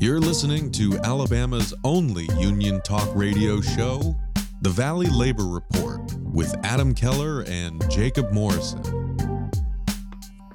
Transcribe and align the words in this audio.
You're 0.00 0.18
listening 0.18 0.72
to 0.72 0.98
Alabama's 1.04 1.74
only 1.84 2.26
union 2.38 2.80
talk 2.80 3.06
radio 3.14 3.60
show, 3.60 4.16
The 4.62 4.70
Valley 4.70 5.08
Labor 5.08 5.44
Report, 5.44 6.14
with 6.22 6.56
Adam 6.64 6.94
Keller 6.94 7.42
and 7.42 7.84
Jacob 7.90 8.32
Morrison. 8.32 8.82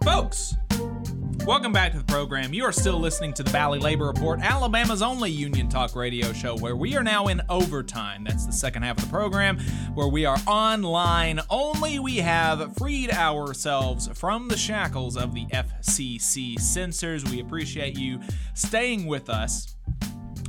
Folks, 0.04 0.56
welcome 1.46 1.72
back 1.72 1.92
to 1.92 2.00
the 2.00 2.04
program. 2.06 2.56
You 2.56 2.66
are 2.66 2.72
still 2.72 3.00
listening 3.00 3.32
to 3.34 3.44
the 3.44 3.52
Valley 3.52 3.78
Labor 3.78 4.08
Report, 4.08 4.40
Alabama's 4.40 5.04
only 5.04 5.30
union 5.30 5.70
talk 5.70 5.96
radio 5.96 6.34
show, 6.34 6.58
where 6.58 6.76
we 6.76 6.96
are 6.96 7.04
now 7.04 7.28
in 7.28 7.40
overtime. 7.50 8.24
That's 8.24 8.48
the 8.48 8.52
second 8.52 8.82
half 8.82 8.98
of 8.98 9.04
the 9.04 9.12
program, 9.12 9.60
where 9.94 10.08
we 10.08 10.26
are 10.26 10.38
online 10.48 11.40
only. 11.52 12.00
We 12.00 12.18
have 12.18 12.76
freed 12.78 13.12
ourselves 13.12 14.10
from 14.16 14.48
the 14.48 14.58
shackles 14.58 15.18
of 15.18 15.36
the 15.36 15.46
FCC 15.46 16.60
censors. 16.60 17.24
We 17.26 17.42
appreciate 17.42 17.96
you 17.96 18.22
staying 18.56 19.06
with 19.06 19.30
us. 19.30 19.76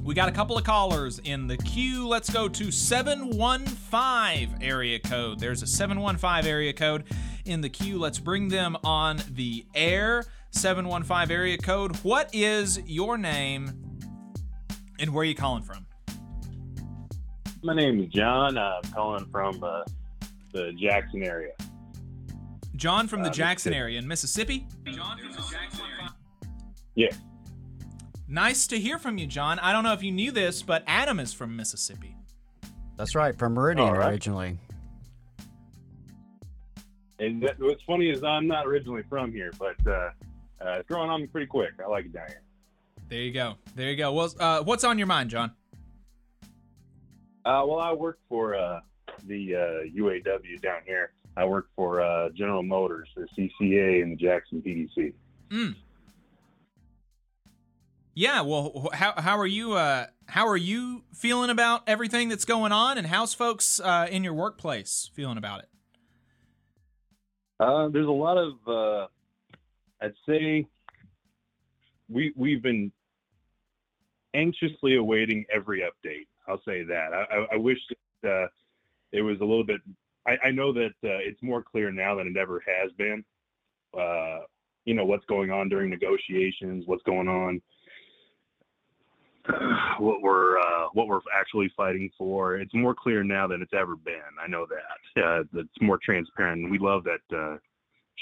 We 0.02 0.14
got 0.14 0.30
a 0.30 0.32
couple 0.32 0.56
of 0.56 0.64
callers 0.64 1.18
in 1.18 1.46
the 1.46 1.58
queue. 1.58 2.08
Let's 2.08 2.30
go 2.30 2.48
to 2.48 2.70
715 2.70 4.62
area 4.62 4.98
code. 5.00 5.40
There's 5.40 5.62
a 5.62 5.66
715 5.66 6.50
area 6.50 6.72
code 6.72 7.04
in 7.44 7.60
the 7.60 7.68
queue. 7.68 7.98
Let's 7.98 8.18
bring 8.18 8.48
them 8.48 8.78
on 8.82 9.20
the 9.32 9.66
air. 9.74 10.24
715 10.50 11.30
area 11.34 11.58
code. 11.58 11.96
What 11.98 12.30
is 12.34 12.80
your 12.86 13.18
name 13.18 13.72
and 14.98 15.12
where 15.12 15.22
are 15.22 15.24
you 15.24 15.34
calling 15.34 15.62
from? 15.62 15.86
My 17.62 17.74
name 17.74 18.00
is 18.00 18.08
John. 18.08 18.56
I'm 18.56 18.82
calling 18.92 19.26
from 19.30 19.62
uh, 19.62 19.82
the 20.52 20.72
Jackson 20.80 21.22
area. 21.22 21.52
John 22.76 23.08
from 23.08 23.22
the 23.22 23.30
Uh, 23.30 23.32
Jackson 23.32 23.72
area 23.72 23.98
in 23.98 24.06
Mississippi. 24.06 24.66
John 24.86 25.18
from 25.18 25.32
the 25.32 25.36
Jackson 25.50 25.80
area. 25.98 26.14
Yeah. 26.94 27.10
Nice 28.28 28.66
to 28.68 28.78
hear 28.78 28.98
from 28.98 29.18
you, 29.18 29.26
John. 29.26 29.58
I 29.60 29.72
don't 29.72 29.84
know 29.84 29.92
if 29.92 30.02
you 30.02 30.12
knew 30.12 30.30
this, 30.32 30.62
but 30.62 30.82
Adam 30.86 31.18
is 31.20 31.32
from 31.32 31.56
Mississippi. 31.56 32.16
That's 32.96 33.14
right, 33.14 33.36
from 33.38 33.54
Meridian 33.54 33.88
All 33.88 33.94
right. 33.94 34.10
originally. 34.10 34.58
And 37.18 37.42
that, 37.42 37.58
what's 37.58 37.82
funny 37.84 38.10
is 38.10 38.22
I'm 38.22 38.46
not 38.46 38.66
originally 38.66 39.02
from 39.08 39.32
here, 39.32 39.50
but 39.58 39.76
uh, 39.90 40.10
uh, 40.60 40.78
it's 40.78 40.88
growing 40.88 41.10
on 41.10 41.20
me 41.20 41.26
pretty 41.26 41.46
quick. 41.46 41.72
I 41.82 41.88
like 41.88 42.06
it 42.06 42.12
down 42.12 42.28
here. 42.28 42.42
There 43.08 43.20
you 43.20 43.32
go. 43.32 43.54
There 43.74 43.90
you 43.90 43.96
go. 43.96 44.12
Well, 44.12 44.32
uh, 44.38 44.62
what's 44.62 44.84
on 44.84 44.98
your 44.98 45.06
mind, 45.06 45.30
John? 45.30 45.52
Uh, 47.44 47.62
well, 47.66 47.78
I 47.78 47.92
work 47.92 48.18
for 48.28 48.56
uh, 48.56 48.80
the 49.26 49.54
uh, 49.54 49.58
UAW 49.96 50.60
down 50.60 50.80
here. 50.84 51.12
I 51.36 51.44
work 51.44 51.68
for 51.76 52.00
uh, 52.00 52.30
General 52.30 52.62
Motors, 52.62 53.08
the 53.14 53.28
CCA, 53.36 54.02
and 54.02 54.12
the 54.12 54.16
Jackson 54.16 54.62
PDC. 54.62 55.12
Mm. 55.50 55.76
Yeah. 58.14 58.40
Well, 58.40 58.88
how 58.94 59.12
how 59.16 59.38
are 59.38 59.46
you? 59.46 59.74
Uh, 59.74 60.06
how 60.26 60.48
are 60.48 60.56
you 60.56 61.04
feeling 61.14 61.50
about 61.50 61.82
everything 61.86 62.28
that's 62.28 62.46
going 62.46 62.72
on, 62.72 62.98
and 62.98 63.06
how's 63.06 63.34
folks 63.34 63.78
uh, 63.78 64.08
in 64.10 64.24
your 64.24 64.34
workplace 64.34 65.10
feeling 65.14 65.38
about 65.38 65.60
it? 65.60 65.68
Uh, 67.58 67.88
there's 67.88 68.06
a 68.06 68.10
lot 68.10 68.36
of, 68.36 68.52
uh, 68.68 69.06
I'd 70.02 70.14
say, 70.28 70.66
we 72.08 72.32
we've 72.36 72.62
been 72.62 72.92
anxiously 74.34 74.96
awaiting 74.96 75.44
every 75.52 75.80
update. 75.80 76.26
I'll 76.48 76.62
say 76.64 76.84
that. 76.84 77.08
I, 77.12 77.54
I, 77.54 77.56
wish 77.56 77.78
that, 78.22 78.30
uh, 78.30 78.46
it 79.12 79.22
was 79.22 79.38
a 79.40 79.44
little 79.44 79.64
bit. 79.64 79.80
I, 80.26 80.36
I 80.44 80.50
know 80.50 80.72
that 80.72 80.94
uh, 81.02 81.18
it's 81.20 81.42
more 81.42 81.62
clear 81.62 81.90
now 81.90 82.14
than 82.16 82.28
it 82.28 82.36
ever 82.36 82.62
has 82.66 82.92
been. 82.92 83.24
Uh, 83.98 84.40
you 84.84 84.94
know 84.94 85.04
what's 85.04 85.24
going 85.26 85.50
on 85.50 85.68
during 85.68 85.90
negotiations, 85.90 86.84
what's 86.86 87.02
going 87.02 87.28
on, 87.28 87.60
what 89.98 90.20
we're 90.22 90.58
uh, 90.58 90.88
what 90.92 91.08
we're 91.08 91.20
actually 91.36 91.72
fighting 91.76 92.10
for. 92.16 92.56
It's 92.56 92.74
more 92.74 92.94
clear 92.94 93.24
now 93.24 93.46
than 93.46 93.62
it's 93.62 93.74
ever 93.74 93.96
been. 93.96 94.14
I 94.42 94.46
know 94.48 94.66
that. 94.66 95.46
It's 95.54 95.68
more 95.80 95.98
transparent. 96.02 96.70
We 96.70 96.78
love 96.78 97.04
that 97.04 97.36
uh, 97.36 97.56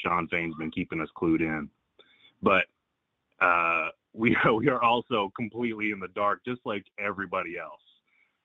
Shawn 0.02 0.28
Fain's 0.28 0.54
been 0.56 0.70
keeping 0.70 1.00
us 1.00 1.08
clued 1.16 1.40
in, 1.40 1.68
but 2.42 2.64
uh, 3.40 3.88
we 4.12 4.36
are, 4.44 4.54
we 4.54 4.68
are 4.68 4.82
also 4.82 5.30
completely 5.36 5.90
in 5.90 6.00
the 6.00 6.08
dark, 6.14 6.40
just 6.46 6.60
like 6.64 6.84
everybody 6.98 7.56
else, 7.58 7.80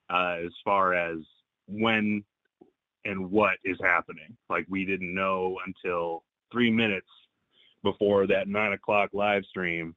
uh, 0.10 0.46
as 0.46 0.52
far 0.64 0.94
as 0.94 1.18
when 1.68 2.24
and 3.06 3.32
what 3.32 3.54
is 3.64 3.78
happening. 3.82 4.36
Like 4.50 4.66
we 4.70 4.86
didn't 4.86 5.14
know 5.14 5.58
until 5.66 6.24
three 6.52 6.72
minutes 6.72 7.08
before 7.84 8.28
that 8.28 8.48
nine 8.48 8.74
o'clock 8.74 9.10
live 9.14 9.44
stream 9.46 9.96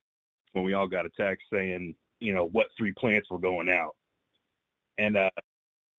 when 0.52 0.64
we 0.64 0.74
all 0.74 0.86
got 0.86 1.06
a 1.06 1.10
text 1.10 1.44
saying, 1.52 1.94
you 2.20 2.34
know, 2.34 2.48
what 2.52 2.66
three 2.76 2.92
plants 2.92 3.28
were 3.30 3.38
going 3.38 3.68
out. 3.68 3.96
And 4.98 5.16
uh, 5.16 5.30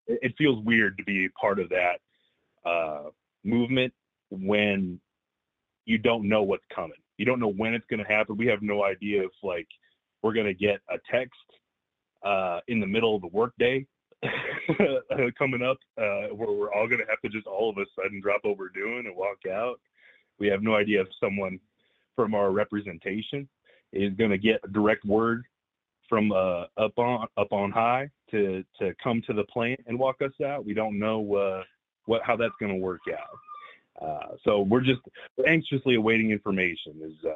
it, 0.08 0.34
feels 0.38 0.64
weird 0.64 0.98
to 0.98 1.04
be 1.04 1.28
part 1.30 1.60
of 1.60 1.70
that 1.70 1.96
uh, 2.66 3.10
movement 3.44 3.94
when 4.30 5.00
you 5.86 5.98
don't 5.98 6.28
know 6.28 6.44
what's 6.44 6.64
coming. 6.74 6.98
You 7.18 7.26
don't 7.26 7.40
know 7.40 7.52
when 7.52 7.74
it's 7.74 7.86
going 7.90 8.04
to 8.04 8.12
happen. 8.12 8.38
We 8.38 8.48
have 8.48 8.62
no 8.62 8.84
idea 8.84 9.24
if 9.24 9.32
like 9.44 9.68
we're 10.22 10.34
going 10.34 10.48
to 10.48 10.54
get 10.54 10.82
a 10.90 10.98
text 11.12 11.34
uh, 12.24 12.60
in 12.68 12.80
the 12.80 12.88
middle 12.88 13.16
of 13.16 13.22
the 13.22 13.28
workday 13.28 13.86
coming 15.38 15.62
up 15.62 15.78
uh, 15.98 16.34
where 16.34 16.52
we're 16.52 16.74
all 16.74 16.88
going 16.88 17.00
to 17.00 17.08
have 17.10 17.22
to 17.22 17.30
just 17.30 17.48
all 17.48 17.70
of 17.70 17.78
a 17.78 17.86
sudden 17.96 18.22
drop 18.22 18.42
what 18.44 18.58
we're 18.58 18.70
doing 18.70 19.06
and 19.06 19.16
walk 19.16 19.40
out. 19.52 19.80
We 20.40 20.48
have 20.48 20.64
no 20.64 20.76
idea 20.76 21.02
if 21.02 21.08
someone 21.20 21.60
from 22.16 22.34
our 22.34 22.52
representation 22.52 23.48
is 23.92 24.14
going 24.16 24.32
to 24.32 24.38
get 24.38 24.62
a 24.64 24.68
direct 24.70 25.06
word 25.06 25.44
from 26.10 26.32
uh, 26.32 26.66
up 26.78 26.98
on 26.98 27.28
up 27.38 27.52
on 27.52 27.72
high 27.72 28.10
to 28.32 28.64
to 28.80 28.94
come 29.04 29.22
to 29.28 29.34
the 29.34 29.44
plant 29.46 29.80
and 29.88 29.98
walk 29.98 30.22
us 30.22 30.34
out. 30.46 30.66
We 30.66 30.74
don't 30.74 31.00
know 31.00 31.36
uh, 31.36 31.64
what 32.06 32.22
how 32.24 32.36
that's 32.36 32.54
going 32.60 32.72
to 32.72 32.78
work 32.78 33.02
out. 33.12 33.38
Uh, 34.04 34.36
so 34.44 34.62
we're 34.62 34.82
just 34.82 35.02
anxiously 35.48 35.96
awaiting 35.96 36.32
information. 36.32 36.94
Is 37.04 37.26
uh, 37.26 37.34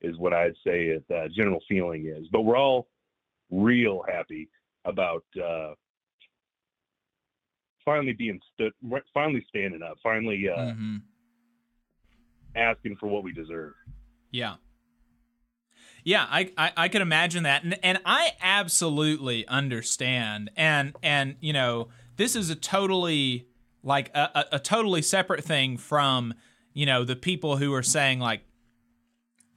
is 0.00 0.16
what 0.18 0.32
I'd 0.32 0.54
say 0.64 0.98
the 1.08 1.16
uh, 1.16 1.28
general 1.36 1.60
feeling 1.68 2.06
is. 2.06 2.26
But 2.32 2.42
we're 2.42 2.56
all 2.56 2.88
real 3.50 4.02
happy 4.10 4.48
about 4.84 5.24
uh, 5.42 5.74
finally 7.84 8.14
being 8.14 8.40
stood, 8.54 8.72
finally 9.12 9.44
standing 9.48 9.82
up, 9.82 9.98
finally 10.02 10.48
uh, 10.48 10.60
Mm-hmm. 10.60 10.96
asking 12.56 12.96
for 12.96 13.08
what 13.08 13.22
we 13.22 13.32
deserve. 13.32 13.74
Yeah. 14.30 14.54
Yeah, 16.02 16.26
I, 16.30 16.50
I, 16.56 16.72
I 16.76 16.88
could 16.88 17.02
imagine 17.02 17.42
that. 17.42 17.62
And, 17.62 17.78
and 17.82 17.98
I 18.06 18.32
absolutely 18.40 19.46
understand. 19.46 20.50
And, 20.56 20.96
and, 21.02 21.36
you 21.40 21.52
know, 21.52 21.88
this 22.16 22.34
is 22.34 22.48
a 22.48 22.54
totally, 22.54 23.46
like, 23.82 24.10
a, 24.14 24.46
a, 24.52 24.58
totally 24.58 25.02
separate 25.02 25.44
thing 25.44 25.76
from, 25.76 26.34
you 26.74 26.86
know, 26.86 27.04
the 27.04 27.16
people 27.16 27.56
who 27.56 27.72
are 27.74 27.82
saying, 27.82 28.20
like, 28.20 28.42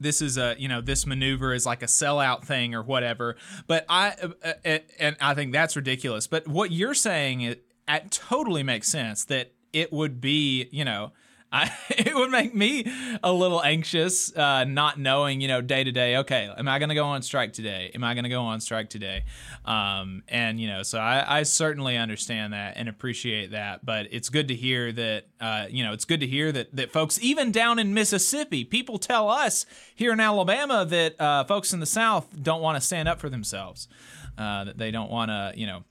this 0.04 0.22
is 0.22 0.38
a 0.38 0.56
you 0.60 0.68
know 0.68 0.81
this 0.81 1.06
maneuver 1.06 1.54
is 1.54 1.66
like 1.66 1.81
a 1.81 1.88
sellout 1.88 2.44
thing 2.44 2.75
or 2.75 2.84
whatever. 2.84 3.36
But 3.68 3.86
i 3.90 4.14
uh, 4.22 4.54
uh, 4.66 4.80
and 5.00 5.16
i 5.20 5.34
think 5.34 5.54
that's 5.54 5.75
ridiculous. 5.75 6.28
But 6.28 6.48
what 6.48 6.72
you're 6.72 6.94
saying 6.94 7.42
it, 7.42 7.66
it 7.88 8.12
totally 8.12 8.62
makes 8.64 8.90
sense 8.90 9.24
that 9.25 9.54
it 9.72 9.92
would 9.92 10.22
be 10.22 10.68
you 10.72 10.86
know 10.86 11.14
I, 11.53 11.71
it 11.89 12.15
would 12.15 12.31
make 12.31 12.55
me 12.55 12.85
a 13.21 13.31
little 13.31 13.61
anxious, 13.63 14.35
uh, 14.35 14.63
not 14.63 15.00
knowing, 15.00 15.39
you 15.39 15.47
know, 15.47 15.61
day 15.61 15.83
to 15.83 15.91
day. 15.91 16.17
Okay, 16.17 16.51
am 16.57 16.67
I 16.67 16.79
going 16.79 16.89
to 16.89 16.95
go 16.95 17.05
on 17.05 17.21
strike 17.21 17.53
today? 17.53 17.91
Am 17.94 18.03
I 18.03 18.15
going 18.15 18.23
to 18.23 18.29
go 18.29 18.41
on 18.41 18.59
strike 18.59 18.89
today? 18.89 19.23
Um, 19.63 20.23
and 20.27 20.59
you 20.59 20.67
know, 20.67 20.81
so 20.81 21.00
I, 21.00 21.39
I 21.39 21.44
certainly 21.44 21.95
understand 21.95 22.53
that 22.53 22.73
and 22.75 22.89
appreciate 22.89 23.51
that. 23.51 23.85
But 23.85 24.07
it's 24.11 24.29
good 24.29 24.47
to 24.47 24.55
hear 24.55 24.91
that, 24.91 25.25
uh, 25.39 25.67
you 25.69 25.83
know, 25.83 25.94
it's 25.94 26.05
good 26.05 26.21
to 26.21 26.27
hear 26.27 26.51
that 26.51 26.75
that 26.75 26.91
folks, 26.91 27.19
even 27.21 27.51
down 27.51 27.77
in 27.77 27.94
Mississippi, 27.94 28.65
people 28.65 28.97
tell 28.97 29.29
us 29.29 29.67
here 29.94 30.11
in 30.11 30.19
Alabama 30.19 30.85
that 30.85 31.21
uh, 31.21 31.44
folks 31.44 31.71
in 31.71 31.79
the 31.79 31.85
South 31.85 32.27
don't 32.41 32.61
want 32.61 32.75
to 32.75 32.81
stand 32.81 33.07
up 33.07 33.19
for 33.19 33.29
themselves. 33.29 33.88
Uh, 34.35 34.63
that 34.63 34.79
they 34.79 34.89
don't 34.89 35.11
want 35.11 35.29
to, 35.29 35.53
you 35.55 35.67
know, 35.67 35.83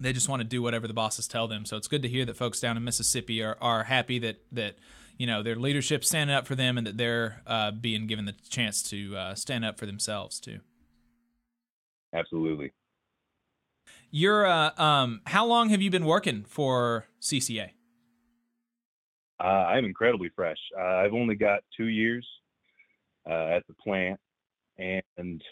they 0.00 0.12
just 0.12 0.28
want 0.28 0.40
to 0.40 0.48
do 0.48 0.62
whatever 0.62 0.86
the 0.86 0.94
bosses 0.94 1.26
tell 1.26 1.48
them. 1.48 1.64
So 1.64 1.76
it's 1.76 1.88
good 1.88 2.02
to 2.02 2.08
hear 2.08 2.24
that 2.24 2.36
folks 2.36 2.60
down 2.60 2.76
in 2.76 2.84
Mississippi 2.84 3.42
are, 3.42 3.56
are 3.60 3.84
happy 3.84 4.18
that 4.20 4.40
that 4.52 4.76
you 5.16 5.26
know 5.26 5.42
their 5.42 5.56
leadership 5.56 6.04
standing 6.04 6.34
up 6.34 6.46
for 6.46 6.54
them 6.54 6.78
and 6.78 6.86
that 6.86 6.96
they're 6.96 7.42
uh, 7.46 7.70
being 7.70 8.06
given 8.06 8.24
the 8.24 8.34
chance 8.48 8.82
to 8.90 9.16
uh, 9.16 9.34
stand 9.34 9.64
up 9.64 9.78
for 9.78 9.86
themselves 9.86 10.40
too. 10.40 10.60
Absolutely. 12.12 12.72
You're 14.10 14.46
uh, 14.46 14.70
um, 14.80 15.20
how 15.26 15.46
long 15.46 15.68
have 15.70 15.82
you 15.82 15.90
been 15.90 16.06
working 16.06 16.44
for 16.48 17.06
CCA? 17.20 17.70
Uh, 19.40 19.44
I'm 19.44 19.84
incredibly 19.84 20.30
fresh. 20.34 20.58
Uh, 20.76 20.82
I've 20.82 21.12
only 21.12 21.36
got 21.36 21.60
two 21.76 21.86
years 21.86 22.26
uh, 23.28 23.48
at 23.56 23.66
the 23.68 23.74
plant, 23.74 24.18
and 24.78 25.42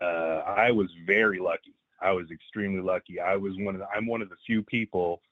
uh, 0.00 0.42
I 0.46 0.70
was 0.70 0.88
very 1.06 1.38
lucky. 1.38 1.75
I 2.00 2.12
was 2.12 2.30
extremely 2.30 2.80
lucky. 2.80 3.20
I 3.20 3.36
was 3.36 3.52
one 3.58 3.74
of 3.74 3.80
the, 3.80 3.88
I'm 3.88 4.06
one 4.06 4.22
of 4.22 4.28
the 4.28 4.36
few 4.46 4.62
people 4.62 5.22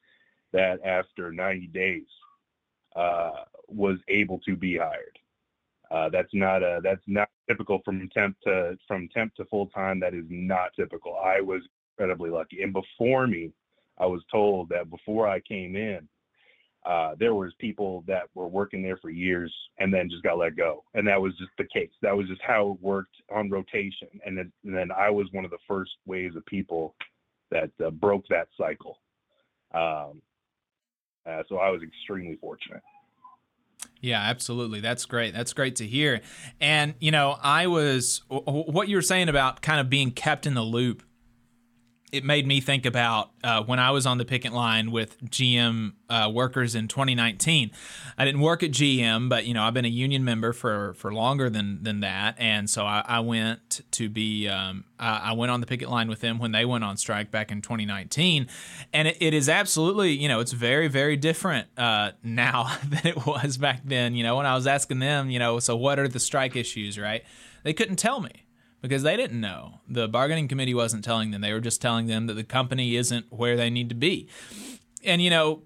that 0.52 0.84
after 0.84 1.32
90 1.32 1.66
days 1.68 2.06
uh, 2.96 3.44
was 3.68 3.98
able 4.08 4.38
to 4.40 4.56
be 4.56 4.78
hired. 4.78 5.18
Uh, 5.90 6.08
that's 6.08 6.32
not 6.32 6.62
a 6.62 6.80
that's 6.82 7.02
not 7.06 7.28
typical 7.48 7.80
from 7.84 8.08
temp 8.08 8.36
to 8.42 8.76
from 8.88 9.08
temp 9.14 9.34
to 9.34 9.44
full 9.44 9.66
time. 9.68 10.00
That 10.00 10.14
is 10.14 10.24
not 10.28 10.70
typical. 10.74 11.16
I 11.22 11.40
was 11.40 11.62
incredibly 11.92 12.30
lucky, 12.30 12.62
and 12.62 12.72
before 12.72 13.26
me, 13.26 13.52
I 13.98 14.06
was 14.06 14.22
told 14.30 14.70
that 14.70 14.90
before 14.90 15.28
I 15.28 15.40
came 15.40 15.76
in, 15.76 16.08
uh, 16.84 17.14
there 17.18 17.34
was 17.34 17.52
people 17.58 18.04
that 18.06 18.24
were 18.34 18.48
working 18.48 18.82
there 18.82 18.96
for 18.98 19.10
years 19.10 19.54
and 19.78 19.92
then 19.92 20.10
just 20.10 20.22
got 20.22 20.38
let 20.38 20.56
go, 20.56 20.84
and 20.94 21.06
that 21.06 21.20
was 21.20 21.32
just 21.38 21.50
the 21.58 21.66
case. 21.72 21.90
That 22.02 22.16
was 22.16 22.28
just 22.28 22.42
how 22.42 22.72
it 22.72 22.82
worked 22.82 23.16
on 23.34 23.50
rotation, 23.50 24.08
and 24.24 24.36
then, 24.36 24.52
and 24.64 24.74
then 24.74 24.90
I 24.90 25.10
was 25.10 25.26
one 25.32 25.44
of 25.44 25.50
the 25.50 25.58
first 25.66 25.92
waves 26.06 26.36
of 26.36 26.44
people 26.46 26.94
that 27.50 27.70
uh, 27.84 27.90
broke 27.90 28.24
that 28.28 28.48
cycle. 28.58 28.98
Um, 29.72 30.22
uh, 31.26 31.42
so 31.48 31.56
I 31.56 31.70
was 31.70 31.82
extremely 31.82 32.36
fortunate. 32.36 32.82
Yeah, 34.00 34.20
absolutely. 34.20 34.80
That's 34.80 35.06
great. 35.06 35.32
That's 35.32 35.54
great 35.54 35.76
to 35.76 35.86
hear. 35.86 36.20
And, 36.60 36.94
you 37.00 37.10
know, 37.10 37.38
I 37.42 37.66
was, 37.68 38.22
what 38.28 38.88
you 38.88 38.96
were 38.96 39.02
saying 39.02 39.30
about 39.30 39.62
kind 39.62 39.80
of 39.80 39.88
being 39.88 40.10
kept 40.10 40.46
in 40.46 40.52
the 40.54 40.62
loop 40.62 41.02
it 42.14 42.24
made 42.24 42.46
me 42.46 42.60
think 42.60 42.86
about 42.86 43.30
uh, 43.42 43.62
when 43.64 43.80
I 43.80 43.90
was 43.90 44.06
on 44.06 44.18
the 44.18 44.24
picket 44.24 44.52
line 44.52 44.92
with 44.92 45.20
GM 45.24 45.94
uh, 46.08 46.30
workers 46.32 46.76
in 46.76 46.86
2019. 46.86 47.72
I 48.16 48.24
didn't 48.24 48.40
work 48.40 48.62
at 48.62 48.70
GM, 48.70 49.28
but 49.28 49.46
you 49.46 49.52
know 49.52 49.64
I've 49.64 49.74
been 49.74 49.84
a 49.84 49.88
union 49.88 50.24
member 50.24 50.52
for 50.52 50.94
for 50.94 51.12
longer 51.12 51.50
than 51.50 51.82
than 51.82 52.00
that, 52.00 52.36
and 52.38 52.70
so 52.70 52.84
I, 52.84 53.02
I 53.04 53.20
went 53.20 53.80
to 53.90 54.08
be 54.08 54.48
um, 54.48 54.84
I, 54.98 55.30
I, 55.30 55.32
went 55.32 55.50
on 55.50 55.60
the 55.60 55.66
picket 55.66 55.90
line 55.90 56.08
with 56.08 56.20
them 56.20 56.38
when 56.38 56.52
they 56.52 56.64
went 56.64 56.84
on 56.84 56.96
strike 56.96 57.32
back 57.32 57.50
in 57.50 57.60
2019, 57.60 58.46
and 58.92 59.08
it, 59.08 59.16
it 59.20 59.34
is 59.34 59.48
absolutely 59.48 60.12
you 60.12 60.28
know 60.28 60.38
it's 60.38 60.52
very 60.52 60.86
very 60.86 61.16
different 61.16 61.66
uh, 61.76 62.12
now 62.22 62.76
than 62.84 63.04
it 63.04 63.26
was 63.26 63.56
back 63.56 63.80
then. 63.84 64.14
You 64.14 64.22
know 64.22 64.36
when 64.36 64.46
I 64.46 64.54
was 64.54 64.68
asking 64.68 65.00
them, 65.00 65.30
you 65.30 65.40
know, 65.40 65.58
so 65.58 65.74
what 65.74 65.98
are 65.98 66.06
the 66.06 66.20
strike 66.20 66.54
issues, 66.54 66.96
right? 66.96 67.24
They 67.64 67.72
couldn't 67.72 67.96
tell 67.96 68.20
me 68.20 68.43
because 68.84 69.02
they 69.02 69.16
didn't 69.16 69.40
know. 69.40 69.80
The 69.88 70.06
bargaining 70.06 70.46
committee 70.46 70.74
wasn't 70.74 71.04
telling 71.04 71.30
them. 71.30 71.40
They 71.40 71.54
were 71.54 71.60
just 71.60 71.80
telling 71.80 72.06
them 72.06 72.26
that 72.26 72.34
the 72.34 72.44
company 72.44 72.96
isn't 72.96 73.32
where 73.32 73.56
they 73.56 73.70
need 73.70 73.88
to 73.88 73.94
be. 73.94 74.28
And, 75.02 75.22
you 75.22 75.30
know, 75.30 75.62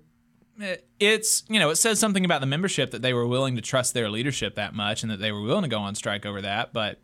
it's, 1.01 1.43
you 1.49 1.59
know, 1.59 1.71
it 1.71 1.75
says 1.75 1.99
something 1.99 2.25
about 2.25 2.41
the 2.41 2.47
membership 2.47 2.93
that 2.93 3.03
they 3.03 3.13
were 3.13 3.27
willing 3.27 3.57
to 3.57 3.61
trust 3.61 3.93
their 3.93 4.09
leadership 4.09 4.55
that 4.55 4.73
much 4.73 5.03
and 5.03 5.11
that 5.11 5.19
they 5.19 5.33
were 5.33 5.43
willing 5.43 5.65
to 5.65 5.69
go 5.69 5.81
on 5.81 5.97
strike 5.97 6.25
over 6.25 6.41
that. 6.43 6.73
But, 6.73 7.01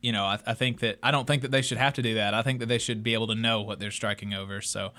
you 0.00 0.10
know, 0.10 0.24
I, 0.24 0.40
I 0.44 0.54
think 0.54 0.80
that, 0.80 0.98
I 1.04 1.12
don't 1.12 1.28
think 1.28 1.42
that 1.42 1.52
they 1.52 1.62
should 1.62 1.78
have 1.78 1.94
to 1.94 2.02
do 2.02 2.14
that. 2.14 2.34
I 2.34 2.42
think 2.42 2.58
that 2.58 2.66
they 2.66 2.78
should 2.78 3.04
be 3.04 3.14
able 3.14 3.28
to 3.28 3.36
know 3.36 3.62
what 3.62 3.78
they're 3.78 3.92
striking 3.92 4.34
over. 4.34 4.60
So, 4.60 4.90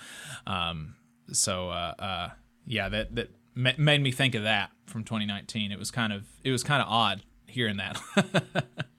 um, 0.48 0.96
so, 1.34 1.70
uh, 1.70 1.96
uh, 2.00 2.30
yeah, 2.66 2.88
that, 2.88 3.14
that 3.16 3.30
made 3.58 4.02
me 4.02 4.14
think 4.14 4.36
of 4.36 4.44
that 4.44 4.72
from 4.86 5.04
2019. 5.04 5.74
It 5.74 5.80
was 5.80 5.92
kind 5.92 6.14
of, 6.14 6.24
it 6.46 6.52
was 6.52 6.64
kind 6.64 6.82
of 6.82 6.88
odd 6.88 7.24
hearing 7.46 7.76
that. 7.76 8.02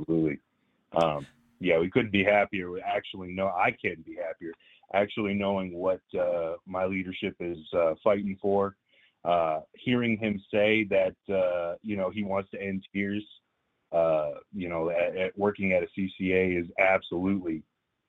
absolutely. 0.00 0.38
Um, 1.00 1.26
yeah, 1.60 1.78
we 1.78 1.90
couldn't 1.90 2.12
be 2.12 2.24
happier. 2.24 2.68
Actually, 2.84 3.32
no, 3.32 3.48
I 3.48 3.70
can't 3.70 4.04
be 4.04 4.16
happier. 4.16 4.52
Actually, 4.94 5.34
knowing 5.34 5.74
what 5.74 6.00
uh, 6.18 6.54
my 6.66 6.84
leadership 6.86 7.36
is 7.38 7.58
uh, 7.76 7.94
fighting 8.02 8.36
for, 8.40 8.76
uh, 9.24 9.60
hearing 9.74 10.16
him 10.16 10.40
say 10.52 10.84
that 10.84 11.14
uh, 11.32 11.76
you 11.82 11.96
know 11.96 12.10
he 12.10 12.22
wants 12.22 12.50
to 12.50 12.60
end 12.60 12.82
tiers, 12.92 13.24
uh, 13.92 14.30
you 14.54 14.68
know, 14.68 14.90
at, 14.90 15.16
at 15.16 15.38
working 15.38 15.72
at 15.72 15.82
a 15.82 15.86
CCA 15.96 16.60
is 16.60 16.66
absolutely, 16.78 17.62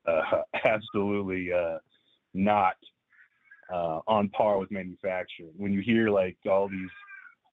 uh, 0.08 0.42
absolutely 0.64 1.50
not 2.34 2.76
on 4.08 4.30
par 4.30 4.58
with 4.58 4.72
manufacturing. 4.72 5.52
When 5.58 5.74
you 5.74 5.82
hear 5.82 6.10
like 6.10 6.38
all 6.50 6.68
these 6.68 6.90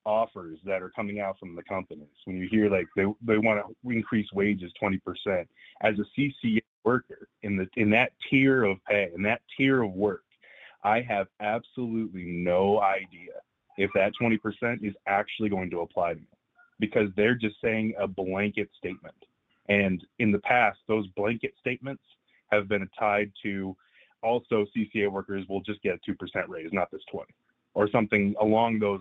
offers 0.06 0.59
that 0.65 0.83
are 0.83 0.91
coming 0.91 1.21
out 1.21 1.39
from 1.39 1.55
the 1.55 1.62
companies. 1.62 2.09
When 2.25 2.37
you 2.37 2.49
hear 2.50 2.71
like 2.71 2.87
they 2.97 3.05
they 3.23 3.39
want 3.39 3.61
to 3.67 3.91
increase 3.91 4.27
wages 4.33 4.73
20%, 4.83 5.00
as 5.83 5.95
a 5.99 6.21
CCA 6.21 6.61
worker 6.85 7.29
in 7.43 7.56
the 7.56 7.67
in 7.77 7.91
that 7.91 8.12
tier 8.29 8.65
of 8.65 8.79
pay 8.89 9.11
in 9.15 9.23
that 9.23 9.41
tier 9.56 9.83
of 9.83 9.93
work, 9.93 10.25
I 10.85 11.00
have 11.03 11.27
absolutely 11.41 12.25
no 12.25 12.81
idea 12.81 13.33
if 13.77 13.91
that 13.95 14.12
20% 14.21 14.39
is 14.83 14.95
actually 15.06 15.49
going 15.49 15.71
to 15.71 15.81
apply 15.81 16.15
to 16.15 16.21
me 16.21 16.27
because 16.81 17.09
they're 17.17 17.35
just 17.35 17.56
saying 17.62 17.95
a 17.99 18.09
blanket 18.09 18.69
statement. 18.77 19.15
And 19.69 20.05
in 20.19 20.33
the 20.33 20.41
past, 20.41 20.79
those 20.89 21.06
blanket 21.09 21.53
statements 21.61 22.03
have 22.50 22.69
been 22.69 22.89
tied 22.99 23.31
to 23.43 23.77
also 24.23 24.67
CCA 24.77 25.11
workers 25.11 25.45
will 25.49 25.61
just 25.61 25.81
get 25.83 25.95
a 25.95 26.11
2% 26.11 26.49
raise, 26.49 26.73
not 26.73 26.91
this 26.91 27.03
20 27.12 27.27
or 27.75 27.89
something 27.91 28.35
along 28.41 28.79
those 28.81 29.00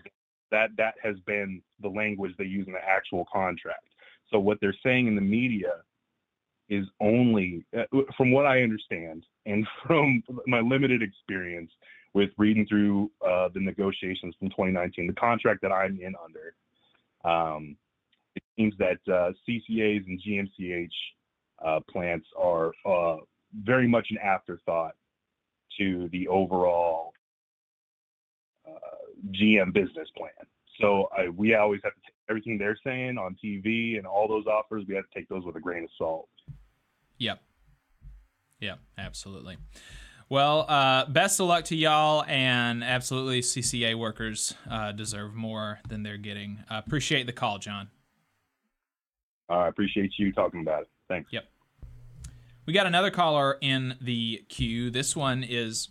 that 0.52 0.70
that 0.78 0.96
has 1.02 1.16
been 1.26 1.62
the 1.82 1.90
language 1.90 2.34
they 2.38 2.46
use 2.46 2.68
in 2.68 2.74
the 2.74 2.86
actual 2.88 3.26
contract. 3.32 3.84
So 4.32 4.40
what 4.40 4.58
they're 4.62 4.76
saying 4.84 5.08
in 5.08 5.16
the 5.16 5.22
media 5.22 5.72
is 6.70 6.86
only, 7.00 7.66
uh, 7.78 7.84
from 8.18 8.32
what 8.32 8.46
I 8.46 8.62
understand, 8.62 9.24
and 9.46 9.66
from 9.88 10.24
my 10.46 10.60
limited 10.60 11.02
experience 11.02 11.72
with 12.14 12.30
reading 12.38 12.66
through 12.68 13.12
uh, 13.26 13.50
the 13.54 13.60
negotiations 13.60 14.36
from 14.40 14.50
2019, 14.50 15.08
the 15.08 15.14
contract 15.14 15.62
that 15.62 15.72
I'm 15.72 16.00
in 16.02 16.14
under, 16.24 16.54
um, 17.24 17.78
it 18.36 18.44
seems 18.56 18.74
that 18.78 18.98
uh, 19.08 19.32
CCAs 19.48 20.06
and 20.06 20.22
GMCH 20.22 20.90
uh, 21.66 21.80
plants 21.90 22.28
are 22.38 22.72
uh, 22.86 23.18
very 23.64 23.88
much 23.88 24.08
an 24.12 24.18
afterthought 24.18 24.96
to 25.77 26.10
the 26.12 26.27
overall 26.27 27.13
GM 29.34 29.74
business 29.74 30.07
plan. 30.15 30.29
So 30.79 31.10
I, 31.17 31.29
we 31.29 31.55
always 31.55 31.81
have 31.84 31.93
to 31.93 32.00
take 32.01 32.13
everything 32.29 32.57
they're 32.57 32.77
saying 32.84 33.17
on 33.17 33.36
TV 33.43 33.98
and 33.98 34.05
all 34.05 34.27
those 34.27 34.46
offers. 34.46 34.86
We 34.88 34.96
have 34.96 35.05
to 35.10 35.19
take 35.19 35.27
those 35.29 35.43
with 35.43 35.55
a 35.55 35.60
grain 35.60 35.84
of 35.84 35.89
salt. 35.98 36.29
Yep. 37.17 37.41
Yep. 38.60 38.79
Absolutely. 38.98 39.57
Well, 40.29 40.65
uh, 40.67 41.05
best 41.05 41.39
of 41.39 41.48
luck 41.48 41.63
to 41.65 41.75
y'all, 41.75 42.25
and 42.27 42.84
absolutely, 42.84 43.39
CCA 43.39 43.96
workers 43.96 44.53
uh, 44.69 44.91
deserve 44.91 45.34
more 45.34 45.79
than 45.88 46.03
they're 46.03 46.17
getting. 46.17 46.60
Uh, 46.69 46.81
appreciate 46.86 47.27
the 47.27 47.31
call, 47.31 47.60
John. 47.60 47.89
I 49.50 49.69
appreciate 49.69 50.12
you 50.17 50.34
talking 50.34 50.60
about 50.60 50.81
it. 50.81 50.89
Thanks. 51.07 51.29
Yep. 51.31 51.46
We 52.65 52.74
got 52.74 52.86
another 52.88 53.10
caller 53.10 53.57
in 53.62 53.96
the 54.01 54.43
queue. 54.50 54.89
This 54.89 55.15
one 55.15 55.46
is 55.48 55.88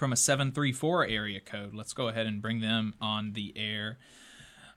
from 0.00 0.14
a 0.14 0.16
734 0.16 1.06
area 1.06 1.40
code. 1.40 1.74
Let's 1.74 1.92
go 1.92 2.08
ahead 2.08 2.26
and 2.26 2.40
bring 2.40 2.60
them 2.60 2.94
on 3.02 3.34
the 3.34 3.52
air. 3.54 3.98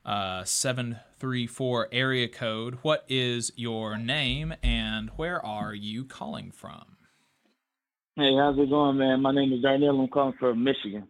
Uh, 0.05 0.43
734 0.43 1.87
area 1.93 2.27
code. 2.27 2.79
What 2.81 3.05
is 3.07 3.53
your 3.55 3.97
name 3.97 4.53
and 4.61 5.09
where 5.15 5.43
are 5.43 5.73
you 5.73 6.03
calling 6.03 6.51
from? 6.51 6.97
Hey, 8.17 8.35
how's 8.35 8.59
it 8.59 8.69
going, 8.69 8.97
man? 8.97 9.21
My 9.21 9.31
name 9.31 9.53
is 9.53 9.61
Darnell. 9.61 9.97
I'm 10.01 10.09
calling 10.09 10.35
from 10.37 10.61
Michigan. 10.61 11.07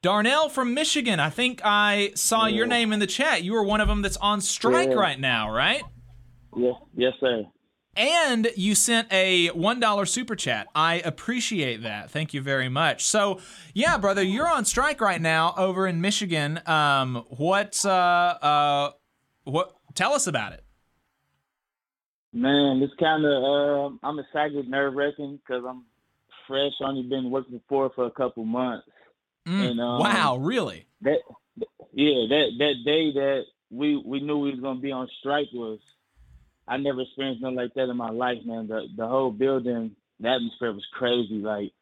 Darnell 0.00 0.48
from 0.48 0.72
Michigan. 0.72 1.20
I 1.20 1.28
think 1.28 1.60
I 1.62 2.12
saw 2.14 2.46
yeah. 2.46 2.56
your 2.56 2.66
name 2.66 2.90
in 2.90 3.00
the 3.00 3.06
chat. 3.06 3.44
You 3.44 3.54
are 3.56 3.62
one 3.62 3.82
of 3.82 3.86
them 3.86 4.00
that's 4.00 4.16
on 4.16 4.40
strike 4.40 4.88
yeah. 4.88 4.94
right 4.94 5.20
now, 5.20 5.52
right? 5.52 5.82
Yes, 6.56 6.74
yes, 6.96 7.12
sir. 7.20 7.44
And 7.94 8.48
you 8.56 8.74
sent 8.74 9.08
a 9.10 9.50
$1 9.50 10.08
super 10.08 10.34
chat. 10.34 10.66
I 10.74 10.96
appreciate 11.00 11.82
that. 11.82 12.10
Thank 12.10 12.32
you 12.32 12.40
very 12.40 12.70
much. 12.70 13.04
So, 13.04 13.40
yeah, 13.74 13.98
brother, 13.98 14.22
you're 14.22 14.48
on 14.48 14.64
strike 14.64 15.00
right 15.00 15.20
now 15.20 15.52
over 15.58 15.86
in 15.86 16.00
Michigan. 16.00 16.60
Um, 16.64 17.24
what, 17.28 17.84
uh, 17.84 17.88
uh, 17.88 18.90
what, 19.44 19.76
tell 19.94 20.14
us 20.14 20.26
about 20.26 20.54
it. 20.54 20.64
Man, 22.32 22.80
it's 22.82 22.94
kind 22.98 23.26
of, 23.26 23.44
uh, 23.44 23.96
I'm 24.02 24.18
excited, 24.18 24.70
nerve 24.70 24.94
wracking 24.94 25.38
because 25.44 25.62
I'm 25.68 25.84
fresh. 26.48 26.72
Only 26.80 27.02
been 27.02 27.30
working 27.30 27.60
for 27.68 27.90
for 27.94 28.06
a 28.06 28.10
couple 28.10 28.46
months. 28.46 28.88
Mm, 29.46 29.70
and, 29.70 29.80
um, 29.80 29.98
wow, 29.98 30.38
really? 30.38 30.86
That, 31.02 31.18
yeah, 31.92 32.26
that, 32.30 32.52
that 32.58 32.74
day 32.86 33.12
that 33.12 33.42
we, 33.68 33.96
we 33.96 34.20
knew 34.20 34.38
we 34.38 34.52
was 34.52 34.60
going 34.60 34.76
to 34.76 34.82
be 34.82 34.92
on 34.92 35.10
strike 35.20 35.48
was 35.52 35.78
I 36.68 36.76
never 36.76 37.00
experienced 37.00 37.42
nothing 37.42 37.56
like 37.56 37.74
that 37.74 37.90
in 37.90 37.96
my 37.96 38.10
life, 38.10 38.38
man. 38.44 38.68
The 38.68 38.86
the 38.96 39.06
whole 39.06 39.30
building, 39.30 39.96
the 40.20 40.28
atmosphere 40.28 40.72
was 40.72 40.86
crazy. 40.92 41.40
Like 41.40 41.72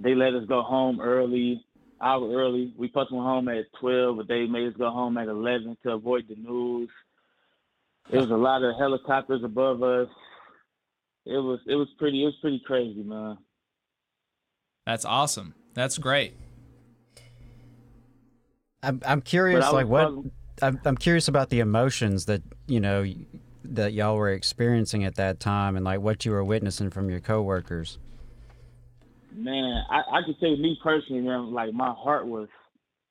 they 0.00 0.14
let 0.14 0.34
us 0.34 0.46
go 0.46 0.62
home 0.62 1.00
early. 1.00 1.64
hour 2.00 2.30
early. 2.30 2.74
We 2.76 2.88
supposed 2.88 3.10
to 3.10 3.16
home 3.16 3.48
at 3.48 3.64
twelve, 3.80 4.18
but 4.18 4.28
they 4.28 4.46
made 4.46 4.68
us 4.68 4.78
go 4.78 4.90
home 4.90 5.16
at 5.16 5.28
eleven 5.28 5.76
to 5.82 5.92
avoid 5.92 6.26
the 6.28 6.36
news. 6.36 6.90
There 8.10 8.20
was 8.20 8.30
a 8.30 8.36
lot 8.36 8.62
of 8.62 8.76
helicopters 8.78 9.42
above 9.42 9.82
us. 9.82 10.08
It 11.24 11.38
was 11.38 11.60
it 11.66 11.74
was 11.74 11.88
pretty 11.98 12.22
it 12.22 12.26
was 12.26 12.36
pretty 12.40 12.62
crazy, 12.66 13.02
man. 13.02 13.38
That's 14.86 15.04
awesome. 15.04 15.54
That's 15.74 15.98
great. 15.98 16.34
I'm 18.82 19.00
I'm 19.04 19.20
curious, 19.20 19.72
like 19.72 19.88
what 19.88 20.12
I'm 20.62 20.80
I'm 20.84 20.96
curious 20.96 21.26
about 21.26 21.50
the 21.50 21.60
emotions 21.60 22.26
that 22.26 22.42
you 22.68 22.78
know 22.78 23.04
that 23.74 23.92
y'all 23.92 24.16
were 24.16 24.30
experiencing 24.30 25.04
at 25.04 25.16
that 25.16 25.40
time, 25.40 25.76
and 25.76 25.84
like 25.84 26.00
what 26.00 26.24
you 26.24 26.32
were 26.32 26.44
witnessing 26.44 26.90
from 26.90 27.10
your 27.10 27.20
coworkers. 27.20 27.98
Man, 29.34 29.82
I, 29.90 30.18
I 30.18 30.22
can 30.24 30.34
say 30.40 30.56
me 30.56 30.78
personally, 30.82 31.22
man, 31.22 31.52
like 31.52 31.72
my 31.74 31.92
heart 31.92 32.26
was 32.26 32.48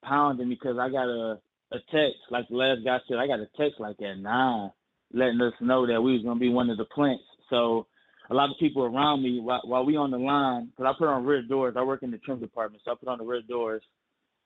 pounding 0.03 0.49
because 0.49 0.77
I 0.79 0.89
got 0.89 1.07
a, 1.07 1.39
a 1.71 1.77
text, 1.91 2.17
like 2.31 2.47
the 2.49 2.55
last 2.55 2.83
guy 2.83 2.97
said, 3.07 3.17
I 3.17 3.27
got 3.27 3.39
a 3.39 3.47
text 3.57 3.79
like 3.79 4.01
at 4.01 4.17
nine 4.17 4.71
letting 5.13 5.41
us 5.41 5.53
know 5.61 5.85
that 5.87 6.01
we 6.01 6.13
was 6.13 6.23
gonna 6.23 6.39
be 6.39 6.49
one 6.49 6.69
of 6.69 6.77
the 6.77 6.85
plants. 6.85 7.23
So 7.49 7.87
a 8.29 8.33
lot 8.33 8.49
of 8.49 8.57
people 8.59 8.83
around 8.83 9.23
me 9.23 9.39
while, 9.39 9.61
while 9.65 9.85
we 9.85 9.95
on 9.95 10.11
the 10.11 10.17
line, 10.17 10.71
because 10.75 10.93
I 10.93 10.97
put 10.97 11.07
on 11.07 11.25
rear 11.25 11.43
doors. 11.43 11.75
I 11.77 11.83
work 11.83 12.03
in 12.03 12.11
the 12.11 12.17
trim 12.17 12.39
department, 12.39 12.81
so 12.83 12.91
I 12.91 12.95
put 12.95 13.09
on 13.09 13.19
the 13.19 13.23
rear 13.23 13.41
doors, 13.47 13.83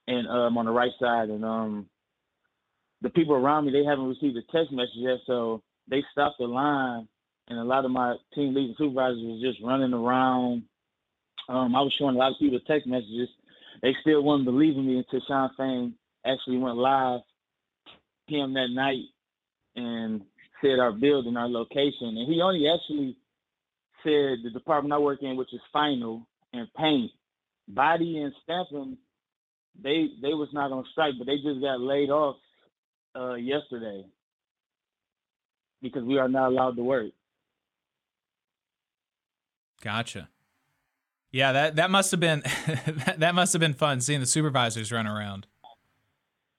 and 0.07 0.27
um 0.27 0.57
on 0.57 0.65
the 0.65 0.71
right 0.71 0.91
side, 0.99 1.29
and 1.29 1.45
um 1.45 1.89
the 3.01 3.09
people 3.09 3.35
around 3.35 3.65
me 3.65 3.71
they 3.71 3.85
haven't 3.85 4.09
received 4.09 4.37
a 4.37 4.51
text 4.51 4.71
message 4.71 4.91
yet, 4.95 5.19
so 5.25 5.63
they 5.89 6.03
stopped 6.11 6.37
the 6.39 6.45
line, 6.45 7.07
and 7.47 7.59
a 7.59 7.63
lot 7.63 7.85
of 7.85 7.91
my 7.91 8.15
team 8.33 8.53
leaders 8.53 8.75
supervisors 8.77 9.21
was 9.21 9.41
just 9.41 9.63
running 9.63 9.93
around. 9.93 10.63
Um, 11.47 11.75
I 11.75 11.81
was 11.81 11.93
showing 11.97 12.15
a 12.15 12.19
lot 12.19 12.31
of 12.31 12.39
people 12.39 12.59
text 12.67 12.87
messages. 12.87 13.29
They 13.81 13.95
still 14.01 14.21
wasn't 14.21 14.45
believing 14.45 14.85
me 14.85 14.97
until 14.97 15.25
Shawn 15.27 15.49
Fain 15.57 15.95
actually 16.25 16.57
went 16.57 16.77
live 16.77 17.21
him 18.27 18.53
that 18.53 18.67
night 18.69 19.05
and 19.75 20.21
said 20.61 20.79
our 20.79 20.91
building, 20.91 21.37
our 21.37 21.47
location, 21.47 22.17
and 22.17 22.31
he 22.31 22.41
only 22.41 22.67
actually 22.67 23.15
said 24.03 24.43
the 24.43 24.51
department 24.53 24.93
I 24.93 24.99
work 24.99 25.23
in, 25.23 25.35
which 25.35 25.53
is 25.53 25.61
final 25.73 26.27
and 26.53 26.67
paint, 26.75 27.11
body 27.67 28.19
and 28.19 28.33
stamping. 28.43 28.97
They 29.81 30.09
they 30.21 30.33
was 30.33 30.49
not 30.53 30.71
on 30.71 30.85
strike, 30.91 31.13
but 31.17 31.25
they 31.25 31.37
just 31.37 31.61
got 31.61 31.79
laid 31.79 32.09
off 32.09 32.35
uh, 33.15 33.35
yesterday 33.35 34.05
because 35.81 36.03
we 36.03 36.17
are 36.17 36.27
not 36.29 36.47
allowed 36.49 36.75
to 36.77 36.83
work. 36.83 37.11
Gotcha. 39.81 40.29
Yeah, 41.31 41.51
that 41.51 41.75
that 41.75 41.91
must 41.91 42.11
have 42.11 42.19
been 42.19 42.41
that 43.17 43.35
must 43.35 43.53
have 43.53 43.59
been 43.59 43.73
fun 43.75 44.01
seeing 44.01 44.19
the 44.19 44.25
supervisors 44.25 44.91
run 44.91 45.07
around. 45.07 45.45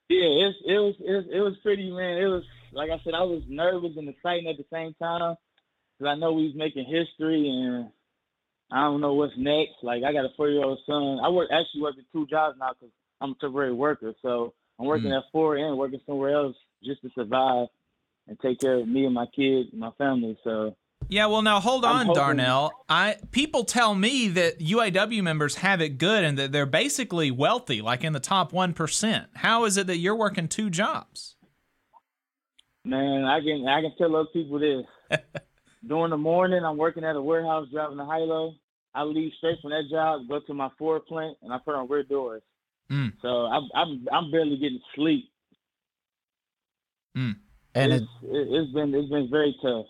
Yeah, 0.08 0.24
it, 0.24 0.54
it 0.66 0.78
was 0.78 0.94
it 1.00 1.12
was 1.12 1.24
it 1.34 1.40
was 1.40 1.56
pretty 1.62 1.90
man. 1.90 2.18
It 2.18 2.26
was 2.26 2.44
like 2.72 2.90
I 2.90 3.00
said, 3.04 3.14
I 3.14 3.22
was 3.22 3.42
nervous 3.48 3.92
and 3.96 4.08
excited 4.08 4.46
at 4.46 4.56
the 4.56 4.64
same 4.72 4.94
time 5.02 5.34
because 5.98 6.10
I 6.10 6.14
know 6.14 6.32
we 6.32 6.46
was 6.46 6.54
making 6.54 6.84
history 6.84 7.48
and 7.48 7.90
I 8.70 8.82
don't 8.84 9.00
know 9.00 9.14
what's 9.14 9.34
next. 9.36 9.74
Like 9.82 10.04
I 10.04 10.12
got 10.12 10.24
a 10.24 10.30
four 10.36 10.48
year 10.48 10.64
old 10.64 10.78
son. 10.86 11.18
I 11.22 11.28
work 11.28 11.50
actually 11.52 11.82
working 11.82 12.04
two 12.12 12.26
jobs 12.28 12.56
now 12.58 12.70
because 12.78 12.92
I'm 13.20 13.32
a 13.32 13.34
temporary 13.40 13.72
worker. 13.74 14.14
So 14.22 14.54
I'm 14.78 14.86
working 14.86 15.10
Mm. 15.10 15.18
at 15.18 15.24
four 15.32 15.56
and 15.56 15.76
working 15.76 16.00
somewhere 16.06 16.30
else 16.30 16.56
just 16.82 17.02
to 17.02 17.10
survive 17.14 17.66
and 18.30 18.38
take 18.40 18.60
care 18.60 18.76
of 18.76 18.88
me 18.88 19.04
and 19.04 19.12
my 19.12 19.26
kids 19.26 19.68
and 19.72 19.80
my 19.80 19.90
family. 19.99 20.38
So 20.44 20.75
Yeah, 21.08 21.26
well 21.26 21.42
now 21.42 21.60
hold 21.60 21.84
on, 21.84 22.06
hoping- 22.06 22.14
Darnell. 22.14 22.72
I 22.88 23.16
people 23.32 23.64
tell 23.64 23.94
me 23.94 24.28
that 24.28 24.60
UAW 24.60 25.22
members 25.22 25.56
have 25.56 25.82
it 25.82 25.99
good 25.99 26.25
and 26.25 26.38
that 26.38 26.52
they're 26.52 26.64
basically 26.64 27.30
wealthy, 27.30 27.82
like 27.82 28.04
in 28.04 28.12
the 28.14 28.20
top 28.20 28.52
one 28.52 28.72
percent. 28.72 29.26
How 29.34 29.64
is 29.64 29.76
it 29.76 29.87
that 29.88 29.99
you're 29.99 30.16
working 30.16 30.49
two 30.49 30.70
jobs? 30.70 31.37
Man, 32.84 33.25
I 33.25 33.40
can 33.40 33.66
I 33.68 33.82
can 33.82 33.92
tell 33.99 34.14
other 34.16 34.28
people 34.32 34.58
this. 34.58 35.18
During 35.87 36.10
the 36.10 36.16
morning, 36.16 36.62
I'm 36.64 36.76
working 36.76 37.04
at 37.04 37.16
a 37.16 37.22
warehouse 37.22 37.66
driving 37.72 37.99
a 37.99 38.04
high-low. 38.04 38.52
I 38.94 39.02
leave 39.04 39.32
straight 39.38 39.58
from 39.62 39.70
that 39.70 39.84
job, 39.90 40.28
go 40.28 40.40
to 40.40 40.52
my 40.54 40.68
Ford 40.78 41.06
plant, 41.06 41.37
and 41.42 41.52
I 41.52 41.58
put 41.64 41.75
on 41.75 41.88
rear 41.88 42.02
doors. 42.02 42.42
Mm. 42.92 43.14
So 43.22 43.28
I'm 43.46 43.68
I'm 43.75 44.06
I'm 44.12 44.30
barely 44.30 44.56
getting 44.56 44.80
sleep. 44.94 45.30
Mm. 47.16 47.37
And 47.74 47.92
it's, 47.92 48.04
it, 48.22 48.48
it's 48.50 48.72
been 48.72 48.94
it's 48.94 49.08
been 49.10 49.28
very 49.30 49.54
tough. 49.62 49.86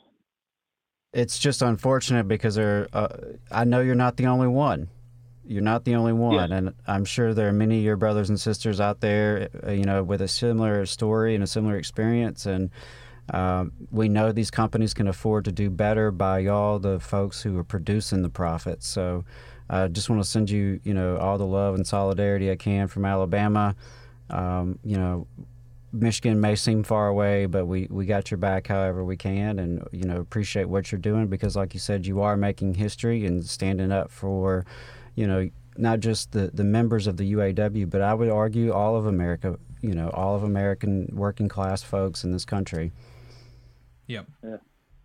it's 1.13 1.39
just 1.39 1.63
unfortunate 1.63 2.29
because 2.29 2.55
there, 2.55 2.89
uh, 2.93 3.09
I 3.51 3.65
know 3.65 3.81
you're 3.81 3.95
not 3.95 4.17
the 4.17 4.27
only 4.27 4.49
one. 4.49 4.89
You're 5.45 5.63
not 5.63 5.85
the 5.85 5.97
only 5.97 6.13
one, 6.13 6.53
and 6.53 6.75
I'm 6.87 7.05
sure 7.05 7.35
there 7.35 7.49
are 7.49 7.53
many 7.53 7.79
of 7.79 7.85
your 7.85 7.97
brothers 7.97 8.29
and 8.29 8.39
sisters 8.39 8.81
out 8.81 9.01
there, 9.01 9.49
uh, 9.67 9.73
you 9.73 9.83
know, 9.85 10.05
with 10.05 10.21
a 10.21 10.29
similar 10.29 10.87
story 10.87 11.35
and 11.35 11.43
a 11.43 11.47
similar 11.49 11.77
experience. 11.77 12.47
And 12.47 12.71
um, 13.35 13.73
we 13.91 14.09
know 14.09 14.31
these 14.31 14.51
companies 14.53 14.95
can 14.95 15.09
afford 15.09 15.47
to 15.47 15.53
do 15.53 15.69
better 15.69 16.13
by 16.13 16.41
y'all, 16.41 16.79
the 16.79 17.01
folks 17.01 17.43
who 17.43 17.59
are 17.59 17.65
producing 17.65 18.23
the 18.23 18.29
profits. 18.29 18.87
So, 18.87 19.25
I 19.69 19.89
just 19.89 20.09
want 20.09 20.23
to 20.23 20.29
send 20.29 20.51
you, 20.51 20.81
you 20.85 20.95
know, 20.95 21.17
all 21.17 21.37
the 21.39 21.47
love 21.47 21.75
and 21.75 21.85
solidarity 21.87 22.51
I 22.53 22.57
can 22.57 22.87
from 22.87 23.05
Alabama. 23.05 23.75
Um, 24.29 24.79
you 24.85 24.97
know, 24.97 25.27
Michigan 25.93 26.41
may 26.41 26.55
seem 26.55 26.83
far 26.83 27.09
away, 27.09 27.47
but 27.47 27.67
we, 27.67 27.89
we 27.91 28.07
got 28.07 28.31
your 28.31 28.39
back 28.39 28.69
however 28.69 29.05
we 29.05 29.17
can, 29.17 29.59
and 29.59 29.87
you 29.93 30.05
know 30.05 30.21
appreciate 30.21 30.67
what 30.67 30.93
you're 30.93 31.01
doing 31.01 31.27
because, 31.27 31.57
like 31.57 31.75
you 31.75 31.81
said, 31.81 32.07
you 32.07 32.21
are 32.21 32.37
making 32.37 32.75
history 32.75 33.27
and 33.27 33.45
standing 33.45 33.91
up 33.91 34.11
for, 34.11 34.65
you 35.17 35.27
know, 35.27 35.51
not 35.77 36.01
just 36.01 36.33
the, 36.33 36.51
the 36.53 36.65
members 36.65 37.07
of 37.07 37.17
the 37.17 37.33
UAW, 37.33 37.89
but 37.91 38.03
I 38.03 38.15
would 38.15 38.29
argue 38.29 38.73
all 38.73 38.97
of 38.97 39.07
America, 39.07 39.59
you 39.83 39.95
know, 39.95 40.11
all 40.11 40.37
of 40.37 40.43
American 40.43 41.09
working 41.13 41.49
class 41.49 41.83
folks 41.83 42.23
in 42.23 42.33
this 42.33 42.45
country. 42.45 42.93
Yep. 44.07 44.27
Yeah. 44.45 44.57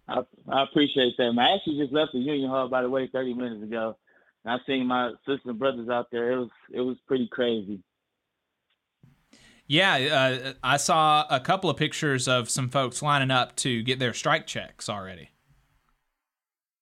I 0.08 0.22
I 0.48 0.63
appreciate 0.63 1.15
that. 1.18 1.34
Man. 1.34 1.46
I 1.46 1.56
actually 1.56 1.80
just 1.80 1.94
left 1.94 2.13
the 2.13 2.20
Union 2.20 2.50
Hall 2.50 2.68
by 2.68 2.82
the 2.82 2.89
way 2.89 3.08
30 3.08 3.34
minutes 3.34 3.63
ago. 3.63 3.98
And 4.44 4.54
I 4.54 4.58
seen 4.65 4.86
my 4.86 5.12
sisters 5.25 5.42
and 5.46 5.60
brothers 5.60 5.89
out 5.89 6.12
there. 6.12 6.32
It 6.32 6.38
was 6.38 6.50
it 6.74 6.82
was 6.82 6.98
pretty 7.08 7.27
crazy. 7.27 7.82
Yeah, 9.68 9.96
uh, 9.96 10.54
I 10.64 10.78
saw 10.78 11.26
a 11.30 11.40
couple 11.40 11.70
of 11.70 11.78
pictures 11.78 12.28
of 12.28 12.50
some 12.50 12.70
folks 12.70 13.02
lining 13.02 13.32
up 13.32 13.56
to 13.58 13.82
get 13.82 13.98
their 14.00 14.14
strike 14.14 14.46
checks 14.46 14.88
already. 14.90 15.30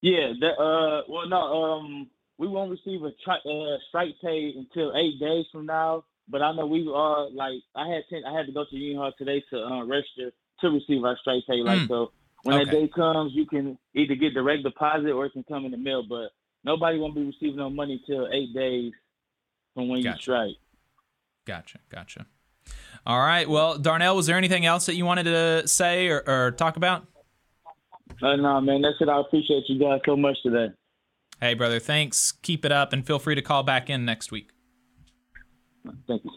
Yeah, 0.02 0.34
that, 0.42 0.60
uh, 0.62 1.04
well, 1.08 1.30
no, 1.30 1.38
um, 1.38 2.10
we 2.38 2.48
won't 2.48 2.72
receive 2.72 3.04
a 3.04 3.12
tri- 3.24 3.38
uh, 3.38 3.78
strike 3.88 4.16
pay 4.22 4.54
until 4.58 4.94
eight 4.98 5.18
days 5.20 5.46
from 5.52 5.66
now. 5.66 6.04
But 6.28 6.42
I 6.42 6.54
know 6.54 6.66
we 6.66 6.90
are 6.94 7.30
like 7.30 7.62
I 7.76 7.88
had 7.88 8.04
ten, 8.10 8.24
I 8.26 8.36
had 8.38 8.46
to 8.46 8.54
go 8.54 8.66
to 8.66 8.76
Union 8.76 8.98
Hall 8.98 9.14
today 9.18 9.44
to 9.50 9.60
uh, 9.62 9.86
register 9.86 10.32
to 10.62 10.70
receive 10.70 11.04
our 11.04 11.18
strike 11.22 11.44
pay. 11.48 11.58
Like 11.58 11.82
Mm. 11.82 11.88
so, 11.90 12.12
when 12.44 12.58
that 12.58 12.72
day 12.72 12.88
comes, 12.88 13.34
you 13.34 13.46
can 13.46 13.78
either 13.94 14.16
get 14.16 14.34
direct 14.34 14.64
deposit 14.64 15.12
or 15.12 15.26
it 15.26 15.34
can 15.34 15.44
come 15.44 15.66
in 15.66 15.72
the 15.72 15.78
mail. 15.78 16.04
But 16.08 16.30
nobody 16.64 16.98
won't 16.98 17.16
be 17.16 17.24
receiving 17.24 17.58
no 17.58 17.70
money 17.70 18.02
till 18.08 18.28
eight 18.32 18.54
days 18.54 18.94
from 19.74 19.90
when 19.90 20.02
you 20.02 20.14
strike. 20.18 20.56
Gotcha, 21.46 21.80
gotcha. 21.90 22.26
All 23.06 23.20
right. 23.20 23.48
Well, 23.50 23.78
Darnell, 23.78 24.16
was 24.16 24.28
there 24.28 24.38
anything 24.38 24.66
else 24.66 24.86
that 24.86 24.96
you 24.96 25.06
wanted 25.06 25.24
to 25.24 25.68
say 25.68 26.08
or, 26.08 26.24
or 26.26 26.52
talk 26.52 26.78
about? 26.78 27.06
Uh, 28.22 28.36
no, 28.38 28.62
man, 28.62 28.82
that's 28.82 28.96
it. 29.02 29.10
I 29.10 29.20
appreciate 29.20 29.64
you 29.68 29.80
guys 29.80 30.00
so 30.06 30.16
much 30.16 30.38
today. 30.44 30.74
Hey, 31.42 31.56
brother, 31.56 31.80
thanks. 31.80 32.32
Keep 32.32 32.64
it 32.64 32.72
up 32.72 32.94
and 32.94 33.06
feel 33.06 33.20
free 33.20 33.36
to 33.36 33.42
call 33.42 33.64
back 33.64 33.90
in 33.90 34.06
next 34.06 34.32
week. 34.32 34.52
Thank 36.08 36.24
you. 36.24 36.32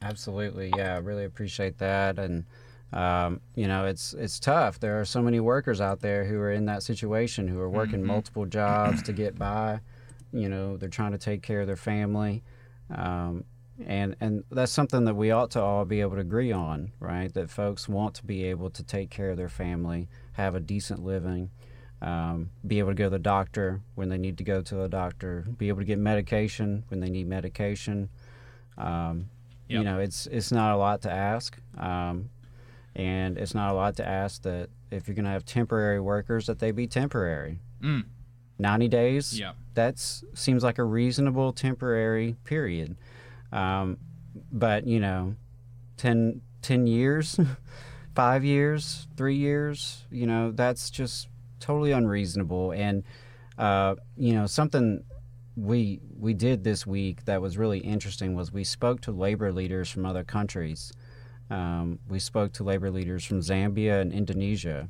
Absolutely, 0.00 0.72
yeah, 0.76 0.94
I 0.94 0.98
really 0.98 1.24
appreciate 1.24 1.78
that, 1.78 2.18
and 2.18 2.44
um, 2.92 3.40
you 3.54 3.66
know, 3.66 3.86
it's 3.86 4.12
it's 4.14 4.38
tough. 4.38 4.78
There 4.78 5.00
are 5.00 5.04
so 5.04 5.20
many 5.22 5.40
workers 5.40 5.80
out 5.80 6.00
there 6.00 6.24
who 6.24 6.38
are 6.38 6.52
in 6.52 6.66
that 6.66 6.82
situation, 6.82 7.48
who 7.48 7.58
are 7.60 7.68
working 7.70 8.00
Mhm. 8.02 8.06
multiple 8.06 8.46
jobs 8.46 9.02
to 9.02 9.12
get 9.12 9.38
by. 9.38 9.80
You 10.32 10.48
know, 10.48 10.76
they're 10.76 10.88
trying 10.90 11.12
to 11.12 11.18
take 11.18 11.42
care 11.42 11.60
of 11.62 11.66
their 11.66 11.76
family, 11.76 12.42
um, 12.94 13.44
and 13.84 14.16
and 14.20 14.44
that's 14.50 14.72
something 14.72 15.04
that 15.04 15.14
we 15.14 15.30
ought 15.30 15.50
to 15.52 15.60
all 15.60 15.84
be 15.84 16.00
able 16.00 16.14
to 16.14 16.20
agree 16.20 16.52
on, 16.52 16.92
right? 17.00 17.32
That 17.34 17.50
folks 17.50 17.88
want 17.88 18.14
to 18.16 18.24
be 18.24 18.44
able 18.44 18.70
to 18.70 18.82
take 18.82 19.10
care 19.10 19.30
of 19.30 19.36
their 19.36 19.48
family, 19.48 20.08
have 20.32 20.54
a 20.54 20.60
decent 20.60 21.04
living. 21.04 21.50
Um, 22.02 22.50
be 22.66 22.80
able 22.80 22.90
to 22.90 22.94
go 22.94 23.04
to 23.04 23.10
the 23.10 23.18
doctor 23.18 23.80
when 23.94 24.10
they 24.10 24.18
need 24.18 24.36
to 24.36 24.44
go 24.44 24.60
to 24.60 24.74
the 24.74 24.88
doctor, 24.88 25.46
be 25.56 25.68
able 25.68 25.78
to 25.78 25.86
get 25.86 25.98
medication 25.98 26.84
when 26.88 27.00
they 27.00 27.08
need 27.08 27.26
medication. 27.26 28.10
Um, 28.76 29.30
You 29.78 29.84
know, 29.84 29.98
it's 29.98 30.26
it's 30.26 30.52
not 30.52 30.74
a 30.74 30.76
lot 30.76 31.00
to 31.02 31.10
ask, 31.10 31.58
um, 31.78 32.28
and 32.94 33.38
it's 33.38 33.54
not 33.54 33.70
a 33.70 33.74
lot 33.74 33.96
to 33.96 34.06
ask 34.06 34.42
that 34.42 34.68
if 34.90 35.08
you're 35.08 35.14
going 35.14 35.24
to 35.24 35.30
have 35.30 35.44
temporary 35.46 36.00
workers, 36.00 36.46
that 36.46 36.58
they 36.58 36.70
be 36.70 36.86
temporary. 36.86 37.60
Mm. 37.80 38.04
Ninety 38.58 38.88
days. 38.88 39.38
Yep. 39.38 39.56
That's 39.72 40.24
seems 40.34 40.62
like 40.62 40.78
a 40.78 40.84
reasonable 40.84 41.52
temporary 41.52 42.36
period, 42.44 42.96
um, 43.54 43.98
but 44.52 44.86
you 44.86 45.00
know, 45.00 45.36
10, 45.96 46.42
10 46.60 46.86
years, 46.86 47.40
five 48.14 48.44
years, 48.44 49.06
three 49.16 49.36
years. 49.36 50.04
You 50.10 50.26
know, 50.26 50.50
that's 50.50 50.90
just 50.90 51.28
totally 51.60 51.92
unreasonable, 51.92 52.72
and 52.72 53.04
uh, 53.56 53.94
you 54.16 54.32
know 54.34 54.46
something 54.46 55.04
we 55.56 56.00
we 56.18 56.34
did 56.34 56.64
this 56.64 56.86
week 56.86 57.24
that 57.26 57.40
was 57.40 57.56
really 57.56 57.78
interesting 57.78 58.34
was 58.34 58.52
we 58.52 58.64
spoke 58.64 59.00
to 59.02 59.12
labor 59.12 59.52
leaders 59.52 59.88
from 59.88 60.04
other 60.04 60.24
countries. 60.24 60.92
Um, 61.50 61.98
we 62.08 62.18
spoke 62.18 62.52
to 62.54 62.64
labor 62.64 62.90
leaders 62.90 63.24
from 63.24 63.40
Zambia 63.40 64.00
and 64.00 64.12
Indonesia, 64.12 64.88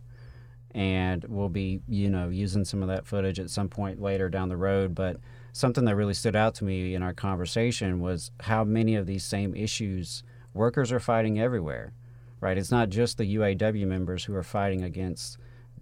and 0.75 1.25
we'll 1.29 1.49
be 1.49 1.81
you 1.89 2.11
know 2.11 2.29
using 2.29 2.65
some 2.65 2.83
of 2.83 2.89
that 2.89 3.07
footage 3.07 3.39
at 3.39 3.51
some 3.51 3.69
point 3.69 4.01
later 4.01 4.29
down 4.29 4.49
the 4.49 4.57
road. 4.57 4.95
But 4.95 5.19
something 5.55 5.85
that 5.85 5.95
really 5.95 6.15
stood 6.15 6.35
out 6.35 6.55
to 6.57 6.65
me 6.65 6.95
in 6.95 7.03
our 7.03 7.15
conversation 7.15 8.01
was 8.01 8.33
how 8.41 8.65
many 8.65 8.97
of 8.97 9.07
these 9.07 9.25
same 9.25 9.55
issues 9.55 10.25
workers 10.53 10.93
are 10.93 11.01
fighting 11.01 11.41
everywhere. 11.41 11.95
Right? 12.41 12.59
It's 12.59 12.73
not 12.73 12.91
just 12.91 13.17
the 13.17 13.37
UAW 13.37 13.87
members 13.87 14.25
who 14.25 14.35
are 14.35 14.43
fighting 14.43 14.83
against 14.83 15.39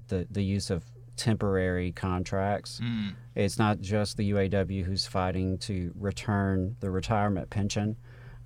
the 0.09 0.29
the 0.31 0.45
use 0.45 0.71
of 0.71 0.85
temporary 1.17 1.91
contracts. 1.93 2.81
Mm. 2.83 3.15
It's 3.35 3.59
not 3.59 3.81
just 3.81 4.17
the 4.17 4.31
UAW 4.31 4.85
who's 4.85 5.07
fighting 5.07 5.59
to 5.59 5.93
return 5.99 6.77
the 6.81 6.91
retirement 6.91 7.51
pension 7.51 7.97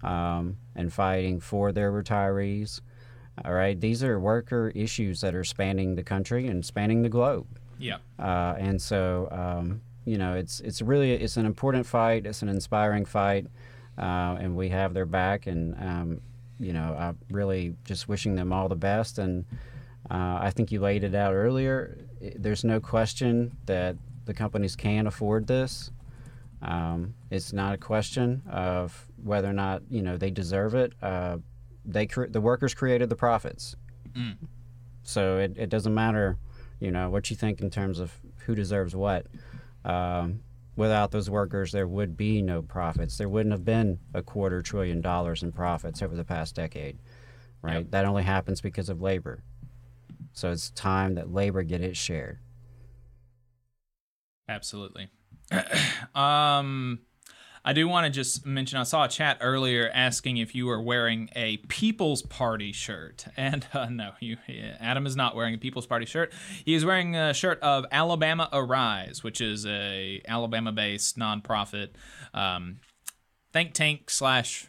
um, 0.03 0.57
and 0.77 0.93
fighting 0.93 1.41
for 1.41 1.73
their 1.73 1.93
retirees. 1.93 2.81
All 3.45 3.53
right, 3.53 3.79
these 3.79 4.03
are 4.03 4.19
worker 4.19 4.73
issues 4.75 5.21
that 5.21 5.35
are 5.35 5.45
spanning 5.45 5.97
the 5.97 6.03
country 6.03 6.47
and 6.47 6.65
spanning 6.65 7.03
the 7.03 7.09
globe. 7.09 7.47
Yeah. 7.79 7.99
Uh, 8.19 8.55
and 8.59 8.81
so, 8.81 9.29
um, 9.31 9.83
you 10.07 10.17
know, 10.17 10.35
it's 10.35 10.61
it's 10.61 10.81
really 10.81 11.13
it's 11.13 11.37
an 11.37 11.45
important 11.45 11.85
fight. 11.85 12.25
It's 12.25 12.41
an 12.41 12.49
inspiring 12.49 13.05
fight, 13.05 13.47
uh, 13.99 14.37
and 14.41 14.57
we 14.57 14.71
have 14.71 14.95
their 14.95 15.05
back. 15.07 15.47
And 15.47 15.75
um, 15.79 16.21
you 16.59 16.73
know, 16.73 16.97
I'm 16.99 17.19
really 17.31 17.75
just 17.85 18.09
wishing 18.09 18.35
them 18.37 18.53
all 18.53 18.69
the 18.69 18.77
best. 18.77 19.19
And 19.19 19.45
uh, 20.11 20.39
I 20.41 20.51
think 20.55 20.73
you 20.73 20.81
laid 20.81 21.05
it 21.05 21.15
out 21.15 21.35
earlier. 21.35 21.99
There's 22.37 22.65
no 22.65 22.81
question 22.81 23.55
that 23.67 23.97
the 24.25 24.33
companies 24.33 24.75
can 24.77 25.07
afford 25.07 25.47
this. 25.47 25.91
Um, 26.63 27.15
it's 27.31 27.53
not 27.53 27.75
a 27.75 27.79
question 27.79 28.43
of 28.51 29.07
whether 29.23 29.49
or 29.51 29.53
not 29.53 29.83
you 29.91 30.01
know 30.03 30.17
they 30.17 30.31
deserve 30.31 30.75
it. 30.75 30.93
Uh, 31.03 31.39
they 31.85 32.07
cre- 32.07 32.27
the 32.27 32.41
workers 32.41 32.75
created 32.75 33.09
the 33.11 33.17
profits, 33.17 33.77
Mm. 34.17 34.37
so 35.03 35.37
it, 35.39 35.53
it 35.59 35.69
doesn't 35.69 35.95
matter, 35.95 36.39
you 36.81 36.91
know, 36.91 37.11
what 37.11 37.29
you 37.31 37.37
think 37.37 37.61
in 37.61 37.69
terms 37.71 37.99
of 38.01 38.13
who 38.47 38.55
deserves 38.55 38.97
what. 38.97 39.27
Um, 39.87 40.41
without 40.75 41.13
those 41.13 41.31
workers, 41.31 41.73
there 41.73 41.87
would 41.87 42.17
be 42.17 42.43
no 42.43 42.61
profits. 42.61 43.17
There 43.17 43.29
wouldn't 43.29 43.53
have 43.53 43.65
been 43.65 43.99
a 44.13 44.23
quarter 44.23 44.61
trillion 44.61 45.01
dollars 45.01 45.43
in 45.43 45.53
profits 45.53 46.03
over 46.03 46.15
the 46.15 46.25
past 46.25 46.55
decade, 46.55 46.99
right? 47.63 47.91
That 47.91 48.05
only 48.05 48.25
happens 48.25 48.61
because 48.61 48.89
of 48.89 49.01
labor. 49.01 49.43
So 50.33 50.51
it's 50.51 50.71
time 50.71 51.15
that 51.15 51.33
labor 51.33 51.63
get 51.63 51.81
its 51.81 51.99
share. 51.99 52.41
Absolutely. 54.49 55.09
um, 56.15 57.01
I 57.67 57.73
do 57.73 57.89
want 57.89 58.05
to 58.07 58.11
just 58.11 58.47
mention 58.47 58.79
I 58.79 58.85
saw 58.85 59.07
a 59.07 59.09
chat 59.09 59.39
earlier 59.41 59.91
asking 59.93 60.37
if 60.37 60.55
you 60.55 60.67
were 60.67 60.81
wearing 60.81 61.29
a 61.35 61.57
People's 61.57 62.23
Party 62.23 62.71
shirt, 62.71 63.27
and 63.37 63.67
uh, 63.75 63.87
no, 63.91 64.13
you 64.21 64.37
Adam 64.79 65.05
is 65.05 65.17
not 65.17 65.35
wearing 65.35 65.55
a 65.55 65.59
People's 65.59 65.87
Party 65.87 66.07
shirt. 66.07 66.33
He 66.65 66.75
is 66.75 66.85
wearing 66.85 67.17
a 67.17 67.35
shirt 67.35 67.59
of 67.61 67.85
Alabama 67.91 68.49
Arise, 68.53 69.25
which 69.25 69.41
is 69.41 69.67
a 69.67 70.23
Alabama-based 70.29 71.19
nonprofit 71.19 71.89
um, 72.33 72.79
think 73.53 73.75
tank 73.75 74.11
slash 74.11 74.69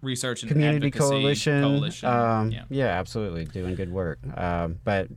research 0.00 0.44
and 0.44 0.52
Community 0.52 0.86
advocacy 0.86 1.10
coalition. 1.10 1.62
coalition. 1.62 2.08
Um, 2.08 2.52
yeah. 2.52 2.62
yeah. 2.70 2.86
absolutely, 2.86 3.44
doing 3.46 3.74
good 3.74 3.90
work. 3.90 4.20
Um, 4.36 4.78
but 4.84 5.08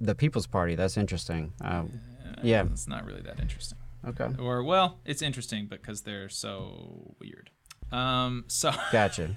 the 0.00 0.14
People's 0.14 0.46
Party, 0.46 0.74
that's 0.74 0.96
interesting. 0.96 1.52
Um, 1.60 2.00
yeah, 2.42 2.64
it's 2.64 2.88
not 2.88 3.04
really 3.04 3.20
that 3.22 3.40
interesting. 3.40 3.76
Okay. 4.06 4.28
Or 4.38 4.62
well, 4.62 5.00
it's 5.04 5.22
interesting 5.22 5.66
because 5.66 6.02
they're 6.02 6.28
so 6.28 7.14
weird. 7.20 7.50
Um, 7.92 8.44
so 8.48 8.72
Gotcha. 8.92 9.30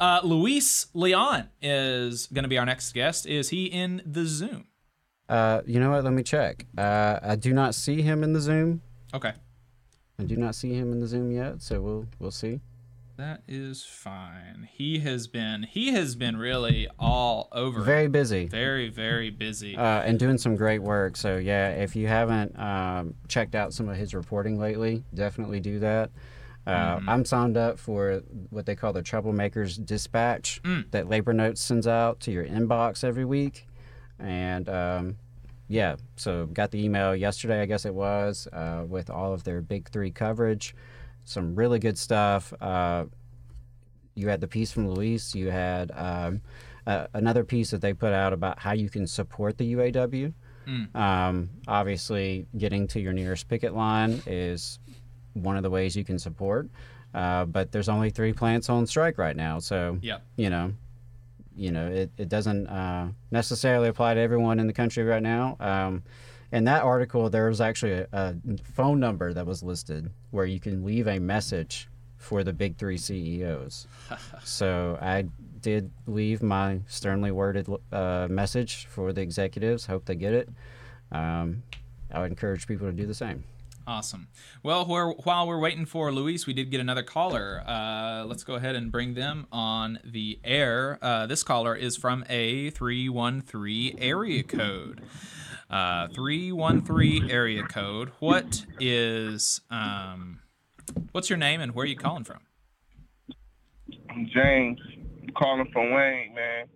uh, 0.00 0.20
Luis 0.22 0.86
Leon 0.94 1.48
is 1.60 2.26
going 2.26 2.42
to 2.44 2.48
be 2.48 2.58
our 2.58 2.66
next 2.66 2.92
guest. 2.92 3.26
Is 3.26 3.50
he 3.50 3.66
in 3.66 4.02
the 4.04 4.24
Zoom? 4.26 4.66
Uh, 5.28 5.62
you 5.66 5.80
know 5.80 5.90
what? 5.90 6.04
Let 6.04 6.12
me 6.12 6.22
check. 6.22 6.66
Uh, 6.78 7.18
I 7.22 7.36
do 7.36 7.52
not 7.52 7.74
see 7.74 8.02
him 8.02 8.22
in 8.22 8.32
the 8.32 8.40
Zoom. 8.40 8.82
Okay, 9.12 9.32
I 10.18 10.24
do 10.24 10.36
not 10.36 10.54
see 10.54 10.72
him 10.72 10.92
in 10.92 11.00
the 11.00 11.06
Zoom 11.06 11.30
yet, 11.32 11.62
so 11.62 11.80
we'll 11.80 12.06
we'll 12.18 12.30
see. 12.30 12.60
That 13.16 13.42
is 13.48 13.82
fine. 13.84 14.68
He 14.72 14.98
has 15.00 15.26
been 15.26 15.62
he 15.64 15.92
has 15.92 16.14
been 16.16 16.36
really 16.36 16.88
all 16.98 17.48
over. 17.52 17.80
Very 17.82 18.08
busy. 18.08 18.46
Very 18.46 18.88
very 18.88 19.30
busy. 19.30 19.76
Uh, 19.76 20.00
and 20.02 20.18
doing 20.18 20.38
some 20.38 20.56
great 20.56 20.80
work. 20.82 21.16
So 21.16 21.36
yeah, 21.36 21.70
if 21.70 21.96
you 21.96 22.08
haven't 22.08 22.58
um, 22.58 23.14
checked 23.28 23.54
out 23.54 23.72
some 23.72 23.88
of 23.88 23.96
his 23.96 24.14
reporting 24.14 24.58
lately, 24.58 25.02
definitely 25.14 25.60
do 25.60 25.78
that. 25.80 26.10
Uh, 26.66 26.98
Mhm. 26.98 27.08
I'm 27.08 27.24
signed 27.24 27.56
up 27.56 27.78
for 27.78 28.22
what 28.50 28.66
they 28.66 28.74
call 28.74 28.92
the 28.92 29.02
Troublemakers 29.02 29.84
Dispatch 29.84 30.60
Mm. 30.64 30.90
that 30.90 31.08
Labor 31.08 31.32
Notes 31.32 31.60
sends 31.60 31.86
out 31.86 32.18
to 32.20 32.32
your 32.32 32.44
inbox 32.44 33.04
every 33.04 33.24
week, 33.24 33.68
and 34.18 34.68
um, 34.68 35.16
yeah, 35.68 35.94
so 36.16 36.46
got 36.46 36.72
the 36.72 36.84
email 36.84 37.14
yesterday, 37.14 37.60
I 37.62 37.66
guess 37.66 37.84
it 37.84 37.94
was, 37.94 38.48
uh, 38.52 38.84
with 38.88 39.10
all 39.10 39.32
of 39.32 39.44
their 39.44 39.60
big 39.60 39.88
three 39.90 40.10
coverage. 40.10 40.74
Some 41.26 41.54
really 41.56 41.78
good 41.80 41.98
stuff. 41.98 42.54
Uh, 42.60 43.06
you 44.14 44.28
had 44.28 44.40
the 44.40 44.48
piece 44.48 44.72
from 44.72 44.88
Luis. 44.88 45.34
You 45.34 45.50
had 45.50 45.90
um, 45.94 46.40
uh, 46.86 47.08
another 47.12 47.44
piece 47.44 47.70
that 47.72 47.80
they 47.80 47.92
put 47.92 48.12
out 48.12 48.32
about 48.32 48.58
how 48.60 48.72
you 48.72 48.88
can 48.88 49.06
support 49.06 49.58
the 49.58 49.74
UAW. 49.74 50.32
Mm. 50.66 50.96
Um, 50.96 51.50
obviously, 51.68 52.46
getting 52.56 52.86
to 52.88 53.00
your 53.00 53.12
nearest 53.12 53.48
picket 53.48 53.74
line 53.74 54.22
is 54.26 54.78
one 55.34 55.56
of 55.56 55.64
the 55.64 55.70
ways 55.70 55.96
you 55.96 56.04
can 56.04 56.18
support. 56.18 56.68
Uh, 57.12 57.44
but 57.44 57.72
there's 57.72 57.88
only 57.88 58.10
three 58.10 58.32
plants 58.32 58.70
on 58.70 58.86
strike 58.86 59.18
right 59.18 59.36
now, 59.36 59.58
so 59.58 59.98
Yep. 60.02 60.22
you 60.36 60.48
know, 60.48 60.72
you 61.56 61.72
know, 61.72 61.88
it, 61.88 62.10
it 62.18 62.28
doesn't 62.28 62.68
uh, 62.68 63.08
necessarily 63.32 63.88
apply 63.88 64.14
to 64.14 64.20
everyone 64.20 64.60
in 64.60 64.66
the 64.66 64.72
country 64.72 65.02
right 65.02 65.22
now. 65.22 65.56
Um, 65.58 66.02
in 66.52 66.64
that 66.64 66.82
article, 66.82 67.28
there 67.28 67.48
was 67.48 67.60
actually 67.60 67.92
a, 67.92 68.08
a 68.12 68.34
phone 68.74 69.00
number 69.00 69.32
that 69.32 69.46
was 69.46 69.62
listed 69.62 70.10
where 70.30 70.46
you 70.46 70.60
can 70.60 70.84
leave 70.84 71.08
a 71.08 71.18
message 71.18 71.88
for 72.16 72.44
the 72.44 72.52
big 72.52 72.76
three 72.76 72.96
CEOs. 72.96 73.86
so 74.44 74.98
I 75.00 75.26
did 75.60 75.90
leave 76.06 76.42
my 76.42 76.80
sternly 76.86 77.30
worded 77.30 77.68
uh, 77.92 78.26
message 78.30 78.86
for 78.86 79.12
the 79.12 79.20
executives. 79.20 79.86
Hope 79.86 80.04
they 80.04 80.14
get 80.14 80.32
it. 80.32 80.48
Um, 81.12 81.62
I 82.12 82.20
would 82.20 82.30
encourage 82.30 82.66
people 82.66 82.86
to 82.86 82.92
do 82.92 83.06
the 83.06 83.14
same. 83.14 83.44
Awesome. 83.88 84.26
Well, 84.64 84.84
we're, 84.84 85.12
while 85.12 85.46
we're 85.46 85.60
waiting 85.60 85.86
for 85.86 86.10
Luis, 86.10 86.44
we 86.44 86.52
did 86.52 86.72
get 86.72 86.80
another 86.80 87.04
caller. 87.04 87.62
Uh, 87.64 88.24
let's 88.26 88.42
go 88.42 88.54
ahead 88.54 88.74
and 88.74 88.90
bring 88.90 89.14
them 89.14 89.46
on 89.52 90.00
the 90.04 90.40
air. 90.42 90.98
Uh, 91.00 91.26
this 91.26 91.44
caller 91.44 91.72
is 91.72 91.96
from 91.96 92.24
a 92.28 92.70
313 92.70 93.96
area 94.00 94.42
code. 94.42 95.02
Uh, 95.70 96.08
313 96.08 97.30
area 97.30 97.62
code. 97.62 98.10
What 98.18 98.66
is, 98.80 99.60
um, 99.70 100.40
what's 101.12 101.30
your 101.30 101.36
name 101.36 101.60
and 101.60 101.72
where 101.72 101.84
are 101.84 101.88
you 101.88 101.96
calling 101.96 102.24
from? 102.24 102.40
I'm 104.10 104.28
James, 104.34 104.80
I'm 105.22 105.28
calling 105.34 105.70
from 105.72 105.92
Wayne, 105.92 106.34
man. 106.34 106.66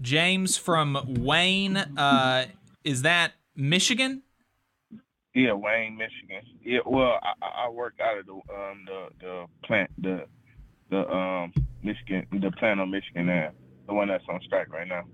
James 0.00 0.56
from 0.56 0.98
Wayne. 1.20 1.76
Uh, 1.76 2.46
is 2.82 3.02
that 3.02 3.34
Michigan? 3.54 4.22
Yeah, 5.34 5.52
Wayne, 5.52 5.96
Michigan. 5.96 6.42
Yeah, 6.64 6.80
well, 6.86 7.18
I, 7.22 7.66
I- 7.66 7.68
work 7.70 7.94
out 8.02 8.18
of 8.18 8.26
the 8.26 8.32
um 8.32 8.84
the 8.86 9.08
the 9.20 9.44
plant 9.64 9.90
the 9.98 10.24
the 10.90 11.08
um 11.08 11.52
Michigan 11.82 12.26
the 12.32 12.50
plant 12.52 12.80
on 12.80 12.90
Michigan 12.90 13.28
Ave, 13.28 13.54
the 13.86 13.94
one 13.94 14.08
that's 14.08 14.24
on 14.28 14.40
strike 14.44 14.72
right 14.72 14.88
now. 14.88 15.04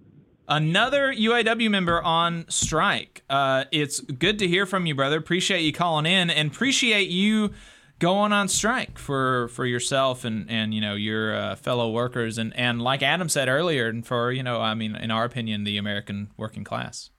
Another 0.46 1.12
UAW 1.12 1.70
member 1.70 2.02
on 2.02 2.44
strike. 2.48 3.22
Uh, 3.30 3.64
it's 3.72 4.00
good 4.00 4.38
to 4.40 4.46
hear 4.46 4.66
from 4.66 4.84
you, 4.84 4.94
brother. 4.94 5.16
Appreciate 5.16 5.62
you 5.62 5.72
calling 5.72 6.04
in 6.04 6.28
and 6.30 6.50
appreciate 6.50 7.08
you 7.08 7.52
going 7.98 8.32
on 8.32 8.48
strike 8.48 8.98
for 8.98 9.48
for 9.48 9.64
yourself 9.64 10.24
and 10.24 10.50
and 10.50 10.74
you 10.74 10.80
know 10.80 10.94
your 10.94 11.34
uh, 11.34 11.56
fellow 11.56 11.90
workers 11.90 12.36
and 12.38 12.54
and 12.56 12.82
like 12.82 13.02
Adam 13.02 13.28
said 13.28 13.48
earlier, 13.48 13.88
and 13.88 14.06
for 14.06 14.30
you 14.32 14.42
know, 14.42 14.60
I 14.60 14.74
mean, 14.74 14.94
in 14.94 15.10
our 15.10 15.24
opinion, 15.24 15.64
the 15.64 15.78
American 15.78 16.30
working 16.36 16.64
class. 16.64 17.10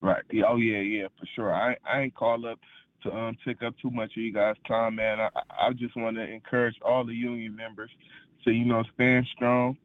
Right. 0.00 0.22
Oh 0.46 0.56
yeah, 0.56 0.78
yeah, 0.78 1.08
for 1.18 1.26
sure. 1.34 1.52
I 1.52 1.76
I 1.84 2.02
ain't 2.02 2.14
call 2.14 2.46
up 2.46 2.58
to 3.02 3.12
um 3.12 3.36
take 3.44 3.62
up 3.62 3.74
too 3.82 3.90
much 3.90 4.12
of 4.16 4.22
you 4.22 4.32
guys' 4.32 4.56
time, 4.66 4.96
man. 4.96 5.18
I 5.20 5.28
I 5.50 5.72
just 5.72 5.96
want 5.96 6.16
to 6.16 6.22
encourage 6.22 6.76
all 6.84 7.04
the 7.04 7.14
union 7.14 7.56
members 7.56 7.90
to 8.44 8.52
you 8.52 8.64
know 8.64 8.84
stand 8.94 9.26
strong. 9.34 9.76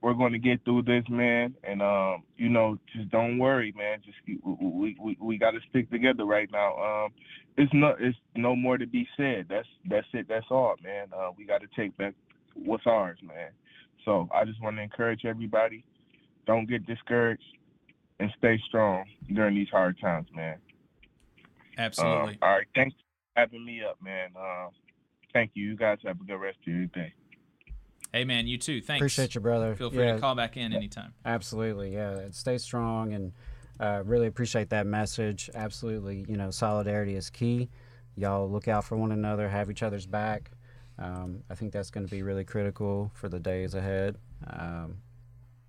We're 0.00 0.14
going 0.14 0.32
to 0.32 0.38
get 0.38 0.64
through 0.64 0.84
this, 0.84 1.04
man, 1.10 1.54
and 1.62 1.82
um 1.82 2.22
you 2.38 2.48
know 2.48 2.78
just 2.94 3.10
don't 3.10 3.38
worry, 3.38 3.74
man. 3.76 3.98
Just 4.02 4.16
we 4.42 4.96
we 4.98 5.16
we, 5.20 5.36
got 5.36 5.50
to 5.50 5.60
stick 5.68 5.90
together 5.90 6.24
right 6.24 6.48
now. 6.50 6.76
Um, 7.04 7.12
it's 7.58 7.72
no 7.74 7.94
it's 8.00 8.16
no 8.34 8.56
more 8.56 8.78
to 8.78 8.86
be 8.86 9.06
said. 9.14 9.44
That's 9.50 9.68
that's 9.90 10.06
it. 10.14 10.26
That's 10.26 10.46
all, 10.50 10.76
man. 10.82 11.08
Uh, 11.14 11.32
we 11.36 11.44
got 11.44 11.60
to 11.60 11.66
take 11.76 11.94
back 11.98 12.14
what's 12.54 12.86
ours, 12.86 13.18
man. 13.22 13.50
So 14.06 14.26
I 14.34 14.46
just 14.46 14.62
want 14.62 14.76
to 14.76 14.82
encourage 14.82 15.26
everybody. 15.26 15.84
Don't 16.46 16.66
get 16.66 16.86
discouraged 16.86 17.42
and 18.20 18.30
stay 18.38 18.60
strong 18.68 19.04
during 19.32 19.54
these 19.54 19.68
hard 19.70 19.98
times, 20.00 20.28
man. 20.34 20.56
Absolutely. 21.78 22.32
Um, 22.34 22.38
all 22.42 22.50
right. 22.50 22.66
Thanks 22.74 22.94
for 23.34 23.40
having 23.40 23.64
me 23.64 23.82
up, 23.82 23.96
man. 24.02 24.30
Um, 24.36 24.68
thank 25.32 25.52
you. 25.54 25.70
You 25.70 25.76
guys 25.76 25.98
have 26.04 26.20
a 26.20 26.24
good 26.24 26.36
rest 26.36 26.58
of 26.66 26.72
your 26.72 26.86
day. 26.86 27.12
Hey, 28.12 28.24
man, 28.24 28.46
you 28.46 28.58
too. 28.58 28.80
Thanks. 28.80 29.00
Appreciate 29.00 29.34
you, 29.34 29.40
brother. 29.40 29.74
Feel 29.76 29.90
free 29.90 30.04
Yeah. 30.04 30.14
to 30.14 30.20
call 30.20 30.34
back 30.34 30.56
in 30.56 30.72
anytime. 30.72 31.14
Absolutely, 31.24 31.94
yeah. 31.94 32.26
Stay 32.32 32.58
strong 32.58 33.12
and 33.12 33.32
uh, 33.78 34.02
really 34.04 34.26
appreciate 34.26 34.70
that 34.70 34.86
message. 34.86 35.48
Absolutely, 35.54 36.24
you 36.28 36.36
know, 36.36 36.50
solidarity 36.50 37.14
is 37.14 37.30
key. 37.30 37.70
Y'all 38.16 38.50
look 38.50 38.66
out 38.68 38.84
for 38.84 38.96
one 38.96 39.12
another, 39.12 39.48
have 39.48 39.70
each 39.70 39.82
other's 39.82 40.06
back. 40.06 40.50
Um, 40.98 41.44
I 41.48 41.54
think 41.54 41.72
that's 41.72 41.90
going 41.90 42.04
to 42.04 42.10
be 42.10 42.22
really 42.22 42.44
critical 42.44 43.10
for 43.14 43.28
the 43.28 43.38
days 43.38 43.74
ahead. 43.74 44.16
Um, 44.46 44.98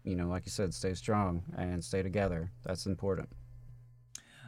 you 0.04 0.16
know, 0.16 0.28
like 0.28 0.46
you 0.46 0.52
said, 0.52 0.74
stay 0.74 0.94
strong 0.94 1.44
and 1.58 1.84
stay 1.84 2.02
together. 2.02 2.52
That's 2.64 2.86
important. 2.86 3.30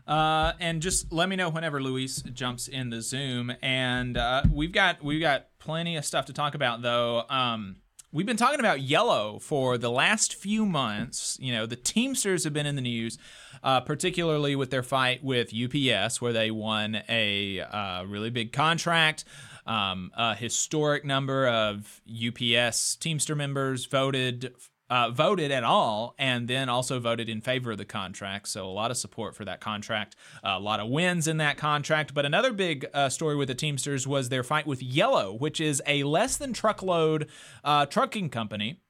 Uh, 0.05 0.51
and 0.59 0.81
just 0.81 1.13
let 1.13 1.29
me 1.29 1.35
know 1.35 1.49
whenever 1.49 1.81
Luis 1.81 2.21
jumps 2.33 2.67
in 2.67 2.89
the 2.89 3.01
Zoom. 3.01 3.53
And 3.61 4.17
uh, 4.17 4.43
we've 4.51 4.71
got 4.71 5.03
we've 5.03 5.21
got 5.21 5.47
plenty 5.59 5.95
of 5.95 6.05
stuff 6.05 6.25
to 6.25 6.33
talk 6.33 6.55
about, 6.55 6.81
though. 6.81 7.23
Um, 7.29 7.77
we've 8.11 8.25
been 8.25 8.37
talking 8.37 8.59
about 8.59 8.81
yellow 8.81 9.39
for 9.39 9.77
the 9.77 9.89
last 9.89 10.35
few 10.35 10.65
months. 10.65 11.37
You 11.39 11.53
know, 11.53 11.65
the 11.65 11.77
Teamsters 11.77 12.43
have 12.43 12.53
been 12.53 12.65
in 12.65 12.75
the 12.75 12.81
news, 12.81 13.17
uh, 13.63 13.79
particularly 13.81 14.55
with 14.55 14.71
their 14.71 14.83
fight 14.83 15.23
with 15.23 15.53
UPS, 15.53 16.21
where 16.21 16.33
they 16.33 16.51
won 16.51 17.01
a 17.07 17.61
uh, 17.61 18.03
really 18.05 18.29
big 18.29 18.51
contract. 18.51 19.23
Um, 19.65 20.11
a 20.17 20.35
historic 20.35 21.05
number 21.05 21.47
of 21.47 22.01
UPS 22.05 22.97
Teamster 22.97 23.33
members 23.33 23.85
voted 23.85 24.53
uh, 24.93 25.09
voted 25.09 25.49
at 25.49 25.63
all, 25.63 26.13
and 26.19 26.47
then 26.47 26.69
also 26.69 26.99
voted 26.99 27.27
in 27.27 27.41
favor 27.41 27.71
of 27.71 27.79
the 27.79 27.85
contract. 27.85 28.47
So 28.47 28.67
a 28.67 28.69
lot 28.69 28.91
of 28.91 28.97
support 28.97 29.35
for 29.35 29.43
that 29.43 29.59
contract, 29.59 30.15
a 30.43 30.59
lot 30.59 30.79
of 30.79 30.87
wins 30.87 31.27
in 31.27 31.37
that 31.37 31.57
contract. 31.57 32.13
But 32.13 32.27
another 32.27 32.53
big 32.53 32.85
uh, 32.93 33.09
story 33.09 33.35
with 33.35 33.47
the 33.47 33.55
Teamsters 33.55 34.05
was 34.05 34.29
their 34.29 34.43
fight 34.43 34.67
with 34.67 34.83
Yellow, 34.83 35.33
which 35.33 35.59
is 35.59 35.81
a 35.87 36.03
less 36.03 36.37
than 36.37 36.53
truckload 36.53 37.27
uh, 37.63 37.87
trucking 37.87 38.29
company 38.29 38.82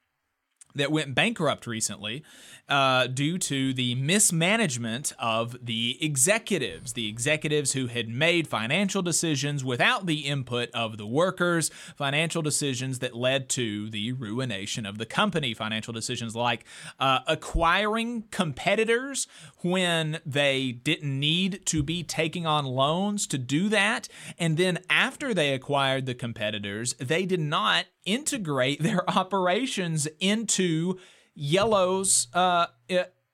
that 0.76 0.92
went 0.92 1.16
bankrupt 1.16 1.68
recently 1.68 2.24
uh, 2.70 3.08
due 3.08 3.38
to 3.38 3.74
the 3.74 3.96
mismanagement 3.96 5.14
of 5.20 5.56
the 5.64 5.98
executives. 6.02 6.94
The 6.94 7.08
executives 7.08 7.74
who 7.74 7.88
had 7.88 8.08
made 8.08 8.48
financial 8.48 9.02
decisions 9.02 9.64
without 9.64 10.06
the 10.06 10.22
input 10.22 10.70
of 10.72 10.98
the 10.98 11.06
workers, 11.06 11.70
financial 11.96 12.42
decisions 12.42 13.00
that 13.00 13.16
led 13.16 13.50
to 13.50 13.90
the 13.90 14.14
ruination 14.14 14.86
of 14.86 14.98
the 14.98 15.06
company, 15.06 15.54
financial 15.54 15.94
decisions 15.94 16.36
like 16.36 16.66
uh, 17.00 17.20
acquiring 17.28 18.24
competitors 18.32 19.28
when 19.64 20.20
they 20.26 20.72
didn't 20.72 21.20
need 21.20 21.66
to 21.68 21.82
be 21.84 22.04
taking 22.04 22.46
on 22.46 22.66
loans 22.66 23.26
to 23.28 23.38
do 23.38 23.70
that. 23.70 24.08
And 24.38 24.58
then 24.58 24.80
after 24.90 25.34
they 25.34 25.54
acquired 25.54 26.06
the 26.06 26.16
competitors, 26.16 26.94
they 26.96 27.26
did 27.26 27.40
not 27.40 27.86
integrate 28.06 28.82
their 28.84 29.10
operations 29.18 30.08
into 30.20 31.00
Yellow's 31.36 32.28
uh, 32.34 32.68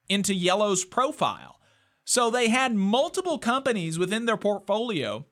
into 0.08 0.34
Yellow's 0.34 0.86
profile. 0.86 1.60
So 2.04 2.32
they 2.32 2.50
had 2.50 2.74
multiple 2.74 3.38
companies 3.38 4.00
within 4.00 4.26
their 4.26 4.38
portfolio 4.38 5.26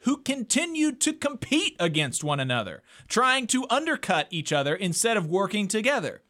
who 0.00 0.16
continued 0.16 1.00
to 1.02 1.12
compete 1.12 1.76
against 1.78 2.24
one 2.24 2.40
another, 2.40 2.82
trying 3.06 3.46
to 3.48 3.66
undercut 3.70 4.26
each 4.30 4.52
other 4.52 4.74
instead 4.74 5.16
of 5.16 5.26
working 5.26 5.68
together. 5.68 6.22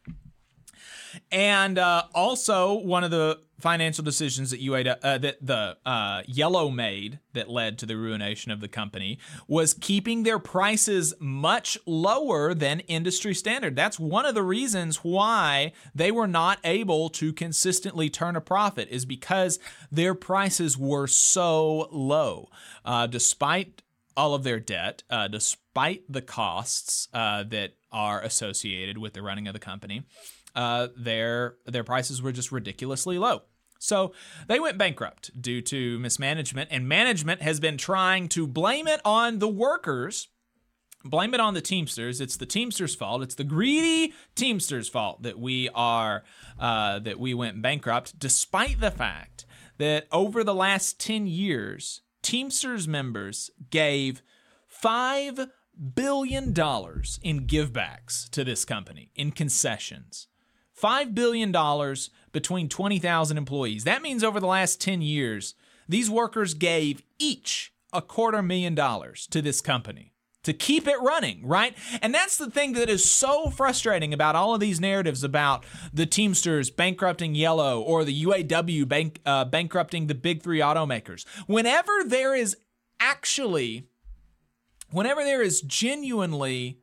And 1.30 1.78
uh, 1.78 2.04
also, 2.14 2.74
one 2.74 3.04
of 3.04 3.10
the 3.10 3.40
financial 3.62 4.02
decisions 4.02 4.50
that 4.50 4.60
UAW, 4.60 4.98
uh, 5.02 5.18
that 5.18 5.36
the 5.40 5.76
uh, 5.86 6.22
Yellow 6.26 6.68
made 6.68 7.20
that 7.32 7.48
led 7.48 7.78
to 7.78 7.86
the 7.86 7.96
ruination 7.96 8.50
of 8.50 8.60
the 8.60 8.68
company 8.68 9.18
was 9.46 9.72
keeping 9.72 10.24
their 10.24 10.40
prices 10.40 11.14
much 11.20 11.78
lower 11.86 12.54
than 12.54 12.80
industry 12.80 13.32
standard. 13.34 13.76
That's 13.76 14.00
one 14.00 14.26
of 14.26 14.34
the 14.34 14.42
reasons 14.42 14.96
why 14.96 15.72
they 15.94 16.10
were 16.10 16.26
not 16.26 16.58
able 16.64 17.08
to 17.10 17.32
consistently 17.32 18.10
turn 18.10 18.34
a 18.34 18.40
profit 18.40 18.88
is 18.90 19.04
because 19.04 19.60
their 19.90 20.14
prices 20.14 20.76
were 20.76 21.06
so 21.06 21.88
low, 21.92 22.48
uh, 22.84 23.06
despite 23.06 23.82
all 24.16 24.34
of 24.34 24.42
their 24.42 24.60
debt, 24.60 25.04
uh, 25.08 25.28
despite 25.28 26.02
the 26.08 26.20
costs 26.20 27.08
uh, 27.14 27.44
that 27.44 27.74
are 27.92 28.20
associated 28.22 28.98
with 28.98 29.12
the 29.12 29.22
running 29.22 29.46
of 29.46 29.54
the 29.54 29.60
company 29.60 30.02
uh, 30.54 30.88
their 30.96 31.56
their 31.66 31.84
prices 31.84 32.20
were 32.20 32.32
just 32.32 32.52
ridiculously 32.52 33.18
low. 33.18 33.42
So 33.82 34.12
they 34.46 34.60
went 34.60 34.78
bankrupt 34.78 35.42
due 35.42 35.60
to 35.62 35.98
mismanagement, 35.98 36.68
and 36.70 36.88
management 36.88 37.42
has 37.42 37.58
been 37.58 37.76
trying 37.76 38.28
to 38.28 38.46
blame 38.46 38.86
it 38.86 39.00
on 39.04 39.40
the 39.40 39.48
workers, 39.48 40.28
blame 41.04 41.34
it 41.34 41.40
on 41.40 41.54
the 41.54 41.60
Teamsters. 41.60 42.20
It's 42.20 42.36
the 42.36 42.46
Teamsters' 42.46 42.94
fault. 42.94 43.22
It's 43.22 43.34
the 43.34 43.42
greedy 43.42 44.14
Teamsters' 44.36 44.88
fault 44.88 45.24
that 45.24 45.38
we 45.38 45.68
are 45.74 46.22
uh, 46.60 47.00
that 47.00 47.18
we 47.18 47.34
went 47.34 47.60
bankrupt, 47.60 48.20
despite 48.20 48.78
the 48.78 48.92
fact 48.92 49.44
that 49.78 50.06
over 50.12 50.44
the 50.44 50.54
last 50.54 51.00
ten 51.00 51.26
years, 51.26 52.02
Teamsters 52.22 52.86
members 52.86 53.50
gave 53.70 54.22
five 54.68 55.48
billion 55.94 56.52
dollars 56.52 57.18
in 57.20 57.48
givebacks 57.48 58.30
to 58.30 58.44
this 58.44 58.64
company 58.64 59.10
in 59.16 59.32
concessions. 59.32 60.28
$5 60.82 61.14
billion 61.14 61.52
between 62.32 62.68
20,000 62.68 63.36
employees. 63.36 63.84
That 63.84 64.02
means 64.02 64.24
over 64.24 64.40
the 64.40 64.46
last 64.46 64.80
10 64.80 65.02
years, 65.02 65.54
these 65.88 66.10
workers 66.10 66.54
gave 66.54 67.02
each 67.18 67.72
a 67.92 68.02
quarter 68.02 68.42
million 68.42 68.74
dollars 68.74 69.26
to 69.28 69.42
this 69.42 69.60
company 69.60 70.12
to 70.42 70.52
keep 70.52 70.88
it 70.88 71.00
running, 71.00 71.46
right? 71.46 71.76
And 72.00 72.12
that's 72.12 72.36
the 72.36 72.50
thing 72.50 72.72
that 72.72 72.88
is 72.88 73.08
so 73.08 73.48
frustrating 73.50 74.12
about 74.12 74.34
all 74.34 74.54
of 74.54 74.60
these 74.60 74.80
narratives 74.80 75.22
about 75.22 75.64
the 75.92 76.06
Teamsters 76.06 76.70
bankrupting 76.70 77.34
Yellow 77.34 77.80
or 77.80 78.04
the 78.04 78.24
UAW 78.24 78.88
bank, 78.88 79.20
uh, 79.24 79.44
bankrupting 79.44 80.06
the 80.06 80.14
big 80.14 80.42
three 80.42 80.58
automakers. 80.58 81.24
Whenever 81.46 81.92
there 82.04 82.34
is 82.34 82.56
actually, 82.98 83.86
whenever 84.90 85.22
there 85.22 85.42
is 85.42 85.60
genuinely 85.60 86.80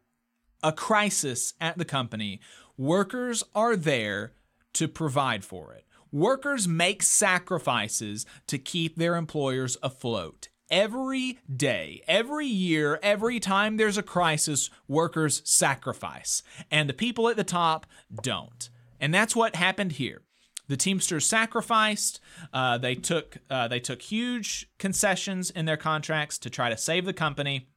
a 0.64 0.72
crisis 0.72 1.54
at 1.60 1.78
the 1.78 1.86
company, 1.86 2.40
workers 2.78 3.44
are 3.54 3.76
there 3.76 4.34
to 4.74 4.88
provide 4.88 5.44
for 5.44 5.74
it. 5.74 5.86
Workers 6.12 6.68
make 6.68 7.04
sacrifices 7.04 8.26
to 8.48 8.58
keep 8.58 8.96
their 8.96 9.16
employers 9.16 9.78
afloat. 9.84 10.50
Every 10.72 11.40
day, 11.54 12.04
every 12.08 12.48
year, 12.48 13.00
every 13.02 13.40
time 13.40 13.78
there's 13.78 13.98
a 13.98 14.04
crisis, 14.04 14.70
workers 14.88 15.42
sacrifice. 15.44 16.44
And 16.70 16.88
the 16.88 16.94
people 16.94 17.28
at 17.28 17.38
the 17.38 17.44
top 17.44 17.88
don't. 18.22 18.70
And 19.00 19.14
that's 19.14 19.36
what 19.36 19.56
happened 19.56 19.94
here. 19.94 20.22
The 20.68 20.78
Teamsters 20.78 21.26
sacrificed. 21.26 22.20
Uh, 22.54 22.78
they 22.78 22.94
took 22.94 23.38
uh, 23.50 23.68
they 23.68 23.80
took 23.80 24.04
huge 24.04 24.70
concessions 24.78 25.50
in 25.50 25.66
their 25.66 25.78
contracts 25.78 26.38
to 26.40 26.50
try 26.52 26.70
to 26.70 26.78
save 26.78 27.06
the 27.06 27.14
company 27.14 27.68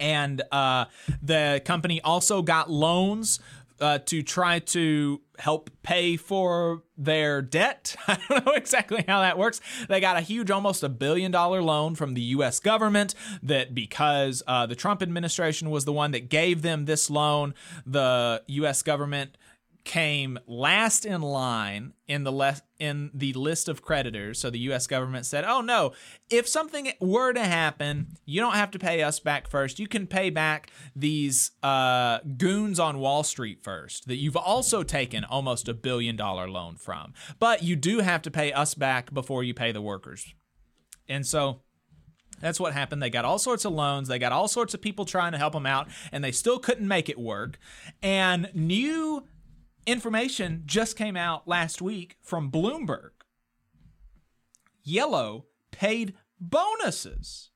and 0.00 0.42
uh, 0.52 0.86
the 1.22 1.62
company 1.64 2.00
also 2.02 2.42
got 2.42 2.70
loans 2.70 3.40
uh, 3.80 3.98
to 3.98 4.22
try 4.22 4.58
to 4.58 5.20
help 5.38 5.70
pay 5.82 6.16
for 6.16 6.82
their 6.96 7.40
debt. 7.40 7.96
I 8.08 8.18
don't 8.28 8.46
know 8.46 8.52
exactly 8.52 9.04
how 9.06 9.20
that 9.20 9.38
works. 9.38 9.60
They 9.88 10.00
got 10.00 10.16
a 10.16 10.20
huge, 10.20 10.50
almost 10.50 10.82
a 10.82 10.88
billion 10.88 11.30
dollar 11.30 11.62
loan 11.62 11.94
from 11.94 12.14
the 12.14 12.20
US 12.22 12.60
government 12.60 13.14
that 13.42 13.74
because 13.74 14.42
uh, 14.46 14.66
the 14.66 14.74
Trump 14.74 15.02
administration 15.02 15.70
was 15.70 15.84
the 15.84 15.92
one 15.92 16.10
that 16.10 16.28
gave 16.28 16.62
them 16.62 16.84
this 16.86 17.08
loan, 17.08 17.54
the 17.86 18.42
US 18.46 18.82
government 18.82 19.36
came 19.88 20.38
last 20.46 21.06
in 21.06 21.22
line 21.22 21.94
in 22.06 22.22
the 22.22 22.30
le- 22.30 22.60
in 22.78 23.10
the 23.14 23.32
list 23.32 23.70
of 23.70 23.80
creditors. 23.80 24.38
So 24.38 24.50
the 24.50 24.58
US 24.70 24.86
government 24.86 25.24
said, 25.24 25.44
"Oh 25.44 25.62
no, 25.62 25.92
if 26.28 26.46
something 26.46 26.92
were 27.00 27.32
to 27.32 27.42
happen, 27.42 28.08
you 28.26 28.38
don't 28.38 28.54
have 28.54 28.70
to 28.72 28.78
pay 28.78 29.02
us 29.02 29.18
back 29.18 29.48
first. 29.48 29.78
You 29.78 29.88
can 29.88 30.06
pay 30.06 30.28
back 30.28 30.70
these 30.94 31.52
uh, 31.62 32.18
goons 32.36 32.78
on 32.78 32.98
Wall 32.98 33.24
Street 33.24 33.64
first 33.64 34.06
that 34.08 34.16
you've 34.16 34.36
also 34.36 34.82
taken 34.82 35.24
almost 35.24 35.68
a 35.68 35.74
billion 35.74 36.16
dollar 36.16 36.50
loan 36.50 36.76
from. 36.76 37.14
But 37.38 37.62
you 37.62 37.74
do 37.74 38.00
have 38.00 38.20
to 38.22 38.30
pay 38.30 38.52
us 38.52 38.74
back 38.74 39.14
before 39.14 39.42
you 39.42 39.54
pay 39.54 39.72
the 39.72 39.82
workers." 39.82 40.34
And 41.08 41.26
so 41.26 41.62
that's 42.42 42.60
what 42.60 42.74
happened. 42.74 43.02
They 43.02 43.08
got 43.08 43.24
all 43.24 43.38
sorts 43.38 43.64
of 43.64 43.72
loans. 43.72 44.08
They 44.08 44.18
got 44.18 44.32
all 44.32 44.48
sorts 44.48 44.74
of 44.74 44.82
people 44.82 45.06
trying 45.06 45.32
to 45.32 45.38
help 45.38 45.54
them 45.54 45.64
out, 45.64 45.88
and 46.12 46.22
they 46.22 46.32
still 46.32 46.58
couldn't 46.58 46.86
make 46.86 47.08
it 47.08 47.18
work. 47.18 47.58
And 48.02 48.50
new 48.52 49.24
information 49.88 50.62
just 50.66 50.96
came 50.96 51.16
out 51.16 51.48
last 51.48 51.80
week 51.80 52.18
from 52.20 52.50
Bloomberg. 52.50 53.10
Yellow 54.82 55.46
paid 55.70 56.14
bonuses 56.38 57.50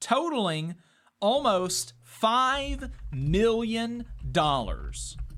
totaling 0.00 0.76
almost 1.20 1.92
$5 2.22 2.92
million 3.12 4.06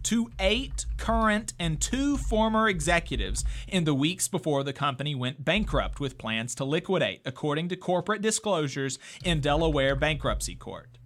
to 0.03 0.31
eight 0.38 0.87
current 0.99 1.53
and 1.59 1.81
two 1.81 2.19
former 2.19 2.69
executives 2.69 3.45
in 3.66 3.85
the 3.85 3.95
weeks 3.95 4.29
before 4.29 4.62
the 4.62 4.73
company 4.75 5.14
went 5.14 5.45
bankrupt 5.45 5.99
with 5.99 6.19
plans 6.19 6.55
to 6.55 6.64
liquidate, 6.64 7.23
according 7.25 7.69
to 7.71 7.77
corporate 7.77 8.21
disclosures 8.21 8.99
in 9.25 9.40
Delaware 9.40 9.97
bankruptcy 9.97 10.55
court. 10.55 11.00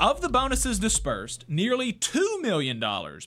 Of 0.00 0.20
the 0.20 0.28
bonuses 0.28 0.78
dispersed, 0.78 1.44
nearly 1.48 1.92
$2 1.92 2.40
million 2.40 2.80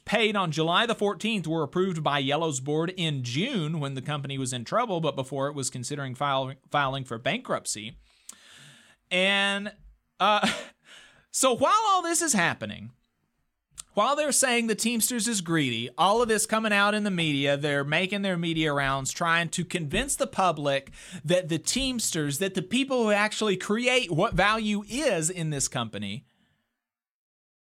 paid 0.06 0.38
on 0.38 0.52
July 0.52 0.86
the 0.86 0.96
14th 0.96 1.46
were 1.46 1.64
approved 1.64 2.02
by 2.02 2.20
Yellow's 2.20 2.62
board 2.62 2.94
in 2.96 3.24
June 3.24 3.82
when 3.82 3.96
the 3.96 4.02
company 4.02 4.38
was 4.38 4.54
in 4.54 4.64
trouble, 4.64 5.02
but 5.02 5.18
before 5.18 5.50
it 5.50 5.54
was 5.54 5.70
considering 5.70 6.16
filing 6.16 7.04
for 7.04 7.18
bankruptcy. 7.18 7.98
And 9.10 9.74
uh, 10.22 10.50
so 11.32 11.54
while 11.54 11.82
all 11.90 12.02
this 12.02 12.22
is 12.22 12.32
happening, 12.32 12.92
while 13.94 14.16
they're 14.16 14.32
saying 14.32 14.68
the 14.68 14.76
Teamsters 14.76 15.28
is 15.28 15.42
greedy, 15.42 15.90
all 15.98 16.22
of 16.22 16.30
this 16.30 16.46
coming 16.46 16.72
out 16.72 16.94
in 16.94 17.04
the 17.04 17.12
media, 17.12 17.58
they're 17.58 17.84
making 17.84 18.22
their 18.22 18.38
media 18.38 18.72
rounds 18.72 19.12
trying 19.12 19.50
to 19.50 19.66
convince 19.66 20.16
the 20.16 20.26
public 20.26 20.92
that 21.26 21.50
the 21.50 21.60
Teamsters, 21.60 22.38
that 22.38 22.54
the 22.54 22.62
people 22.62 23.04
who 23.04 23.12
actually 23.12 23.58
create 23.58 24.10
what 24.10 24.36
value 24.36 24.86
is 24.88 25.30
in 25.30 25.50
this 25.50 25.68
company, 25.68 26.24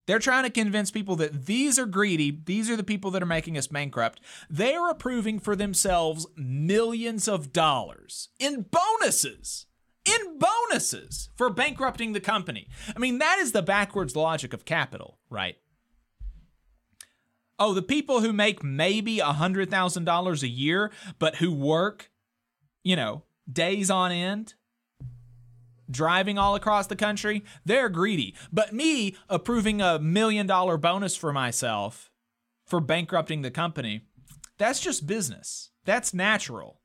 they're 0.06 0.18
trying 0.18 0.44
to 0.44 0.50
convince 0.50 0.90
people 0.90 1.16
that 1.16 1.46
these 1.46 1.78
are 1.78 1.86
greedy, 1.86 2.30
these 2.44 2.68
are 2.68 2.76
the 2.76 2.82
people 2.82 3.10
that 3.12 3.22
are 3.22 3.26
making 3.26 3.56
us 3.56 3.66
bankrupt. 3.66 4.20
They 4.48 4.74
are 4.74 4.90
approving 4.90 5.38
for 5.38 5.54
themselves 5.54 6.26
millions 6.36 7.28
of 7.28 7.52
dollars 7.52 8.28
in 8.38 8.66
bonuses. 8.70 9.66
In 10.04 10.38
bonuses 10.38 11.28
for 11.36 11.50
bankrupting 11.50 12.12
the 12.12 12.20
company. 12.20 12.68
I 12.96 12.98
mean, 12.98 13.18
that 13.18 13.38
is 13.38 13.52
the 13.52 13.62
backwards 13.62 14.16
logic 14.16 14.54
of 14.54 14.64
capital, 14.64 15.18
right? 15.28 15.56
Oh, 17.58 17.74
the 17.74 17.82
people 17.82 18.20
who 18.20 18.32
make 18.32 18.64
maybe 18.64 19.18
$100,000 19.18 20.42
a 20.42 20.48
year, 20.48 20.90
but 21.18 21.36
who 21.36 21.52
work, 21.52 22.10
you 22.82 22.96
know, 22.96 23.24
days 23.52 23.90
on 23.90 24.10
end, 24.10 24.54
driving 25.90 26.38
all 26.38 26.54
across 26.54 26.86
the 26.86 26.96
country, 26.96 27.44
they're 27.64 27.88
greedy. 27.88 28.34
But 28.52 28.72
me 28.72 29.16
approving 29.28 29.80
a 29.80 29.98
million 29.98 30.46
dollar 30.46 30.76
bonus 30.76 31.16
for 31.16 31.32
myself 31.32 32.10
for 32.66 32.80
bankrupting 32.80 33.42
the 33.42 33.50
company, 33.50 34.02
that's 34.58 34.80
just 34.80 35.06
business. 35.06 35.70
That's 35.84 36.14
natural. 36.14 36.80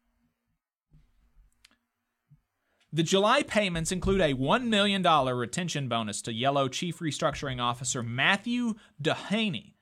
The 2.95 3.03
July 3.03 3.43
payments 3.43 3.91
include 3.91 4.21
a 4.21 4.33
$1 4.33 4.67
million 4.67 5.03
retention 5.03 5.89
bonus 5.89 6.21
to 6.21 6.33
Yellow 6.33 6.69
Chief 6.69 6.99
Restructuring 6.99 7.61
Officer 7.61 8.01
Matthew 8.01 8.75
Doheny, 9.01 9.73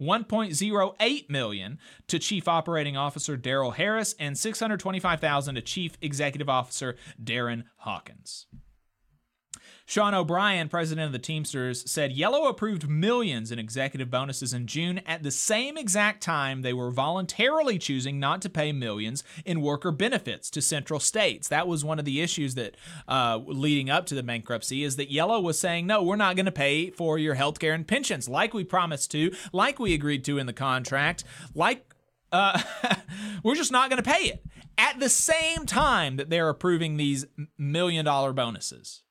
1.08 0.00 1.28
million 1.28 1.78
to 2.08 2.18
Chief 2.18 2.48
Operating 2.48 2.96
Officer 2.96 3.36
Daryl 3.36 3.74
Harris, 3.74 4.14
and 4.18 4.38
625,000 4.38 5.54
to 5.54 5.60
Chief 5.60 5.98
Executive 6.00 6.48
Officer 6.48 6.96
Darren 7.22 7.64
Hawkins. 7.76 8.46
Sean 9.86 10.14
O'Brien, 10.14 10.68
president 10.68 11.06
of 11.06 11.12
the 11.12 11.18
Teamsters, 11.18 11.90
said 11.90 12.12
Yellow 12.12 12.46
approved 12.46 12.88
millions 12.88 13.50
in 13.50 13.58
executive 13.58 14.10
bonuses 14.10 14.52
in 14.52 14.66
June 14.66 15.00
at 15.06 15.22
the 15.22 15.30
same 15.30 15.76
exact 15.76 16.22
time 16.22 16.62
they 16.62 16.72
were 16.72 16.90
voluntarily 16.90 17.78
choosing 17.78 18.20
not 18.20 18.40
to 18.42 18.50
pay 18.50 18.72
millions 18.72 19.24
in 19.44 19.60
worker 19.60 19.90
benefits 19.90 20.50
to 20.50 20.62
central 20.62 21.00
states. 21.00 21.48
That 21.48 21.66
was 21.66 21.84
one 21.84 21.98
of 21.98 22.04
the 22.04 22.20
issues 22.20 22.54
that 22.54 22.76
uh, 23.08 23.40
leading 23.44 23.90
up 23.90 24.06
to 24.06 24.14
the 24.14 24.22
bankruptcy 24.22 24.84
is 24.84 24.96
that 24.96 25.10
Yellow 25.10 25.40
was 25.40 25.58
saying, 25.58 25.86
no, 25.86 26.02
we're 26.02 26.16
not 26.16 26.36
going 26.36 26.46
to 26.46 26.52
pay 26.52 26.90
for 26.90 27.18
your 27.18 27.34
health 27.34 27.58
care 27.58 27.74
and 27.74 27.86
pensions 27.86 28.28
like 28.28 28.54
we 28.54 28.64
promised 28.64 29.10
to, 29.10 29.34
like 29.52 29.78
we 29.78 29.94
agreed 29.94 30.24
to 30.24 30.38
in 30.38 30.46
the 30.46 30.52
contract, 30.52 31.24
like 31.54 31.92
uh, 32.30 32.60
we're 33.42 33.54
just 33.54 33.72
not 33.72 33.90
going 33.90 34.02
to 34.02 34.10
pay 34.10 34.26
it 34.28 34.44
at 34.78 34.98
the 34.98 35.08
same 35.08 35.66
time 35.66 36.16
that 36.16 36.30
they're 36.30 36.48
approving 36.48 36.96
these 36.96 37.26
million 37.58 38.04
dollar 38.04 38.32
bonuses. 38.32 39.02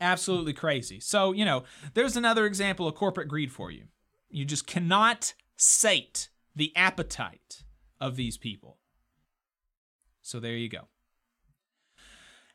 Absolutely 0.00 0.52
crazy. 0.52 1.00
So, 1.00 1.32
you 1.32 1.44
know, 1.44 1.64
there's 1.94 2.16
another 2.16 2.46
example 2.46 2.86
of 2.86 2.94
corporate 2.94 3.28
greed 3.28 3.50
for 3.50 3.70
you. 3.70 3.84
You 4.30 4.44
just 4.44 4.66
cannot 4.66 5.34
sate 5.56 6.28
the 6.54 6.72
appetite 6.76 7.64
of 8.00 8.16
these 8.16 8.36
people. 8.36 8.78
So 10.22 10.40
there 10.40 10.56
you 10.56 10.68
go. 10.68 10.88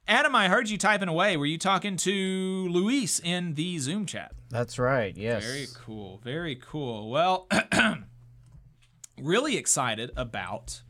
Adam, 0.08 0.36
I 0.36 0.50
heard 0.50 0.70
you 0.70 0.78
typing 0.78 1.08
away. 1.08 1.38
Were 1.38 1.46
you 1.46 1.58
talking 1.58 1.96
to 1.98 2.68
Luis 2.70 3.20
in 3.20 3.54
the 3.54 3.80
Zoom 3.80 4.06
chat? 4.06 4.34
That's 4.50 4.78
right. 4.78 5.16
Yes. 5.16 5.46
Very 5.46 5.68
cool. 5.74 6.20
Very 6.24 6.56
cool. 6.56 7.10
Well, 7.10 7.48
really 9.22 9.56
excited 9.58 10.12
about 10.18 10.82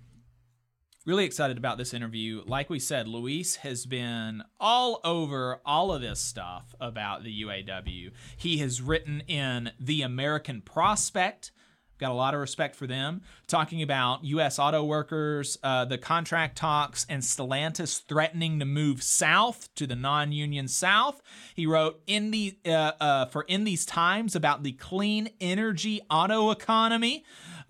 really 1.05 1.25
excited 1.25 1.57
about 1.57 1.77
this 1.77 1.93
interview. 1.93 2.43
Like 2.45 2.69
we 2.69 2.79
said, 2.79 3.07
Luis 3.07 3.57
has 3.57 3.85
been 3.85 4.43
all 4.59 5.01
over 5.03 5.59
all 5.65 5.91
of 5.91 6.01
this 6.01 6.19
stuff 6.19 6.73
about 6.79 7.23
the 7.23 7.43
UAW. 7.43 8.11
He 8.37 8.57
has 8.59 8.81
written 8.81 9.21
in 9.21 9.71
The 9.79 10.01
American 10.01 10.61
Prospect. 10.61 11.51
Got 11.99 12.11
a 12.11 12.15
lot 12.15 12.33
of 12.33 12.39
respect 12.39 12.75
for 12.75 12.87
them. 12.87 13.21
Talking 13.47 13.81
about 13.81 14.23
U.S. 14.23 14.59
auto 14.59 14.83
workers, 14.83 15.57
uh, 15.61 15.85
the 15.85 15.97
contract 15.97 16.57
talks, 16.57 17.05
and 17.07 17.21
Stellantis 17.21 18.03
threatening 18.03 18.59
to 18.59 18.65
move 18.65 19.03
south 19.03 19.73
to 19.75 19.85
the 19.85 19.95
non-union 19.95 20.67
South. 20.67 21.21
He 21.53 21.67
wrote 21.67 22.01
in 22.07 22.31
the 22.31 22.57
uh, 22.65 22.91
uh, 22.99 23.25
for 23.27 23.43
in 23.43 23.63
these 23.63 23.85
times 23.85 24.35
about 24.35 24.63
the 24.63 24.71
clean 24.71 25.29
energy 25.39 26.01
auto 26.09 26.49
economy. 26.49 27.23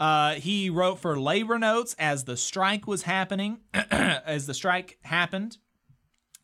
Uh, 0.03 0.33
he 0.33 0.69
wrote 0.69 0.99
for 0.99 1.17
labor 1.17 1.57
notes 1.57 1.95
as 1.97 2.25
the 2.25 2.35
strike 2.35 2.85
was 2.85 3.03
happening, 3.03 3.59
as 3.73 4.47
the 4.47 4.53
strike 4.53 4.97
happened. 5.03 5.57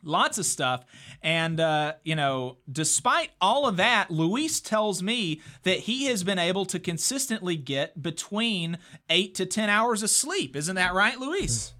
Lots 0.02 0.38
of 0.38 0.46
stuff. 0.46 0.86
And, 1.22 1.60
uh, 1.60 1.96
you 2.06 2.16
know, 2.16 2.60
despite 2.72 3.32
all 3.42 3.68
of 3.68 3.76
that, 3.76 4.10
Luis 4.10 4.62
tells 4.62 5.04
me 5.04 5.42
that 5.64 5.80
he 5.80 6.06
has 6.06 6.24
been 6.24 6.40
able 6.40 6.66
to 6.68 6.80
consistently 6.80 7.58
get 7.58 8.02
between 8.02 8.78
eight 9.10 9.36
to 9.36 9.46
10 9.46 9.68
hours 9.68 10.04
of 10.04 10.10
sleep. 10.10 10.56
Isn't 10.56 10.78
that 10.78 10.94
right, 10.94 11.20
Luis? 11.20 11.74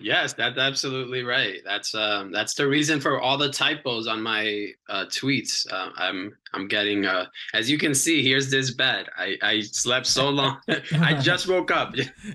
Yes, 0.00 0.32
that's 0.32 0.58
absolutely 0.58 1.22
right. 1.22 1.60
That's 1.64 1.94
um, 1.94 2.32
that's 2.32 2.54
the 2.54 2.66
reason 2.66 3.00
for 3.00 3.20
all 3.20 3.38
the 3.38 3.50
typos 3.50 4.06
on 4.08 4.20
my 4.22 4.68
uh, 4.88 5.04
tweets. 5.06 5.70
Uh, 5.72 5.90
I'm 5.96 6.36
I'm 6.52 6.66
getting 6.66 7.06
uh, 7.06 7.26
as 7.54 7.70
you 7.70 7.78
can 7.78 7.94
see. 7.94 8.22
Here's 8.22 8.50
this 8.50 8.72
bed. 8.72 9.06
I, 9.16 9.36
I 9.40 9.60
slept 9.60 10.06
so 10.06 10.30
long. 10.30 10.58
I 11.00 11.14
just 11.20 11.48
woke 11.48 11.70
up. 11.70 11.94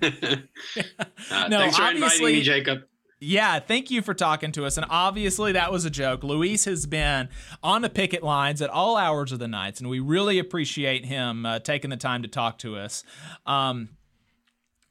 Uh, 1.30 1.48
No, 1.48 1.58
thanks 1.60 1.76
for 1.76 1.82
inviting 1.82 2.02
obviously- 2.02 2.32
me, 2.34 2.42
Jacob. 2.42 2.80
Yeah, 3.22 3.58
thank 3.60 3.90
you 3.90 4.00
for 4.00 4.14
talking 4.14 4.50
to 4.52 4.64
us. 4.64 4.78
And 4.78 4.86
obviously, 4.88 5.52
that 5.52 5.70
was 5.70 5.84
a 5.84 5.90
joke. 5.90 6.24
Luis 6.24 6.64
has 6.64 6.86
been 6.86 7.28
on 7.62 7.82
the 7.82 7.90
picket 7.90 8.22
lines 8.22 8.62
at 8.62 8.70
all 8.70 8.96
hours 8.96 9.30
of 9.30 9.38
the 9.38 9.46
nights, 9.46 9.78
and 9.78 9.90
we 9.90 10.00
really 10.00 10.38
appreciate 10.38 11.04
him 11.04 11.44
uh, 11.44 11.58
taking 11.58 11.90
the 11.90 11.98
time 11.98 12.22
to 12.22 12.28
talk 12.28 12.56
to 12.60 12.76
us. 12.76 13.04
Um, 13.44 13.90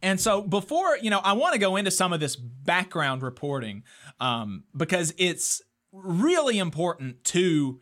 and 0.01 0.19
so, 0.19 0.41
before 0.41 0.97
you 0.97 1.09
know, 1.09 1.19
I 1.19 1.33
want 1.33 1.53
to 1.53 1.59
go 1.59 1.75
into 1.75 1.91
some 1.91 2.13
of 2.13 2.19
this 2.19 2.35
background 2.35 3.21
reporting 3.21 3.83
um, 4.19 4.63
because 4.75 5.13
it's 5.17 5.62
really 5.91 6.59
important 6.59 7.23
to 7.25 7.79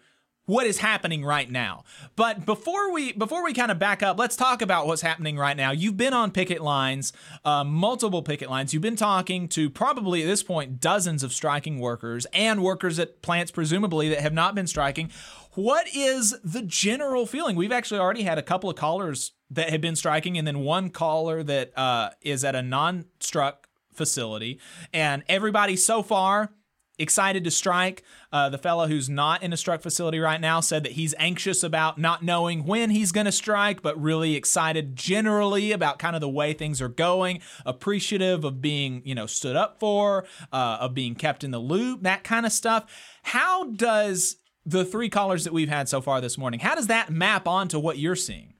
what 0.47 0.65
is 0.65 0.77
happening 0.77 1.25
right 1.25 1.51
now. 1.51 1.84
But 2.15 2.45
before 2.45 2.91
we 2.91 3.12
before 3.12 3.43
we 3.43 3.53
kind 3.53 3.69
of 3.69 3.77
back 3.77 4.01
up, 4.01 4.17
let's 4.17 4.36
talk 4.36 4.62
about 4.62 4.88
what's 4.88 5.01
happening 5.01 5.38
right 5.38 5.56
now. 5.56 5.71
You've 5.71 5.97
been 5.97 6.13
on 6.13 6.32
picket 6.32 6.62
lines, 6.62 7.13
uh, 7.45 7.63
multiple 7.63 8.23
picket 8.23 8.49
lines. 8.49 8.73
You've 8.73 8.82
been 8.82 8.95
talking 8.95 9.47
to 9.49 9.69
probably 9.69 10.23
at 10.23 10.25
this 10.25 10.43
point 10.43 10.80
dozens 10.80 11.21
of 11.21 11.34
striking 11.34 11.80
workers 11.80 12.25
and 12.34 12.63
workers 12.63 12.97
at 12.97 13.21
plants 13.21 13.51
presumably 13.51 14.10
that 14.10 14.21
have 14.21 14.34
not 14.34 14.56
been 14.56 14.67
striking. 14.67 15.12
What 15.53 15.88
is 15.93 16.36
the 16.43 16.62
general 16.62 17.25
feeling? 17.25 17.56
We've 17.56 17.71
actually 17.71 17.99
already 17.99 18.23
had 18.23 18.38
a 18.38 18.43
couple 18.43 18.69
of 18.69 18.75
callers 18.77 19.34
that 19.49 19.69
have 19.69 19.81
been 19.81 19.95
striking, 19.95 20.38
and 20.38 20.47
then 20.47 20.60
one 20.60 20.89
caller 20.89 21.43
that 21.43 21.77
uh, 21.77 22.10
is 22.21 22.43
at 22.43 22.55
a 22.55 22.62
non-struck 22.62 23.67
facility, 23.93 24.60
and 24.93 25.23
everybody 25.27 25.75
so 25.75 26.03
far 26.03 26.51
excited 26.99 27.43
to 27.43 27.51
strike. 27.51 28.03
Uh, 28.31 28.49
the 28.49 28.57
fellow 28.57 28.88
who's 28.88 29.10
not 29.10 29.43
in 29.43 29.53
a 29.53 29.57
struck 29.57 29.81
facility 29.81 30.19
right 30.19 30.41
now 30.41 30.60
said 30.60 30.83
that 30.83 30.93
he's 30.93 31.13
anxious 31.17 31.63
about 31.63 31.97
not 31.97 32.23
knowing 32.23 32.65
when 32.65 32.89
he's 32.89 33.12
going 33.12 33.25
to 33.25 33.31
strike, 33.31 33.81
but 33.81 33.99
really 34.01 34.36
excited 34.36 34.95
generally 34.95 35.71
about 35.71 35.99
kind 35.99 36.15
of 36.15 36.21
the 36.21 36.29
way 36.29 36.53
things 36.53 36.81
are 36.81 36.89
going, 36.89 37.39
appreciative 37.65 38.43
of 38.43 38.62
being, 38.62 39.01
you 39.05 39.15
know, 39.15 39.25
stood 39.25 39.55
up 39.55 39.79
for, 39.79 40.25
uh, 40.51 40.77
of 40.79 40.93
being 40.93 41.15
kept 41.15 41.43
in 41.43 41.51
the 41.51 41.60
loop, 41.60 42.03
that 42.03 42.23
kind 42.23 42.45
of 42.45 42.51
stuff. 42.51 42.86
How 43.23 43.65
does 43.65 44.38
the 44.65 44.83
three 44.83 45.10
callers 45.10 45.45
that 45.45 45.53
we've 45.53 45.69
had 45.69 45.88
so 45.88 46.01
far 46.01 46.19
this 46.19 46.38
morning, 46.38 46.60
how 46.60 46.75
does 46.75 46.88
that 46.88 47.10
map 47.10 47.47
onto 47.47 47.79
what 47.79 47.97
you're 47.97 48.15
seeing? 48.15 48.53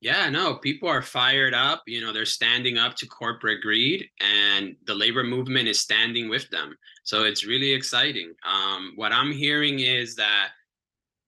Yeah, 0.00 0.28
no, 0.28 0.56
people 0.56 0.88
are 0.88 1.02
fired 1.02 1.54
up. 1.54 1.82
You 1.86 2.02
know, 2.02 2.12
they're 2.12 2.26
standing 2.26 2.76
up 2.76 2.96
to 2.96 3.06
corporate 3.06 3.62
greed, 3.62 4.08
and 4.20 4.76
the 4.86 4.94
labor 4.94 5.24
movement 5.24 5.68
is 5.68 5.80
standing 5.80 6.28
with 6.28 6.48
them. 6.50 6.76
So 7.04 7.24
it's 7.24 7.46
really 7.46 7.72
exciting. 7.72 8.34
Um, 8.46 8.92
what 8.96 9.12
I'm 9.12 9.32
hearing 9.32 9.80
is 9.80 10.14
that 10.16 10.50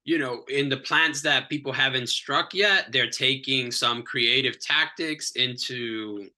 you 0.09 0.17
know, 0.17 0.43
in 0.49 0.71
the 0.71 0.79
plants 0.79 1.21
that 1.21 1.51
people 1.51 1.71
haven't 1.71 2.09
struck 2.09 2.55
yet, 2.55 2.87
they're 2.93 3.11
taking 3.11 3.71
some 3.71 4.03
creative 4.03 4.59
tactics 4.59 5.33
into 5.33 6.31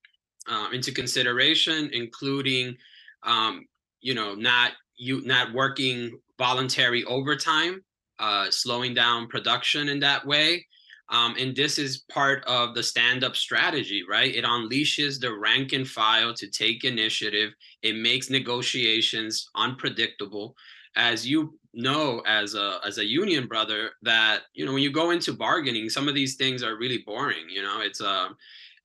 uh, 0.51 0.71
into 0.73 0.91
consideration, 0.91 1.89
including, 1.93 2.77
um, 3.23 3.65
you 4.01 4.13
know, 4.13 4.35
not 4.35 4.73
you 4.97 5.23
not 5.25 5.53
working 5.53 6.19
voluntary 6.37 7.05
overtime, 7.05 7.85
uh, 8.19 8.51
slowing 8.51 8.93
down 8.93 9.29
production 9.29 9.89
in 9.89 10.01
that 10.01 10.27
way. 10.27 10.67
Um, 11.11 11.35
and 11.39 11.55
this 11.57 11.79
is 11.79 12.05
part 12.09 12.45
of 12.45 12.75
the 12.75 12.83
stand 12.83 13.25
up 13.25 13.35
strategy, 13.35 14.05
right? 14.09 14.33
It 14.33 14.45
unleashes 14.45 15.19
the 15.19 15.35
rank 15.35 15.73
and 15.73 15.87
file 15.87 16.33
to 16.35 16.47
take 16.47 16.85
initiative. 16.85 17.53
It 17.83 17.97
makes 17.97 18.31
negotiations 18.31 19.49
unpredictable. 19.57 20.55
As 20.97 21.27
you 21.27 21.59
know, 21.75 22.21
as 22.27 22.55
a 22.55 22.81
as 22.85 22.99
a 22.99 23.05
union 23.05 23.47
brother, 23.47 23.91
that 24.03 24.43
you 24.55 24.65
know 24.65 24.73
when 24.73 24.83
you 24.83 24.93
go 24.93 25.11
into 25.11 25.33
bargaining, 25.33 25.89
some 25.89 26.09
of 26.09 26.15
these 26.15 26.37
things 26.37 26.63
are 26.63 26.77
really 26.77 27.03
boring. 27.07 27.49
You 27.49 27.63
know, 27.63 27.81
it's 27.81 28.01
a 28.01 28.09
uh, 28.09 28.29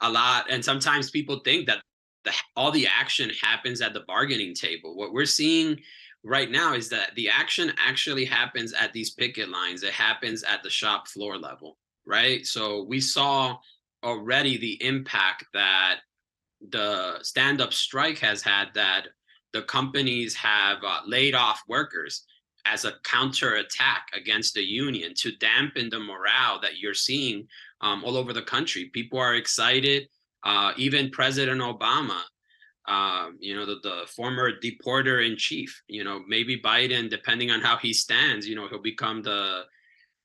a 0.02 0.10
lot, 0.10 0.46
and 0.50 0.64
sometimes 0.64 1.10
people 1.10 1.40
think 1.46 1.68
that 1.68 1.82
the, 2.26 2.34
all 2.56 2.72
the 2.72 2.88
action 2.88 3.32
happens 3.42 3.82
at 3.82 3.94
the 3.94 4.04
bargaining 4.08 4.54
table. 4.54 4.96
What 4.98 5.14
we're 5.14 5.26
seeing 5.26 5.80
right 6.24 6.50
now 6.50 6.74
is 6.74 6.90
that 6.90 7.16
the 7.16 7.30
action 7.30 7.72
actually 7.78 8.26
happens 8.26 8.74
at 8.74 8.94
these 8.94 9.12
picket 9.12 9.50
lines. 9.50 9.84
It 9.84 9.94
happens 9.94 10.44
at 10.44 10.64
the 10.64 10.70
shop 10.70 11.08
floor 11.08 11.38
level 11.38 11.78
right? 12.06 12.46
So 12.46 12.84
we 12.84 13.00
saw 13.00 13.58
already 14.04 14.58
the 14.58 14.84
impact 14.84 15.46
that 15.54 16.00
the 16.70 17.20
stand 17.22 17.62
up 17.62 17.74
strike 17.74 18.20
has 18.20 18.42
had 18.42 18.70
that 18.76 19.08
the 19.54 19.64
companies 19.64 20.36
have 20.36 20.80
uh, 20.86 21.00
laid 21.06 21.34
off 21.34 21.64
workers 21.68 22.26
as 22.66 22.84
a 22.84 22.94
counterattack 23.04 24.08
against 24.14 24.54
the 24.54 24.64
union 24.64 25.14
to 25.16 25.32
dampen 25.38 25.90
the 25.90 26.00
morale 26.00 26.60
that 26.62 26.80
you're 26.80 26.94
seeing 26.94 27.48
um, 27.82 28.04
all 28.04 28.18
over 28.18 28.34
the 28.34 28.42
country. 28.42 28.86
People 28.86 29.20
are 29.20 29.36
excited. 29.36 30.08
Uh, 30.44 30.74
even 30.78 31.10
President 31.10 31.62
Obama, 31.62 32.20
uh, 32.88 33.30
you 33.40 33.56
know, 33.56 33.66
the, 33.66 33.80
the 33.84 34.04
former 34.08 34.52
deporter 34.52 35.26
in 35.26 35.38
chief, 35.38 35.82
you 35.88 36.04
know, 36.04 36.22
maybe 36.28 36.60
Biden, 36.60 37.10
depending 37.10 37.50
on 37.52 37.62
how 37.62 37.78
he 37.78 37.94
stands, 37.94 38.48
you 38.48 38.56
know, 38.56 38.68
he'll 38.68 38.82
become 38.82 39.22
the 39.24 39.64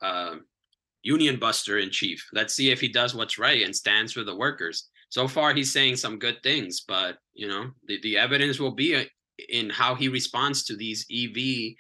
uh, 0.02 0.36
union 1.02 1.38
buster 1.38 1.78
in 1.78 1.90
chief. 1.90 2.26
Let's 2.32 2.54
see 2.54 2.70
if 2.70 2.80
he 2.80 2.88
does 2.88 3.14
what's 3.14 3.38
right 3.38 3.62
and 3.62 3.74
stands 3.74 4.12
for 4.12 4.24
the 4.24 4.36
workers. 4.36 4.88
So 5.08 5.26
far, 5.26 5.52
he's 5.52 5.72
saying 5.72 5.96
some 5.96 6.18
good 6.18 6.42
things, 6.42 6.82
but 6.86 7.18
you 7.34 7.48
know, 7.48 7.70
the, 7.86 8.00
the 8.02 8.16
evidence 8.16 8.60
will 8.60 8.70
be 8.70 8.96
uh, 8.96 9.04
in 9.48 9.70
how 9.70 9.94
he 9.94 10.08
responds 10.08 10.64
to 10.64 10.76
these 10.76 11.06
EV 11.12 11.74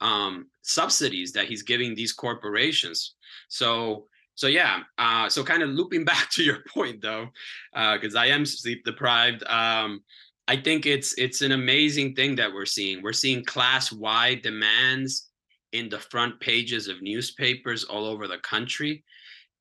um, 0.00 0.48
subsidies 0.62 1.32
that 1.32 1.46
he's 1.46 1.62
giving 1.62 1.94
these 1.94 2.12
corporations. 2.12 3.14
So, 3.48 4.06
so 4.34 4.48
yeah. 4.48 4.80
Uh, 4.98 5.28
so 5.28 5.44
kind 5.44 5.62
of 5.62 5.70
looping 5.70 6.04
back 6.12 6.30
to 6.32 6.42
your 6.42 6.58
point 6.68 7.00
though, 7.00 7.28
because 7.72 8.16
uh, 8.16 8.20
I 8.20 8.26
am 8.26 8.44
sleep 8.44 8.84
deprived. 8.84 9.44
Um, 9.44 10.02
I 10.48 10.56
think 10.56 10.86
it's 10.86 11.14
it's 11.18 11.40
an 11.40 11.52
amazing 11.52 12.14
thing 12.14 12.34
that 12.36 12.52
we're 12.52 12.66
seeing. 12.66 13.00
We're 13.00 13.12
seeing 13.12 13.44
class 13.44 13.92
wide 13.92 14.42
demands 14.42 15.30
in 15.72 15.88
the 15.88 15.98
front 15.98 16.38
pages 16.40 16.88
of 16.88 17.02
newspapers 17.02 17.84
all 17.84 18.04
over 18.04 18.28
the 18.28 18.38
country, 18.38 19.04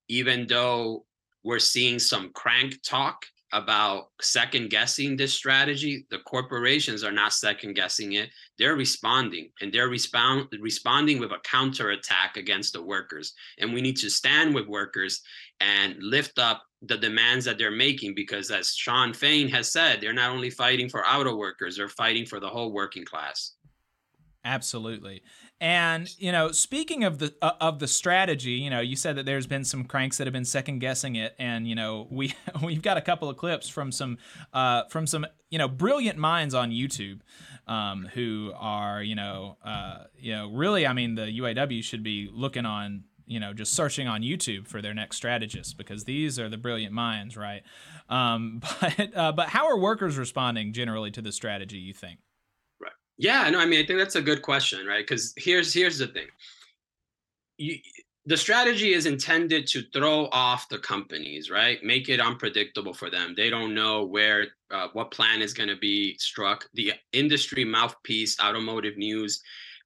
even 0.08 0.46
though 0.48 1.06
we're 1.44 1.60
seeing 1.60 2.00
some 2.00 2.32
crank 2.34 2.82
talk 2.84 3.26
about 3.54 4.08
second 4.22 4.70
guessing 4.70 5.18
this 5.18 5.34
strategy 5.34 6.06
the 6.10 6.20
corporations 6.20 7.04
are 7.04 7.12
not 7.12 7.34
second 7.34 7.74
guessing 7.74 8.14
it. 8.14 8.30
They're 8.58 8.76
responding 8.76 9.50
and 9.62 9.74
they're 9.74 9.90
respond 9.90 10.48
responding 10.60 11.20
with 11.20 11.32
a 11.32 11.40
counterattack 11.44 12.38
against 12.38 12.74
the 12.74 12.82
workers. 12.82 13.34
And 13.58 13.74
we 13.74 13.82
need 13.82 13.98
to 13.98 14.10
stand 14.10 14.56
with 14.56 14.68
workers 14.68 15.22
and 15.60 16.02
lift 16.02 16.40
up 16.40 16.64
the 16.84 16.98
demands 16.98 17.46
that 17.46 17.58
they're 17.58 17.72
making 17.72 18.16
because 18.16 18.50
as 18.52 18.74
Shawn 18.74 19.14
Fain 19.14 19.50
has 19.50 19.72
said 19.72 20.00
they're 20.00 20.14
not 20.14 20.32
only 20.32 20.50
fighting 20.50 20.88
for 20.88 21.06
auto 21.06 21.36
workers 21.36 21.76
they're 21.78 21.90
fighting 21.90 22.26
for 22.26 22.40
the 22.40 22.50
whole 22.50 22.72
working 22.72 23.04
class. 23.04 23.54
Absolutely 24.46 25.22
and 25.62 26.12
you 26.18 26.32
know, 26.32 26.52
speaking 26.52 27.04
of 27.04 27.20
the 27.20 27.36
uh, 27.40 27.52
of 27.62 27.78
the 27.78 27.88
strategy, 27.88 28.54
you 28.54 28.72
know, 28.72 28.80
you 28.80 28.96
said 28.96 29.16
that 29.18 29.28
there's 29.28 29.46
been 29.46 29.64
some 29.64 29.84
cranks 29.84 30.18
that 30.18 30.26
have 30.26 30.34
been 30.34 30.44
second 30.44 30.80
guessing 30.80 31.16
it, 31.16 31.36
and 31.38 31.68
you 31.68 31.76
know, 31.76 32.08
we 32.10 32.34
we've 32.64 32.82
got 32.82 32.98
a 32.98 33.02
couple 33.02 33.30
of 33.30 33.38
clips 33.38 33.70
from 33.70 33.92
some 33.92 34.18
uh, 34.54 34.86
from 34.86 35.06
some 35.06 35.26
you 35.52 35.60
know 35.60 35.68
brilliant 35.68 36.18
minds 36.18 36.56
on 36.56 36.72
YouTube 36.72 37.20
um, 37.68 38.10
who 38.16 38.52
are 38.58 39.04
you 39.04 39.14
know 39.14 39.58
uh, 39.64 40.06
you 40.18 40.34
know 40.34 40.50
really, 40.52 40.88
I 40.88 40.94
mean, 40.94 41.14
the 41.14 41.28
UAW 41.40 41.84
should 41.84 42.02
be 42.02 42.28
looking 42.34 42.66
on 42.66 43.04
you 43.28 43.40
know 43.40 43.54
just 43.54 43.74
searching 43.74 44.08
on 44.08 44.24
YouTube 44.24 44.68
for 44.68 44.82
their 44.82 44.96
next 44.96 45.18
strategist 45.18 45.78
because 45.78 46.06
these 46.06 46.40
are 46.40 46.50
the 46.50 46.58
brilliant 46.58 46.92
minds, 46.92 47.38
right? 47.38 47.62
Um, 48.10 48.64
but 48.82 49.16
uh, 49.16 49.32
but 49.32 49.50
how 49.50 49.68
are 49.68 49.78
workers 49.78 50.18
responding 50.18 50.74
generally 50.74 51.12
to 51.12 51.22
the 51.22 51.32
strategy? 51.32 51.78
You 51.78 51.94
think? 51.94 52.18
Yeah, 53.22 53.48
no, 53.52 53.60
I 53.60 53.68
mean, 53.68 53.84
I 53.84 53.86
think 53.86 54.00
that's 54.00 54.16
a 54.16 54.22
good 54.22 54.42
question, 54.42 54.88
right? 54.88 55.06
Because 55.08 55.32
here's 55.38 55.72
here's 55.72 56.00
the 56.00 56.08
thing. 56.08 56.26
You, 57.58 57.78
the 58.26 58.36
strategy 58.36 58.94
is 58.94 59.06
intended 59.06 59.68
to 59.68 59.84
throw 59.94 60.28
off 60.32 60.68
the 60.70 60.80
companies, 60.80 61.52
right? 61.52 61.84
Make 61.84 62.10
it 62.10 62.20
unpredictable 62.20 62.96
for 62.96 63.12
them. 63.12 63.36
They 63.38 63.52
don't 63.52 63.76
know 63.76 64.06
where 64.06 64.48
uh, 64.72 64.88
what 64.94 65.12
plan 65.12 65.44
is 65.44 65.54
going 65.54 65.70
to 65.70 65.76
be 65.76 66.18
struck. 66.18 66.68
The 66.74 66.94
industry 67.14 67.64
mouthpiece, 67.64 68.40
Automotive 68.40 68.98
News, 68.98 69.40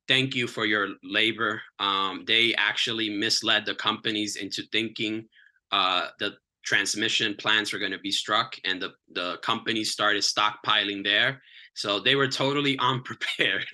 thank 0.07 0.33
you 0.33 0.47
for 0.47 0.65
your 0.65 0.95
labor. 1.03 1.61
Um, 1.79 2.23
they 2.25 2.55
actually 2.55 3.09
misled 3.09 3.65
the 3.65 3.75
companies 3.75 4.37
into 4.37 4.63
thinking 4.71 5.25
uh, 5.73 6.07
the 6.19 6.35
transmission 6.63 7.35
plans 7.35 7.73
were 7.73 7.79
going 7.79 7.91
to 7.91 7.99
be 7.99 8.11
struck, 8.11 8.55
and 8.63 8.81
the 8.81 8.93
the 9.11 9.39
companies 9.39 9.91
started 9.91 10.23
stockpiling 10.23 11.03
there 11.03 11.41
so 11.75 11.99
they 11.99 12.15
were 12.15 12.27
totally 12.27 12.77
unprepared, 12.79 13.67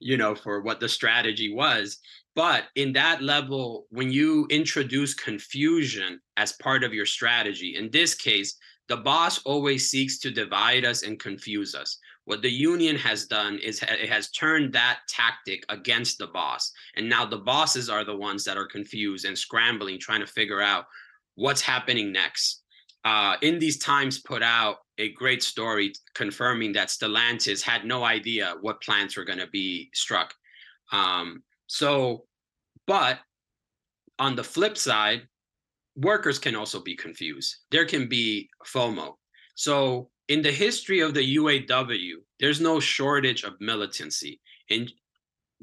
you 0.00 0.16
know, 0.16 0.34
for 0.34 0.60
what 0.60 0.80
the 0.80 0.88
strategy 0.88 1.54
was. 1.54 1.98
But 2.34 2.64
in 2.76 2.92
that 2.94 3.22
level, 3.22 3.86
when 3.90 4.10
you 4.10 4.46
introduce 4.50 5.14
confusion 5.14 6.20
as 6.36 6.52
part 6.52 6.82
of 6.82 6.94
your 6.94 7.06
strategy, 7.06 7.76
in 7.76 7.90
this 7.90 8.14
case, 8.14 8.56
the 8.88 8.96
boss 8.96 9.42
always 9.44 9.88
seeks 9.88 10.18
to 10.18 10.30
divide 10.30 10.84
us 10.84 11.02
and 11.02 11.18
confuse 11.18 11.74
us. 11.74 11.98
What 12.24 12.42
the 12.42 12.50
union 12.50 12.96
has 12.96 13.26
done 13.26 13.58
is 13.58 13.82
it 13.82 14.08
has 14.08 14.30
turned 14.30 14.72
that 14.72 15.00
tactic 15.08 15.64
against 15.68 16.18
the 16.18 16.28
boss. 16.28 16.72
And 16.96 17.08
now 17.08 17.26
the 17.26 17.38
bosses 17.38 17.88
are 17.88 18.04
the 18.04 18.16
ones 18.16 18.44
that 18.44 18.56
are 18.56 18.66
confused 18.66 19.24
and 19.24 19.36
scrambling, 19.36 19.98
trying 19.98 20.20
to 20.20 20.26
figure 20.26 20.60
out 20.60 20.86
what's 21.34 21.60
happening 21.60 22.12
next. 22.12 22.61
Uh, 23.04 23.36
in 23.42 23.58
these 23.58 23.78
times 23.78 24.20
put 24.20 24.42
out 24.42 24.76
a 24.98 25.12
great 25.12 25.42
story 25.42 25.92
confirming 26.14 26.72
that 26.72 26.88
Stellantis 26.88 27.60
had 27.60 27.84
no 27.84 28.04
idea 28.04 28.54
what 28.60 28.82
plants 28.82 29.16
were 29.16 29.24
going 29.24 29.38
to 29.38 29.48
be 29.48 29.90
struck. 29.92 30.32
Um, 30.92 31.42
so, 31.66 32.24
but 32.86 33.18
on 34.18 34.36
the 34.36 34.44
flip 34.44 34.76
side, 34.76 35.22
workers 35.96 36.38
can 36.38 36.54
also 36.54 36.80
be 36.80 36.94
confused. 36.94 37.56
There 37.70 37.86
can 37.86 38.08
be 38.08 38.48
FOMO. 38.66 39.14
So, 39.54 40.10
in 40.28 40.42
the 40.42 40.52
history 40.52 41.00
of 41.00 41.14
the 41.14 41.36
UAW, 41.36 42.12
there's 42.38 42.60
no 42.60 42.78
shortage 42.78 43.42
of 43.42 43.54
militancy. 43.60 44.40
In 44.68 44.88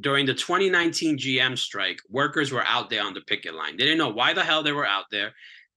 during 0.01 0.25
the 0.25 0.33
2019 0.33 1.17
GM 1.17 1.57
strike, 1.57 1.99
workers 2.09 2.51
were 2.51 2.65
out 2.65 2.89
there 2.89 3.03
on 3.03 3.13
the 3.13 3.21
picket 3.21 3.53
line. 3.53 3.75
They 3.77 3.83
didn't 3.83 3.97
know 3.97 4.09
why 4.09 4.33
the 4.33 4.43
hell 4.43 4.63
they 4.63 4.71
were 4.71 4.85
out 4.85 5.05
there. 5.11 5.33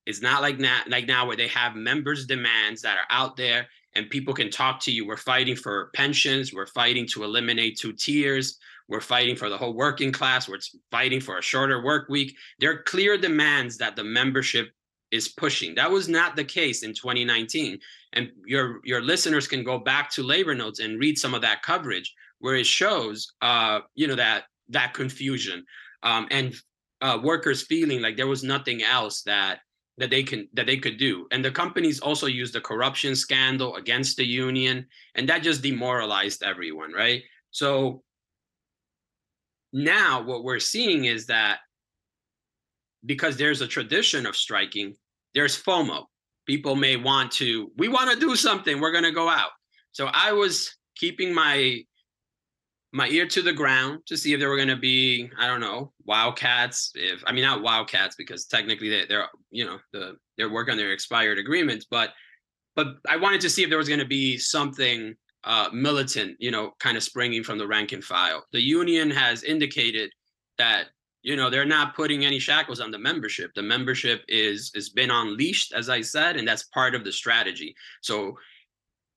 It's 0.07 0.23
not 0.23 0.43
like 0.43 0.59
now, 0.59 0.81
like 0.89 1.07
now 1.07 1.27
where 1.27 1.37
they 1.37 1.49
have 1.49 1.75
members' 1.75 2.27
demands 2.27 2.83
that 2.83 2.99
are 2.99 3.07
out 3.11 3.37
there 3.37 3.69
and 3.95 4.09
people 4.11 4.35
can 4.35 4.51
talk 4.51 4.81
to 4.81 4.93
you. 4.93 5.07
We're 5.07 5.17
fighting 5.17 5.57
for 5.57 5.91
pensions. 5.95 6.53
We're 6.53 6.67
fighting 6.67 7.07
to 7.09 7.25
eliminate 7.25 7.79
two 7.79 7.93
tiers. 7.93 8.59
We're 8.89 9.01
fighting 9.01 9.37
for 9.37 9.49
the 9.49 9.57
whole 9.57 9.75
working 9.75 10.13
class. 10.13 10.49
We're 10.49 10.59
fighting 10.91 11.21
for 11.21 11.39
a 11.39 11.43
shorter 11.43 11.83
work 11.83 12.09
week. 12.09 12.37
There 12.59 12.71
are 12.73 12.83
clear 12.83 13.17
demands 13.17 13.79
that 13.79 13.97
the 13.97 14.05
membership 14.05 14.71
is 15.11 15.29
pushing. 15.29 15.75
That 15.75 15.91
was 15.91 16.09
not 16.09 16.37
the 16.37 16.45
case 16.45 16.83
in 16.83 16.95
2019. 16.95 17.79
And 18.15 18.31
your 18.45 18.81
your 18.85 19.03
listeners 19.03 19.47
can 19.47 19.63
go 19.63 19.79
back 19.79 20.11
to 20.13 20.23
labor 20.23 20.55
notes 20.55 20.81
and 20.81 20.99
read 20.99 21.19
some 21.19 21.35
of 21.35 21.43
that 21.43 21.63
coverage 21.63 22.13
where 22.39 22.57
it 22.57 22.67
shows, 22.67 23.33
uh, 23.43 23.81
you 23.95 24.09
know, 24.09 24.17
that 24.17 24.45
that 24.71 24.95
confusion 24.95 25.65
um, 26.03 26.27
and 26.31 26.55
uh, 27.03 27.19
workers 27.23 27.63
feeling 27.63 28.01
like 28.01 28.17
there 28.17 28.27
was 28.27 28.43
nothing 28.43 28.83
else 28.83 29.23
that 29.23 29.61
that 29.99 30.11
they 30.11 30.23
can 30.23 30.49
that 30.55 30.67
they 30.67 30.77
could 30.77 30.97
do. 30.97 31.27
And 31.31 31.45
the 31.45 31.51
companies 31.51 32.01
also 32.01 32.27
used 32.27 32.55
the 32.55 32.61
corruption 32.61 33.15
scandal 33.15 33.77
against 33.77 34.17
the 34.17 34.25
union 34.25 34.87
and 35.15 35.29
that 35.29 35.43
just 35.43 35.63
demoralized 35.63 36.43
everyone 36.43 36.93
right? 36.93 37.23
So 37.51 38.03
now 39.73 40.23
what 40.23 40.45
we're 40.45 40.59
seeing 40.59 41.05
is 41.07 41.27
that 41.27 41.59
because 43.05 43.37
there's 43.37 43.61
a 43.61 43.67
tradition 43.67 44.27
of 44.27 44.37
striking 44.37 44.95
there's 45.35 45.61
fomo. 45.61 46.05
People 46.47 46.77
may 46.77 46.97
want 46.97 47.33
to 47.33 47.71
we 47.77 47.89
want 47.89 48.11
to 48.11 48.19
do 48.19 48.37
something 48.37 48.81
we're 48.81 48.93
going 48.93 49.05
to 49.05 49.13
go 49.13 49.29
out. 49.29 49.51
So 49.93 50.09
i 50.13 50.33
was 50.33 50.75
keeping 50.97 51.35
my 51.35 51.85
my 52.93 53.09
ear 53.09 53.27
to 53.27 53.43
the 53.43 53.53
ground 53.53 54.01
to 54.07 54.17
see 54.17 54.35
if 54.35 54.39
there 54.39 54.51
were 54.51 54.57
going 54.57 54.69
to 54.69 54.77
be 54.77 55.31
I 55.39 55.47
don't 55.47 55.61
know 55.61 55.93
wildcats. 56.05 56.93
If 56.95 57.23
I 57.27 57.33
mean 57.33 57.43
not 57.43 57.63
wildcats 57.63 58.17
because 58.17 58.47
technically 58.47 58.91
they, 58.91 59.07
they're 59.07 59.29
you 59.51 59.65
know 59.65 59.79
the 59.93 60.17
they're 60.37 60.53
working 60.53 60.73
on 60.73 60.79
their 60.79 60.93
expired 60.93 61.39
agreements, 61.39 61.87
but 61.91 62.11
but 62.77 62.89
I 63.09 63.17
wanted 63.17 63.41
to 63.43 63.51
see 63.51 63.63
if 63.63 63.69
there 63.69 63.79
was 63.79 63.89
going 63.89 64.01
to 64.01 64.07
be 64.07 64.39
something 64.39 65.15
uh, 65.45 65.69
militant, 65.73 66.37
you 66.39 66.51
know, 66.51 66.73
kind 66.79 66.97
of 66.97 67.03
springing 67.03 67.43
from 67.43 67.59
the 67.59 67.67
rank 67.67 67.93
and 67.93 68.03
file. 68.03 68.45
The 68.53 68.63
union 68.63 69.11
has 69.11 69.43
indicated 69.43 70.11
that 70.59 70.87
you 71.23 71.37
know 71.37 71.49
they're 71.49 71.65
not 71.65 71.97
putting 71.97 72.25
any 72.25 72.39
shackles 72.39 72.81
on 72.81 72.91
the 72.91 72.99
membership. 72.99 73.53
The 73.55 73.63
membership 73.63 74.23
is 74.29 74.71
is 74.75 74.91
been 74.91 75.11
unleashed, 75.11 75.73
as 75.73 75.89
I 75.89 76.03
said, 76.03 76.37
and 76.37 76.47
that's 76.47 76.65
part 76.65 76.95
of 76.95 77.05
the 77.05 77.13
strategy. 77.13 77.75
So 78.03 78.37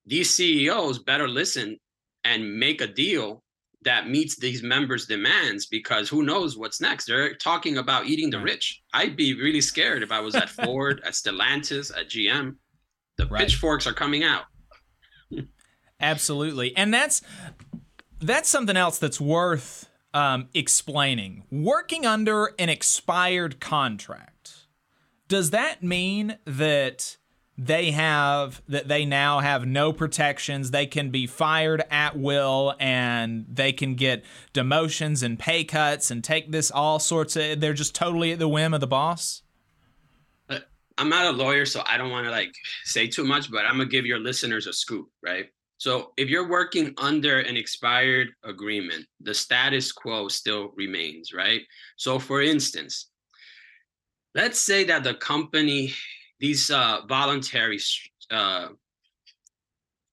these 0.06 0.34
CEOs 0.34 1.00
better 1.00 1.28
listen 1.28 1.78
and 2.24 2.60
make 2.60 2.82
a 2.82 2.88
deal 2.88 3.44
that 3.86 4.10
meets 4.10 4.36
these 4.36 4.62
members' 4.62 5.06
demands 5.06 5.68
because 5.68 6.10
who 6.10 6.24
knows 6.24 6.58
what's 6.58 6.82
next? 6.82 7.06
They're 7.06 7.36
talking 7.36 7.78
about 7.78 8.06
eating 8.06 8.30
the 8.30 8.40
rich. 8.40 8.82
I'd 8.94 9.16
be 9.16 9.34
really 9.34 9.62
scared 9.62 10.04
if 10.04 10.12
I 10.12 10.20
was 10.20 10.36
at 10.36 10.50
Ford, 10.50 11.02
at 11.06 11.14
Stellantis, 11.14 11.98
at 11.98 12.10
GM. 12.10 12.56
The 13.18 13.28
right. 13.28 13.42
pitchforks 13.42 13.88
are 13.88 13.94
coming 13.94 14.24
out. 14.24 14.46
Absolutely, 16.02 16.76
and 16.76 16.94
that's 16.94 17.22
that's 18.20 18.50
something 18.50 18.76
else 18.76 19.00
that's 19.00 19.22
worth 19.22 19.90
um, 20.14 20.50
explaining. 20.54 21.44
Working 21.50 22.06
under 22.06 22.54
an 22.60 22.70
expired 22.70 23.62
contract 23.62 24.26
does 25.28 25.52
that 25.52 25.84
mean 25.84 26.38
that? 26.46 27.18
They 27.58 27.92
have 27.92 28.62
that 28.68 28.88
they 28.88 29.06
now 29.06 29.40
have 29.40 29.66
no 29.66 29.94
protections. 29.94 30.72
They 30.72 30.86
can 30.86 31.10
be 31.10 31.26
fired 31.26 31.84
at 31.90 32.18
will 32.18 32.76
and 32.80 33.46
they 33.50 33.72
can 33.72 33.96
get 33.96 34.26
demotions 34.54 35.24
and 35.24 35.40
pay 35.40 35.64
cuts 35.64 36.12
and 36.12 36.24
take 36.24 36.52
this 36.52 36.70
all 36.70 37.00
sorts 37.00 37.36
of 37.36 37.62
they're 37.62 37.74
just 37.74 37.96
totally 37.96 38.34
at 38.34 38.40
the 38.40 38.50
whim 38.50 38.74
of 38.74 38.82
the 38.82 38.88
boss. 38.88 39.42
Uh, 40.50 40.60
I'm 40.98 41.08
not 41.08 41.34
a 41.34 41.38
lawyer, 41.38 41.66
so 41.66 41.82
I 41.86 41.98
don't 41.98 42.12
want 42.12 42.26
to 42.26 42.32
like 42.32 42.54
say 42.84 43.08
too 43.08 43.24
much, 43.24 43.50
but 43.50 43.66
I'm 43.66 43.78
gonna 43.78 43.86
give 43.86 44.06
your 44.06 44.20
listeners 44.20 44.68
a 44.68 44.74
scoop, 44.74 45.08
right? 45.24 45.46
So 45.78 46.12
if 46.18 46.30
you're 46.30 46.50
working 46.50 46.94
under 46.98 47.40
an 47.40 47.56
expired 47.56 48.30
agreement, 48.44 49.06
the 49.22 49.34
status 49.34 49.92
quo 49.94 50.28
still 50.28 50.74
remains, 50.76 51.34
right? 51.34 51.62
So 51.96 52.20
for 52.20 52.42
instance, 52.42 53.10
let's 54.34 54.60
say 54.60 54.84
that 54.86 55.04
the 55.06 55.16
company 55.16 55.94
these 56.40 56.70
uh, 56.70 57.02
voluntary 57.08 57.80
uh, 58.32 58.70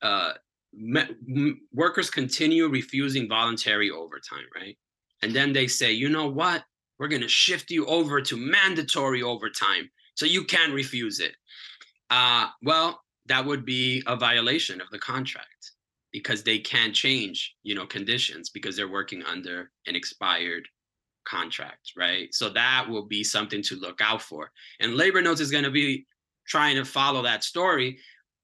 uh, 0.01 0.33
me- 0.73 1.57
workers 1.73 2.11
continue 2.11 2.69
refusing 2.69 3.29
voluntary 3.29 3.91
overtime, 3.91 4.45
right? 4.55 4.77
And 5.23 5.35
then 5.35 5.53
they 5.53 5.67
say, 5.67 5.93
you 5.93 6.09
know 6.09 6.29
what? 6.29 6.65
We're 6.99 7.09
going 7.09 7.23
to 7.23 7.29
shift 7.29 7.71
you 7.71 7.87
over 7.87 8.21
to 8.21 8.37
mandatory 8.37 9.23
overtime, 9.23 9.91
so 10.15 10.27
you 10.27 10.45
can't 10.45 10.73
refuse 10.73 11.21
it. 11.21 11.35
Uh, 12.11 12.49
well, 12.63 13.01
that 13.27 13.45
would 13.45 13.65
be 13.65 14.03
a 14.07 14.17
violation 14.17 14.81
of 14.81 14.89
the 14.91 14.99
contract 14.99 15.73
because 16.13 16.43
they 16.43 16.59
can't 16.59 16.95
change, 16.95 17.55
you 17.63 17.75
know, 17.75 17.87
conditions 17.87 18.51
because 18.51 18.77
they're 18.77 18.89
working 18.89 19.23
under 19.25 19.71
an 19.87 19.97
expired 19.97 20.69
contract, 21.25 21.93
right? 21.97 22.33
So 22.35 22.51
that 22.51 22.87
will 22.89 23.07
be 23.07 23.25
something 23.25 23.63
to 23.63 23.77
look 23.77 24.01
out 24.01 24.23
for. 24.23 24.51
And 24.81 24.95
labor 24.95 25.23
notes 25.23 25.41
is 25.41 25.51
going 25.51 25.65
to 25.65 25.71
be 25.71 26.07
trying 26.53 26.77
to 26.77 26.85
follow 26.85 27.23
that 27.23 27.43
story 27.43 27.99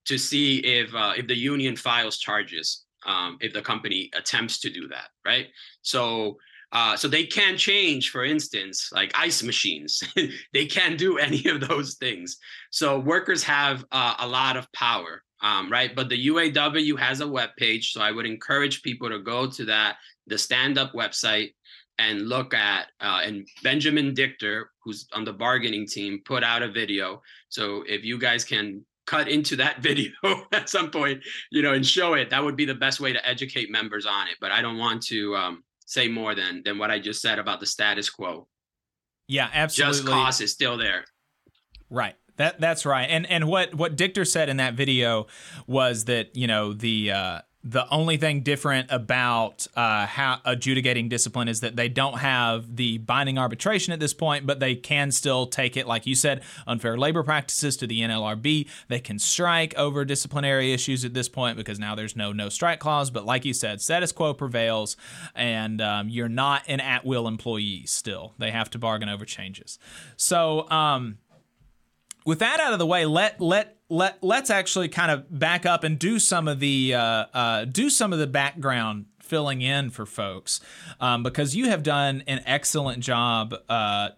to 0.06 0.16
see 0.16 0.58
if 0.78 0.94
uh, 0.94 1.12
if 1.20 1.26
the 1.26 1.36
union 1.36 1.76
files 1.76 2.16
charges 2.16 2.84
um, 3.06 3.36
if 3.40 3.52
the 3.52 3.60
company 3.62 4.10
attempts 4.14 4.58
to 4.60 4.70
do 4.70 4.88
that, 4.88 5.08
right? 5.26 5.46
So 5.82 6.38
uh, 6.72 6.96
so 6.96 7.08
they 7.08 7.24
can 7.24 7.56
change, 7.56 8.10
for 8.10 8.24
instance, 8.24 8.90
like 8.92 9.10
ice 9.14 9.42
machines. 9.42 10.02
they 10.52 10.66
can't 10.66 10.98
do 10.98 11.18
any 11.28 11.46
of 11.48 11.66
those 11.68 11.94
things. 11.94 12.38
So 12.70 12.98
workers 12.98 13.42
have 13.44 13.84
uh, 13.92 14.14
a 14.18 14.26
lot 14.26 14.56
of 14.56 14.70
power, 14.72 15.22
um, 15.42 15.70
right? 15.70 15.94
But 15.94 16.08
the 16.08 16.28
UAW 16.28 16.98
has 16.98 17.20
a 17.20 17.28
web 17.28 17.50
page, 17.58 17.92
so 17.92 18.00
I 18.00 18.12
would 18.12 18.26
encourage 18.26 18.82
people 18.82 19.08
to 19.10 19.20
go 19.20 19.46
to 19.50 19.64
that 19.66 19.96
the 20.26 20.38
stand 20.38 20.76
up 20.76 20.92
website 20.92 21.54
and 21.98 22.28
look 22.28 22.54
at 22.54 22.86
uh, 23.00 23.20
and 23.24 23.46
Benjamin 23.62 24.14
Dictor, 24.14 24.64
who's 24.82 25.06
on 25.12 25.24
the 25.24 25.32
bargaining 25.32 25.86
team, 25.86 26.20
put 26.24 26.42
out 26.44 26.62
a 26.62 26.68
video. 26.68 27.22
So 27.48 27.84
if 27.86 28.04
you 28.04 28.18
guys 28.18 28.44
can 28.44 28.84
cut 29.06 29.28
into 29.28 29.56
that 29.56 29.78
video 29.82 30.12
at 30.52 30.68
some 30.68 30.90
point, 30.90 31.22
you 31.50 31.62
know, 31.62 31.72
and 31.72 31.84
show 31.84 32.14
it, 32.14 32.30
that 32.30 32.42
would 32.42 32.56
be 32.56 32.64
the 32.64 32.74
best 32.74 33.00
way 33.00 33.12
to 33.12 33.28
educate 33.28 33.70
members 33.70 34.06
on 34.06 34.28
it. 34.28 34.36
But 34.40 34.52
I 34.52 34.62
don't 34.62 34.78
want 34.78 35.02
to 35.06 35.34
um, 35.36 35.64
say 35.86 36.08
more 36.08 36.34
than 36.34 36.62
than 36.64 36.78
what 36.78 36.90
I 36.90 36.98
just 36.98 37.20
said 37.20 37.38
about 37.38 37.60
the 37.60 37.66
status 37.66 38.08
quo. 38.10 38.46
Yeah, 39.26 39.48
absolutely. 39.52 40.02
Just 40.02 40.06
cause 40.06 40.40
is 40.40 40.52
still 40.52 40.78
there. 40.78 41.04
Right. 41.90 42.14
That 42.36 42.60
that's 42.60 42.86
right. 42.86 43.06
And 43.10 43.26
and 43.26 43.48
what 43.48 43.74
what 43.74 43.96
Dictor 43.96 44.26
said 44.26 44.48
in 44.48 44.58
that 44.58 44.74
video 44.74 45.26
was 45.66 46.04
that 46.04 46.36
you 46.36 46.46
know 46.46 46.72
the 46.72 47.10
uh, 47.10 47.40
the 47.70 47.86
only 47.90 48.16
thing 48.16 48.40
different 48.40 48.90
about 48.90 49.66
uh, 49.76 50.06
how 50.06 50.40
adjudicating 50.46 51.10
discipline 51.10 51.48
is 51.48 51.60
that 51.60 51.76
they 51.76 51.88
don't 51.88 52.18
have 52.18 52.76
the 52.76 52.96
binding 52.98 53.36
arbitration 53.36 53.92
at 53.92 54.00
this 54.00 54.14
point, 54.14 54.46
but 54.46 54.58
they 54.58 54.74
can 54.74 55.10
still 55.10 55.46
take 55.46 55.76
it, 55.76 55.86
like 55.86 56.06
you 56.06 56.14
said, 56.14 56.42
unfair 56.66 56.96
labor 56.96 57.22
practices 57.22 57.76
to 57.76 57.86
the 57.86 58.00
NLRB. 58.00 58.66
They 58.88 59.00
can 59.00 59.18
strike 59.18 59.76
over 59.76 60.06
disciplinary 60.06 60.72
issues 60.72 61.04
at 61.04 61.12
this 61.12 61.28
point 61.28 61.58
because 61.58 61.78
now 61.78 61.94
there's 61.94 62.16
no 62.16 62.32
no 62.32 62.48
strike 62.48 62.80
clause. 62.80 63.10
But 63.10 63.26
like 63.26 63.44
you 63.44 63.52
said, 63.52 63.82
status 63.82 64.12
quo 64.12 64.32
prevails, 64.32 64.96
and 65.34 65.82
um, 65.82 66.08
you're 66.08 66.28
not 66.28 66.62
an 66.68 66.80
at 66.80 67.04
will 67.04 67.28
employee. 67.28 67.84
Still, 67.84 68.32
they 68.38 68.50
have 68.50 68.70
to 68.70 68.78
bargain 68.78 69.10
over 69.10 69.24
changes. 69.24 69.78
So. 70.16 70.68
Um, 70.70 71.18
with 72.26 72.40
that 72.40 72.60
out 72.60 72.74
of 72.74 72.78
the 72.78 72.84
way, 72.84 73.06
let 73.06 73.40
let 73.40 73.77
let 73.88 74.22
let's 74.22 74.50
actually 74.50 74.88
kind 74.88 75.10
of 75.10 75.38
back 75.38 75.64
up 75.64 75.84
and 75.84 75.98
do 75.98 76.18
some 76.18 76.48
of 76.48 76.60
the 76.60 76.94
uh, 76.94 77.00
uh, 77.32 77.64
do 77.64 77.88
some 77.90 78.12
of 78.12 78.18
the 78.18 78.26
background 78.26 79.06
filling 79.20 79.62
in 79.62 79.90
for 79.90 80.06
folks 80.06 80.60
um, 81.00 81.22
because 81.22 81.54
you 81.54 81.68
have 81.68 81.82
done 81.82 82.22
an 82.26 82.40
excellent 82.46 83.02
job 83.02 83.54
uh, 83.68 84.10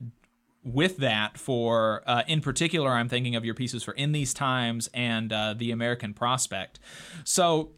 with 0.64 0.98
that 0.98 1.38
for 1.38 2.02
uh, 2.06 2.22
in 2.28 2.40
particular 2.40 2.90
i'm 2.90 3.08
thinking 3.08 3.34
of 3.34 3.44
your 3.44 3.54
pieces 3.54 3.82
for 3.82 3.92
in 3.92 4.12
these 4.12 4.34
times 4.34 4.88
and 4.92 5.32
uh, 5.32 5.54
the 5.56 5.70
american 5.70 6.14
prospect. 6.14 6.78
So 7.24 7.72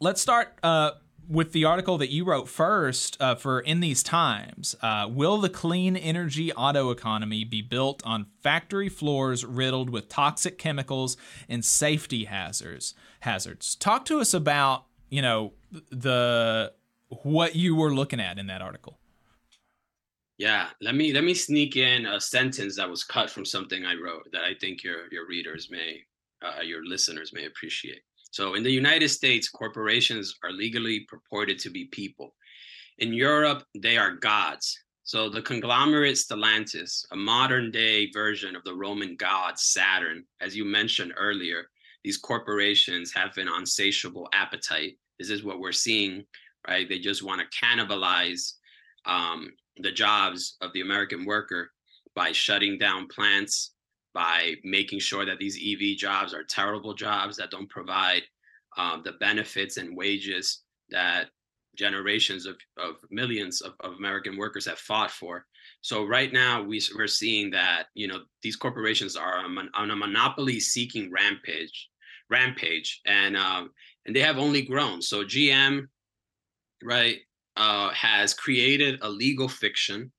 let's 0.00 0.20
start 0.20 0.58
uh, 0.62 0.92
with 1.32 1.52
the 1.52 1.64
article 1.64 1.96
that 1.96 2.10
you 2.10 2.24
wrote 2.24 2.46
first 2.46 3.16
uh, 3.18 3.34
for 3.34 3.60
In 3.60 3.80
These 3.80 4.02
Times, 4.02 4.76
uh, 4.82 5.08
will 5.10 5.38
the 5.38 5.48
clean 5.48 5.96
energy 5.96 6.52
auto 6.52 6.90
economy 6.90 7.42
be 7.42 7.62
built 7.62 8.02
on 8.04 8.26
factory 8.42 8.90
floors 8.90 9.42
riddled 9.42 9.88
with 9.88 10.10
toxic 10.10 10.58
chemicals 10.58 11.16
and 11.48 11.64
safety 11.64 12.24
hazards? 12.24 12.94
Hazards. 13.20 13.74
Talk 13.74 14.04
to 14.06 14.20
us 14.20 14.34
about 14.34 14.84
you 15.08 15.22
know 15.22 15.52
the 15.90 16.72
what 17.08 17.56
you 17.56 17.74
were 17.74 17.94
looking 17.94 18.20
at 18.20 18.38
in 18.38 18.46
that 18.48 18.60
article. 18.60 18.98
Yeah, 20.36 20.68
let 20.82 20.94
me 20.94 21.12
let 21.14 21.24
me 21.24 21.34
sneak 21.34 21.76
in 21.76 22.04
a 22.04 22.20
sentence 22.20 22.76
that 22.76 22.90
was 22.90 23.04
cut 23.04 23.30
from 23.30 23.46
something 23.46 23.86
I 23.86 23.94
wrote 23.94 24.28
that 24.32 24.42
I 24.42 24.54
think 24.60 24.84
your 24.84 25.10
your 25.10 25.26
readers 25.26 25.70
may, 25.70 26.04
uh, 26.42 26.60
your 26.62 26.84
listeners 26.84 27.32
may 27.32 27.46
appreciate. 27.46 28.02
So 28.32 28.54
in 28.54 28.62
the 28.62 28.72
United 28.72 29.10
States, 29.10 29.50
corporations 29.50 30.34
are 30.42 30.50
legally 30.50 31.00
purported 31.00 31.58
to 31.60 31.70
be 31.70 31.84
people. 31.84 32.34
In 32.96 33.12
Europe, 33.12 33.64
they 33.78 33.98
are 33.98 34.16
gods. 34.16 34.78
So 35.04 35.28
the 35.28 35.42
conglomerate 35.42 36.16
Stellantis, 36.16 37.04
a 37.12 37.16
modern 37.16 37.70
day 37.70 38.10
version 38.10 38.56
of 38.56 38.64
the 38.64 38.74
Roman 38.74 39.16
god 39.16 39.58
Saturn, 39.58 40.24
as 40.40 40.56
you 40.56 40.64
mentioned 40.64 41.12
earlier, 41.14 41.66
these 42.04 42.16
corporations 42.16 43.12
have 43.12 43.36
an 43.36 43.48
insatiable 43.48 44.30
appetite. 44.32 44.96
This 45.18 45.28
is 45.28 45.44
what 45.44 45.60
we're 45.60 45.70
seeing, 45.72 46.24
right? 46.66 46.88
They 46.88 47.00
just 47.00 47.22
want 47.22 47.42
to 47.42 47.64
cannibalize 47.64 48.54
um, 49.04 49.52
the 49.76 49.92
jobs 49.92 50.56
of 50.62 50.72
the 50.72 50.80
American 50.80 51.26
worker 51.26 51.70
by 52.14 52.32
shutting 52.32 52.78
down 52.78 53.08
plants, 53.08 53.72
by 54.14 54.54
making 54.64 55.00
sure 55.00 55.24
that 55.24 55.38
these 55.38 55.56
EV 55.56 55.96
jobs 55.96 56.34
are 56.34 56.44
terrible 56.44 56.94
jobs 56.94 57.36
that 57.36 57.50
don't 57.50 57.68
provide 57.68 58.22
um, 58.76 59.02
the 59.04 59.12
benefits 59.12 59.76
and 59.76 59.96
wages 59.96 60.62
that 60.90 61.28
generations 61.76 62.46
of, 62.46 62.56
of 62.76 62.96
millions 63.10 63.62
of, 63.62 63.74
of 63.80 63.94
American 63.94 64.36
workers 64.36 64.66
have 64.66 64.78
fought 64.78 65.10
for. 65.10 65.46
So 65.80 66.04
right 66.04 66.32
now 66.32 66.62
we, 66.62 66.80
we're 66.96 67.06
seeing 67.06 67.50
that 67.50 67.84
you 67.94 68.08
know 68.08 68.20
these 68.42 68.56
corporations 68.56 69.16
are 69.16 69.38
on, 69.38 69.70
on 69.74 69.90
a 69.90 69.96
monopoly 69.96 70.60
seeking 70.60 71.10
rampage, 71.10 71.88
rampage, 72.30 73.00
and 73.06 73.36
um, 73.36 73.70
and 74.06 74.14
they 74.14 74.20
have 74.20 74.38
only 74.38 74.62
grown. 74.62 75.00
So 75.02 75.24
GM, 75.24 75.88
right, 76.82 77.18
uh, 77.56 77.90
has 77.90 78.34
created 78.34 78.98
a 79.02 79.08
legal 79.08 79.48
fiction 79.48 80.12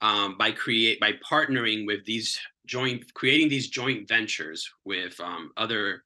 um, 0.00 0.36
by 0.38 0.52
create 0.52 1.00
by 1.00 1.12
partnering 1.28 1.86
with 1.86 2.04
these 2.04 2.38
joint 2.66 3.12
creating 3.14 3.48
these 3.48 3.68
joint 3.68 4.08
ventures 4.08 4.68
with 4.84 5.18
um, 5.20 5.50
other 5.56 6.04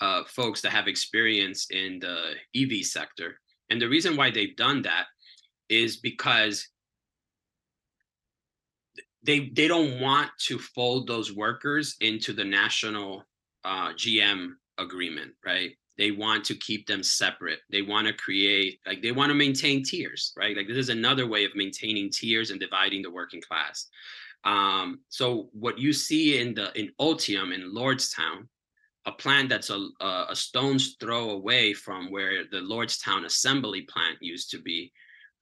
uh, 0.00 0.24
folks 0.24 0.60
that 0.60 0.72
have 0.72 0.88
experience 0.88 1.68
in 1.70 1.98
the 2.00 2.34
EV 2.54 2.84
sector 2.84 3.38
And 3.70 3.80
the 3.80 3.88
reason 3.88 4.16
why 4.16 4.30
they've 4.30 4.56
done 4.56 4.82
that 4.82 5.06
is 5.68 5.96
because 5.96 6.68
they 9.22 9.50
they 9.56 9.66
don't 9.66 10.00
want 10.00 10.30
to 10.38 10.58
fold 10.58 11.08
those 11.08 11.32
workers 11.32 11.96
into 12.00 12.32
the 12.32 12.44
national 12.44 13.24
uh, 13.64 13.92
GM 13.94 14.50
agreement, 14.78 15.32
right? 15.44 15.72
They 15.98 16.10
want 16.10 16.44
to 16.44 16.54
keep 16.54 16.86
them 16.86 17.02
separate. 17.02 17.60
They 17.70 17.82
want 17.82 18.06
to 18.06 18.12
create 18.12 18.78
like 18.86 19.02
they 19.02 19.12
want 19.12 19.30
to 19.30 19.34
maintain 19.34 19.82
tiers, 19.82 20.32
right? 20.36 20.56
Like 20.56 20.68
this 20.68 20.76
is 20.76 20.90
another 20.90 21.26
way 21.26 21.44
of 21.44 21.56
maintaining 21.56 22.10
tiers 22.10 22.50
and 22.50 22.60
dividing 22.60 23.02
the 23.02 23.10
working 23.10 23.40
class. 23.40 23.88
Um, 24.46 25.00
so 25.08 25.48
what 25.52 25.78
you 25.78 25.92
see 25.92 26.38
in 26.38 26.54
the 26.54 26.72
in 26.78 26.92
Ultium 27.00 27.52
in 27.52 27.74
Lordstown, 27.74 28.46
a 29.04 29.12
plant 29.12 29.48
that's 29.48 29.70
a, 29.70 29.88
a 30.00 30.34
stone's 30.34 30.96
throw 31.00 31.30
away 31.30 31.74
from 31.74 32.10
where 32.10 32.44
the 32.50 32.58
Lordstown 32.58 33.24
assembly 33.24 33.82
plant 33.82 34.18
used 34.20 34.50
to 34.52 34.58
be, 34.58 34.92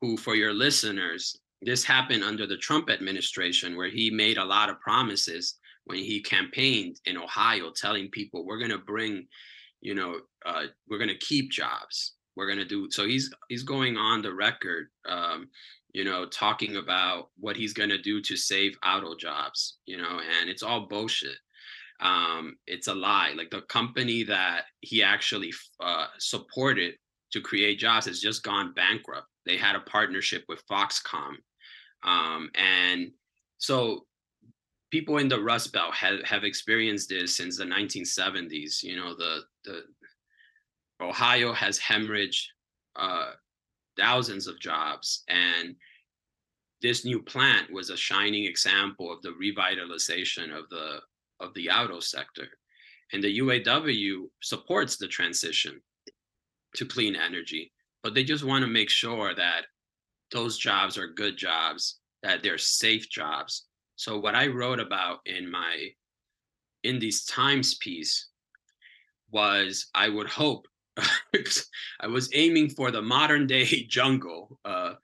who 0.00 0.16
for 0.16 0.34
your 0.34 0.54
listeners, 0.54 1.36
this 1.60 1.84
happened 1.84 2.24
under 2.24 2.46
the 2.46 2.56
Trump 2.56 2.90
administration 2.90 3.76
where 3.76 3.90
he 3.90 4.10
made 4.10 4.38
a 4.38 4.44
lot 4.44 4.70
of 4.70 4.80
promises 4.80 5.58
when 5.84 5.98
he 5.98 6.22
campaigned 6.22 6.98
in 7.04 7.18
Ohio 7.18 7.70
telling 7.70 8.08
people 8.08 8.44
we're 8.44 8.58
going 8.58 8.70
to 8.70 8.78
bring 8.78 9.26
you 9.82 9.94
know 9.94 10.16
uh, 10.46 10.64
we're 10.88 10.98
going 10.98 11.08
to 11.08 11.18
keep 11.18 11.50
jobs. 11.50 12.14
We're 12.36 12.46
going 12.46 12.58
to 12.58 12.64
do 12.64 12.90
so 12.90 13.06
he's 13.06 13.30
he's 13.48 13.62
going 13.62 13.98
on 13.98 14.22
the 14.22 14.32
record 14.32 14.88
um, 15.06 15.48
you 15.94 16.04
know 16.04 16.26
talking 16.26 16.76
about 16.76 17.30
what 17.38 17.56
he's 17.56 17.72
going 17.72 17.88
to 17.88 18.02
do 18.02 18.20
to 18.20 18.36
save 18.36 18.76
auto 18.84 19.16
jobs 19.16 19.78
you 19.86 19.96
know 19.96 20.20
and 20.40 20.50
it's 20.50 20.62
all 20.62 20.86
bullshit. 20.86 21.36
Um, 22.00 22.56
it's 22.66 22.88
a 22.88 22.94
lie. 22.94 23.34
Like 23.36 23.50
the 23.50 23.62
company 23.62 24.24
that 24.24 24.64
he 24.80 25.02
actually 25.02 25.52
uh, 25.80 26.06
supported 26.18 26.94
to 27.32 27.40
create 27.40 27.78
jobs 27.78 28.06
has 28.06 28.20
just 28.20 28.42
gone 28.42 28.74
bankrupt. 28.74 29.28
They 29.46 29.56
had 29.56 29.76
a 29.76 29.80
partnership 29.80 30.44
with 30.48 30.66
foxconn. 30.66 31.36
Um, 32.02 32.50
and 32.54 33.12
so 33.58 34.06
people 34.90 35.18
in 35.18 35.28
the 35.28 35.40
Rust 35.40 35.72
Belt 35.72 35.94
have, 35.94 36.20
have 36.22 36.44
experienced 36.44 37.08
this 37.08 37.36
since 37.36 37.58
the 37.58 37.64
1970s. 37.64 38.82
You 38.82 38.96
know, 38.96 39.14
the 39.14 39.40
the 39.64 39.82
Ohio 41.00 41.52
has 41.52 41.78
hemorrhaged 41.78 42.44
uh, 42.96 43.32
thousands 43.96 44.46
of 44.46 44.60
jobs, 44.60 45.24
and 45.28 45.76
this 46.82 47.04
new 47.04 47.22
plant 47.22 47.72
was 47.72 47.90
a 47.90 47.96
shining 47.96 48.44
example 48.44 49.12
of 49.12 49.22
the 49.22 49.34
revitalization 49.40 50.56
of 50.56 50.68
the 50.70 51.00
of 51.40 51.52
the 51.54 51.70
auto 51.70 52.00
sector. 52.00 52.46
And 53.12 53.22
the 53.22 53.38
UAW 53.38 54.28
supports 54.40 54.96
the 54.96 55.08
transition 55.08 55.80
to 56.76 56.86
clean 56.86 57.16
energy, 57.16 57.72
but 58.02 58.14
they 58.14 58.24
just 58.24 58.44
want 58.44 58.62
to 58.62 58.70
make 58.70 58.90
sure 58.90 59.34
that 59.34 59.66
those 60.32 60.58
jobs 60.58 60.98
are 60.98 61.08
good 61.08 61.36
jobs, 61.36 62.00
that 62.22 62.42
they're 62.42 62.58
safe 62.58 63.08
jobs, 63.10 63.66
so 63.96 64.18
what 64.18 64.34
I 64.34 64.48
wrote 64.48 64.80
about 64.80 65.20
in 65.24 65.50
my 65.50 65.88
in 66.82 66.98
these 66.98 67.24
times 67.24 67.74
piece 67.76 68.28
was 69.30 69.86
I 69.94 70.08
would 70.08 70.28
hope 70.28 70.66
I 72.00 72.06
was 72.06 72.30
aiming 72.34 72.70
for 72.70 72.90
the 72.90 73.02
modern 73.02 73.46
day 73.46 73.64
jungle 73.88 74.58
uh, 74.64 74.94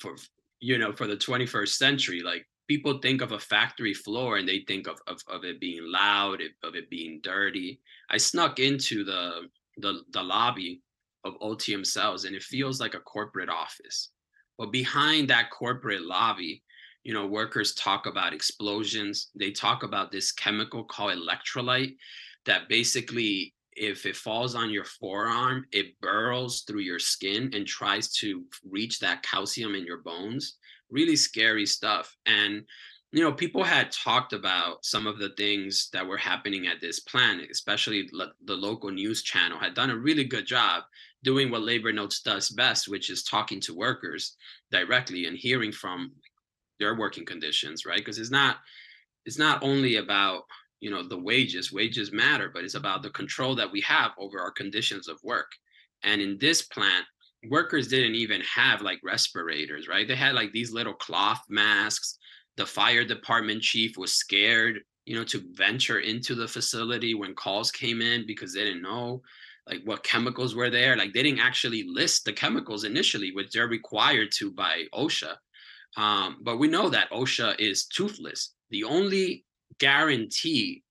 for 0.00 0.16
you 0.60 0.78
know 0.78 0.92
for 0.92 1.06
the 1.06 1.16
21st 1.16 1.68
century. 1.68 2.22
Like 2.22 2.46
people 2.68 2.98
think 2.98 3.22
of 3.22 3.32
a 3.32 3.38
factory 3.38 3.94
floor 3.94 4.36
and 4.36 4.48
they 4.48 4.64
think 4.66 4.86
of 4.86 4.98
of, 5.06 5.20
of 5.28 5.44
it 5.44 5.60
being 5.60 5.84
loud, 5.84 6.40
of 6.62 6.74
it 6.74 6.90
being 6.90 7.20
dirty. 7.22 7.80
I 8.10 8.16
snuck 8.16 8.58
into 8.58 9.04
the 9.04 9.48
the, 9.78 10.02
the 10.12 10.22
lobby 10.22 10.82
of 11.24 11.38
Ultium 11.40 11.86
Cells 11.86 12.24
and 12.24 12.34
it 12.34 12.42
feels 12.42 12.80
like 12.80 12.94
a 12.94 13.00
corporate 13.00 13.48
office. 13.48 14.10
But 14.58 14.72
behind 14.72 15.28
that 15.28 15.50
corporate 15.50 16.02
lobby 16.02 16.62
you 17.02 17.14
know 17.14 17.26
workers 17.26 17.72
talk 17.74 18.04
about 18.04 18.34
explosions 18.34 19.28
they 19.34 19.50
talk 19.50 19.82
about 19.84 20.12
this 20.12 20.32
chemical 20.32 20.84
called 20.84 21.16
electrolyte 21.16 21.96
that 22.44 22.68
basically 22.68 23.54
if 23.76 24.06
it 24.06 24.16
falls 24.16 24.54
on 24.54 24.70
your 24.70 24.84
forearm 24.84 25.64
it 25.72 25.98
burrows 26.00 26.64
through 26.66 26.80
your 26.80 26.98
skin 26.98 27.50
and 27.54 27.66
tries 27.66 28.12
to 28.12 28.44
reach 28.68 28.98
that 28.98 29.22
calcium 29.22 29.74
in 29.74 29.84
your 29.84 29.98
bones 29.98 30.56
really 30.90 31.16
scary 31.16 31.66
stuff 31.66 32.16
and 32.26 32.64
you 33.12 33.22
know 33.22 33.32
people 33.32 33.62
had 33.62 33.90
talked 33.90 34.32
about 34.32 34.84
some 34.84 35.06
of 35.06 35.18
the 35.18 35.30
things 35.36 35.88
that 35.92 36.06
were 36.06 36.16
happening 36.16 36.66
at 36.66 36.80
this 36.80 37.00
plant 37.00 37.42
especially 37.50 38.08
the 38.44 38.54
local 38.54 38.90
news 38.90 39.22
channel 39.22 39.58
had 39.58 39.74
done 39.74 39.90
a 39.90 39.96
really 39.96 40.24
good 40.24 40.46
job 40.46 40.82
doing 41.22 41.50
what 41.50 41.62
labor 41.62 41.92
notes 41.92 42.22
does 42.22 42.50
best 42.50 42.88
which 42.88 43.10
is 43.10 43.22
talking 43.22 43.60
to 43.60 43.74
workers 43.74 44.36
directly 44.70 45.26
and 45.26 45.36
hearing 45.36 45.70
from 45.70 46.12
their 46.80 46.96
working 46.96 47.24
conditions, 47.24 47.86
right? 47.86 47.98
Because 47.98 48.18
it's 48.18 48.30
not 48.30 48.56
it's 49.26 49.38
not 49.38 49.62
only 49.62 49.96
about 49.96 50.44
you 50.80 50.90
know 50.90 51.02
the 51.02 51.18
wages. 51.18 51.72
Wages 51.72 52.12
matter 52.12 52.50
but 52.52 52.64
it's 52.64 52.74
about 52.74 53.02
the 53.02 53.10
control 53.10 53.54
that 53.56 53.70
we 53.70 53.80
have 53.82 54.12
over 54.18 54.40
our 54.40 54.50
conditions 54.50 55.08
of 55.08 55.18
work. 55.22 55.50
And 56.02 56.20
in 56.20 56.38
this 56.38 56.62
plant 56.62 57.04
workers 57.48 57.88
didn't 57.88 58.14
even 58.14 58.42
have 58.42 58.82
like 58.82 59.00
respirators 59.02 59.88
right? 59.88 60.06
They 60.06 60.16
had 60.16 60.34
like 60.34 60.52
these 60.52 60.72
little 60.72 60.94
cloth 60.94 61.42
masks. 61.48 62.18
The 62.56 62.66
fire 62.66 63.04
department 63.04 63.62
chief 63.62 63.96
was 63.96 64.14
scared 64.14 64.80
you 65.06 65.16
know 65.16 65.24
to 65.24 65.42
venture 65.52 66.00
into 66.00 66.34
the 66.34 66.48
facility 66.48 67.14
when 67.14 67.34
calls 67.34 67.70
came 67.70 68.02
in 68.02 68.26
because 68.26 68.54
they 68.54 68.64
didn't 68.64 68.82
know 68.82 69.22
like 69.68 69.82
what 69.84 70.02
chemicals 70.02 70.54
were 70.54 70.70
there. 70.70 70.96
Like 70.96 71.12
they 71.12 71.22
didn't 71.22 71.40
actually 71.40 71.84
list 71.84 72.24
the 72.24 72.32
chemicals 72.32 72.84
initially 72.84 73.32
which 73.32 73.50
they're 73.52 73.68
required 73.68 74.30
to 74.38 74.50
by 74.50 74.84
osha. 74.94 75.36
Um, 75.96 76.38
but 76.42 76.58
we 76.58 76.68
know 76.68 76.88
that 76.88 77.10
OSHA 77.10 77.58
is 77.58 77.86
toothless. 77.86 78.54
The 78.70 78.84
only 78.84 79.44
guarantee 79.80 80.84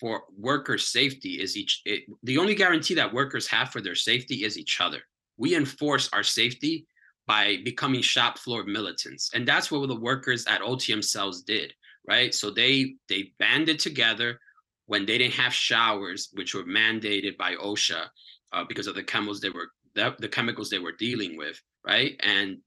for 0.00 0.22
worker 0.36 0.78
safety 0.78 1.40
is 1.40 1.56
each. 1.56 1.82
It, 1.84 2.04
the 2.22 2.38
only 2.38 2.54
guarantee 2.54 2.94
that 2.94 3.12
workers 3.12 3.46
have 3.48 3.70
for 3.70 3.80
their 3.80 3.94
safety 3.94 4.44
is 4.44 4.58
each 4.58 4.80
other. 4.80 4.98
We 5.36 5.54
enforce 5.54 6.08
our 6.12 6.22
safety 6.22 6.86
by 7.26 7.58
becoming 7.64 8.02
shop 8.02 8.38
floor 8.38 8.64
militants, 8.64 9.30
and 9.34 9.46
that's 9.46 9.70
what 9.70 9.86
the 9.86 9.94
workers 9.94 10.46
at 10.46 10.62
Ultium 10.62 11.04
cells 11.04 11.42
did, 11.42 11.72
right? 12.08 12.34
So 12.34 12.50
they 12.50 12.94
they 13.08 13.32
banded 13.38 13.78
together 13.78 14.40
when 14.86 15.06
they 15.06 15.18
didn't 15.18 15.34
have 15.34 15.52
showers, 15.52 16.30
which 16.32 16.54
were 16.54 16.64
mandated 16.64 17.36
by 17.36 17.54
OSHA 17.54 18.06
uh, 18.52 18.64
because 18.68 18.86
of 18.86 18.94
the 18.96 19.04
chemicals 19.04 19.40
they 19.40 19.50
were 19.50 19.68
the, 19.94 20.16
the 20.18 20.28
chemicals 20.28 20.70
they 20.70 20.78
were 20.78 20.92
dealing 20.92 21.36
with, 21.36 21.60
right? 21.86 22.18
And 22.20 22.58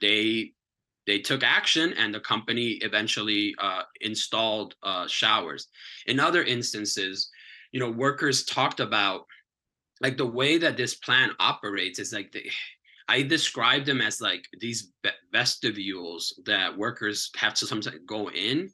they 0.00 0.52
they 1.06 1.18
took 1.18 1.42
action 1.42 1.92
and 1.94 2.14
the 2.14 2.20
company 2.20 2.78
eventually 2.82 3.54
uh, 3.58 3.82
installed 4.00 4.74
uh, 4.82 5.06
showers. 5.06 5.68
In 6.06 6.20
other 6.20 6.42
instances 6.42 7.30
you 7.72 7.80
know 7.80 7.90
workers 7.90 8.44
talked 8.44 8.80
about 8.80 9.26
like 10.00 10.16
the 10.16 10.26
way 10.26 10.58
that 10.58 10.76
this 10.76 10.96
plan 10.96 11.30
operates 11.38 11.98
is 11.98 12.12
like 12.12 12.32
the 12.32 12.42
i 13.08 13.22
describe 13.22 13.84
them 13.84 14.00
as 14.00 14.20
like 14.20 14.44
these 14.60 14.92
vestibules 15.32 16.40
that 16.44 16.76
workers 16.76 17.30
have 17.36 17.54
to 17.54 17.66
sometimes 17.66 17.96
go 18.06 18.30
in 18.30 18.68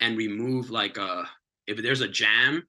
and 0.00 0.18
remove 0.18 0.70
like 0.70 0.96
a 0.96 1.02
uh, 1.02 1.24
if 1.66 1.82
there's 1.82 2.02
a 2.02 2.08
jam 2.08 2.62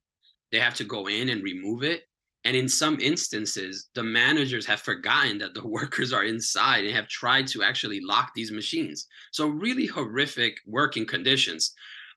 they 0.52 0.58
have 0.58 0.74
to 0.74 0.84
go 0.84 1.06
in 1.06 1.28
and 1.28 1.42
remove 1.42 1.82
it 1.82 2.04
and 2.46 2.56
in 2.56 2.68
some 2.68 3.00
instances, 3.00 3.88
the 3.96 4.04
managers 4.04 4.64
have 4.66 4.80
forgotten 4.80 5.36
that 5.38 5.52
the 5.52 5.66
workers 5.78 6.12
are 6.12 6.22
inside 6.22 6.84
and 6.84 6.94
have 6.94 7.08
tried 7.08 7.48
to 7.48 7.64
actually 7.64 8.00
lock 8.00 8.30
these 8.34 8.52
machines. 8.52 9.08
So 9.32 9.48
really 9.48 9.86
horrific 9.86 10.58
working 10.64 11.06
conditions. 11.06 11.74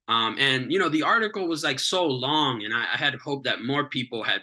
Um, 0.08 0.36
and 0.38 0.72
you 0.72 0.78
know, 0.78 0.90
the 0.90 1.02
article 1.02 1.48
was 1.48 1.64
like 1.64 1.80
so 1.80 2.06
long, 2.06 2.64
and 2.64 2.74
I, 2.74 2.82
I 2.94 2.98
had 2.98 3.16
hoped 3.16 3.46
that 3.46 3.64
more 3.64 3.90
people 3.90 4.24
had 4.24 4.42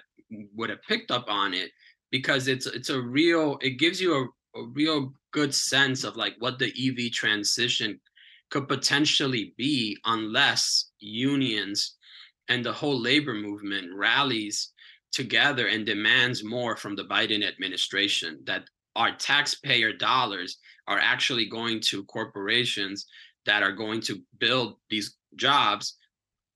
would 0.56 0.70
have 0.70 0.82
picked 0.82 1.12
up 1.12 1.26
on 1.28 1.54
it 1.54 1.70
because 2.10 2.48
it's 2.48 2.66
it's 2.66 2.90
a 2.90 3.00
real 3.00 3.56
it 3.60 3.78
gives 3.78 4.00
you 4.00 4.14
a, 4.14 4.58
a 4.58 4.66
real 4.72 5.12
good 5.32 5.54
sense 5.54 6.02
of 6.02 6.16
like 6.16 6.34
what 6.40 6.58
the 6.58 6.66
EV 6.66 7.12
transition 7.12 8.00
could 8.50 8.66
potentially 8.66 9.54
be 9.56 9.96
unless 10.04 10.90
unions 10.98 11.96
and 12.48 12.64
the 12.64 12.72
whole 12.72 13.00
labor 13.00 13.34
movement 13.34 13.88
rallies 13.94 14.72
together 15.16 15.68
and 15.68 15.86
demands 15.86 16.44
more 16.44 16.76
from 16.76 16.94
the 16.94 17.04
Biden 17.04 17.42
administration 17.42 18.38
that 18.44 18.64
our 18.94 19.16
taxpayer 19.16 19.92
dollars 19.92 20.58
are 20.86 20.98
actually 20.98 21.48
going 21.48 21.80
to 21.80 22.04
corporations 22.04 23.06
that 23.46 23.62
are 23.62 23.72
going 23.72 24.00
to 24.02 24.20
build 24.38 24.76
these 24.90 25.16
jobs 25.34 25.96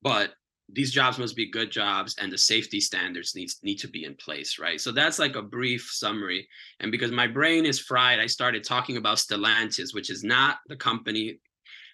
but 0.02 0.34
these 0.72 0.92
jobs 0.92 1.18
must 1.18 1.34
be 1.34 1.50
good 1.50 1.70
jobs 1.70 2.14
and 2.20 2.30
the 2.30 2.38
safety 2.38 2.80
standards 2.80 3.34
needs 3.34 3.58
need 3.62 3.78
to 3.78 3.88
be 3.88 4.04
in 4.04 4.14
place 4.16 4.58
right? 4.58 4.80
So 4.80 4.92
that's 4.92 5.18
like 5.18 5.36
a 5.36 5.42
brief 5.42 5.90
summary. 5.90 6.46
And 6.80 6.92
because 6.92 7.10
my 7.10 7.26
brain 7.26 7.64
is 7.64 7.78
fried 7.78 8.20
i 8.20 8.26
started 8.26 8.62
talking 8.62 8.98
about 8.98 9.18
stellantis 9.18 9.94
which 9.94 10.10
is 10.10 10.22
not 10.22 10.58
the 10.68 10.76
company 10.76 11.40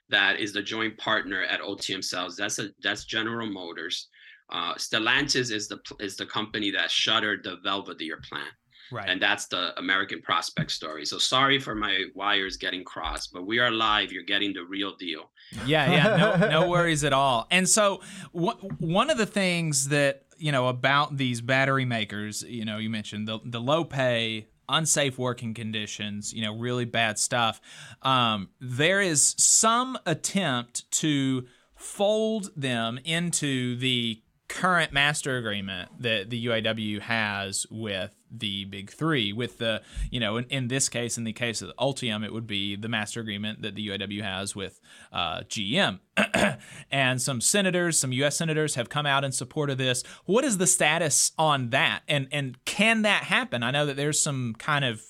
that 0.09 0.39
is 0.39 0.53
the 0.53 0.63
joint 0.63 0.97
partner 0.99 1.43
at 1.43 1.61
Ultium 1.61 2.03
cells. 2.03 2.37
That's 2.37 2.59
a 2.59 2.69
that's 2.83 3.05
general 3.05 3.49
motors 3.49 4.09
uh, 4.51 4.75
Stellantis 4.75 5.51
is 5.51 5.69
the 5.69 5.79
is 6.01 6.17
the 6.17 6.27
company 6.27 6.71
that 6.71 6.91
shuttered 6.91 7.43
the 7.45 7.57
Belvidere 7.65 8.23
plant. 8.23 8.51
Right. 8.93 9.09
And 9.09 9.21
that's 9.21 9.47
the 9.47 9.77
American 9.79 10.23
prospect 10.23 10.71
story. 10.71 11.05
So 11.07 11.19
sorry 11.19 11.59
for 11.59 11.75
my 11.75 12.05
wires 12.15 12.57
getting 12.57 12.85
crossed, 12.85 13.33
but 13.33 13.45
we 13.45 13.59
are 13.59 13.71
live. 13.71 14.13
You're 14.13 14.23
getting 14.23 14.53
the 14.53 14.65
real 14.65 14.95
deal. 14.95 15.31
Yeah, 15.65 15.91
yeah, 15.91 16.37
no, 16.39 16.49
no 16.63 16.69
worries 16.69 17.03
at 17.03 17.13
all. 17.13 17.49
And 17.51 17.69
so, 17.69 18.01
wh- 18.33 18.63
one 18.81 19.11
of 19.11 19.19
the 19.19 19.27
things 19.27 19.89
that 19.89 20.23
you 20.39 20.53
know 20.53 20.69
about 20.69 21.17
these 21.17 21.41
battery 21.41 21.85
makers, 21.85 22.43
you 22.43 22.65
know, 22.65 22.79
you 22.79 22.91
mentioned 22.91 23.27
the 23.27 23.41
the 23.45 23.61
low 23.61 23.85
pay, 23.85 24.47
unsafe 24.69 25.19
working 25.19 25.55
conditions, 25.55 26.33
you 26.33 26.43
know, 26.43 26.57
really 26.57 26.85
bad 26.85 27.19
stuff. 27.19 27.61
Um, 28.03 28.51
there 28.61 29.01
is 29.01 29.35
some 29.39 29.99
attempt 30.07 30.91
to 30.93 31.47
fold 31.75 32.51
them 32.57 32.99
into 33.05 33.77
the 33.77 34.23
current 34.49 34.93
master 34.93 35.37
agreement 35.37 35.91
that 36.01 36.31
the 36.31 36.47
UAW 36.47 37.01
has 37.01 37.67
with 37.71 38.13
the 38.31 38.65
big 38.67 38.91
three 38.91 39.33
with 39.33 39.59
the 39.59 39.83
you 40.11 40.21
know 40.21 40.37
in, 40.37 40.45
in 40.47 40.69
this 40.69 40.89
case 40.89 41.17
in 41.17 41.25
the 41.25 41.33
case 41.33 41.63
of 41.63 41.73
Ultium 41.79 42.25
it 42.25 42.33
would 42.33 42.47
be 42.47 42.77
the 42.77 42.89
master 42.89 43.21
agreement 43.21 43.63
that 43.63 43.75
the 43.75 43.89
UAW 43.89 44.23
has 44.23 44.55
with 44.55 44.81
uh, 45.13 45.41
GM 45.41 46.01
and 46.91 47.21
some 47.21 47.41
senators 47.41 47.99
some 47.99 48.13
US 48.13 48.37
senators 48.37 48.75
have 48.75 48.89
come 48.89 49.07
out 49.07 49.25
in 49.25 49.33
support 49.33 49.71
of 49.71 49.79
this. 49.79 50.03
What 50.25 50.45
is 50.45 50.59
the 50.59 50.67
status 50.67 51.33
on 51.39 51.71
that? 51.71 52.03
And 52.09 52.29
and 52.31 52.63
can 52.65 53.03
that 53.03 53.25
happen? 53.25 53.63
I 53.63 53.71
know 53.71 53.87
that 53.87 53.97
there's 53.97 54.21
some 54.21 54.55
kind 54.59 54.85
of 54.85 55.03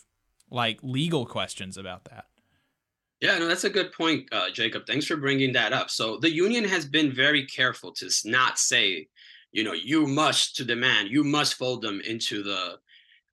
like 0.51 0.79
legal 0.83 1.27
questions 1.27 1.77
about 1.77 2.05
that. 2.05 2.27
Yeah, 3.21 3.39
no, 3.39 3.49
that's 3.49 3.65
a 3.65 3.71
good 3.71 3.93
point, 3.93 4.29
uh, 4.31 4.51
Jacob. 4.51 4.87
Thanks 4.87 5.07
for 5.07 5.17
bringing 5.17 5.53
that 5.55 5.73
up. 5.73 5.91
So 5.91 6.19
the 6.19 6.31
union 6.31 6.65
has 6.65 6.85
been 6.85 7.11
very 7.11 7.47
careful 7.47 7.93
to 7.93 8.11
not 8.27 8.59
say, 8.59 9.09
you 9.57 9.65
know, 9.65 9.73
you 9.73 10.07
must 10.07 10.57
to 10.57 10.65
demand, 10.65 11.09
you 11.09 11.25
must 11.25 11.55
fold 11.55 11.81
them 11.81 12.03
into 12.03 12.43
the, 12.43 12.79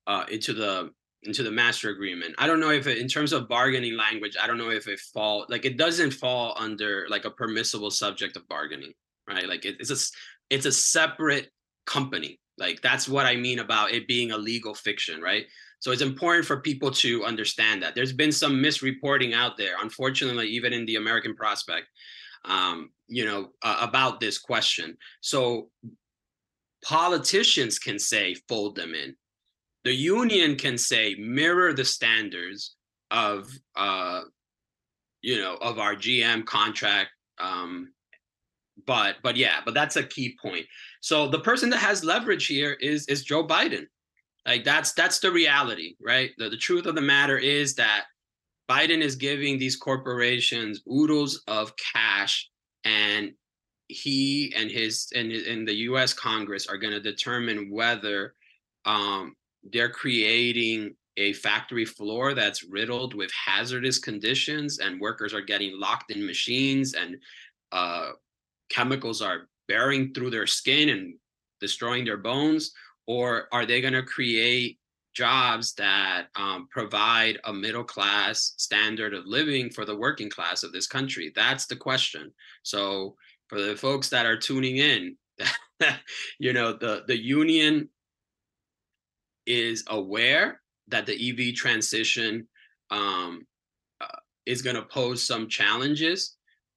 uh, 0.07 0.23
into 0.31 0.53
the 0.53 0.91
into 1.25 1.43
the 1.43 1.51
master 1.51 1.89
agreement. 1.89 2.35
I 2.37 2.47
don't 2.47 2.59
know 2.59 2.69
if 2.69 2.87
it, 2.87 2.97
in 2.97 3.07
terms 3.07 3.33
of 3.33 3.47
bargaining 3.47 3.95
language, 3.95 4.35
I 4.41 4.47
don't 4.47 4.57
know 4.57 4.71
if 4.71 4.87
it 4.87 4.99
fall 4.99 5.45
like 5.49 5.65
it 5.65 5.77
doesn't 5.77 6.11
fall 6.11 6.55
under 6.57 7.05
like 7.09 7.25
a 7.25 7.31
permissible 7.31 7.91
subject 7.91 8.37
of 8.37 8.47
bargaining, 8.47 8.93
right? 9.27 9.47
Like 9.47 9.65
it, 9.65 9.75
it's 9.79 9.91
a 9.91 9.99
it's 10.49 10.65
a 10.65 10.71
separate 10.71 11.49
company. 11.85 12.39
Like 12.57 12.81
that's 12.81 13.09
what 13.09 13.25
I 13.25 13.35
mean 13.35 13.59
about 13.59 13.91
it 13.91 14.07
being 14.07 14.31
a 14.31 14.37
legal 14.37 14.73
fiction, 14.73 15.21
right? 15.21 15.45
So 15.79 15.91
it's 15.91 16.01
important 16.01 16.45
for 16.45 16.61
people 16.61 16.91
to 16.91 17.25
understand 17.25 17.83
that 17.83 17.95
there's 17.95 18.13
been 18.13 18.31
some 18.31 18.63
misreporting 18.63 19.33
out 19.33 19.57
there, 19.57 19.75
unfortunately, 19.81 20.47
even 20.47 20.71
in 20.71 20.85
the 20.85 20.95
American 20.95 21.35
Prospect, 21.35 21.87
um, 22.45 22.91
you 23.07 23.25
know, 23.25 23.49
uh, 23.61 23.79
about 23.81 24.21
this 24.21 24.37
question. 24.37 24.97
So 25.19 25.69
politicians 26.83 27.79
can 27.79 27.97
say 27.97 28.35
fold 28.47 28.75
them 28.75 28.93
in. 28.93 29.15
The 29.83 29.93
union 29.93 30.55
can 30.55 30.77
say 30.77 31.15
mirror 31.15 31.73
the 31.73 31.85
standards 31.85 32.75
of, 33.11 33.49
uh, 33.75 34.21
you 35.21 35.39
know, 35.39 35.55
of 35.55 35.79
our 35.79 35.95
GM 35.95 36.45
contract. 36.45 37.09
Um, 37.39 37.93
but 38.85 39.17
but 39.23 39.35
yeah, 39.35 39.61
but 39.65 39.73
that's 39.73 39.95
a 39.95 40.03
key 40.03 40.37
point. 40.41 40.65
So 41.01 41.27
the 41.27 41.39
person 41.39 41.69
that 41.69 41.77
has 41.77 42.03
leverage 42.03 42.47
here 42.47 42.73
is 42.73 43.07
is 43.07 43.23
Joe 43.23 43.45
Biden. 43.45 43.85
Like 44.45 44.63
that's 44.63 44.93
that's 44.93 45.19
the 45.19 45.31
reality, 45.31 45.95
right? 46.01 46.31
The, 46.37 46.49
the 46.49 46.57
truth 46.57 46.85
of 46.85 46.95
the 46.95 47.01
matter 47.01 47.37
is 47.37 47.75
that 47.75 48.05
Biden 48.69 49.01
is 49.01 49.15
giving 49.15 49.57
these 49.57 49.75
corporations 49.75 50.81
oodles 50.91 51.43
of 51.47 51.73
cash, 51.77 52.49
and 52.83 53.33
he 53.87 54.53
and 54.55 54.71
his 54.71 55.11
and, 55.15 55.31
and 55.31 55.67
the 55.67 55.75
U.S. 55.75 56.13
Congress 56.13 56.67
are 56.67 56.77
going 56.77 56.93
to 56.93 56.99
determine 56.99 57.69
whether 57.71 58.35
um, 58.85 59.35
they're 59.71 59.89
creating 59.89 60.95
a 61.17 61.33
factory 61.33 61.85
floor 61.85 62.33
that's 62.33 62.63
riddled 62.63 63.13
with 63.13 63.31
hazardous 63.31 63.99
conditions, 63.99 64.79
and 64.79 64.99
workers 64.99 65.33
are 65.33 65.41
getting 65.41 65.79
locked 65.79 66.11
in 66.11 66.25
machines, 66.25 66.95
and 66.95 67.17
uh, 67.71 68.09
chemicals 68.69 69.21
are 69.21 69.47
bearing 69.67 70.13
through 70.13 70.29
their 70.29 70.47
skin 70.47 70.89
and 70.89 71.15
destroying 71.59 72.03
their 72.05 72.17
bones 72.17 72.73
or 73.07 73.47
are 73.51 73.65
they 73.65 73.81
going 73.81 73.93
to 73.93 74.03
create 74.03 74.77
jobs 75.13 75.73
that 75.75 76.27
um, 76.35 76.67
provide 76.71 77.39
a 77.45 77.53
middle 77.53 77.83
class 77.83 78.53
standard 78.57 79.13
of 79.13 79.25
living 79.25 79.69
for 79.69 79.85
the 79.85 79.95
working 79.95 80.29
class 80.29 80.63
of 80.63 80.71
this 80.71 80.87
country 80.87 81.31
that's 81.35 81.65
the 81.65 81.75
question 81.75 82.31
so 82.63 83.15
for 83.47 83.61
the 83.61 83.75
folks 83.75 84.09
that 84.09 84.25
are 84.25 84.37
tuning 84.37 84.77
in 84.77 85.15
you 86.39 86.53
know 86.53 86.73
the 86.73 87.03
the 87.07 87.17
union 87.17 87.89
is 89.45 89.83
aware 89.87 90.61
that 90.87 91.05
the 91.05 91.29
ev 91.29 91.55
transition 91.55 92.47
um, 92.91 93.45
uh, 94.01 94.19
is 94.45 94.61
going 94.61 94.75
to 94.75 94.83
pose 94.83 95.25
some 95.25 95.47
challenges 95.47 96.35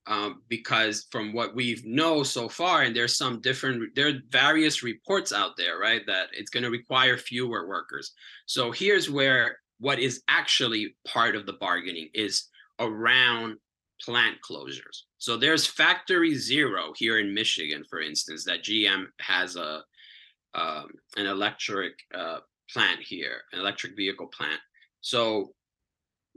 um, 0.08 0.42
because 0.48 1.06
from 1.10 1.32
what 1.32 1.54
we've 1.54 1.84
know 1.84 2.22
so 2.22 2.48
far, 2.48 2.82
and 2.82 2.94
there's 2.94 3.16
some 3.16 3.40
different, 3.40 3.94
there 3.96 4.08
are 4.08 4.20
various 4.30 4.82
reports 4.82 5.32
out 5.32 5.56
there, 5.56 5.78
right, 5.78 6.02
that 6.06 6.28
it's 6.32 6.50
going 6.50 6.62
to 6.62 6.70
require 6.70 7.16
fewer 7.16 7.66
workers. 7.66 8.12
So 8.46 8.70
here's 8.70 9.10
where 9.10 9.58
what 9.78 9.98
is 9.98 10.22
actually 10.28 10.96
part 11.06 11.34
of 11.34 11.44
the 11.44 11.54
bargaining 11.54 12.08
is 12.14 12.44
around 12.78 13.56
plant 14.02 14.36
closures. 14.48 15.02
So 15.18 15.36
there's 15.36 15.66
Factory 15.66 16.34
Zero 16.34 16.92
here 16.96 17.18
in 17.18 17.32
Michigan, 17.32 17.84
for 17.88 18.00
instance, 18.00 18.44
that 18.44 18.62
GM 18.62 19.06
has 19.20 19.56
a 19.56 19.82
um, 20.54 20.88
an 21.16 21.26
electric 21.26 21.94
uh, 22.14 22.38
plant 22.72 23.00
here, 23.00 23.42
an 23.52 23.60
electric 23.60 23.94
vehicle 23.96 24.26
plant. 24.26 24.60
So 25.02 25.52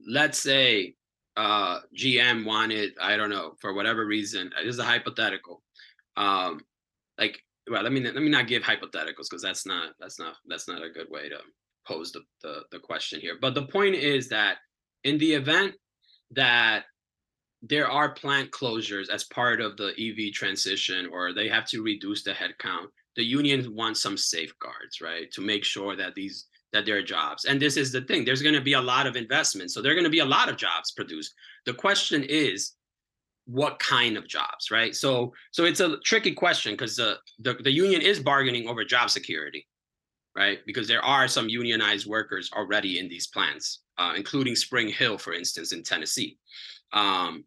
let's 0.08 0.38
say 0.38 0.96
uh, 1.38 1.80
GM 1.98 2.46
wanted, 2.46 2.94
I 3.02 3.16
don't 3.16 3.30
know, 3.30 3.54
for 3.62 3.74
whatever 3.74 4.06
reason, 4.06 4.52
this 4.58 4.76
is 4.76 4.80
a 4.80 4.84
hypothetical. 4.84 5.64
Um, 6.18 6.62
like, 7.18 7.42
well, 7.70 7.84
let 7.84 7.92
me 7.92 8.02
let 8.02 8.16
me 8.16 8.30
not 8.30 8.48
give 8.48 8.64
hypotheticals 8.64 9.30
because 9.30 9.42
that's 9.42 9.66
not 9.66 9.92
that's 10.00 10.20
not 10.20 10.36
that's 10.48 10.68
not 10.68 10.84
a 10.84 10.90
good 10.90 11.08
way 11.10 11.30
to 11.30 11.38
pose 11.88 12.12
the, 12.12 12.22
the 12.42 12.64
the 12.72 12.80
question 12.80 13.20
here. 13.20 13.38
But 13.40 13.54
the 13.54 13.68
point 13.68 13.96
is 13.96 14.28
that 14.30 14.58
in 15.04 15.18
the 15.18 15.34
event 15.34 15.76
that 16.32 16.86
there 17.62 17.90
are 17.90 18.14
plant 18.14 18.52
closures 18.52 19.10
as 19.10 19.26
part 19.26 19.60
of 19.60 19.76
the 19.78 19.94
EV 20.00 20.34
transition, 20.34 21.10
or 21.12 21.34
they 21.34 21.50
have 21.50 21.66
to 21.68 21.84
reduce 21.84 22.24
the 22.24 22.32
headcount, 22.32 22.88
the 23.16 23.24
union 23.24 23.76
wants 23.76 24.02
some 24.02 24.18
safeguards, 24.18 25.02
right, 25.02 25.32
to 25.32 25.42
make 25.42 25.64
sure 25.64 25.96
that 25.96 26.16
these 26.16 26.46
that 26.72 26.86
there 26.86 26.98
are 26.98 27.04
jobs. 27.04 27.46
And 27.46 27.60
this 27.60 27.78
is 27.78 27.92
the 27.92 28.02
thing: 28.02 28.24
there's 28.24 28.42
going 28.42 28.56
to 28.56 28.62
be 28.62 28.74
a 28.74 28.82
lot 28.82 29.08
of 29.08 29.16
investment, 29.16 29.72
so 29.72 29.82
there 29.82 29.92
are 29.92 29.96
going 29.96 30.06
to 30.06 30.10
be 30.10 30.20
a 30.20 30.26
lot 30.26 30.50
of 30.50 30.58
jobs 30.58 30.92
produced. 30.92 31.34
The 31.66 31.74
question 31.74 32.24
is, 32.24 32.76
what 33.46 33.80
kind 33.80 34.16
of 34.16 34.28
jobs, 34.28 34.70
right? 34.72 34.96
So, 34.96 35.34
so 35.52 35.66
it's 35.66 35.80
a 35.80 35.98
tricky 36.06 36.34
question 36.34 36.74
because 36.74 36.96
the, 36.96 37.18
the 37.40 37.56
the 37.56 37.72
union 37.72 38.02
is 38.02 38.20
bargaining 38.20 38.70
over 38.70 38.86
job 38.86 39.10
security, 39.10 39.68
right? 40.36 40.60
Because 40.66 40.88
there 40.88 41.04
are 41.04 41.28
some 41.28 41.50
unionized 41.50 42.08
workers 42.08 42.50
already 42.56 43.00
in 43.00 43.10
these 43.10 43.28
plants, 43.28 43.82
uh, 43.98 44.14
including 44.16 44.56
Spring 44.56 44.88
Hill, 44.88 45.18
for 45.18 45.34
instance, 45.34 45.74
in 45.74 45.84
Tennessee. 45.84 46.38
Um, 46.94 47.44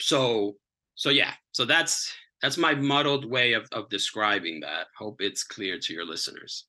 so, 0.00 0.56
so 0.94 1.10
yeah, 1.10 1.32
so 1.52 1.64
that's 1.64 2.12
that's 2.42 2.56
my 2.56 2.74
muddled 2.74 3.24
way 3.24 3.52
of 3.52 3.66
of 3.72 3.88
describing 3.88 4.60
that. 4.60 4.86
Hope 4.98 5.20
it's 5.20 5.44
clear 5.44 5.78
to 5.78 5.92
your 5.92 6.06
listeners. 6.06 6.66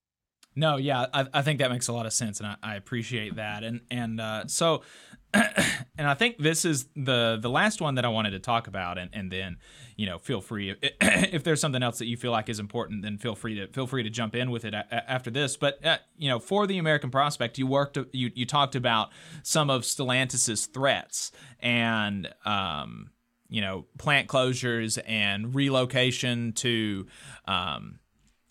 No, 0.56 0.76
yeah, 0.76 1.06
I, 1.14 1.28
I 1.34 1.42
think 1.44 1.60
that 1.60 1.72
makes 1.72 1.88
a 1.88 1.94
lot 1.94 2.06
of 2.06 2.12
sense, 2.12 2.40
and 2.40 2.48
I, 2.48 2.56
I 2.62 2.76
appreciate 2.76 3.36
that. 3.36 3.64
And 3.64 3.82
and 3.90 4.20
uh, 4.20 4.48
so, 4.48 4.82
and 5.34 6.08
I 6.08 6.14
think 6.14 6.40
this 6.40 6.66
is 6.66 6.90
the 6.94 7.40
the 7.42 7.50
last 7.50 7.80
one 7.80 7.96
that 7.96 8.04
I 8.04 8.10
wanted 8.10 8.32
to 8.32 8.40
talk 8.40 8.68
about, 8.68 8.98
and 8.98 9.10
and 9.14 9.32
then, 9.32 9.58
you 9.96 10.06
know, 10.06 10.18
feel 10.18 10.42
free 10.42 10.76
if 11.02 11.46
there's 11.46 11.62
something 11.62 11.82
else 11.82 12.00
that 12.00 12.08
you 12.08 12.18
feel 12.18 12.32
like 12.32 12.50
is 12.50 12.60
important, 12.60 13.02
then 13.02 13.18
feel 13.18 13.34
free 13.34 13.56
to 13.56 13.68
feel 13.68 13.88
free 13.88 14.04
to 14.04 14.10
jump 14.10 14.36
in 14.36 14.52
with 14.52 14.66
it 14.66 14.74
a, 14.74 15.10
after 15.10 15.32
this. 15.32 15.56
But 15.56 15.86
uh, 15.86 16.00
you 16.18 16.28
know, 16.28 16.40
for 16.40 16.68
the 16.68 16.80
American 16.80 17.12
Prospect, 17.12 17.58
you 17.58 17.66
worked 17.66 17.98
you 18.12 18.32
you 18.36 18.46
talked 18.46 18.76
about 18.76 19.12
some 19.44 19.70
of 19.70 19.84
Stellantis's 19.84 20.66
threats 20.66 21.32
and. 21.62 22.28
Um, 22.46 23.12
you 23.52 23.60
know, 23.60 23.86
plant 23.98 24.30
closures 24.30 24.98
and 25.06 25.54
relocation 25.54 26.54
to, 26.54 27.06
um, 27.46 28.00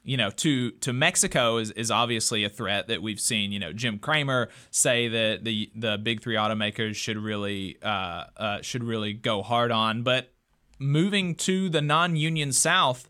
you 0.05 0.19
know, 0.19 0.29
to 0.29 0.73
to 0.73 0.93
Mexico 0.93 1.57
is, 1.57 1.71
is 1.71 1.91
obviously 1.91 2.45
a 2.45 2.51
threat 2.51 2.87
that 2.89 3.01
we've 3.01 3.19
seen. 3.19 3.51
You 3.51 3.59
know, 3.59 3.73
Jim 3.73 3.99
Cramer 3.99 4.51
say 4.71 5.09
that 5.09 5.45
the 5.45 5.73
the 5.75 5.97
big 5.97 6.21
three 6.21 6.37
automakers 6.37 6.97
should 6.97 7.17
really 7.17 7.79
uh, 7.83 8.25
uh, 8.37 8.61
should 8.61 8.85
really 8.85 9.15
go 9.15 9.43
hard 9.43 9.73
on, 9.73 10.03
but 10.03 10.35
moving 10.79 11.35
to 11.37 11.71
the 11.71 11.81
non-union 11.81 12.53
South 12.53 13.09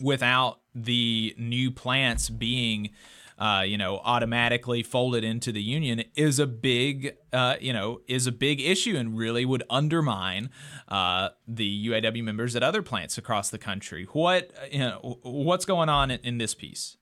without 0.00 0.60
the 0.74 1.34
new 1.36 1.70
plants 1.70 2.30
being 2.30 2.90
uh, 3.38 3.62
you 3.64 3.78
know, 3.78 4.00
automatically 4.04 4.82
folded 4.82 5.22
into 5.22 5.52
the 5.52 5.62
union 5.62 6.02
is 6.16 6.38
a 6.38 6.46
big, 6.46 7.16
uh, 7.32 7.56
you 7.60 7.72
know, 7.72 8.00
is 8.08 8.26
a 8.26 8.32
big 8.32 8.60
issue 8.60 8.96
and 8.96 9.16
really 9.16 9.44
would 9.44 9.62
undermine 9.70 10.50
uh, 10.88 11.28
the 11.46 11.88
UAW 11.88 12.22
members 12.24 12.56
at 12.56 12.62
other 12.62 12.82
plants 12.82 13.16
across 13.16 13.50
the 13.50 13.58
country. 13.58 14.06
What, 14.12 14.50
you 14.72 14.80
know, 14.80 15.18
what's 15.22 15.64
going 15.64 15.88
on 15.88 16.10
in, 16.10 16.20
in 16.20 16.38
this 16.38 16.54
piece? 16.54 16.96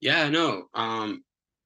Yeah, 0.00 0.28
no. 0.30 0.68
Um, 0.74 1.22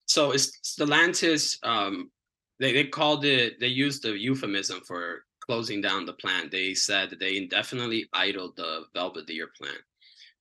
so 0.07 0.33
it's 0.33 0.59
Stellantis, 0.65 1.59
um, 1.63 2.11
they, 2.59 2.73
they 2.73 2.85
called 2.85 3.25
it, 3.25 3.61
they 3.61 3.69
used 3.69 4.03
the 4.03 4.19
euphemism 4.19 4.81
for 4.87 5.25
closing 5.41 5.81
down 5.81 6.07
the 6.07 6.13
plant. 6.15 6.51
They 6.51 6.75
said 6.75 7.15
they 7.19 7.37
indefinitely 7.37 8.09
idled 8.13 8.57
the 8.57 8.83
Belvidere 8.95 9.47
plant. 9.57 9.79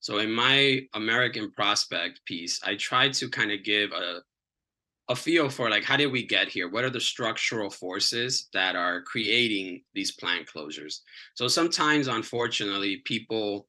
So 0.00 0.18
in 0.18 0.32
my 0.32 0.80
American 0.94 1.50
prospect 1.52 2.24
piece, 2.24 2.60
I 2.64 2.76
tried 2.76 3.12
to 3.14 3.28
kind 3.28 3.52
of 3.52 3.64
give 3.64 3.92
a 3.92 4.20
a 5.10 5.16
feel 5.16 5.48
for 5.48 5.70
like 5.70 5.84
how 5.84 5.96
did 5.96 6.12
we 6.12 6.26
get 6.26 6.48
here? 6.48 6.68
What 6.68 6.84
are 6.84 6.90
the 6.90 7.00
structural 7.00 7.70
forces 7.70 8.48
that 8.52 8.76
are 8.76 9.02
creating 9.02 9.82
these 9.94 10.12
plant 10.12 10.46
closures? 10.54 11.00
So 11.34 11.48
sometimes, 11.48 12.08
unfortunately, 12.08 12.98
people 13.04 13.68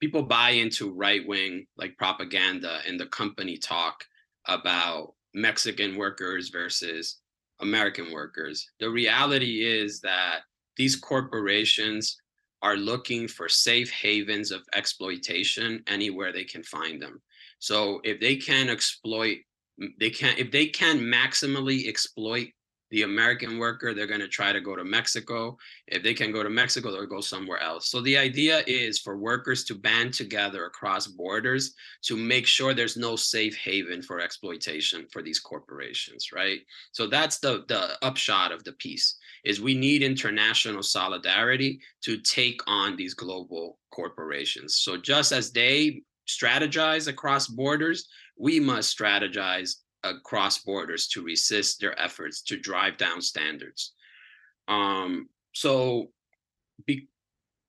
people 0.00 0.22
buy 0.22 0.50
into 0.50 0.92
right 0.92 1.26
wing 1.26 1.66
like 1.76 1.96
propaganda 1.96 2.80
and 2.86 3.00
the 3.00 3.06
company 3.06 3.56
talk 3.56 4.04
about 4.46 5.14
Mexican 5.34 5.96
workers 5.96 6.50
versus 6.50 7.18
American 7.60 8.12
workers. 8.12 8.70
The 8.78 8.90
reality 8.90 9.64
is 9.64 10.00
that 10.00 10.40
these 10.76 10.96
corporations 10.96 12.18
are 12.66 12.76
looking 12.76 13.28
for 13.28 13.48
safe 13.48 13.92
havens 13.92 14.50
of 14.50 14.62
exploitation 14.74 15.80
anywhere 15.86 16.32
they 16.32 16.42
can 16.42 16.64
find 16.64 17.00
them. 17.00 17.22
So 17.60 18.00
if 18.02 18.18
they 18.18 18.34
can 18.34 18.68
exploit, 18.68 19.38
they 20.00 20.10
can 20.10 20.36
if 20.36 20.50
they 20.50 20.66
can 20.66 20.98
maximally 20.98 21.86
exploit 21.86 22.48
the 22.90 23.02
American 23.02 23.58
worker, 23.58 23.94
they're 23.94 24.08
going 24.08 24.20
to 24.20 24.28
try 24.28 24.52
to 24.52 24.60
go 24.60 24.74
to 24.74 24.84
Mexico. 24.84 25.56
If 25.86 26.02
they 26.02 26.14
can 26.14 26.32
go 26.32 26.42
to 26.42 26.50
Mexico, 26.50 26.90
they'll 26.90 27.06
go 27.06 27.20
somewhere 27.20 27.60
else. 27.60 27.88
So 27.88 28.00
the 28.00 28.16
idea 28.16 28.64
is 28.66 28.98
for 28.98 29.16
workers 29.16 29.64
to 29.64 29.74
band 29.76 30.12
together 30.12 30.66
across 30.66 31.06
borders 31.06 31.72
to 32.02 32.16
make 32.16 32.46
sure 32.46 32.74
there's 32.74 32.96
no 32.96 33.14
safe 33.14 33.56
haven 33.56 34.02
for 34.02 34.20
exploitation 34.20 35.06
for 35.12 35.22
these 35.22 35.38
corporations, 35.38 36.32
right? 36.32 36.60
So 36.90 37.06
that's 37.06 37.38
the 37.38 37.64
the 37.68 38.04
upshot 38.04 38.50
of 38.50 38.64
the 38.64 38.72
piece 38.72 39.18
is 39.46 39.60
we 39.60 39.74
need 39.74 40.02
international 40.02 40.82
solidarity 40.82 41.80
to 42.02 42.18
take 42.18 42.60
on 42.66 42.96
these 42.96 43.14
global 43.14 43.78
corporations. 43.92 44.76
So 44.76 44.96
just 44.96 45.30
as 45.30 45.52
they 45.52 46.02
strategize 46.28 47.06
across 47.06 47.46
borders, 47.46 48.08
we 48.36 48.58
must 48.58 48.98
strategize 48.98 49.76
across 50.02 50.58
borders 50.58 51.06
to 51.08 51.22
resist 51.22 51.80
their 51.80 51.98
efforts 51.98 52.42
to 52.42 52.58
drive 52.58 52.96
down 52.96 53.22
standards. 53.22 53.92
Um, 54.66 55.28
so, 55.54 56.10
be, 56.84 57.08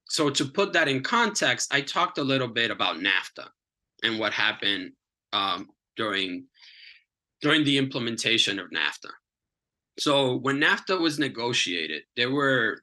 so 0.09 0.31
to 0.31 0.45
put 0.45 0.73
that 0.73 0.87
in 0.87 1.03
context, 1.03 1.71
I 1.71 1.81
talked 1.81 2.17
a 2.17 2.23
little 2.23 2.47
bit 2.47 2.71
about 2.71 2.97
NAFTA 2.97 3.47
and 4.03 4.19
what 4.19 4.33
happened 4.33 4.93
um, 5.31 5.67
during 5.95 6.45
during 7.39 7.63
the 7.63 7.77
implementation 7.77 8.57
of 8.57 8.71
NAFTA. 8.71 9.11
So 9.99 10.35
when 10.35 10.59
NAFTA 10.59 10.99
was 10.99 11.19
negotiated, 11.19 12.03
there 12.15 12.31
were 12.31 12.81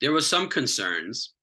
there 0.00 0.12
was 0.12 0.26
some 0.26 0.48
concerns 0.48 1.34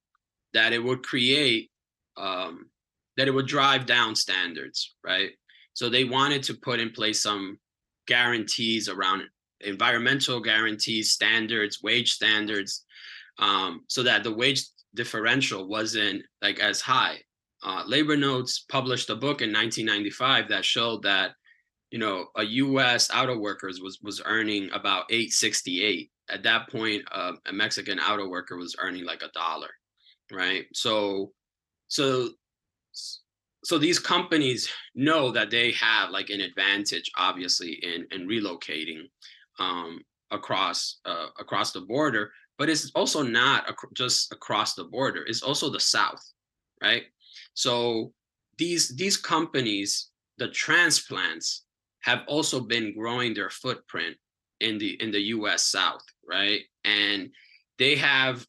that 0.53 0.73
it 0.73 0.83
would 0.83 1.03
create 1.03 1.69
um, 2.15 2.69
that 3.17 3.27
it 3.27 3.31
would 3.31 3.47
drive 3.47 3.85
down 3.85 4.15
standards, 4.15 4.95
right? 5.03 5.31
So 5.73 5.89
they 5.89 6.03
wanted 6.03 6.43
to 6.43 6.55
put 6.55 6.79
in 6.79 6.91
place 6.91 7.21
some 7.21 7.59
guarantees 8.07 8.89
around 8.89 9.23
environmental 9.61 10.39
guarantees, 10.39 11.11
standards, 11.11 11.81
wage 11.83 12.11
standards, 12.11 12.85
um, 13.39 13.83
so 13.87 14.03
that 14.03 14.23
the 14.23 14.33
wage 14.33 14.63
differential 14.95 15.67
wasn't 15.67 16.23
like 16.41 16.59
as 16.59 16.81
high. 16.81 17.17
Uh, 17.63 17.83
Labor 17.85 18.17
Notes 18.17 18.65
published 18.69 19.09
a 19.09 19.15
book 19.15 19.41
in 19.41 19.51
1995 19.51 20.49
that 20.49 20.65
showed 20.65 21.03
that, 21.03 21.31
you 21.91 21.99
know, 21.99 22.27
a 22.35 22.43
U.S. 22.43 23.09
auto 23.13 23.37
workers 23.37 23.79
was 23.81 23.99
was 24.01 24.21
earning 24.25 24.69
about 24.73 25.05
868. 25.09 26.11
At 26.29 26.43
that 26.43 26.69
point, 26.69 27.03
uh, 27.11 27.33
a 27.45 27.53
Mexican 27.53 27.99
auto 27.99 28.27
worker 28.27 28.57
was 28.57 28.75
earning 28.79 29.05
like 29.05 29.21
a 29.23 29.31
dollar, 29.33 29.69
right? 30.31 30.65
So, 30.73 31.31
so 31.87 32.29
so 33.63 33.77
these 33.77 33.99
companies 33.99 34.69
know 34.95 35.29
that 35.31 35.49
they 35.51 35.71
have 35.73 36.09
like 36.09 36.29
an 36.29 36.39
advantage 36.39 37.11
obviously 37.17 37.73
in 37.83 38.07
in 38.11 38.27
relocating 38.27 39.01
um, 39.59 40.01
across 40.31 40.99
uh, 41.05 41.27
across 41.39 41.73
the 41.73 41.81
border 41.81 42.31
but 42.57 42.69
it's 42.69 42.91
also 42.95 43.21
not 43.21 43.65
ac- 43.69 43.93
just 43.93 44.31
across 44.31 44.73
the 44.73 44.85
border 44.85 45.23
it's 45.25 45.43
also 45.43 45.69
the 45.69 45.79
south 45.79 46.23
right 46.81 47.03
so 47.53 48.13
these 48.57 48.95
these 48.95 49.17
companies 49.17 50.11
the 50.37 50.47
transplants 50.49 51.65
have 52.07 52.21
also 52.27 52.59
been 52.59 52.95
growing 52.97 53.33
their 53.33 53.49
footprint 53.49 54.15
in 54.61 54.77
the 54.77 55.01
in 55.01 55.11
the 55.11 55.21
US 55.35 55.65
south 55.65 56.03
right 56.27 56.61
and 56.83 57.29
they 57.77 57.95
have 57.95 58.45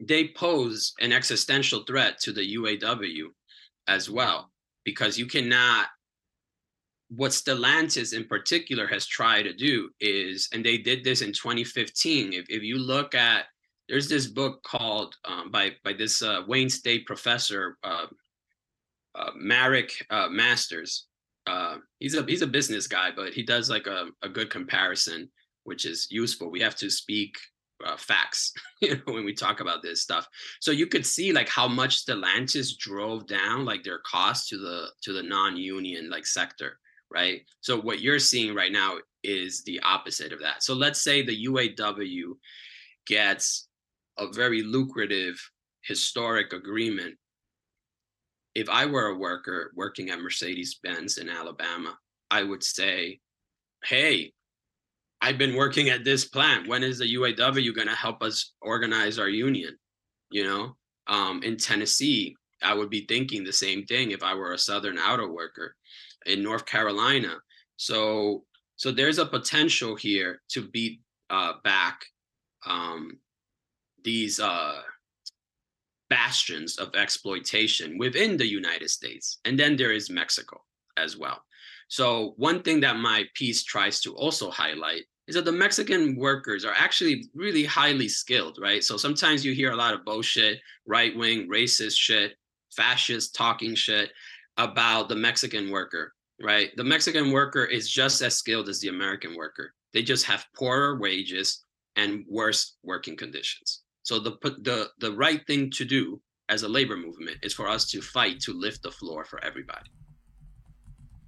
they 0.00 0.28
pose 0.28 0.92
an 1.00 1.12
existential 1.12 1.84
threat 1.84 2.20
to 2.20 2.32
the 2.32 2.56
UAW 2.56 3.28
as 3.88 4.08
well, 4.08 4.50
because 4.84 5.18
you 5.18 5.26
cannot. 5.26 5.86
What 7.10 7.30
Stellantis 7.30 8.14
in 8.14 8.26
particular 8.26 8.86
has 8.86 9.06
tried 9.06 9.44
to 9.44 9.54
do 9.54 9.88
is, 9.98 10.50
and 10.52 10.62
they 10.62 10.76
did 10.76 11.02
this 11.02 11.22
in 11.22 11.32
2015. 11.32 12.34
If, 12.34 12.44
if 12.50 12.62
you 12.62 12.76
look 12.76 13.14
at, 13.14 13.46
there's 13.88 14.10
this 14.10 14.26
book 14.26 14.62
called 14.62 15.16
um, 15.24 15.50
by 15.50 15.72
by 15.84 15.94
this 15.94 16.20
uh, 16.20 16.42
Wayne 16.46 16.68
State 16.68 17.06
professor, 17.06 17.78
uh, 17.82 18.06
uh, 19.14 19.30
Marick 19.42 19.90
uh, 20.10 20.28
Masters. 20.28 21.06
Uh, 21.48 21.78
he's 21.98 22.14
a 22.14 22.22
he's 22.24 22.42
a 22.42 22.46
business 22.46 22.86
guy, 22.86 23.10
but 23.14 23.32
he 23.32 23.42
does 23.42 23.70
like 23.70 23.86
a, 23.86 24.06
a 24.22 24.28
good 24.28 24.50
comparison, 24.50 25.30
which 25.64 25.86
is 25.86 26.08
useful. 26.10 26.50
We 26.50 26.60
have 26.60 26.76
to 26.76 26.90
speak 26.90 27.38
uh, 27.86 27.96
facts 27.96 28.52
you 28.80 28.96
know 28.96 29.12
when 29.12 29.24
we 29.24 29.32
talk 29.32 29.60
about 29.60 29.82
this 29.82 30.02
stuff. 30.02 30.26
So 30.60 30.70
you 30.70 30.86
could 30.86 31.06
see 31.06 31.32
like 31.32 31.48
how 31.48 31.68
much 31.68 32.04
stellantis 32.04 32.76
drove 32.76 33.26
down 33.26 33.64
like 33.64 33.82
their 33.82 34.00
cost 34.00 34.48
to 34.48 34.58
the 34.58 34.88
to 35.02 35.12
the 35.12 35.22
non-union 35.22 36.10
like 36.10 36.26
sector 36.26 36.78
right? 37.10 37.42
So 37.60 37.80
what 37.80 38.00
you're 38.00 38.18
seeing 38.18 38.54
right 38.54 38.72
now 38.72 38.96
is 39.22 39.62
the 39.64 39.80
opposite 39.80 40.32
of 40.32 40.40
that. 40.40 40.62
So 40.62 40.74
let's 40.74 41.02
say 41.02 41.22
the 41.22 41.46
uaw 41.46 42.32
gets 43.06 43.68
a 44.18 44.30
very 44.32 44.62
lucrative 44.62 45.40
historic 45.82 46.52
agreement 46.52 47.16
if 48.58 48.68
i 48.68 48.84
were 48.84 49.06
a 49.06 49.18
worker 49.18 49.72
working 49.74 50.10
at 50.10 50.20
mercedes-benz 50.20 51.18
in 51.18 51.28
alabama 51.28 51.96
i 52.30 52.42
would 52.42 52.62
say 52.62 53.18
hey 53.84 54.32
I've 55.20 55.38
been 55.38 55.56
working 55.56 55.88
at 55.88 56.04
this 56.04 56.24
plant. 56.24 56.68
When 56.68 56.82
is 56.82 56.98
the 56.98 57.14
UAW 57.16 57.74
going 57.74 57.88
to 57.88 57.94
help 57.94 58.22
us 58.22 58.52
organize 58.60 59.18
our 59.18 59.28
union? 59.28 59.76
You 60.30 60.44
know, 60.44 60.76
um, 61.08 61.42
in 61.42 61.56
Tennessee, 61.56 62.36
I 62.62 62.74
would 62.74 62.90
be 62.90 63.06
thinking 63.06 63.42
the 63.42 63.52
same 63.52 63.84
thing 63.84 64.10
if 64.10 64.22
I 64.22 64.34
were 64.34 64.52
a 64.52 64.58
Southern 64.58 64.98
auto 64.98 65.26
worker 65.26 65.74
in 66.26 66.42
North 66.42 66.66
Carolina. 66.66 67.36
So, 67.76 68.44
so 68.76 68.92
there's 68.92 69.18
a 69.18 69.26
potential 69.26 69.96
here 69.96 70.40
to 70.50 70.68
beat 70.68 71.00
uh, 71.30 71.54
back 71.64 72.04
um, 72.66 73.18
these 74.04 74.38
uh, 74.38 74.80
bastions 76.10 76.78
of 76.78 76.94
exploitation 76.94 77.98
within 77.98 78.36
the 78.36 78.46
United 78.46 78.90
States, 78.90 79.38
and 79.44 79.58
then 79.58 79.76
there 79.76 79.92
is 79.92 80.10
Mexico 80.10 80.60
as 80.96 81.16
well. 81.16 81.42
So 81.88 82.34
one 82.36 82.62
thing 82.62 82.80
that 82.80 82.96
my 82.96 83.24
piece 83.34 83.64
tries 83.64 84.00
to 84.02 84.14
also 84.14 84.50
highlight 84.50 85.04
is 85.26 85.34
that 85.34 85.44
the 85.44 85.52
Mexican 85.52 86.16
workers 86.16 86.64
are 86.64 86.74
actually 86.78 87.28
really 87.34 87.64
highly 87.64 88.08
skilled, 88.08 88.58
right? 88.60 88.82
So 88.82 88.96
sometimes 88.96 89.44
you 89.44 89.52
hear 89.52 89.72
a 89.72 89.76
lot 89.76 89.94
of 89.94 90.04
bullshit, 90.04 90.58
right 90.86 91.16
wing, 91.16 91.48
racist 91.48 91.96
shit, 91.96 92.36
fascist 92.74 93.34
talking 93.34 93.74
shit 93.74 94.10
about 94.56 95.08
the 95.08 95.16
Mexican 95.16 95.70
worker, 95.70 96.14
right? 96.40 96.70
The 96.76 96.84
Mexican 96.84 97.30
worker 97.30 97.64
is 97.64 97.90
just 97.90 98.22
as 98.22 98.36
skilled 98.36 98.68
as 98.68 98.80
the 98.80 98.88
American 98.88 99.36
worker. 99.36 99.74
They 99.92 100.02
just 100.02 100.26
have 100.26 100.46
poorer 100.54 100.98
wages 100.98 101.64
and 101.96 102.24
worse 102.28 102.76
working 102.82 103.16
conditions. 103.16 103.82
So 104.08 104.18
the 104.18 104.38
the 104.40 104.88
the 105.00 105.12
right 105.12 105.46
thing 105.46 105.70
to 105.72 105.84
do 105.84 106.22
as 106.48 106.62
a 106.62 106.68
labor 106.68 106.96
movement 106.96 107.36
is 107.42 107.52
for 107.52 107.68
us 107.68 107.84
to 107.90 108.00
fight 108.00 108.40
to 108.40 108.54
lift 108.54 108.82
the 108.82 108.90
floor 108.90 109.26
for 109.26 109.38
everybody. 109.44 109.90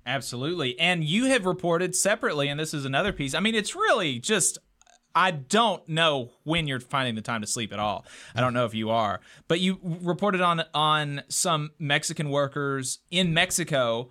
Absolutely. 0.06 0.80
And 0.80 1.04
you 1.04 1.26
have 1.26 1.44
reported 1.44 1.94
separately, 1.94 2.48
and 2.48 2.58
this 2.58 2.72
is 2.72 2.86
another 2.86 3.12
piece. 3.12 3.34
I 3.34 3.40
mean, 3.40 3.54
it's 3.54 3.74
really 3.76 4.18
just. 4.18 4.56
I 5.14 5.32
don't 5.32 5.86
know 5.88 6.30
when 6.44 6.68
you're 6.68 6.80
finding 6.80 7.16
the 7.16 7.20
time 7.20 7.42
to 7.42 7.46
sleep 7.46 7.72
at 7.72 7.80
all. 7.80 8.06
I 8.34 8.40
don't 8.40 8.54
know 8.54 8.64
if 8.64 8.74
you 8.74 8.88
are, 8.88 9.20
but 9.46 9.60
you 9.60 9.78
reported 9.82 10.40
on 10.40 10.62
on 10.72 11.22
some 11.28 11.72
Mexican 11.78 12.30
workers 12.30 13.00
in 13.10 13.34
Mexico 13.34 14.08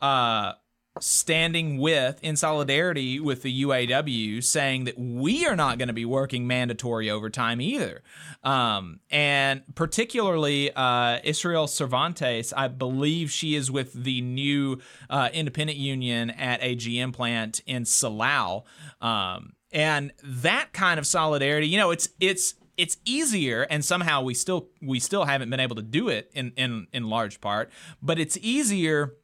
uh, 0.00 0.54
standing 1.00 1.78
with, 1.78 2.18
in 2.22 2.36
solidarity 2.36 3.20
with 3.20 3.42
the 3.42 3.62
UAW, 3.62 4.42
saying 4.42 4.84
that 4.84 4.98
we 4.98 5.46
are 5.46 5.56
not 5.56 5.78
going 5.78 5.88
to 5.88 5.94
be 5.94 6.04
working 6.04 6.46
mandatory 6.46 7.10
overtime 7.10 7.60
either. 7.60 8.02
Um, 8.42 9.00
and 9.10 9.62
particularly 9.74 10.72
uh, 10.74 11.18
Israel 11.24 11.66
Cervantes, 11.66 12.52
I 12.52 12.68
believe 12.68 13.30
she 13.30 13.54
is 13.54 13.70
with 13.70 13.92
the 13.92 14.20
new 14.20 14.80
uh, 15.10 15.28
independent 15.32 15.78
union 15.78 16.30
at 16.30 16.62
a 16.62 16.76
GM 16.76 17.12
plant 17.12 17.60
in 17.66 17.84
Silao. 17.84 18.64
Um, 19.00 19.54
and 19.72 20.12
that 20.22 20.72
kind 20.72 20.98
of 20.98 21.06
solidarity, 21.06 21.68
you 21.68 21.76
know, 21.76 21.90
it's 21.90 22.08
it's 22.20 22.54
it's 22.78 22.96
easier 23.04 23.62
and 23.68 23.84
somehow 23.84 24.22
we 24.22 24.32
still 24.32 24.68
we 24.80 25.00
still 25.00 25.24
haven't 25.24 25.50
been 25.50 25.60
able 25.60 25.76
to 25.76 25.82
do 25.82 26.08
it 26.08 26.30
in 26.32 26.52
in 26.56 26.86
in 26.92 27.10
large 27.10 27.40
part 27.40 27.70
but 28.00 28.18
it's 28.20 28.38
easier 28.40 29.14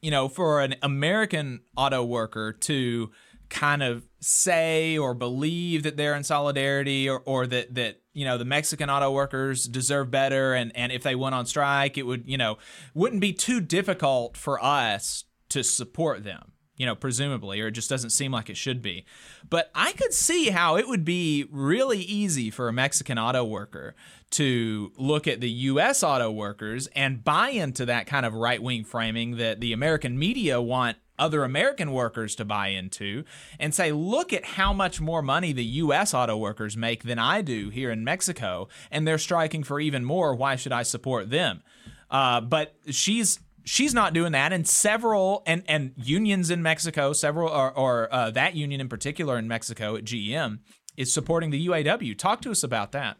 you 0.00 0.10
know 0.10 0.28
for 0.28 0.60
an 0.60 0.74
american 0.82 1.60
auto 1.76 2.04
worker 2.04 2.52
to 2.52 3.10
kind 3.48 3.82
of 3.82 4.06
say 4.20 4.98
or 4.98 5.14
believe 5.14 5.82
that 5.82 5.96
they're 5.96 6.14
in 6.14 6.24
solidarity 6.24 7.08
or, 7.08 7.20
or 7.24 7.46
that 7.46 7.74
that 7.74 8.00
you 8.12 8.24
know 8.24 8.36
the 8.36 8.44
Mexican 8.44 8.90
auto 8.90 9.10
workers 9.10 9.64
deserve 9.64 10.10
better 10.10 10.54
and 10.54 10.70
and 10.74 10.92
if 10.92 11.02
they 11.02 11.14
went 11.14 11.34
on 11.34 11.46
strike 11.46 11.96
it 11.96 12.02
would 12.02 12.24
you 12.26 12.36
know 12.36 12.58
wouldn't 12.94 13.20
be 13.20 13.32
too 13.32 13.60
difficult 13.60 14.36
for 14.36 14.62
us 14.62 15.24
to 15.48 15.62
support 15.62 16.24
them 16.24 16.52
you 16.78 16.86
know, 16.86 16.94
presumably, 16.94 17.60
or 17.60 17.66
it 17.66 17.72
just 17.72 17.90
doesn't 17.90 18.10
seem 18.10 18.30
like 18.30 18.48
it 18.48 18.56
should 18.56 18.80
be. 18.80 19.04
But 19.50 19.70
I 19.74 19.92
could 19.92 20.14
see 20.14 20.50
how 20.50 20.76
it 20.76 20.88
would 20.88 21.04
be 21.04 21.44
really 21.50 21.98
easy 21.98 22.50
for 22.50 22.68
a 22.68 22.72
Mexican 22.72 23.18
auto 23.18 23.44
worker 23.44 23.96
to 24.30 24.92
look 24.96 25.26
at 25.26 25.40
the 25.40 25.50
US 25.50 26.02
auto 26.02 26.30
workers 26.30 26.86
and 26.94 27.24
buy 27.24 27.50
into 27.50 27.86
that 27.86 28.06
kind 28.06 28.26
of 28.26 28.34
right 28.34 28.62
wing 28.62 28.84
framing 28.84 29.36
that 29.36 29.60
the 29.60 29.72
American 29.72 30.18
media 30.18 30.60
want 30.60 30.96
other 31.18 31.42
American 31.44 31.92
workers 31.92 32.36
to 32.36 32.44
buy 32.44 32.68
into 32.68 33.24
and 33.58 33.74
say, 33.74 33.90
look 33.90 34.32
at 34.32 34.44
how 34.44 34.72
much 34.72 35.00
more 35.00 35.22
money 35.22 35.52
the 35.52 35.64
US 35.64 36.14
auto 36.14 36.36
workers 36.36 36.76
make 36.76 37.02
than 37.02 37.18
I 37.18 37.42
do 37.42 37.70
here 37.70 37.90
in 37.90 38.04
Mexico, 38.04 38.68
and 38.90 39.06
they're 39.06 39.18
striking 39.18 39.64
for 39.64 39.80
even 39.80 40.04
more. 40.04 40.34
Why 40.34 40.56
should 40.56 40.72
I 40.72 40.82
support 40.82 41.30
them? 41.30 41.62
Uh, 42.10 42.40
but 42.40 42.74
she's 42.90 43.40
she's 43.64 43.92
not 43.92 44.14
doing 44.14 44.32
that 44.32 44.52
and 44.52 44.66
several 44.66 45.42
and 45.46 45.62
and 45.68 45.92
unions 45.96 46.48
in 46.48 46.62
mexico 46.62 47.12
several 47.12 47.50
or, 47.50 47.70
or 47.72 48.08
uh, 48.10 48.30
that 48.30 48.54
union 48.54 48.80
in 48.80 48.88
particular 48.88 49.36
in 49.36 49.46
mexico 49.46 49.94
at 49.94 50.04
gm 50.04 50.58
is 50.96 51.12
supporting 51.12 51.50
the 51.50 51.66
uaw 51.66 52.16
talk 52.16 52.40
to 52.40 52.50
us 52.50 52.62
about 52.62 52.92
that 52.92 53.18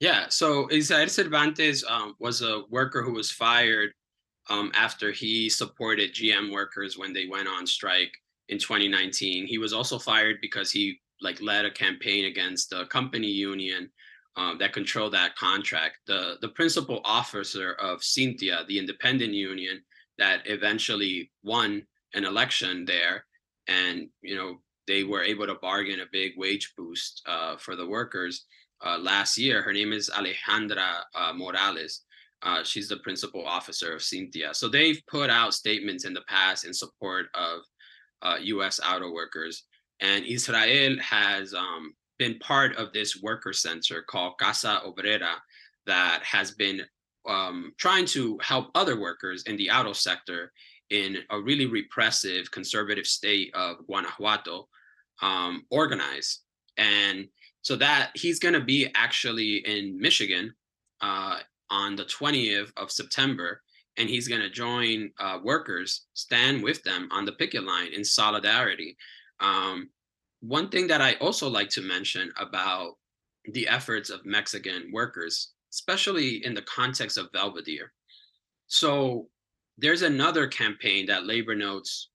yeah 0.00 0.26
so 0.28 0.68
Israel 0.70 1.08
Cervantes 1.08 1.84
um, 1.88 2.14
was 2.18 2.42
a 2.42 2.62
worker 2.70 3.02
who 3.02 3.12
was 3.12 3.30
fired 3.30 3.90
um, 4.48 4.70
after 4.74 5.10
he 5.10 5.48
supported 5.48 6.14
gm 6.14 6.52
workers 6.52 6.96
when 6.96 7.12
they 7.12 7.26
went 7.26 7.48
on 7.48 7.66
strike 7.66 8.12
in 8.48 8.58
2019 8.58 9.46
he 9.46 9.58
was 9.58 9.72
also 9.72 9.98
fired 9.98 10.36
because 10.40 10.70
he 10.70 10.98
like 11.20 11.40
led 11.40 11.64
a 11.64 11.70
campaign 11.70 12.26
against 12.26 12.70
the 12.70 12.84
company 12.86 13.28
union 13.28 13.90
um, 14.36 14.58
that 14.58 14.72
controlled 14.72 15.14
that 15.14 15.36
contract. 15.36 15.98
The 16.06 16.36
the 16.40 16.48
principal 16.48 17.00
officer 17.04 17.72
of 17.74 18.00
SINTTIA, 18.00 18.66
the 18.66 18.78
independent 18.78 19.32
union 19.32 19.82
that 20.18 20.42
eventually 20.46 21.30
won 21.42 21.86
an 22.14 22.24
election 22.24 22.84
there, 22.84 23.24
and 23.66 24.08
you 24.22 24.36
know 24.36 24.60
they 24.86 25.04
were 25.04 25.22
able 25.22 25.46
to 25.46 25.54
bargain 25.54 26.00
a 26.00 26.06
big 26.12 26.32
wage 26.36 26.74
boost 26.76 27.22
uh, 27.26 27.56
for 27.56 27.74
the 27.76 27.86
workers 27.86 28.44
uh, 28.84 28.98
last 28.98 29.38
year. 29.38 29.62
Her 29.62 29.72
name 29.72 29.92
is 29.92 30.10
Alejandra 30.10 31.02
uh, 31.14 31.32
Morales. 31.34 32.02
Uh, 32.42 32.62
she's 32.62 32.88
the 32.88 32.98
principal 32.98 33.46
officer 33.46 33.94
of 33.94 34.02
SINTTIA. 34.02 34.54
So 34.54 34.68
they've 34.68 35.00
put 35.08 35.30
out 35.30 35.54
statements 35.54 36.04
in 36.04 36.12
the 36.12 36.22
past 36.28 36.64
in 36.64 36.74
support 36.74 37.26
of 37.34 37.60
U.S. 38.42 38.80
Uh, 38.80 38.94
auto 38.94 39.12
workers, 39.12 39.64
and 40.00 40.24
Israel 40.24 40.96
has 41.00 41.54
um, 41.54 41.94
been 42.18 42.38
part 42.38 42.76
of 42.76 42.92
this 42.92 43.22
worker 43.22 43.52
center 43.52 44.02
called 44.02 44.34
Casa 44.38 44.80
Obrera 44.86 45.34
that 45.86 46.22
has 46.22 46.50
been 46.52 46.82
um, 47.28 47.72
trying 47.78 48.06
to 48.06 48.38
help 48.42 48.70
other 48.74 48.98
workers 49.00 49.44
in 49.44 49.56
the 49.56 49.70
auto 49.70 49.92
sector 49.92 50.52
in 50.90 51.18
a 51.30 51.40
really 51.40 51.66
repressive 51.66 52.50
conservative 52.50 53.06
state 53.06 53.52
of 53.54 53.84
Guanajuato 53.86 54.68
um, 55.22 55.64
organize. 55.70 56.40
And 56.76 57.28
so 57.66 57.74
that 57.74 58.12
he's 58.14 58.38
going 58.38 58.54
to 58.54 58.60
be 58.60 58.88
actually 58.94 59.56
in 59.56 59.98
Michigan 59.98 60.54
uh, 61.00 61.40
on 61.68 61.96
the 61.96 62.04
20th 62.04 62.70
of 62.76 62.92
September, 62.92 63.60
and 63.96 64.08
he's 64.08 64.28
going 64.28 64.40
to 64.40 64.48
join 64.48 65.10
uh, 65.18 65.40
workers, 65.42 66.02
stand 66.14 66.62
with 66.62 66.80
them 66.84 67.08
on 67.10 67.24
the 67.24 67.32
picket 67.32 67.64
line 67.64 67.92
in 67.92 68.04
solidarity. 68.04 68.96
Um, 69.40 69.90
one 70.42 70.68
thing 70.68 70.86
that 70.86 71.00
I 71.00 71.14
also 71.14 71.48
like 71.48 71.68
to 71.70 71.80
mention 71.80 72.30
about 72.36 72.98
the 73.52 73.66
efforts 73.66 74.10
of 74.10 74.24
Mexican 74.24 74.92
workers, 74.92 75.50
especially 75.72 76.44
in 76.44 76.54
the 76.54 76.62
context 76.62 77.18
of 77.18 77.32
Belvidere. 77.32 77.90
So 78.68 79.26
there's 79.76 80.02
another 80.02 80.46
campaign 80.46 81.06
that 81.06 81.26
Labor 81.26 81.56
Notes 81.56 82.10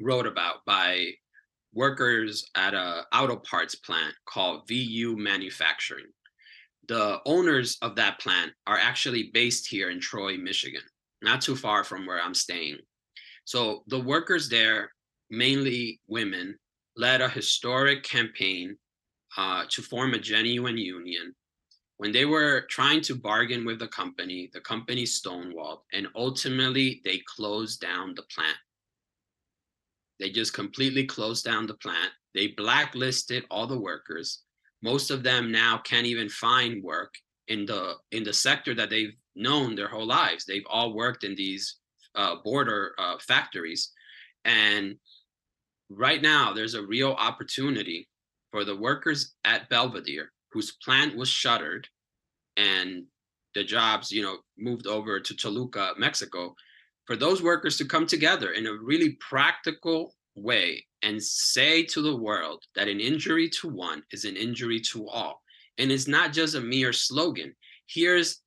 wrote 0.00 0.28
about 0.28 0.64
by 0.66 1.14
workers 1.72 2.48
at 2.54 2.74
a 2.74 3.04
auto 3.12 3.36
parts 3.36 3.74
plant 3.74 4.14
called 4.26 4.68
VU 4.68 5.16
Manufacturing. 5.16 6.06
The 6.88 7.20
owners 7.26 7.76
of 7.82 7.96
that 7.96 8.18
plant 8.18 8.52
are 8.66 8.78
actually 8.78 9.30
based 9.34 9.66
here 9.68 9.90
in 9.90 10.00
Troy, 10.00 10.36
Michigan, 10.36 10.82
not 11.22 11.40
too 11.40 11.56
far 11.56 11.84
from 11.84 12.06
where 12.06 12.20
I'm 12.20 12.34
staying. 12.34 12.78
So 13.44 13.82
the 13.88 14.00
workers 14.00 14.48
there, 14.48 14.92
mainly 15.30 16.00
women, 16.06 16.56
led 16.96 17.20
a 17.20 17.28
historic 17.28 18.02
campaign 18.02 18.76
uh, 19.36 19.64
to 19.70 19.82
form 19.82 20.14
a 20.14 20.18
genuine 20.18 20.78
union. 20.78 21.34
When 21.98 22.12
they 22.12 22.24
were 22.24 22.66
trying 22.70 23.00
to 23.02 23.14
bargain 23.14 23.64
with 23.64 23.78
the 23.78 23.88
company, 23.88 24.50
the 24.52 24.60
company 24.60 25.04
stonewalled, 25.04 25.80
and 25.92 26.06
ultimately 26.14 27.00
they 27.04 27.22
closed 27.26 27.80
down 27.80 28.14
the 28.14 28.22
plant. 28.34 28.56
They 30.18 30.30
just 30.30 30.54
completely 30.54 31.04
closed 31.04 31.44
down 31.44 31.66
the 31.66 31.74
plant. 31.74 32.12
They 32.34 32.48
blacklisted 32.48 33.44
all 33.50 33.66
the 33.66 33.78
workers. 33.78 34.42
Most 34.82 35.10
of 35.10 35.22
them 35.22 35.50
now 35.50 35.78
can't 35.78 36.06
even 36.06 36.28
find 36.28 36.82
work 36.82 37.14
in 37.48 37.66
the 37.66 37.94
in 38.12 38.22
the 38.24 38.32
sector 38.32 38.74
that 38.74 38.90
they've 38.90 39.14
known 39.34 39.74
their 39.74 39.88
whole 39.88 40.06
lives. 40.06 40.44
They've 40.44 40.66
all 40.68 40.94
worked 40.94 41.24
in 41.24 41.34
these 41.34 41.76
uh, 42.14 42.36
border 42.44 42.94
uh, 42.98 43.16
factories, 43.26 43.92
and 44.44 44.96
right 45.88 46.20
now 46.20 46.52
there's 46.52 46.74
a 46.74 46.86
real 46.86 47.12
opportunity 47.12 48.08
for 48.50 48.64
the 48.64 48.76
workers 48.76 49.34
at 49.44 49.68
Belvidere 49.68 50.28
whose 50.52 50.76
plant 50.82 51.16
was 51.16 51.28
shuttered 51.28 51.86
and 52.56 53.04
the 53.54 53.64
jobs, 53.64 54.10
you 54.10 54.22
know, 54.22 54.38
moved 54.56 54.86
over 54.86 55.20
to 55.20 55.36
Toluca, 55.36 55.94
Mexico, 55.98 56.54
for 57.08 57.16
those 57.16 57.42
workers 57.42 57.78
to 57.78 57.86
come 57.86 58.06
together 58.06 58.50
in 58.50 58.66
a 58.66 58.72
really 58.74 59.16
practical 59.18 60.14
way 60.36 60.84
and 61.02 61.20
say 61.22 61.82
to 61.82 62.02
the 62.02 62.14
world 62.14 62.62
that 62.76 62.86
an 62.86 63.00
injury 63.00 63.48
to 63.48 63.66
one 63.66 64.02
is 64.12 64.26
an 64.26 64.36
injury 64.36 64.78
to 64.78 65.08
all. 65.08 65.40
And 65.78 65.90
it's 65.90 66.06
not 66.06 66.34
just 66.34 66.54
a 66.54 66.60
mere 66.60 66.92
slogan. 66.92 67.54
Here's 67.86 68.42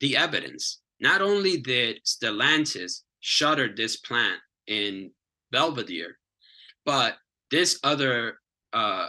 the 0.00 0.16
evidence. 0.16 0.80
Not 1.00 1.20
only 1.20 1.58
did 1.58 2.00
Stellantis 2.06 3.02
shutter 3.20 3.68
this 3.68 3.98
plant 3.98 4.40
in 4.66 5.10
Belvidere, 5.52 6.14
but 6.86 7.18
this 7.50 7.78
other 7.84 8.38
uh, 8.72 9.08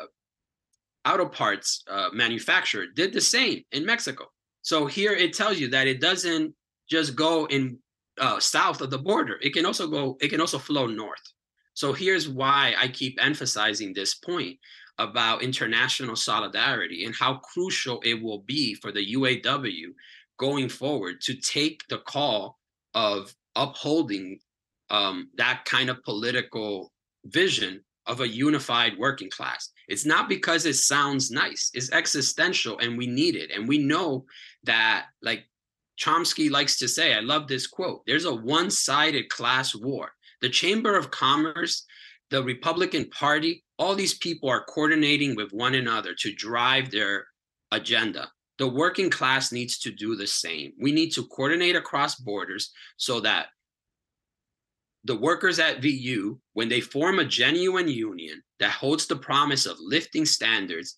auto 1.07 1.25
parts 1.25 1.85
uh, 1.89 2.09
manufacturer 2.11 2.87
did 2.93 3.13
the 3.13 3.21
same 3.21 3.63
in 3.71 3.85
Mexico. 3.85 4.25
So 4.61 4.87
here 4.87 5.13
it 5.13 5.33
tells 5.33 5.57
you 5.57 5.69
that 5.69 5.87
it 5.87 6.01
doesn't 6.01 6.53
just 6.89 7.15
go 7.15 7.45
in 7.45 7.79
uh, 8.19 8.39
south 8.39 8.81
of 8.81 8.89
the 8.89 8.97
border. 8.97 9.37
It 9.41 9.53
can 9.53 9.65
also 9.65 9.87
go. 9.87 10.17
It 10.21 10.29
can 10.29 10.41
also 10.41 10.59
flow 10.59 10.87
north. 10.87 11.21
So 11.73 11.93
here's 11.93 12.27
why 12.27 12.73
I 12.77 12.87
keep 12.89 13.17
emphasizing 13.21 13.93
this 13.93 14.15
point 14.15 14.57
about 14.97 15.41
international 15.41 16.15
solidarity 16.15 17.05
and 17.05 17.15
how 17.15 17.35
crucial 17.35 18.01
it 18.03 18.21
will 18.21 18.39
be 18.39 18.75
for 18.75 18.91
the 18.91 19.13
UAW 19.15 19.93
going 20.37 20.67
forward 20.67 21.21
to 21.21 21.35
take 21.35 21.87
the 21.87 21.99
call 21.99 22.59
of 22.93 23.33
upholding 23.55 24.39
um, 24.89 25.29
that 25.35 25.63
kind 25.65 25.89
of 25.89 26.03
political 26.03 26.91
vision 27.25 27.81
of 28.07 28.21
a 28.21 28.27
unified 28.27 28.97
working 28.97 29.29
class. 29.29 29.69
It's 29.87 30.05
not 30.05 30.27
because 30.27 30.65
it 30.65 30.75
sounds 30.75 31.31
nice, 31.31 31.69
it's 31.73 31.91
existential 31.91 32.79
and 32.79 32.97
we 32.97 33.07
need 33.07 33.35
it. 33.35 33.51
And 33.51 33.67
we 33.67 33.77
know 33.77 34.25
that, 34.63 35.05
like 35.21 35.45
Chomsky 35.99 36.49
likes 36.49 36.77
to 36.79 36.87
say, 36.87 37.13
I 37.13 37.19
love 37.19 37.47
this 37.47 37.67
quote 37.67 38.01
there's 38.05 38.25
a 38.25 38.33
one 38.33 38.71
sided 38.71 39.29
class 39.29 39.75
war. 39.75 40.11
The 40.41 40.49
Chamber 40.49 40.97
of 40.97 41.11
Commerce, 41.11 41.85
the 42.29 42.43
Republican 42.43 43.09
Party, 43.09 43.63
all 43.77 43.95
these 43.95 44.17
people 44.17 44.49
are 44.49 44.63
coordinating 44.63 45.35
with 45.35 45.51
one 45.51 45.75
another 45.75 46.13
to 46.19 46.33
drive 46.33 46.91
their 46.91 47.27
agenda. 47.71 48.29
The 48.57 48.67
working 48.67 49.09
class 49.09 49.51
needs 49.51 49.79
to 49.79 49.91
do 49.91 50.15
the 50.15 50.27
same. 50.27 50.73
We 50.79 50.91
need 50.91 51.11
to 51.11 51.25
coordinate 51.27 51.75
across 51.75 52.15
borders 52.15 52.71
so 52.97 53.19
that 53.21 53.47
the 55.05 55.15
workers 55.15 55.59
at 55.59 55.81
VU, 55.81 56.39
when 56.53 56.67
they 56.67 56.81
form 56.81 57.19
a 57.19 57.25
genuine 57.25 57.87
union 57.87 58.41
that 58.59 58.71
holds 58.71 59.07
the 59.07 59.15
promise 59.15 59.65
of 59.65 59.77
lifting 59.79 60.25
standards, 60.25 60.95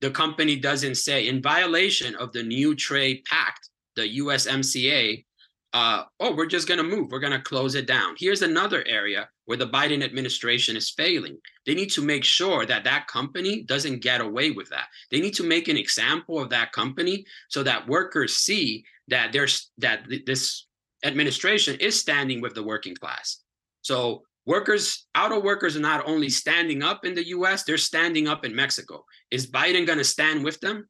the 0.00 0.10
company 0.10 0.56
doesn't 0.56 0.94
say, 0.94 1.26
in 1.26 1.42
violation 1.42 2.14
of 2.14 2.32
the 2.32 2.42
new 2.42 2.74
trade 2.74 3.22
pact, 3.24 3.69
the 3.96 4.18
USMCA, 4.18 5.24
uh, 5.72 6.02
oh, 6.18 6.34
we're 6.34 6.46
just 6.46 6.66
going 6.66 6.78
to 6.78 6.84
move. 6.84 7.10
We're 7.10 7.20
going 7.20 7.32
to 7.32 7.40
close 7.40 7.74
it 7.76 7.86
down. 7.86 8.14
Here's 8.18 8.42
another 8.42 8.82
area 8.86 9.28
where 9.44 9.56
the 9.56 9.68
Biden 9.68 10.02
administration 10.02 10.76
is 10.76 10.90
failing. 10.90 11.38
They 11.64 11.74
need 11.74 11.90
to 11.90 12.02
make 12.02 12.24
sure 12.24 12.66
that 12.66 12.84
that 12.84 13.06
company 13.06 13.62
doesn't 13.62 14.02
get 14.02 14.20
away 14.20 14.50
with 14.50 14.68
that. 14.70 14.86
They 15.10 15.20
need 15.20 15.34
to 15.34 15.44
make 15.44 15.68
an 15.68 15.76
example 15.76 16.40
of 16.40 16.50
that 16.50 16.72
company 16.72 17.24
so 17.48 17.62
that 17.62 17.86
workers 17.86 18.36
see 18.36 18.84
that 19.08 19.32
there's 19.32 19.70
that 19.78 20.06
this 20.26 20.66
administration 21.04 21.76
is 21.80 21.98
standing 21.98 22.40
with 22.40 22.54
the 22.54 22.62
working 22.62 22.94
class. 22.94 23.38
So 23.82 24.22
workers, 24.46 25.06
auto 25.16 25.40
workers 25.40 25.76
are 25.76 25.80
not 25.80 26.06
only 26.06 26.28
standing 26.28 26.82
up 26.82 27.04
in 27.04 27.14
the 27.14 27.28
US, 27.28 27.62
they're 27.62 27.78
standing 27.78 28.28
up 28.28 28.44
in 28.44 28.54
Mexico. 28.54 29.04
Is 29.30 29.50
Biden 29.50 29.86
going 29.86 29.98
to 29.98 30.04
stand 30.04 30.44
with 30.44 30.60
them? 30.60 30.88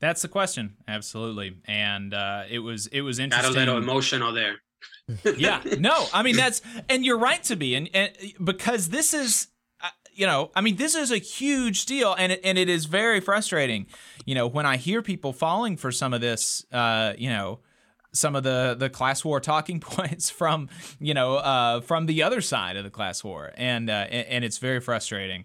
That's 0.00 0.22
the 0.22 0.28
question, 0.28 0.76
absolutely. 0.86 1.56
And 1.64 2.12
uh, 2.12 2.44
it 2.50 2.58
was 2.58 2.86
it 2.88 3.00
was 3.00 3.18
interesting. 3.18 3.54
Got 3.54 3.56
a 3.56 3.58
little 3.58 3.78
emotional 3.78 4.32
there. 4.32 4.56
yeah, 5.36 5.62
no, 5.78 6.06
I 6.12 6.22
mean 6.22 6.36
that's 6.36 6.60
and 6.88 7.04
you're 7.04 7.18
right 7.18 7.42
to 7.44 7.56
be, 7.56 7.74
and, 7.74 7.88
and 7.94 8.12
because 8.42 8.88
this 8.88 9.14
is, 9.14 9.48
uh, 9.80 9.88
you 10.12 10.26
know, 10.26 10.50
I 10.54 10.60
mean 10.60 10.76
this 10.76 10.94
is 10.94 11.10
a 11.10 11.18
huge 11.18 11.86
deal, 11.86 12.14
and 12.18 12.32
it, 12.32 12.40
and 12.44 12.58
it 12.58 12.68
is 12.68 12.86
very 12.86 13.20
frustrating, 13.20 13.86
you 14.24 14.34
know, 14.34 14.46
when 14.46 14.66
I 14.66 14.76
hear 14.76 15.02
people 15.02 15.32
falling 15.32 15.76
for 15.76 15.92
some 15.92 16.12
of 16.12 16.20
this, 16.20 16.66
uh, 16.72 17.14
you 17.16 17.30
know, 17.30 17.60
some 18.16 18.34
of 18.34 18.42
the 18.42 18.76
the 18.78 18.88
class 18.88 19.24
war 19.24 19.40
talking 19.40 19.80
points 19.80 20.30
from 20.30 20.68
you 20.98 21.14
know 21.14 21.36
uh, 21.36 21.80
from 21.80 22.06
the 22.06 22.22
other 22.22 22.40
side 22.40 22.76
of 22.76 22.84
the 22.84 22.90
class 22.90 23.22
war, 23.22 23.52
and 23.56 23.90
uh, 23.90 23.92
and, 23.92 24.44
it's 24.44 24.58
very 24.58 24.80
frustrating. 24.80 25.44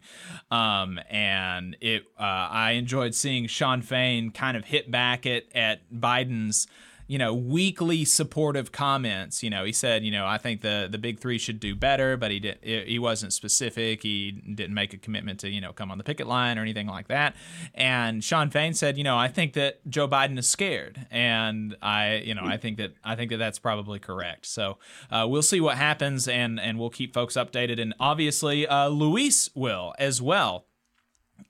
Um, 0.49 0.99
and 1.09 1.75
it 1.81 2.03
uh, 2.19 2.23
I 2.23 2.71
enjoyed 2.71 3.15
seeing 3.15 3.47
Shawn 3.47 3.81
Fain 3.81 4.31
kind 4.31 4.55
of 4.57 4.65
hit 4.65 4.89
back 4.89 5.25
at 5.25 5.43
at 5.53 5.91
Biden's 5.91 6.67
you 7.11 7.17
know, 7.17 7.33
weekly 7.33 8.05
supportive 8.05 8.71
comments. 8.71 9.43
You 9.43 9.49
know, 9.49 9.65
he 9.65 9.73
said, 9.73 10.05
you 10.05 10.11
know, 10.11 10.25
I 10.25 10.37
think 10.37 10.61
the 10.61 10.87
the 10.89 10.97
big 10.97 11.19
three 11.19 11.37
should 11.37 11.59
do 11.59 11.75
better, 11.75 12.15
but 12.15 12.31
he 12.31 12.39
did 12.39 12.59
he 12.63 12.97
wasn't 12.99 13.33
specific. 13.33 14.01
He 14.01 14.31
didn't 14.31 14.73
make 14.73 14.93
a 14.93 14.97
commitment 14.97 15.41
to 15.41 15.49
you 15.49 15.59
know 15.59 15.73
come 15.73 15.91
on 15.91 15.97
the 15.97 16.05
picket 16.05 16.25
line 16.25 16.57
or 16.57 16.61
anything 16.61 16.87
like 16.87 17.09
that. 17.09 17.35
And 17.75 18.23
Shawn 18.23 18.49
Fain 18.49 18.73
said, 18.73 18.97
you 18.97 19.03
know, 19.03 19.17
I 19.17 19.27
think 19.27 19.51
that 19.53 19.85
Joe 19.89 20.07
Biden 20.07 20.39
is 20.39 20.47
scared, 20.47 21.05
and 21.11 21.75
I 21.81 22.19
you 22.19 22.33
know 22.33 22.43
I 22.45 22.55
think 22.55 22.77
that 22.77 22.93
I 23.03 23.17
think 23.17 23.29
that 23.31 23.37
that's 23.39 23.59
probably 23.59 23.99
correct. 23.99 24.45
So 24.45 24.77
uh, 25.11 25.27
we'll 25.29 25.41
see 25.41 25.59
what 25.59 25.75
happens, 25.75 26.29
and 26.29 26.61
and 26.61 26.79
we'll 26.79 26.89
keep 26.89 27.13
folks 27.13 27.33
updated, 27.33 27.81
and 27.81 27.93
obviously 27.99 28.65
uh, 28.65 28.87
Luis 28.87 29.49
will 29.53 29.93
as 29.99 30.21
well. 30.21 30.65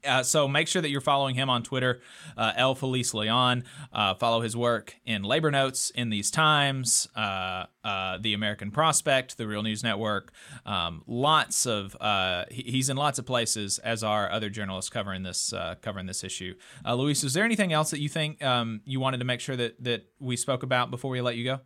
Uh, 0.05 0.23
so 0.23 0.47
make 0.47 0.67
sure 0.67 0.81
that 0.81 0.89
you're 0.89 1.01
following 1.01 1.35
him 1.35 1.49
on 1.49 1.63
Twitter, 1.63 2.01
uh, 2.37 2.53
El 2.55 2.75
Feliz 2.75 3.13
Leon. 3.13 3.63
Uh, 3.91 4.13
follow 4.15 4.41
his 4.41 4.55
work 4.55 4.95
in 5.05 5.23
Labor 5.23 5.51
Notes, 5.51 5.91
in 5.91 6.09
these 6.09 6.31
times, 6.31 7.07
uh, 7.15 7.65
uh, 7.83 8.17
the 8.19 8.33
American 8.33 8.71
Prospect, 8.71 9.37
the 9.37 9.47
Real 9.47 9.63
News 9.63 9.83
Network. 9.83 10.31
Um, 10.65 11.03
lots 11.07 11.65
of 11.65 11.95
uh, 11.99 12.45
he's 12.49 12.89
in 12.89 12.97
lots 12.97 13.19
of 13.19 13.25
places, 13.25 13.79
as 13.79 14.03
are 14.03 14.31
other 14.31 14.49
journalists 14.49 14.89
covering 14.89 15.23
this 15.23 15.53
covering 15.81 16.05
this 16.05 16.23
issue. 16.23 16.55
Luis, 16.85 17.23
is 17.23 17.33
there 17.33 17.45
anything 17.45 17.73
else 17.73 17.91
that 17.91 17.99
you 17.99 18.09
think 18.09 18.43
um, 18.43 18.81
you 18.85 18.99
wanted 18.99 19.19
to 19.19 19.25
make 19.25 19.39
sure 19.39 19.55
that 19.55 19.83
that 19.83 20.05
we 20.19 20.35
spoke 20.35 20.63
about 20.63 20.91
before 20.91 21.11
we 21.11 21.21
let 21.21 21.35
you 21.35 21.43
go? 21.43 21.59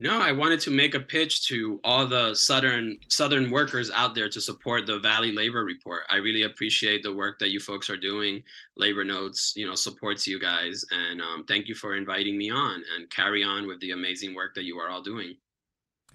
No, 0.00 0.20
I 0.20 0.30
wanted 0.30 0.60
to 0.60 0.70
make 0.70 0.94
a 0.94 1.00
pitch 1.00 1.48
to 1.48 1.80
all 1.82 2.06
the 2.06 2.32
southern 2.32 2.98
southern 3.08 3.50
workers 3.50 3.90
out 3.92 4.14
there 4.14 4.28
to 4.28 4.40
support 4.40 4.86
the 4.86 5.00
Valley 5.00 5.32
Labor 5.32 5.64
Report. 5.64 6.02
I 6.08 6.16
really 6.16 6.44
appreciate 6.44 7.02
the 7.02 7.12
work 7.12 7.40
that 7.40 7.50
you 7.50 7.58
folks 7.58 7.90
are 7.90 7.96
doing. 7.96 8.44
Labor 8.76 9.02
Notes, 9.02 9.54
you 9.56 9.66
know, 9.66 9.74
supports 9.74 10.24
you 10.24 10.38
guys, 10.38 10.84
and 10.92 11.20
um, 11.20 11.44
thank 11.48 11.66
you 11.66 11.74
for 11.74 11.96
inviting 11.96 12.38
me 12.38 12.48
on. 12.48 12.82
And 12.96 13.10
carry 13.10 13.42
on 13.42 13.66
with 13.66 13.80
the 13.80 13.90
amazing 13.90 14.36
work 14.36 14.54
that 14.54 14.62
you 14.62 14.78
are 14.78 14.88
all 14.88 15.02
doing. 15.02 15.34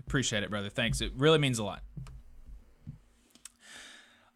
Appreciate 0.08 0.44
it, 0.44 0.50
brother. 0.50 0.70
Thanks. 0.70 1.02
It 1.02 1.12
really 1.18 1.40
means 1.40 1.60
a 1.60 1.66
lot. 1.66 1.82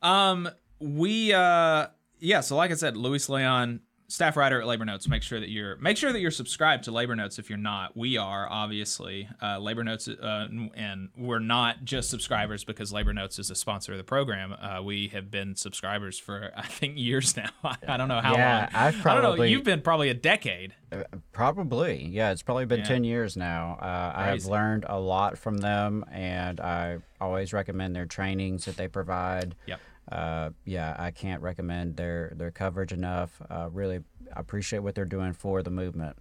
Um, 0.01 0.49
we 0.79 1.31
uh, 1.31 1.87
yeah. 2.19 2.41
So 2.41 2.57
like 2.57 2.71
I 2.71 2.75
said, 2.75 2.97
Luis 2.97 3.29
Leon 3.29 3.79
staff 4.09 4.37
writer 4.37 4.61
at 4.61 4.67
Labor 4.67 4.85
Notes. 4.85 5.07
Make 5.07 5.21
sure 5.21 5.39
that 5.39 5.49
you're 5.49 5.75
make 5.77 5.97
sure 5.97 6.11
that 6.11 6.19
you're 6.19 6.31
subscribed 6.31 6.85
to 6.85 6.91
Labor 6.91 7.15
Notes. 7.15 7.39
If 7.39 7.49
you're 7.49 7.57
not, 7.57 7.95
we 7.95 8.17
are 8.17 8.47
obviously 8.49 9.27
uh, 9.41 9.59
Labor 9.59 9.83
Notes, 9.83 10.07
uh, 10.07 10.47
and 10.75 11.09
we're 11.17 11.39
not 11.39 11.83
just 11.83 12.09
subscribers 12.09 12.63
because 12.63 12.93
Labor 12.93 13.13
Notes 13.13 13.39
is 13.39 13.51
a 13.51 13.55
sponsor 13.55 13.91
of 13.91 13.97
the 13.97 14.03
program. 14.03 14.53
Uh, 14.53 14.81
we 14.81 15.09
have 15.09 15.29
been 15.29 15.55
subscribers 15.55 16.17
for 16.17 16.51
I 16.57 16.67
think 16.67 16.97
years 16.97 17.35
now. 17.35 17.49
I 17.87 17.97
don't 17.97 18.07
know 18.07 18.21
how 18.21 18.35
yeah, 18.35 18.59
long. 18.59 18.69
I've 18.73 18.95
probably, 19.01 19.19
I 19.19 19.21
don't 19.21 19.37
know. 19.37 19.43
You've 19.43 19.63
been 19.63 19.81
probably 19.81 20.09
a 20.09 20.13
decade. 20.13 20.73
Uh, 20.91 21.03
probably, 21.33 22.05
yeah. 22.05 22.31
It's 22.31 22.43
probably 22.43 22.65
been 22.65 22.79
yeah. 22.79 22.85
ten 22.85 23.03
years 23.03 23.35
now. 23.35 23.77
Uh, 23.81 24.13
I 24.15 24.25
have 24.27 24.45
learned 24.45 24.85
a 24.87 24.99
lot 24.99 25.37
from 25.37 25.57
them, 25.57 26.05
and 26.11 26.59
I 26.59 26.99
always 27.19 27.51
recommend 27.51 27.95
their 27.95 28.05
trainings 28.05 28.65
that 28.65 28.77
they 28.77 28.87
provide. 28.87 29.55
Yep 29.65 29.79
uh, 30.11 30.51
yeah, 30.65 30.95
I 30.97 31.11
can't 31.11 31.41
recommend 31.41 31.97
their 31.97 32.33
their 32.35 32.51
coverage 32.51 32.93
enough. 32.93 33.41
Uh, 33.49 33.69
really 33.71 34.01
appreciate 34.35 34.79
what 34.79 34.95
they're 34.95 35.05
doing 35.05 35.33
for 35.33 35.61
the 35.63 35.69
movement. 35.69 36.17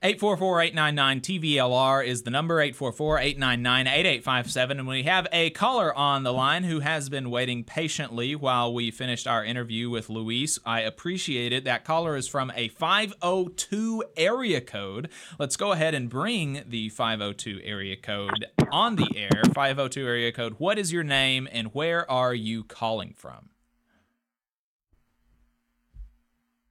844-899-TVLR 0.00 2.06
is 2.06 2.22
the 2.22 2.30
number, 2.30 2.58
844-899-8857. 2.58 4.70
And 4.70 4.86
we 4.86 5.02
have 5.02 5.26
a 5.32 5.50
caller 5.50 5.92
on 5.92 6.22
the 6.22 6.32
line 6.32 6.62
who 6.62 6.78
has 6.78 7.08
been 7.08 7.30
waiting 7.30 7.64
patiently 7.64 8.36
while 8.36 8.72
we 8.72 8.92
finished 8.92 9.26
our 9.26 9.44
interview 9.44 9.90
with 9.90 10.08
Luis. 10.08 10.60
I 10.64 10.82
appreciate 10.82 11.52
it. 11.52 11.64
That 11.64 11.84
caller 11.84 12.14
is 12.14 12.28
from 12.28 12.52
a 12.54 12.68
502 12.68 14.04
area 14.16 14.60
code. 14.60 15.08
Let's 15.36 15.56
go 15.56 15.72
ahead 15.72 15.94
and 15.94 16.08
bring 16.08 16.62
the 16.64 16.90
502 16.90 17.62
area 17.64 17.96
code 17.96 18.46
on 18.70 18.94
the 18.94 19.08
air. 19.16 19.42
502 19.52 20.06
area 20.06 20.30
code. 20.30 20.54
What 20.58 20.78
is 20.78 20.92
your 20.92 21.02
name 21.02 21.48
and 21.50 21.74
where 21.74 22.08
are 22.08 22.34
you 22.34 22.62
calling 22.62 23.14
from? 23.16 23.48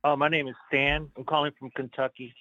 Uh, 0.06 0.16
my 0.16 0.30
name 0.30 0.48
is 0.48 0.56
Stan. 0.70 1.12
I'm 1.18 1.26
calling 1.26 1.52
from 1.60 1.72
Kentucky. 1.72 2.34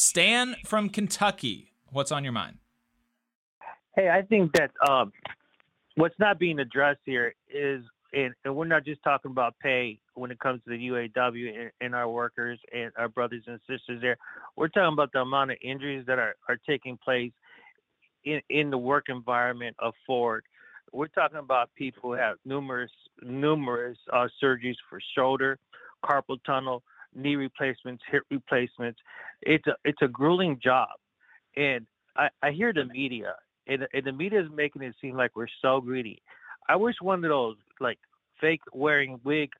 Stan 0.00 0.56
from 0.64 0.88
Kentucky. 0.88 1.74
What's 1.90 2.10
on 2.10 2.24
your 2.24 2.32
mind? 2.32 2.56
Hey, 3.94 4.08
I 4.08 4.22
think 4.22 4.50
that 4.54 4.70
um, 4.88 5.12
what's 5.96 6.18
not 6.18 6.38
being 6.38 6.58
addressed 6.58 7.00
here 7.04 7.34
is, 7.52 7.84
and, 8.14 8.32
and, 8.46 8.56
we're 8.56 8.64
not 8.64 8.86
just 8.86 9.02
talking 9.02 9.30
about 9.30 9.58
pay 9.58 10.00
when 10.14 10.30
it 10.30 10.38
comes 10.38 10.62
to 10.64 10.70
the 10.70 10.88
UAW 10.88 11.60
and, 11.60 11.70
and, 11.82 11.94
our 11.94 12.08
workers 12.08 12.58
and 12.72 12.90
our 12.96 13.10
brothers 13.10 13.42
and 13.46 13.60
sisters 13.68 14.00
there. 14.00 14.16
We're 14.56 14.68
talking 14.68 14.94
about 14.94 15.12
the 15.12 15.20
amount 15.20 15.50
of 15.50 15.58
injuries 15.62 16.06
that 16.06 16.18
are, 16.18 16.34
are 16.48 16.56
taking 16.66 16.96
place 16.96 17.32
in, 18.24 18.40
in 18.48 18.70
the 18.70 18.78
work 18.78 19.10
environment 19.10 19.76
of 19.80 19.92
Ford. 20.06 20.44
We're 20.92 21.08
talking 21.08 21.38
about 21.38 21.68
people 21.74 22.00
who 22.00 22.12
have 22.12 22.38
numerous 22.46 22.90
numerous 23.22 23.98
uh, 24.10 24.28
surgeries 24.42 24.76
for 24.88 24.98
shoulder, 25.14 25.58
carpal 26.02 26.38
tunnel, 26.46 26.82
knee 27.14 27.36
replacements, 27.36 28.02
hip 28.10 28.22
replacements. 28.30 29.00
It's 29.42 29.66
a 29.66 29.74
it's 29.84 30.02
a 30.02 30.08
grueling 30.08 30.58
job, 30.62 30.88
and 31.56 31.86
I, 32.16 32.28
I 32.42 32.50
hear 32.50 32.72
the 32.72 32.84
media, 32.84 33.34
and, 33.66 33.86
and 33.92 34.04
the 34.04 34.12
media 34.12 34.40
is 34.40 34.48
making 34.54 34.82
it 34.82 34.94
seem 35.00 35.16
like 35.16 35.36
we're 35.36 35.46
so 35.62 35.80
greedy. 35.80 36.22
I 36.68 36.76
wish 36.76 36.96
one 37.00 37.24
of 37.24 37.28
those 37.28 37.56
like 37.80 37.98
fake 38.40 38.60
wearing 38.72 39.20
wig 39.24 39.50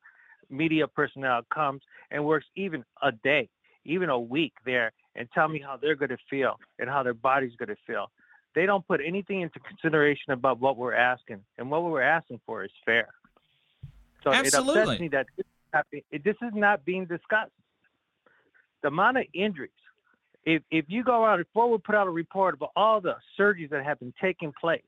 media 0.49 0.87
personnel 0.87 1.43
comes 1.53 1.83
and 2.11 2.25
works 2.25 2.47
even 2.57 2.85
a 3.03 3.13
day, 3.13 3.49
even 3.85 4.11
a 4.11 4.19
week 4.19 4.53
there, 4.65 4.93
and 5.17 5.29
tell 5.33 5.49
me 5.49 5.61
how 5.65 5.77
they're 5.77 5.95
going 5.95 6.11
to 6.11 6.19
feel 6.29 6.57
and 6.79 6.89
how 6.89 7.03
their 7.03 7.15
body's 7.15 7.55
going 7.57 7.69
to 7.69 7.77
feel. 7.87 8.11
They 8.55 8.67
don't 8.67 8.87
put 8.87 9.01
anything 9.07 9.43
into 9.43 9.61
consideration 9.61 10.33
about 10.33 10.61
what 10.61 10.77
we're 10.77 10.95
asking, 10.95 11.41
and 11.59 11.71
what 11.71 11.85
we're 11.85 12.03
asking 12.03 12.41
for 12.47 12.65
is 12.65 12.71
fair. 12.85 13.09
So 14.25 14.33
Absolutely. 14.33 14.83
it 14.83 14.83
upsets 14.83 15.01
me 15.01 15.09
that 15.09 15.27
not 15.73 15.87
this 15.93 16.37
is 16.43 16.53
not 16.55 16.85
being 16.85 17.07
discussed. 17.07 17.53
The 18.83 18.89
amount 18.89 19.19
of 19.19 19.25
injuries. 19.35 19.71
If 20.45 20.63
if 20.71 20.87
you 20.89 21.05
go 21.05 21.25
out 21.25 21.39
before 21.39 21.71
we 21.71 21.79
put 21.79 21.95
out 21.95 22.07
a 22.07 22.11
report 22.11 22.55
about 22.55 22.71
all 22.77 23.01
the 23.01 23.17
surgeries 23.39 23.71
that 23.71 23.85
have 23.85 23.99
been 23.99 24.15
taking 24.21 24.53
place, 24.59 24.83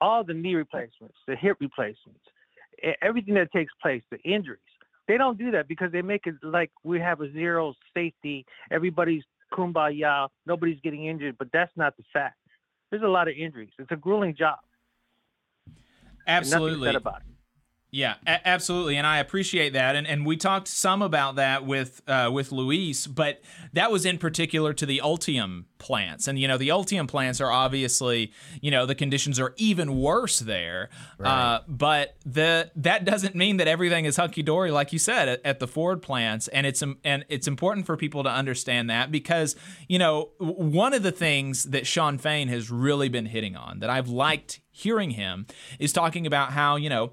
all 0.00 0.24
the 0.24 0.34
knee 0.34 0.54
replacements, 0.54 1.16
the 1.26 1.36
hip 1.36 1.56
replacements, 1.60 2.20
everything 3.00 3.34
that 3.34 3.52
takes 3.52 3.72
place, 3.80 4.02
the 4.10 4.18
injuries. 4.22 4.60
They 5.06 5.18
don't 5.18 5.38
do 5.38 5.50
that 5.52 5.68
because 5.68 5.92
they 5.92 6.02
make 6.02 6.26
it 6.26 6.34
like 6.42 6.70
we 6.82 6.98
have 6.98 7.20
a 7.20 7.30
zero 7.32 7.74
safety. 7.92 8.46
Everybody's 8.70 9.22
kumbaya. 9.52 10.28
Nobody's 10.46 10.80
getting 10.82 11.06
injured, 11.06 11.36
but 11.38 11.48
that's 11.52 11.72
not 11.76 11.96
the 11.96 12.04
fact. 12.12 12.36
There's 12.90 13.02
a 13.02 13.08
lot 13.08 13.28
of 13.28 13.34
injuries. 13.36 13.70
It's 13.78 13.90
a 13.90 13.96
grueling 13.96 14.34
job. 14.34 14.58
Absolutely. 16.26 16.96
Yeah, 17.94 18.16
a- 18.26 18.48
absolutely, 18.48 18.96
and 18.96 19.06
I 19.06 19.18
appreciate 19.18 19.74
that. 19.74 19.94
And 19.94 20.04
and 20.04 20.26
we 20.26 20.36
talked 20.36 20.66
some 20.66 21.00
about 21.00 21.36
that 21.36 21.64
with 21.64 22.02
uh, 22.08 22.28
with 22.32 22.50
Luis, 22.50 23.06
but 23.06 23.40
that 23.72 23.92
was 23.92 24.04
in 24.04 24.18
particular 24.18 24.72
to 24.72 24.84
the 24.84 25.00
Ultium 25.04 25.66
plants. 25.78 26.26
And 26.26 26.36
you 26.36 26.48
know, 26.48 26.58
the 26.58 26.70
Ultium 26.70 27.06
plants 27.06 27.40
are 27.40 27.52
obviously, 27.52 28.32
you 28.60 28.72
know, 28.72 28.84
the 28.84 28.96
conditions 28.96 29.38
are 29.38 29.54
even 29.58 30.00
worse 30.00 30.40
there. 30.40 30.88
Uh, 31.22 31.60
but 31.68 32.16
the 32.26 32.72
that 32.74 33.04
doesn't 33.04 33.36
mean 33.36 33.58
that 33.58 33.68
everything 33.68 34.06
is 34.06 34.16
hunky 34.16 34.42
dory, 34.42 34.72
like 34.72 34.92
you 34.92 34.98
said, 34.98 35.28
at, 35.28 35.40
at 35.46 35.58
the 35.60 35.68
Ford 35.68 36.02
plants. 36.02 36.48
And 36.48 36.66
it's 36.66 36.82
um, 36.82 36.98
and 37.04 37.24
it's 37.28 37.46
important 37.46 37.86
for 37.86 37.96
people 37.96 38.24
to 38.24 38.30
understand 38.30 38.90
that 38.90 39.12
because 39.12 39.54
you 39.86 40.00
know 40.00 40.30
one 40.38 40.94
of 40.94 41.04
the 41.04 41.12
things 41.12 41.62
that 41.64 41.86
Shawn 41.86 42.18
Fain 42.18 42.48
has 42.48 42.72
really 42.72 43.08
been 43.08 43.26
hitting 43.26 43.54
on 43.54 43.78
that 43.78 43.90
I've 43.90 44.08
liked 44.08 44.62
hearing 44.72 45.10
him 45.10 45.46
is 45.78 45.92
talking 45.92 46.26
about 46.26 46.50
how 46.50 46.74
you 46.74 46.88
know 46.88 47.12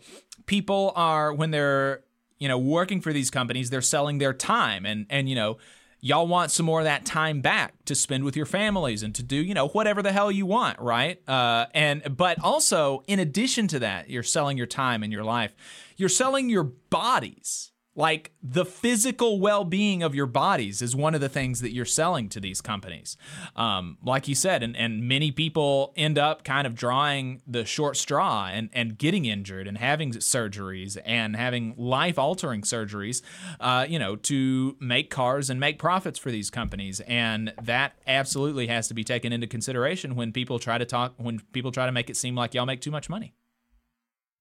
people 0.51 0.91
are 0.97 1.33
when 1.33 1.49
they're 1.51 2.03
you 2.37 2.47
know 2.49 2.57
working 2.57 2.99
for 2.99 3.13
these 3.13 3.31
companies 3.31 3.69
they're 3.69 3.81
selling 3.81 4.17
their 4.17 4.33
time. 4.33 4.85
And 4.85 5.05
and 5.09 5.29
you 5.29 5.35
know 5.35 5.57
y'all 6.01 6.27
want 6.27 6.51
some 6.51 6.65
more 6.65 6.79
of 6.79 6.83
that 6.83 7.05
time 7.05 7.39
back 7.39 7.73
to 7.85 7.95
spend 7.95 8.25
with 8.25 8.35
your 8.35 8.45
families 8.45 9.01
and 9.01 9.15
to 9.15 9.23
do 9.23 9.37
you 9.37 9.53
know 9.53 9.69
whatever 9.69 10.01
the 10.01 10.11
hell 10.11 10.29
you 10.29 10.45
want 10.45 10.77
right? 10.79 11.25
Uh, 11.27 11.67
and 11.73 12.17
but 12.17 12.37
also 12.43 13.01
in 13.07 13.17
addition 13.17 13.69
to 13.69 13.79
that 13.79 14.09
you're 14.09 14.23
selling 14.23 14.57
your 14.57 14.67
time 14.67 15.03
and 15.03 15.13
your 15.13 15.23
life. 15.23 15.55
You're 15.95 16.09
selling 16.09 16.49
your 16.49 16.65
bodies 16.65 17.70
like 17.95 18.31
the 18.41 18.65
physical 18.65 19.39
well-being 19.39 20.01
of 20.01 20.15
your 20.15 20.25
bodies 20.25 20.81
is 20.81 20.95
one 20.95 21.13
of 21.13 21.21
the 21.21 21.29
things 21.29 21.61
that 21.61 21.73
you're 21.73 21.85
selling 21.85 22.29
to 22.29 22.39
these 22.39 22.61
companies. 22.61 23.17
Um, 23.55 23.97
like 24.03 24.27
you 24.27 24.35
said 24.35 24.63
and, 24.63 24.75
and 24.77 25.07
many 25.07 25.31
people 25.31 25.93
end 25.95 26.17
up 26.17 26.43
kind 26.43 26.65
of 26.65 26.73
drawing 26.75 27.41
the 27.45 27.65
short 27.65 27.97
straw 27.97 28.49
and, 28.51 28.69
and 28.73 28.97
getting 28.97 29.25
injured 29.25 29.67
and 29.67 29.77
having 29.77 30.13
surgeries 30.13 30.97
and 31.05 31.35
having 31.35 31.73
life-altering 31.77 32.61
surgeries 32.61 33.21
uh, 33.59 33.85
you 33.87 33.99
know 33.99 34.15
to 34.15 34.77
make 34.79 35.09
cars 35.09 35.49
and 35.49 35.59
make 35.59 35.77
profits 35.77 36.17
for 36.17 36.31
these 36.31 36.49
companies. 36.49 37.01
And 37.01 37.53
that 37.61 37.93
absolutely 38.07 38.67
has 38.67 38.87
to 38.87 38.93
be 38.93 39.03
taken 39.03 39.33
into 39.33 39.47
consideration 39.47 40.15
when 40.15 40.31
people 40.31 40.59
try 40.59 40.77
to 40.77 40.85
talk 40.85 41.13
when 41.17 41.39
people 41.51 41.71
try 41.71 41.85
to 41.85 41.91
make 41.91 42.09
it 42.09 42.15
seem 42.15 42.35
like 42.35 42.53
y'all 42.53 42.65
make 42.65 42.81
too 42.81 42.91
much 42.91 43.09
money. 43.09 43.33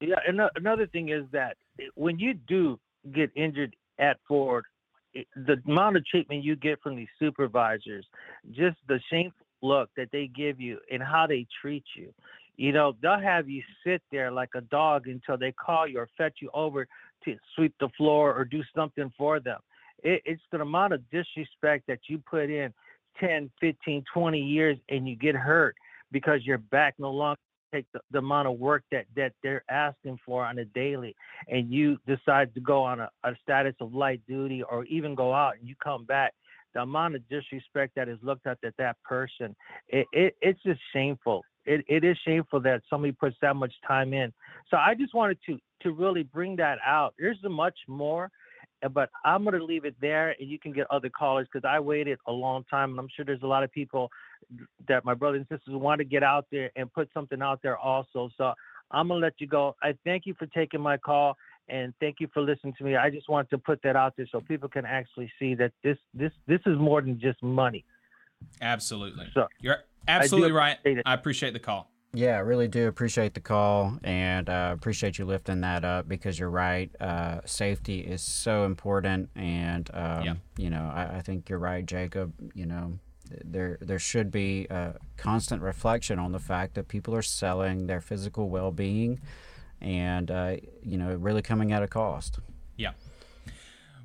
Yeah, 0.00 0.16
and 0.26 0.40
another 0.56 0.86
thing 0.86 1.10
is 1.10 1.24
that 1.32 1.56
when 1.94 2.18
you 2.18 2.34
do 2.34 2.78
get 3.12 3.30
injured 3.34 3.74
at 3.98 4.18
Ford, 4.26 4.64
the 5.14 5.60
amount 5.66 5.96
of 5.96 6.06
treatment 6.06 6.44
you 6.44 6.56
get 6.56 6.80
from 6.82 6.96
these 6.96 7.08
supervisors, 7.18 8.06
just 8.52 8.76
the 8.88 9.00
shameful 9.10 9.46
look 9.62 9.90
that 9.96 10.08
they 10.12 10.26
give 10.26 10.60
you 10.60 10.78
and 10.90 11.02
how 11.02 11.26
they 11.26 11.46
treat 11.60 11.84
you. 11.96 12.12
You 12.56 12.72
know, 12.72 12.94
they'll 13.00 13.18
have 13.18 13.48
you 13.48 13.62
sit 13.84 14.02
there 14.10 14.30
like 14.30 14.50
a 14.54 14.60
dog 14.62 15.08
until 15.08 15.38
they 15.38 15.52
call 15.52 15.86
you 15.86 15.98
or 15.98 16.08
fetch 16.16 16.38
you 16.40 16.50
over 16.52 16.86
to 17.24 17.36
sweep 17.54 17.74
the 17.80 17.88
floor 17.96 18.34
or 18.34 18.44
do 18.44 18.62
something 18.74 19.12
for 19.16 19.40
them. 19.40 19.58
It, 20.02 20.22
it's 20.24 20.42
the 20.52 20.60
amount 20.60 20.92
of 20.92 21.02
disrespect 21.10 21.86
that 21.88 22.00
you 22.08 22.18
put 22.18 22.50
in 22.50 22.72
10, 23.18 23.50
15, 23.60 24.04
20 24.12 24.38
years 24.38 24.78
and 24.88 25.08
you 25.08 25.16
get 25.16 25.34
hurt 25.34 25.74
because 26.12 26.44
your 26.44 26.58
back 26.58 26.94
no 26.98 27.10
longer 27.10 27.40
take 27.72 27.86
the, 27.92 28.00
the 28.10 28.18
amount 28.18 28.48
of 28.48 28.58
work 28.58 28.84
that 28.90 29.06
that 29.16 29.32
they're 29.42 29.64
asking 29.70 30.18
for 30.24 30.44
on 30.44 30.58
a 30.58 30.64
daily 30.66 31.14
and 31.48 31.72
you 31.72 31.98
decide 32.06 32.52
to 32.54 32.60
go 32.60 32.82
on 32.82 33.00
a, 33.00 33.10
a 33.24 33.32
status 33.42 33.74
of 33.80 33.94
light 33.94 34.20
duty 34.28 34.62
or 34.62 34.84
even 34.84 35.14
go 35.14 35.32
out 35.32 35.54
and 35.58 35.68
you 35.68 35.74
come 35.82 36.04
back 36.04 36.34
the 36.74 36.80
amount 36.80 37.16
of 37.16 37.28
disrespect 37.28 37.94
that 37.96 38.08
is 38.08 38.18
looked 38.22 38.46
at 38.46 38.58
at 38.64 38.74
that 38.78 38.96
person 39.02 39.54
it, 39.88 40.06
it 40.12 40.36
it's 40.40 40.62
just 40.62 40.80
shameful. 40.92 41.44
It, 41.66 41.84
it 41.88 42.04
is 42.04 42.16
shameful 42.24 42.60
that 42.60 42.82
somebody 42.88 43.12
puts 43.12 43.36
that 43.42 43.54
much 43.54 43.72
time 43.86 44.14
in. 44.14 44.32
So 44.70 44.76
i 44.76 44.94
just 44.94 45.14
wanted 45.14 45.38
to 45.46 45.58
to 45.82 45.92
really 45.92 46.22
bring 46.22 46.56
that 46.56 46.78
out. 46.84 47.14
There's 47.18 47.38
much 47.44 47.78
more 47.88 48.30
Uh, 48.82 48.88
but 48.88 49.10
I'm 49.24 49.44
going 49.44 49.58
to 49.58 49.64
leave 49.64 49.84
it 49.84 49.94
there, 50.00 50.34
and 50.38 50.48
you 50.48 50.58
can 50.58 50.72
get 50.72 50.86
other 50.90 51.08
callers 51.08 51.46
because 51.52 51.66
I 51.68 51.80
waited 51.80 52.18
a 52.26 52.32
long 52.32 52.64
time, 52.64 52.90
and 52.90 52.98
I'm 52.98 53.08
sure 53.14 53.24
there's 53.24 53.42
a 53.42 53.46
lot 53.46 53.62
of 53.62 53.72
people 53.72 54.10
that 54.88 55.04
my 55.04 55.14
brothers 55.14 55.44
and 55.50 55.58
sisters 55.58 55.74
want 55.74 55.98
to 55.98 56.04
get 56.04 56.22
out 56.22 56.46
there 56.50 56.70
and 56.76 56.92
put 56.92 57.08
something 57.12 57.42
out 57.42 57.60
there 57.62 57.76
also. 57.76 58.30
So 58.36 58.54
I'm 58.90 59.08
going 59.08 59.20
to 59.20 59.26
let 59.26 59.34
you 59.38 59.46
go. 59.46 59.76
I 59.82 59.94
thank 60.04 60.26
you 60.26 60.34
for 60.38 60.46
taking 60.46 60.80
my 60.80 60.96
call, 60.96 61.36
and 61.68 61.92
thank 62.00 62.16
you 62.20 62.28
for 62.32 62.42
listening 62.42 62.74
to 62.78 62.84
me. 62.84 62.96
I 62.96 63.10
just 63.10 63.28
want 63.28 63.50
to 63.50 63.58
put 63.58 63.80
that 63.82 63.96
out 63.96 64.14
there 64.16 64.26
so 64.30 64.40
people 64.40 64.68
can 64.68 64.84
actually 64.84 65.30
see 65.38 65.54
that 65.54 65.72
this 65.84 65.98
this 66.14 66.32
this 66.46 66.60
is 66.66 66.78
more 66.78 67.00
than 67.02 67.20
just 67.20 67.42
money. 67.42 67.84
absolutely 68.62 69.28
So 69.34 69.46
you're 69.60 69.78
I 70.08 70.12
absolutely 70.12 70.52
right 70.52 70.78
it. 70.84 71.02
i 71.04 71.12
appreciate 71.12 71.52
the 71.52 71.58
call 71.58 71.90
Yeah, 72.12 72.36
I 72.36 72.40
really 72.40 72.66
do 72.66 72.88
appreciate 72.88 73.34
the 73.34 73.40
call 73.40 73.96
and 74.02 74.48
uh, 74.48 74.72
appreciate 74.74 75.18
you 75.18 75.24
lifting 75.24 75.60
that 75.60 75.84
up 75.84 76.08
because 76.08 76.40
you're 76.40 76.50
right. 76.50 76.90
Uh, 77.00 77.40
safety 77.44 78.00
is 78.00 78.20
so 78.20 78.64
important, 78.64 79.30
and 79.36 79.88
um, 79.94 80.24
you 80.56 80.70
know, 80.70 80.90
I, 80.92 81.18
I 81.18 81.20
think 81.20 81.48
you're 81.48 81.60
right, 81.60 81.86
Jacob. 81.86 82.32
You 82.52 82.66
know, 82.66 82.98
there 83.44 83.78
there 83.80 84.00
should 84.00 84.32
be 84.32 84.66
a 84.70 84.94
constant 85.16 85.62
reflection 85.62 86.18
on 86.18 86.32
the 86.32 86.40
fact 86.40 86.74
that 86.74 86.88
people 86.88 87.14
are 87.14 87.22
selling 87.22 87.86
their 87.86 88.00
physical 88.00 88.50
well-being, 88.50 89.20
and 89.80 90.32
uh, 90.32 90.56
you 90.82 90.98
know, 90.98 91.14
really 91.14 91.42
coming 91.42 91.70
at 91.70 91.80
a 91.80 91.88
cost. 91.88 92.40
Yeah. 92.76 92.92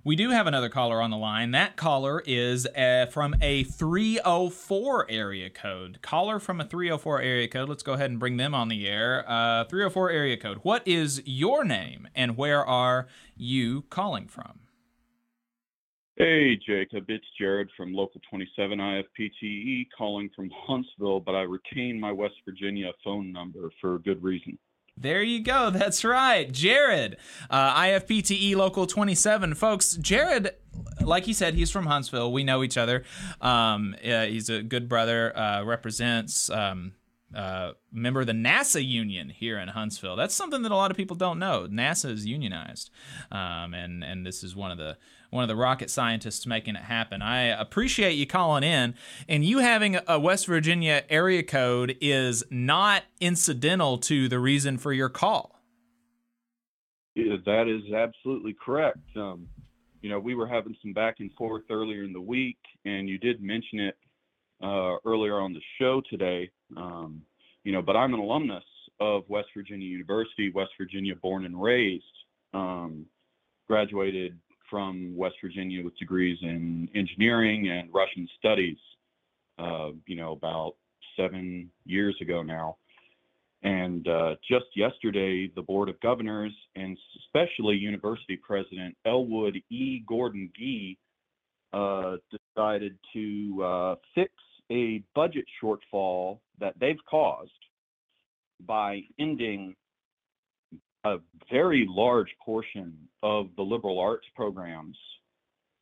We 0.05 0.15
do 0.15 0.29
have 0.29 0.45
another 0.45 0.69
caller 0.69 1.01
on 1.01 1.09
the 1.09 1.17
line. 1.17 1.49
That 1.49 1.77
caller 1.77 2.21
is 2.27 2.67
uh, 2.67 3.07
from 3.09 3.35
a 3.41 3.63
304 3.63 5.07
area 5.09 5.49
code. 5.49 5.97
Caller 6.03 6.39
from 6.39 6.61
a 6.61 6.63
304 6.63 7.21
area 7.21 7.47
code. 7.47 7.69
Let's 7.69 7.81
go 7.81 7.93
ahead 7.93 8.11
and 8.11 8.19
bring 8.19 8.37
them 8.37 8.53
on 8.53 8.67
the 8.67 8.87
air. 8.87 9.25
Uh, 9.27 9.63
304 9.63 10.11
area 10.11 10.37
code. 10.37 10.59
What 10.61 10.87
is 10.87 11.23
your 11.25 11.63
name 11.63 12.07
and 12.13 12.37
where 12.37 12.63
are 12.63 13.07
you 13.35 13.81
calling 13.89 14.27
from? 14.27 14.59
Hey, 16.17 16.55
Jacob, 16.55 17.05
it's 17.07 17.25
Jared 17.39 17.69
from 17.75 17.91
Local 17.91 18.21
27 18.29 18.77
IFPTE 18.77 19.87
calling 19.97 20.29
from 20.35 20.51
Huntsville, 20.53 21.19
but 21.19 21.33
I 21.33 21.41
retain 21.41 21.99
my 21.99 22.11
West 22.11 22.35
Virginia 22.45 22.91
phone 23.03 23.31
number 23.31 23.71
for 23.81 23.97
good 23.97 24.21
reason. 24.21 24.59
There 24.97 25.21
you 25.21 25.41
go. 25.41 25.69
That's 25.73 26.03
right. 26.05 26.51
Jared, 26.51 27.17
uh, 27.49 27.75
IFPTE 27.81 28.55
Local 28.55 28.87
27. 28.87 29.53
Folks, 29.55 29.95
Jared, 29.95 30.51
like 31.01 31.25
he 31.25 31.33
said, 31.33 31.53
he's 31.53 31.71
from 31.71 31.85
Huntsville. 31.85 32.31
We 32.31 32.43
know 32.43 32.63
each 32.63 32.77
other. 32.77 33.03
Um, 33.41 33.95
uh, 34.03 34.25
he's 34.25 34.49
a 34.49 34.63
good 34.63 34.87
brother, 34.87 35.37
uh, 35.37 35.63
represents. 35.63 36.49
Um, 36.49 36.93
uh, 37.35 37.73
member 37.91 38.21
of 38.21 38.27
the 38.27 38.33
NASA 38.33 38.85
union 38.85 39.29
here 39.29 39.59
in 39.59 39.67
Huntsville. 39.67 40.15
That's 40.15 40.33
something 40.33 40.61
that 40.61 40.71
a 40.71 40.75
lot 40.75 40.89
of 40.89 40.95
people 40.95 41.17
don't 41.17 41.37
know. 41.37 41.67
NASA 41.69 42.09
is 42.11 42.25
unionized, 42.25 42.91
um, 43.29 43.73
and 43.73 44.05
and 44.05 44.25
this 44.25 44.41
is 44.41 44.55
one 44.55 44.71
of 44.71 44.77
the 44.77 44.97
one 45.35 45.43
of 45.43 45.47
the 45.47 45.55
rocket 45.55 45.89
scientists 45.89 46.47
making 46.47 46.75
it 46.75 46.83
happen. 46.83 47.21
I 47.21 47.43
appreciate 47.43 48.13
you 48.13 48.25
calling 48.25 48.63
in, 48.63 48.95
and 49.27 49.45
you 49.45 49.59
having 49.59 49.99
a 50.07 50.19
West 50.19 50.47
Virginia 50.47 51.03
area 51.09 51.43
code 51.43 51.97
is 52.01 52.43
not 52.49 53.03
incidental 53.19 53.97
to 53.99 54.27
the 54.27 54.39
reason 54.39 54.77
for 54.77 54.93
your 54.93 55.09
call. 55.09 55.59
Yeah, 57.13 57.35
that 57.45 57.67
is 57.67 57.93
absolutely 57.93 58.53
correct. 58.53 58.97
Um, 59.15 59.47
you 60.01 60.09
know, 60.09 60.19
we 60.19 60.35
were 60.35 60.47
having 60.47 60.75
some 60.81 60.93
back 60.93 61.15
and 61.19 61.31
forth 61.33 61.63
earlier 61.69 62.03
in 62.03 62.13
the 62.13 62.21
week, 62.21 62.57
and 62.85 63.07
you 63.07 63.17
did 63.17 63.41
mention 63.41 63.79
it 63.79 63.97
uh, 64.63 64.95
earlier 65.05 65.39
on 65.39 65.53
the 65.53 65.61
show 65.79 66.01
today. 66.09 66.49
Um, 66.75 67.21
you 67.63 67.71
know, 67.71 67.81
but 67.81 67.95
I'm 67.95 68.13
an 68.13 68.19
alumnus 68.19 68.63
of 68.99 69.23
West 69.27 69.49
Virginia 69.55 69.87
University, 69.87 70.51
West 70.51 70.71
Virginia 70.77 71.15
born 71.15 71.45
and 71.45 71.61
raised. 71.61 72.03
Um, 72.53 73.05
graduated 73.67 74.37
from 74.69 75.15
West 75.15 75.35
Virginia 75.43 75.83
with 75.83 75.97
degrees 75.97 76.37
in 76.41 76.89
engineering 76.95 77.69
and 77.69 77.93
Russian 77.93 78.27
studies. 78.37 78.77
Uh, 79.57 79.91
you 80.05 80.17
know, 80.17 80.33
about 80.33 80.75
seven 81.15 81.69
years 81.85 82.15
ago 82.21 82.43
now. 82.43 82.75
And 83.63 84.07
uh, 84.07 84.35
just 84.47 84.65
yesterday, 84.75 85.49
the 85.55 85.61
Board 85.61 85.89
of 85.89 85.99
Governors 86.01 86.53
and 86.75 86.97
especially 87.19 87.75
University 87.75 88.37
President 88.37 88.95
Elwood 89.05 89.61
E. 89.69 90.03
Gordon 90.07 90.51
Gee 90.55 90.97
uh, 91.73 92.17
decided 92.55 92.97
to 93.13 93.63
uh, 93.63 93.95
fix 94.13 94.31
a 94.71 95.03
budget 95.15 95.45
shortfall 95.63 96.39
that 96.59 96.73
they've 96.79 97.03
caused 97.09 97.51
by 98.67 99.01
ending 99.19 99.75
a 101.05 101.17
very 101.51 101.85
large 101.87 102.29
portion 102.43 102.97
of 103.23 103.47
the 103.55 103.61
liberal 103.61 103.99
arts 103.99 104.25
programs, 104.35 104.97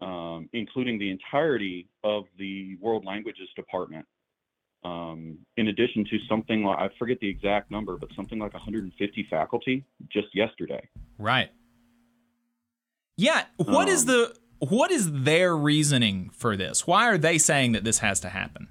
um, 0.02 0.50
including 0.54 1.00
the 1.00 1.10
entirety 1.10 1.88
of 2.04 2.26
the 2.38 2.76
World 2.82 3.06
Languages 3.06 3.48
Department. 3.56 4.06
Um, 4.84 5.38
in 5.56 5.70
addition 5.70 6.04
to 6.10 6.18
something 6.28 6.66
like, 6.66 6.78
I 6.78 6.90
forget 7.00 7.18
the 7.22 7.30
exact 7.30 7.72
number, 7.72 7.98
but 7.98 8.10
something 8.18 8.38
like 8.38 8.54
150 8.54 9.28
faculty 9.30 9.86
just 10.12 10.28
yesterday. 10.36 10.86
Right. 11.18 11.50
Yeah. 13.16 13.46
What 13.56 13.88
is 13.88 14.02
Um, 14.02 14.08
the 14.08 14.36
what 14.60 14.92
is 14.92 15.24
their 15.24 15.56
reasoning 15.56 16.30
for 16.34 16.58
this? 16.58 16.86
Why 16.88 17.08
are 17.08 17.18
they 17.18 17.38
saying 17.38 17.74
that 17.74 17.84
this 17.84 18.00
has 18.00 18.20
to 18.22 18.30
happen? 18.30 18.68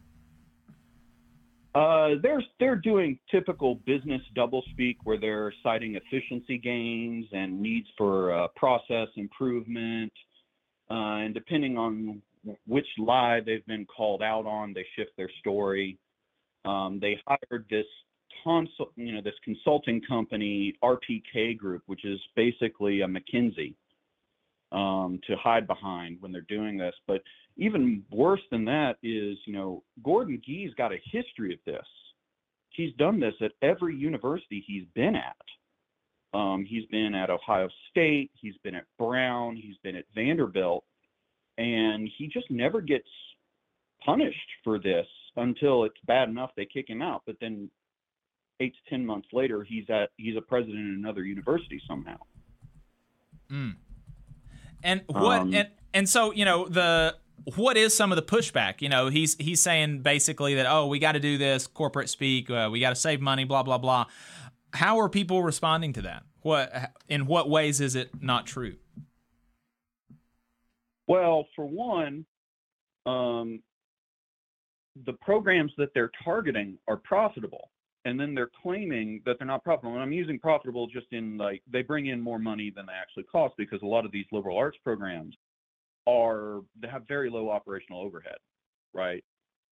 Uh, 1.75 2.11
they're 2.23 2.43
they're 2.61 2.77
doing 2.77 3.19
typical 3.31 3.77
business 3.87 4.21
doublespeak 4.37 4.97
where 5.05 5.19
they're 5.19 5.55
citing 5.63 5.97
efficiency 5.97 6.59
gains 6.59 7.25
and 7.33 7.61
needs 7.61 7.87
for 7.97 8.33
uh, 8.35 8.49
process 8.57 9.09
improvement, 9.17 10.13
uh, 10.91 11.25
and 11.25 11.33
depending 11.33 11.79
on 11.79 12.21
which 12.67 12.87
lie 12.99 13.41
they've 13.45 13.65
been 13.67 13.87
called 13.87 14.23
out 14.23 14.45
on, 14.45 14.75
they 14.75 14.85
shift 14.97 15.13
their 15.17 15.31
story. 15.41 15.97
Um, 16.67 16.99
they 17.01 17.19
hired 17.27 17.65
this 17.71 17.87
consult, 18.45 18.93
you 18.97 19.13
know, 19.13 19.23
this 19.23 19.35
consulting 19.43 20.03
company, 20.03 20.75
RPK 20.83 21.57
Group, 21.57 21.83
which 21.87 22.05
is 22.05 22.21
basically 22.37 23.01
a 23.01 23.07
McKinsey, 23.07 23.75
um, 24.73 25.21
to 25.27 25.37
hide 25.37 25.67
behind 25.67 26.17
when 26.21 26.33
they're 26.33 26.41
doing 26.43 26.77
this. 26.77 26.95
But 27.07 27.23
even 27.57 28.03
worse 28.11 28.41
than 28.51 28.65
that 28.65 28.97
is, 29.03 29.39
you 29.47 29.53
know, 29.53 29.83
Gordon 30.03 30.41
Gee's 30.45 30.73
got 30.75 30.93
a 30.93 30.99
history 31.05 31.53
of 31.53 31.61
this. 31.67 31.87
He's 32.71 32.95
done 32.95 33.21
this 33.21 33.35
at 33.43 33.53
every 33.61 33.95
university 33.95 34.65
he's 34.67 34.87
been 34.95 35.15
at. 35.15 35.37
Um, 36.39 36.65
he's 36.67 36.87
been 36.87 37.15
at 37.15 37.29
Ohio 37.29 37.69
State, 37.91 38.31
he's 38.41 38.57
been 38.65 38.75
at 38.75 38.87
Brown, 38.99 39.55
he's 39.55 39.77
been 39.83 39.97
at 39.97 40.07
Vanderbilt, 40.15 40.83
and 41.59 42.09
he 42.17 42.27
just 42.27 42.51
never 42.51 42.81
gets 42.81 43.09
punished 44.03 44.39
for 44.65 44.79
this 44.79 45.07
until 45.37 45.85
it's 45.85 45.99
bad 46.07 46.31
enough 46.31 46.51
they 46.57 46.65
kick 46.65 46.89
him 46.89 47.03
out. 47.03 47.23
But 47.27 47.37
then 47.43 47.71
eight 48.61 48.73
to 48.73 48.91
ten 48.91 49.05
months 49.05 49.29
later, 49.35 49.63
he's 49.63 49.85
at 49.91 50.09
he's 50.17 50.37
a 50.39 50.41
president 50.41 50.79
in 50.79 50.95
another 50.95 51.23
university 51.23 51.83
somehow. 51.87 52.17
Mm. 53.51 53.75
And 54.83 55.03
what 55.07 55.43
Um, 55.43 55.55
and 55.55 55.69
and 55.95 56.09
so 56.09 56.33
you 56.33 56.45
know 56.45 56.67
the 56.69 57.17
what 57.57 57.77
is 57.77 57.95
some 57.95 58.13
of 58.13 58.17
the 58.17 58.23
pushback? 58.23 58.81
You 58.81 58.89
know, 58.89 59.09
he's 59.09 59.37
he's 59.37 59.61
saying 59.61 60.03
basically 60.03 60.55
that 60.55 60.67
oh 60.67 60.87
we 60.87 60.99
got 60.99 61.13
to 61.13 61.21
do 61.21 61.39
this 61.39 61.67
corporate 61.67 62.09
speak, 62.09 62.51
uh, 62.51 62.69
we 62.71 62.81
got 62.81 62.91
to 62.91 62.97
save 62.97 63.21
money, 63.21 63.45
blah 63.45 63.63
blah 63.63 63.79
blah. 63.79 64.07
How 64.73 64.99
are 65.01 65.09
people 65.09 65.43
responding 65.43 65.93
to 65.95 66.03
that? 66.03 66.25
What 66.43 66.93
in 67.09 67.27
what 67.27 67.49
ways 67.49 67.81
is 67.81 67.95
it 67.95 68.11
not 68.21 68.47
true? 68.47 68.77
Well, 71.07 71.47
for 71.57 71.67
one, 71.67 72.25
um, 73.07 73.61
the 75.05 75.13
programs 75.15 75.73
that 75.79 75.93
they're 75.95 76.13
targeting 76.25 76.79
are 76.89 76.97
profitable, 76.97 77.71
and 78.05 78.19
then 78.19 78.35
they're 78.35 78.51
claiming 78.63 79.21
that 79.25 79.37
they're 79.39 79.47
not 79.47 79.63
profitable. 79.63 79.95
And 79.95 80.03
I'm 80.03 80.13
using 80.13 80.39
profitable 80.39 80.87
just 80.87 81.07
in 81.13 81.37
like 81.37 81.63
they 81.71 81.83
bring 81.83 82.07
in 82.07 82.21
more 82.21 82.39
money 82.39 82.73
than 82.75 82.87
they 82.87 82.93
actually 82.93 83.25
cost 83.25 83.55
because 83.57 83.81
a 83.83 83.87
lot 83.87 84.05
of 84.05 84.13
these 84.13 84.27
liberal 84.33 84.59
arts 84.59 84.79
programs 84.83 85.37
are 86.09 86.61
they 86.81 86.89
have 86.89 87.07
very 87.07 87.31
low 87.31 87.49
operational 87.49 88.01
overhead, 88.01 88.39
right? 88.93 89.25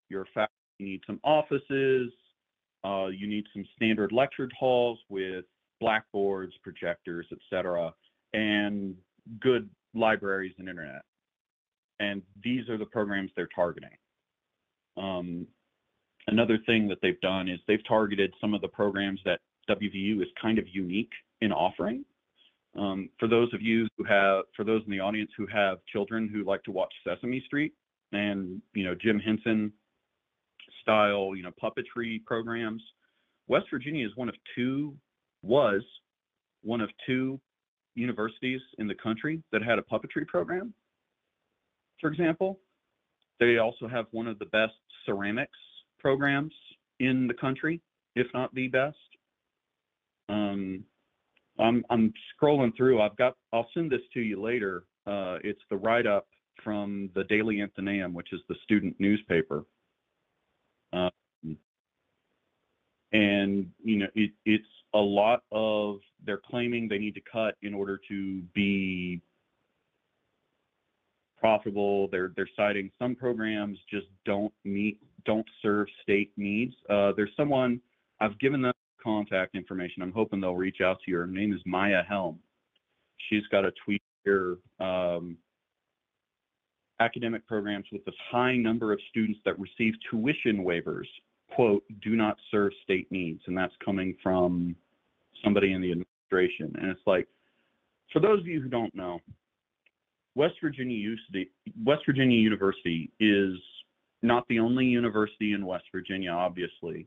You're 0.08 0.26
fact 0.34 0.52
you 0.78 0.86
need 0.86 1.00
some 1.06 1.20
offices, 1.24 2.12
uh, 2.84 3.06
you 3.06 3.26
need 3.26 3.44
some 3.52 3.64
standard 3.76 4.12
lecture 4.12 4.48
halls 4.58 4.98
with 5.08 5.44
blackboards, 5.80 6.52
projectors, 6.62 7.26
etc., 7.32 7.92
and 8.32 8.94
good 9.40 9.68
libraries 9.94 10.54
and 10.58 10.68
internet 10.68 11.02
and 12.00 12.22
these 12.42 12.68
are 12.68 12.78
the 12.78 12.86
programs 12.86 13.30
they're 13.36 13.48
targeting. 13.54 13.90
Um, 14.96 15.46
another 16.30 16.58
thing 16.66 16.88
that 16.88 16.98
they've 17.02 17.20
done 17.20 17.48
is 17.48 17.58
they've 17.66 17.86
targeted 17.86 18.32
some 18.40 18.54
of 18.54 18.60
the 18.60 18.68
programs 18.68 19.20
that 19.24 19.40
WVU 19.68 20.22
is 20.22 20.28
kind 20.40 20.58
of 20.58 20.64
unique 20.72 21.12
in 21.40 21.52
offering. 21.52 22.04
Um, 22.78 23.10
for 23.18 23.28
those 23.28 23.52
of 23.52 23.60
you 23.60 23.88
who 23.96 24.04
have, 24.04 24.44
for 24.56 24.64
those 24.64 24.82
in 24.86 24.92
the 24.92 25.00
audience 25.00 25.30
who 25.36 25.46
have 25.46 25.78
children 25.92 26.28
who 26.32 26.44
like 26.44 26.62
to 26.64 26.70
watch 26.70 26.92
Sesame 27.06 27.42
Street 27.46 27.72
and 28.12 28.62
you 28.74 28.84
know 28.84 28.94
Jim 28.94 29.18
Henson 29.18 29.72
style, 30.82 31.32
you 31.34 31.42
know 31.42 31.52
puppetry 31.62 32.24
programs, 32.24 32.82
West 33.48 33.66
Virginia 33.70 34.06
is 34.06 34.14
one 34.16 34.28
of 34.28 34.36
two, 34.54 34.94
was 35.42 35.82
one 36.62 36.80
of 36.80 36.90
two 37.06 37.40
universities 37.96 38.60
in 38.78 38.86
the 38.86 38.94
country 38.94 39.42
that 39.50 39.62
had 39.62 39.78
a 39.78 39.82
puppetry 39.82 40.26
program 40.26 40.72
for 42.00 42.08
example. 42.08 42.58
They 43.38 43.58
also 43.58 43.86
have 43.86 44.06
one 44.10 44.26
of 44.26 44.38
the 44.38 44.46
best 44.46 44.74
ceramics 45.06 45.58
programs 46.00 46.52
in 46.98 47.26
the 47.26 47.34
country, 47.34 47.80
if 48.16 48.26
not 48.34 48.54
the 48.54 48.68
best. 48.68 48.96
Um, 50.28 50.84
I'm 51.58 51.84
I'm 51.90 52.12
scrolling 52.34 52.76
through. 52.76 53.00
I've 53.00 53.16
got. 53.16 53.36
I'll 53.52 53.68
send 53.74 53.90
this 53.90 54.00
to 54.14 54.20
you 54.20 54.40
later. 54.40 54.84
Uh, 55.06 55.38
it's 55.42 55.60
the 55.70 55.76
write-up 55.76 56.26
from 56.62 57.10
the 57.14 57.24
Daily 57.24 57.62
Athenaeum, 57.62 58.14
which 58.14 58.32
is 58.32 58.40
the 58.48 58.54
student 58.64 58.94
newspaper. 58.98 59.64
Um, 60.92 61.10
and 63.12 63.70
you 63.82 63.98
know, 63.98 64.06
it, 64.14 64.30
it's 64.44 64.64
a 64.94 64.98
lot 64.98 65.42
of 65.52 66.00
they're 66.24 66.40
claiming 66.50 66.88
they 66.88 66.98
need 66.98 67.14
to 67.14 67.22
cut 67.32 67.56
in 67.62 67.74
order 67.74 68.00
to 68.08 68.42
be 68.54 69.20
profitable. 71.40 72.08
They're 72.08 72.32
they're 72.36 72.48
citing 72.56 72.90
some 72.98 73.14
programs 73.16 73.78
just 73.90 74.06
don't 74.24 74.52
meet 74.64 74.98
don't 75.24 75.46
serve 75.62 75.88
state 76.02 76.30
needs. 76.36 76.74
Uh, 76.88 77.12
there's 77.16 77.30
someone 77.36 77.80
I've 78.20 78.38
given 78.38 78.62
them 78.62 78.74
contact 79.02 79.54
information. 79.54 80.02
I'm 80.02 80.12
hoping 80.12 80.40
they'll 80.40 80.54
reach 80.54 80.80
out 80.82 80.98
to 81.04 81.10
you. 81.10 81.16
Her 81.16 81.26
name 81.26 81.52
is 81.52 81.60
Maya 81.66 82.02
Helm. 82.06 82.38
She's 83.28 83.46
got 83.50 83.64
a 83.64 83.72
tweet 83.84 84.02
here. 84.24 84.58
Um, 84.78 85.36
academic 87.00 87.46
programs 87.46 87.86
with 87.90 88.04
this 88.04 88.14
high 88.30 88.56
number 88.56 88.92
of 88.92 89.00
students 89.08 89.40
that 89.44 89.58
receive 89.58 89.94
tuition 90.10 90.64
waivers, 90.64 91.06
quote, 91.54 91.82
do 92.02 92.14
not 92.14 92.36
serve 92.50 92.72
state 92.84 93.10
needs. 93.10 93.40
And 93.46 93.56
that's 93.56 93.72
coming 93.82 94.14
from 94.22 94.76
somebody 95.42 95.72
in 95.72 95.80
the 95.80 95.92
administration. 95.92 96.78
And 96.80 96.90
it's 96.90 97.00
like, 97.06 97.26
for 98.12 98.20
those 98.20 98.40
of 98.40 98.46
you 98.46 98.60
who 98.60 98.68
don't 98.68 98.94
know, 98.94 99.20
West 100.34 100.54
Virginia 100.62 100.96
University, 100.96 101.50
West 101.84 102.02
Virginia 102.06 102.38
University 102.38 103.10
is 103.18 103.56
not 104.22 104.46
the 104.48 104.58
only 104.58 104.84
university 104.84 105.52
in 105.52 105.66
West 105.66 105.84
Virginia, 105.92 106.30
obviously. 106.30 107.06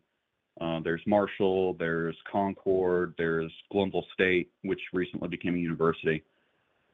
Uh, 0.62 0.80
there's 0.84 1.02
Marshall, 1.08 1.76
there's 1.80 2.16
Concord, 2.32 3.14
there's 3.18 3.52
Glenville 3.72 4.06
State, 4.14 4.52
which 4.64 4.82
recently 4.94 5.28
became 5.28 5.56
a 5.56 5.60
university. 5.60 6.24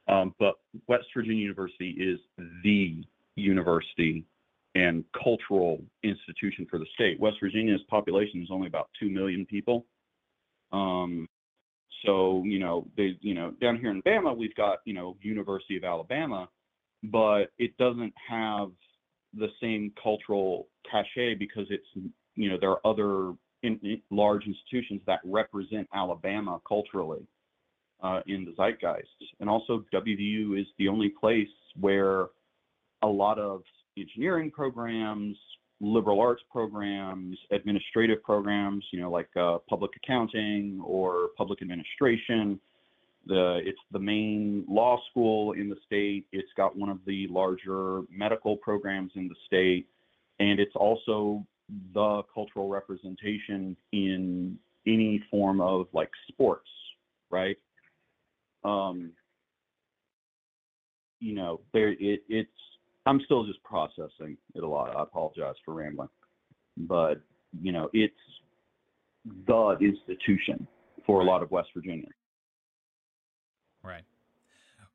Um, 0.07 0.33
but 0.39 0.55
West 0.87 1.05
Virginia 1.15 1.41
University 1.41 1.91
is 1.91 2.19
the 2.63 3.03
university 3.35 4.25
and 4.75 5.03
cultural 5.23 5.81
institution 6.03 6.65
for 6.69 6.79
the 6.79 6.85
state. 6.93 7.19
West 7.19 7.37
Virginia's 7.39 7.81
population 7.89 8.41
is 8.41 8.49
only 8.51 8.67
about 8.67 8.89
2 8.99 9.09
million 9.09 9.45
people. 9.45 9.85
Um, 10.71 11.27
so, 12.05 12.43
you 12.45 12.59
know, 12.59 12.87
they, 12.95 13.17
you 13.21 13.33
know, 13.33 13.51
down 13.61 13.77
here 13.77 13.91
in 13.91 14.01
Bama, 14.03 14.35
we've 14.35 14.55
got, 14.55 14.79
you 14.85 14.93
know, 14.93 15.17
University 15.21 15.77
of 15.77 15.83
Alabama, 15.83 16.49
but 17.03 17.51
it 17.57 17.75
doesn't 17.77 18.13
have 18.29 18.69
the 19.37 19.47
same 19.61 19.91
cultural 20.01 20.67
cachet 20.89 21.35
because 21.35 21.67
it's, 21.69 21.85
you 22.35 22.49
know, 22.49 22.57
there 22.59 22.71
are 22.71 22.87
other 22.87 23.33
in, 23.63 24.01
large 24.09 24.45
institutions 24.45 25.01
that 25.05 25.19
represent 25.23 25.87
Alabama 25.93 26.59
culturally 26.67 27.25
uh, 28.01 28.21
in 28.27 28.45
the 28.45 28.53
zeitgeist. 28.55 29.07
And 29.39 29.49
also, 29.49 29.85
WVU 29.93 30.59
is 30.59 30.67
the 30.77 30.87
only 30.87 31.09
place 31.09 31.47
where 31.79 32.27
a 33.01 33.07
lot 33.07 33.39
of 33.39 33.61
engineering 33.97 34.51
programs, 34.51 35.37
liberal 35.81 36.19
arts 36.19 36.43
programs, 36.51 37.37
administrative 37.51 38.21
programs, 38.23 38.83
you 38.91 38.99
know, 38.99 39.09
like 39.09 39.29
uh, 39.35 39.57
public 39.69 39.91
accounting 39.95 40.81
or 40.83 41.29
public 41.37 41.61
administration. 41.61 42.59
The 43.27 43.61
it's 43.63 43.79
the 43.91 43.99
main 43.99 44.65
law 44.67 44.99
school 45.09 45.53
in 45.53 45.69
the 45.69 45.75
state. 45.85 46.25
It's 46.31 46.51
got 46.57 46.77
one 46.77 46.89
of 46.89 46.99
the 47.05 47.27
larger 47.29 48.01
medical 48.09 48.57
programs 48.57 49.11
in 49.15 49.27
the 49.27 49.35
state, 49.45 49.87
and 50.39 50.59
it's 50.59 50.75
also 50.75 51.45
the 51.93 52.23
cultural 52.33 52.67
representation 52.67 53.75
in 53.91 54.57
any 54.87 55.23
form 55.29 55.61
of 55.61 55.87
like 55.93 56.09
sports, 56.29 56.69
right? 57.29 57.57
Um, 58.63 59.11
you 61.19 61.35
know, 61.35 61.61
there 61.73 61.91
it, 61.91 62.23
it's 62.27 62.49
I'm 63.09 63.19
still 63.25 63.43
just 63.43 63.61
processing 63.63 64.37
it 64.53 64.63
a 64.63 64.67
lot. 64.67 64.95
I 64.95 65.01
apologize 65.01 65.55
for 65.65 65.73
rambling, 65.73 66.09
but 66.77 67.19
you 67.59 67.71
know, 67.71 67.89
it's 67.91 68.13
the 69.47 69.77
institution 69.81 70.67
for 71.07 71.21
a 71.21 71.23
lot 71.23 71.41
of 71.41 71.49
West 71.49 71.69
Virginians. 71.73 72.13
Right. 73.83 74.03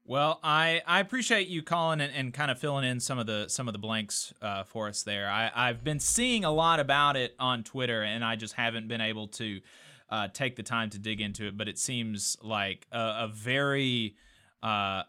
Well, 0.05 0.39
I, 0.45 0.81
I 0.86 1.01
appreciate 1.01 1.49
you 1.49 1.62
calling 1.62 2.01
and, 2.01 2.12
and 2.15 2.32
kind 2.32 2.53
of 2.53 2.59
filling 2.61 2.85
in 2.85 3.01
some 3.01 3.19
of 3.19 3.27
the 3.27 3.49
some 3.49 3.66
of 3.66 3.73
the 3.73 3.81
blanks 3.81 4.32
uh, 4.41 4.62
for 4.62 4.86
us 4.86 5.03
there. 5.03 5.28
I, 5.28 5.51
I've 5.53 5.82
been 5.82 5.99
seeing 5.99 6.45
a 6.45 6.53
lot 6.53 6.78
about 6.78 7.16
it 7.16 7.35
on 7.41 7.65
Twitter, 7.65 8.05
and 8.05 8.24
I 8.24 8.36
just 8.36 8.55
haven't 8.55 8.86
been 8.86 9.01
able 9.01 9.27
to 9.28 9.61
uh, 10.09 10.28
take 10.28 10.55
the 10.55 10.62
time 10.62 10.89
to 10.91 11.01
dig 11.01 11.20
into 11.20 11.49
it. 11.49 11.57
But 11.57 11.69
it 11.69 11.78
seems 11.78 12.36
like 12.43 12.86
a, 12.93 12.99
a 13.23 13.31
very 13.32 14.15
uh, 14.62 15.03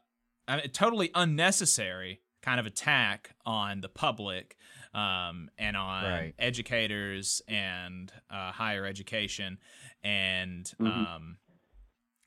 I 0.48 0.58
mean, 0.58 0.70
totally 0.70 1.12
unnecessary 1.14 2.22
kind 2.46 2.60
of 2.60 2.68
attack 2.68 3.32
on 3.44 3.82
the 3.82 3.90
public 3.90 4.56
um, 4.94 5.50
and 5.58 5.76
on 5.76 6.04
Right. 6.04 6.36
educators 6.38 7.42
and 7.48 8.14
uh, 8.30 8.52
higher 8.52 8.86
education, 8.86 9.58
and 10.04 10.64
Mhm. 10.80 10.88
um, 11.16 11.38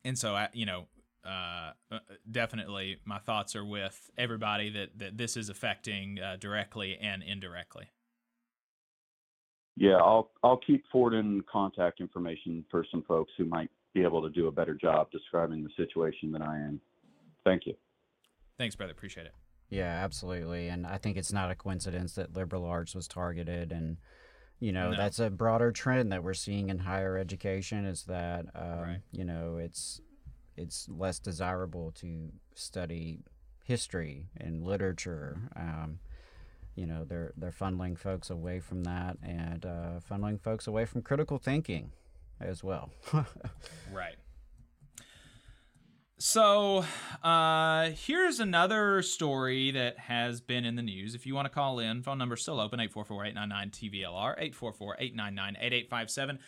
and 0.04 0.18
so 0.18 0.34
I, 0.34 0.48
you 0.52 0.66
know, 0.66 0.88
uh, 1.24 1.72
uh, 1.90 2.00
definitely 2.30 3.00
my 3.04 3.18
thoughts 3.18 3.54
are 3.54 3.64
with 3.64 4.10
everybody 4.18 4.70
that 4.70 4.98
that 4.98 5.16
this 5.16 5.36
is 5.36 5.48
affecting 5.48 6.18
uh, 6.20 6.36
directly 6.36 6.98
and 6.98 7.22
indirectly. 7.22 7.88
Yeah, 9.76 9.96
I'll 9.96 10.32
I'll 10.42 10.58
keep 10.66 10.84
forwarding 10.90 11.42
contact 11.50 12.00
information 12.00 12.64
for 12.70 12.84
some 12.90 13.02
folks 13.04 13.32
who 13.38 13.44
might 13.44 13.70
be 13.94 14.02
able 14.02 14.20
to 14.22 14.30
do 14.30 14.48
a 14.48 14.52
better 14.52 14.74
job 14.74 15.10
describing 15.12 15.62
the 15.62 15.70
situation 15.76 16.32
than 16.32 16.42
I 16.42 16.58
am. 16.58 16.80
Thank 17.44 17.66
you. 17.66 17.76
Thanks, 18.58 18.74
brother. 18.74 18.92
Appreciate 18.92 19.26
it. 19.26 19.34
Yeah, 19.70 20.02
absolutely. 20.04 20.68
And 20.68 20.86
I 20.86 20.96
think 20.98 21.16
it's 21.16 21.32
not 21.32 21.50
a 21.50 21.54
coincidence 21.54 22.14
that 22.14 22.34
liberal 22.34 22.64
arts 22.64 22.94
was 22.94 23.06
targeted. 23.06 23.70
And, 23.70 23.98
you 24.60 24.72
know, 24.72 24.92
No. 24.92 24.96
that's 24.96 25.18
a 25.18 25.28
broader 25.30 25.72
trend 25.72 26.10
that 26.12 26.22
we're 26.24 26.34
seeing 26.34 26.70
in 26.70 26.78
higher 26.78 27.18
education 27.18 27.84
is 27.84 28.04
that, 28.04 28.46
um, 28.54 29.02
you 29.12 29.24
know, 29.24 29.56
it's 29.58 30.00
it's 30.56 30.88
less 30.88 31.18
desirable 31.20 31.92
to 31.92 32.32
study 32.54 33.20
history 33.64 34.28
and 34.36 34.64
literature. 34.64 35.38
Um, 35.54 36.00
you 36.74 36.86
know, 36.86 37.04
they're 37.04 37.32
they're 37.36 37.50
funneling 37.52 37.98
folks 37.98 38.30
away 38.30 38.60
from 38.60 38.84
that 38.84 39.18
and 39.22 39.64
uh, 39.66 40.00
funneling 40.10 40.40
folks 40.40 40.66
away 40.66 40.84
from 40.86 41.02
critical 41.02 41.38
thinking 41.38 41.92
as 42.40 42.64
well. 42.64 42.90
Right. 43.92 44.16
So, 46.20 46.84
uh, 47.22 47.90
here's 47.90 48.40
another 48.40 49.02
story 49.02 49.70
that 49.70 50.00
has 50.00 50.40
been 50.40 50.64
in 50.64 50.74
the 50.74 50.82
news. 50.82 51.14
If 51.14 51.26
you 51.26 51.34
want 51.36 51.46
to 51.46 51.50
call 51.50 51.78
in, 51.78 52.02
phone 52.02 52.18
number 52.18 52.34
still 52.34 52.58
open 52.58 52.80
844-899-TVLR, 52.80 54.52
844-899-8857. 54.52 56.38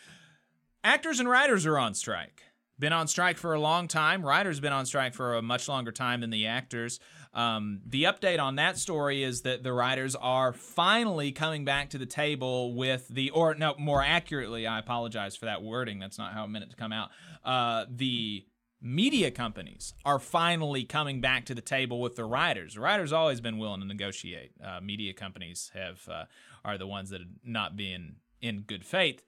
Actors 0.82 1.20
and 1.20 1.28
writers 1.28 1.66
are 1.66 1.78
on 1.78 1.94
strike. 1.94 2.42
Been 2.80 2.92
on 2.92 3.06
strike 3.06 3.36
for 3.36 3.54
a 3.54 3.60
long 3.60 3.86
time. 3.86 4.26
Writers 4.26 4.58
been 4.58 4.72
on 4.72 4.86
strike 4.86 5.14
for 5.14 5.36
a 5.36 5.42
much 5.42 5.68
longer 5.68 5.92
time 5.92 6.22
than 6.22 6.30
the 6.30 6.46
actors. 6.46 6.98
Um, 7.32 7.82
the 7.86 8.04
update 8.04 8.40
on 8.40 8.56
that 8.56 8.76
story 8.76 9.22
is 9.22 9.42
that 9.42 9.62
the 9.62 9.72
writers 9.72 10.16
are 10.16 10.52
finally 10.52 11.30
coming 11.30 11.64
back 11.64 11.90
to 11.90 11.98
the 11.98 12.06
table 12.06 12.74
with 12.74 13.06
the, 13.06 13.30
or 13.30 13.54
no, 13.54 13.76
more 13.78 14.02
accurately, 14.02 14.66
I 14.66 14.80
apologize 14.80 15.36
for 15.36 15.44
that 15.44 15.62
wording. 15.62 16.00
That's 16.00 16.18
not 16.18 16.32
how 16.32 16.42
I 16.42 16.46
meant 16.48 16.64
it 16.64 16.70
to 16.70 16.76
come 16.76 16.92
out. 16.92 17.10
Uh, 17.44 17.84
the 17.88 18.44
media 18.80 19.30
companies 19.30 19.94
are 20.04 20.18
finally 20.18 20.84
coming 20.84 21.20
back 21.20 21.44
to 21.46 21.54
the 21.54 21.60
table 21.60 22.00
with 22.00 22.16
the 22.16 22.24
writers. 22.24 22.74
The 22.74 22.80
writers 22.80 23.12
always 23.12 23.40
been 23.40 23.58
willing 23.58 23.80
to 23.80 23.86
negotiate. 23.86 24.52
Uh, 24.64 24.80
media 24.80 25.12
companies 25.12 25.70
have 25.74 26.08
uh, 26.08 26.24
are 26.64 26.78
the 26.78 26.86
ones 26.86 27.10
that 27.10 27.20
are 27.20 27.32
not 27.44 27.76
being 27.76 28.16
in 28.40 28.60
good 28.60 28.84
faith. 28.84 29.22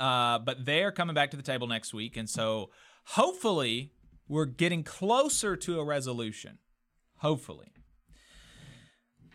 Uh, 0.00 0.38
but 0.38 0.64
they're 0.64 0.90
coming 0.90 1.14
back 1.14 1.30
to 1.30 1.36
the 1.36 1.42
table 1.42 1.68
next 1.68 1.94
week, 1.94 2.16
and 2.16 2.28
so 2.28 2.70
hopefully 3.04 3.92
we're 4.26 4.46
getting 4.46 4.82
closer 4.82 5.54
to 5.54 5.78
a 5.78 5.84
resolution. 5.84 6.58
Hopefully. 7.18 7.72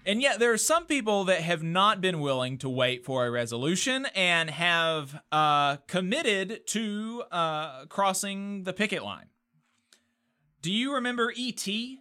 And 0.07 0.21
yet, 0.21 0.39
there 0.39 0.53
are 0.53 0.57
some 0.57 0.85
people 0.85 1.25
that 1.25 1.41
have 1.41 1.61
not 1.61 1.99
been 1.99 2.21
willing 2.21 2.57
to 2.59 2.69
wait 2.69 3.03
for 3.03 3.25
a 3.25 3.29
resolution 3.31 4.07
and 4.15 4.49
have 4.49 5.21
uh, 5.33 5.75
committed 5.87 6.65
to 6.67 7.23
uh, 7.29 7.85
crossing 7.87 8.63
the 8.63 8.71
picket 8.71 9.03
line. 9.03 9.25
Do 10.61 10.71
you 10.71 10.93
remember 10.95 11.33
E.T.? 11.35 11.99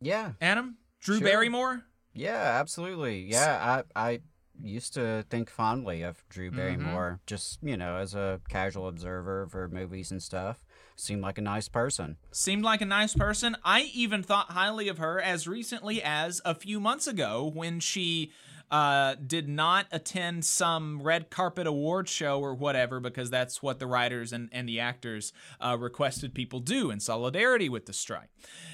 Yeah. 0.00 0.32
Adam? 0.40 0.76
Drew 1.00 1.18
Sure. 1.18 1.26
Barrymore? 1.26 1.82
Yeah, 2.14 2.58
absolutely. 2.60 3.22
Yeah, 3.30 3.82
I 3.96 4.10
I 4.10 4.20
used 4.62 4.94
to 4.94 5.24
think 5.28 5.50
fondly 5.50 6.02
of 6.02 6.24
Drew 6.28 6.50
Mhm. 6.50 6.56
Barrymore, 6.56 7.20
just 7.26 7.58
you 7.62 7.76
know, 7.76 7.96
as 7.96 8.14
a 8.14 8.40
casual 8.48 8.88
observer 8.88 9.46
for 9.50 9.68
movies 9.68 10.10
and 10.10 10.22
stuff. 10.22 10.64
Seemed 10.96 11.22
like 11.22 11.38
a 11.38 11.42
nice 11.42 11.68
person. 11.68 12.16
Seemed 12.32 12.64
like 12.64 12.80
a 12.80 12.86
nice 12.86 13.14
person. 13.14 13.56
I 13.62 13.90
even 13.94 14.22
thought 14.22 14.50
highly 14.50 14.88
of 14.88 14.98
her 14.98 15.20
as 15.20 15.46
recently 15.46 16.02
as 16.02 16.40
a 16.44 16.54
few 16.54 16.80
months 16.80 17.06
ago 17.06 17.50
when 17.52 17.80
she 17.80 18.32
uh, 18.70 19.14
did 19.14 19.48
not 19.48 19.86
attend 19.92 20.44
some 20.44 21.02
red 21.02 21.30
carpet 21.30 21.66
award 21.66 22.08
show 22.08 22.40
or 22.40 22.54
whatever 22.54 22.98
because 22.98 23.30
that's 23.30 23.62
what 23.62 23.78
the 23.78 23.86
writers 23.86 24.32
and, 24.32 24.48
and 24.52 24.68
the 24.68 24.80
actors 24.80 25.32
uh, 25.60 25.76
requested 25.78 26.34
people 26.34 26.60
do 26.60 26.90
in 26.90 26.98
solidarity 26.98 27.68
with 27.68 27.86
the 27.86 27.92
strike. 27.92 28.30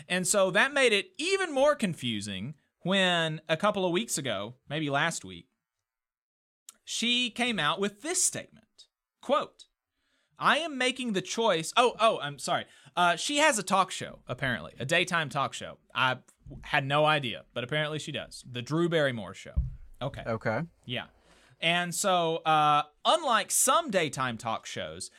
And 0.08 0.26
so 0.26 0.50
that 0.52 0.72
made 0.72 0.92
it 0.92 1.10
even 1.18 1.52
more 1.52 1.74
confusing 1.74 2.54
when 2.80 3.40
a 3.48 3.56
couple 3.56 3.84
of 3.84 3.92
weeks 3.92 4.16
ago, 4.16 4.54
maybe 4.68 4.88
last 4.88 5.24
week, 5.24 5.46
she 6.84 7.30
came 7.30 7.58
out 7.58 7.80
with 7.80 8.02
this 8.02 8.22
statement 8.22 8.66
quote 9.20 9.66
i 10.42 10.58
am 10.58 10.76
making 10.76 11.12
the 11.12 11.22
choice 11.22 11.72
oh 11.76 11.94
oh 12.00 12.18
i'm 12.20 12.38
sorry. 12.38 12.64
Uh, 12.94 13.16
she 13.16 13.38
has 13.38 13.58
a 13.58 13.62
talk 13.62 13.90
show 13.90 14.18
apparently 14.28 14.72
a 14.78 14.84
daytime 14.84 15.30
talk 15.30 15.54
show. 15.54 15.78
I 15.94 16.18
had 16.62 16.84
no 16.84 17.06
idea 17.06 17.44
but 17.54 17.64
apparently 17.64 17.98
she 17.98 18.12
does. 18.12 18.44
The 18.50 18.60
drew 18.60 18.88
barrymore 18.88 19.32
show. 19.32 19.54
Okay. 20.02 20.22
Okay. 20.26 20.60
yeah. 20.84 21.06
And 21.60 21.94
so 21.94 22.38
uh, 22.38 22.82
unlike 23.04 23.50
some 23.50 23.90
daytime 23.90 24.36
talk 24.36 24.66
shows 24.66 25.10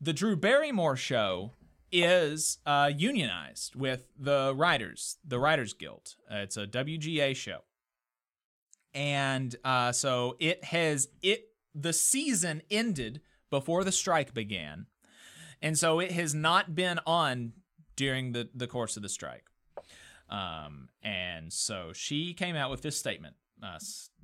the 0.00 0.12
drew 0.12 0.36
barrymore 0.36 0.96
show 0.96 1.52
is 1.90 2.58
uh, 2.64 2.90
unionized 2.96 3.74
with 3.74 4.06
the 4.18 4.54
writers 4.56 5.18
the 5.26 5.38
writers 5.38 5.74
guild. 5.74 6.14
Uh, 6.30 6.36
it's 6.36 6.56
a 6.56 6.66
wga 6.66 7.34
show. 7.34 7.58
And 8.94 9.54
uh, 9.64 9.92
so 9.92 10.36
it 10.38 10.64
has 10.64 11.08
it 11.20 11.50
the 11.74 11.92
season 11.92 12.62
ended 12.70 13.20
before 13.50 13.84
the 13.84 13.92
strike 13.92 14.34
began. 14.34 14.86
And 15.60 15.78
so 15.78 16.00
it 16.00 16.12
has 16.12 16.34
not 16.34 16.74
been 16.74 17.00
on 17.06 17.52
during 17.96 18.32
the, 18.32 18.48
the 18.54 18.66
course 18.66 18.96
of 18.96 19.02
the 19.02 19.08
strike. 19.08 19.44
Um, 20.30 20.88
and 21.02 21.52
so 21.52 21.92
she 21.94 22.34
came 22.34 22.54
out 22.54 22.70
with 22.70 22.82
this 22.82 22.96
statement 22.96 23.34
uh, 23.62 23.78
a 23.78 23.80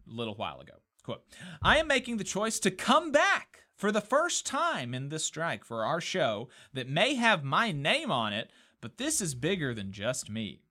little 0.07 0.35
while 0.35 0.61
ago. 0.61 0.75
Quote 1.05 1.23
i 1.63 1.77
am 1.77 1.87
making 1.87 2.17
the 2.17 2.25
choice 2.25 2.59
to 2.61 2.71
come 2.71 3.13
back 3.13 3.65
for 3.77 3.93
the 3.93 4.01
first 4.01 4.47
time 4.47 4.95
in 4.95 5.11
this 5.11 5.25
strike 5.25 5.65
for 5.65 5.85
our 5.85 6.01
show 6.01 6.49
that 6.73 6.89
may 6.89 7.15
have 7.15 7.45
my 7.45 7.73
name 7.73 8.11
on 8.11 8.33
it 8.33 8.51
but 8.81 8.97
this 8.97 9.21
is 9.21 9.35
bigger 9.35 9.75
than 9.75 9.93
just 9.93 10.31
me 10.31 10.63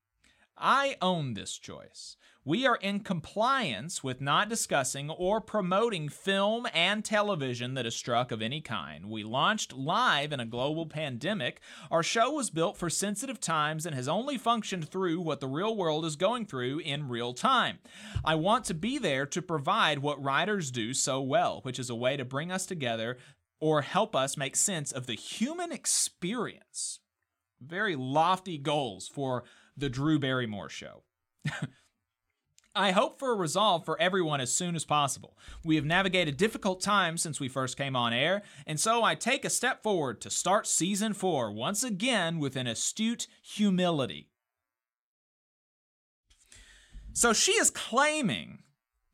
I 0.57 0.97
own 1.01 1.33
this 1.33 1.57
choice. 1.57 2.15
We 2.45 2.67
are 2.67 2.75
in 2.75 2.99
compliance 2.99 4.03
with 4.03 4.19
not 4.19 4.49
discussing 4.49 5.09
or 5.09 5.39
promoting 5.39 6.09
film 6.09 6.67
and 6.73 7.03
television 7.03 7.73
that 7.75 7.85
is 7.85 7.95
struck 7.95 8.33
of 8.33 8.41
any 8.41 8.59
kind. 8.59 9.09
We 9.09 9.23
launched 9.23 9.71
live 9.71 10.33
in 10.33 10.41
a 10.41 10.45
global 10.45 10.85
pandemic. 10.85 11.61
Our 11.89 12.03
show 12.03 12.31
was 12.31 12.49
built 12.49 12.77
for 12.77 12.89
sensitive 12.89 13.39
times 13.39 13.85
and 13.85 13.95
has 13.95 14.09
only 14.09 14.37
functioned 14.37 14.89
through 14.89 15.21
what 15.21 15.39
the 15.39 15.47
real 15.47 15.77
world 15.77 16.03
is 16.03 16.17
going 16.17 16.45
through 16.45 16.79
in 16.79 17.07
real 17.07 17.33
time. 17.33 17.79
I 18.25 18.35
want 18.35 18.65
to 18.65 18.73
be 18.73 18.97
there 18.97 19.25
to 19.27 19.41
provide 19.41 19.99
what 19.99 20.21
writers 20.21 20.69
do 20.69 20.93
so 20.93 21.21
well, 21.21 21.61
which 21.63 21.79
is 21.79 21.89
a 21.89 21.95
way 21.95 22.17
to 22.17 22.25
bring 22.25 22.51
us 22.51 22.65
together 22.65 23.17
or 23.61 23.83
help 23.83 24.17
us 24.17 24.35
make 24.35 24.57
sense 24.57 24.91
of 24.91 25.07
the 25.07 25.15
human 25.15 25.71
experience 25.71 26.99
very 27.65 27.95
lofty 27.95 28.57
goals 28.57 29.07
for 29.07 29.43
the 29.75 29.89
Drew 29.89 30.19
Barrymore 30.19 30.69
show. 30.69 31.03
I 32.75 32.91
hope 32.91 33.19
for 33.19 33.31
a 33.31 33.35
resolve 33.35 33.85
for 33.85 34.01
everyone 34.01 34.41
as 34.41 34.51
soon 34.51 34.75
as 34.75 34.83
possible. 34.83 35.37
We 35.63 35.75
have 35.75 35.85
navigated 35.85 36.37
difficult 36.37 36.81
times 36.81 37.21
since 37.21 37.39
we 37.39 37.47
first 37.47 37.77
came 37.77 37.95
on 37.95 38.13
air, 38.13 38.41
and 38.65 38.79
so 38.79 39.03
I 39.03 39.13
take 39.13 39.45
a 39.45 39.49
step 39.49 39.83
forward 39.83 40.21
to 40.21 40.31
start 40.31 40.65
season 40.65 41.13
four 41.13 41.51
once 41.51 41.83
again 41.83 42.39
with 42.39 42.55
an 42.55 42.65
astute 42.65 43.27
humility. 43.43 44.29
So 47.13 47.31
she 47.31 47.51
is 47.51 47.69
claiming 47.69 48.63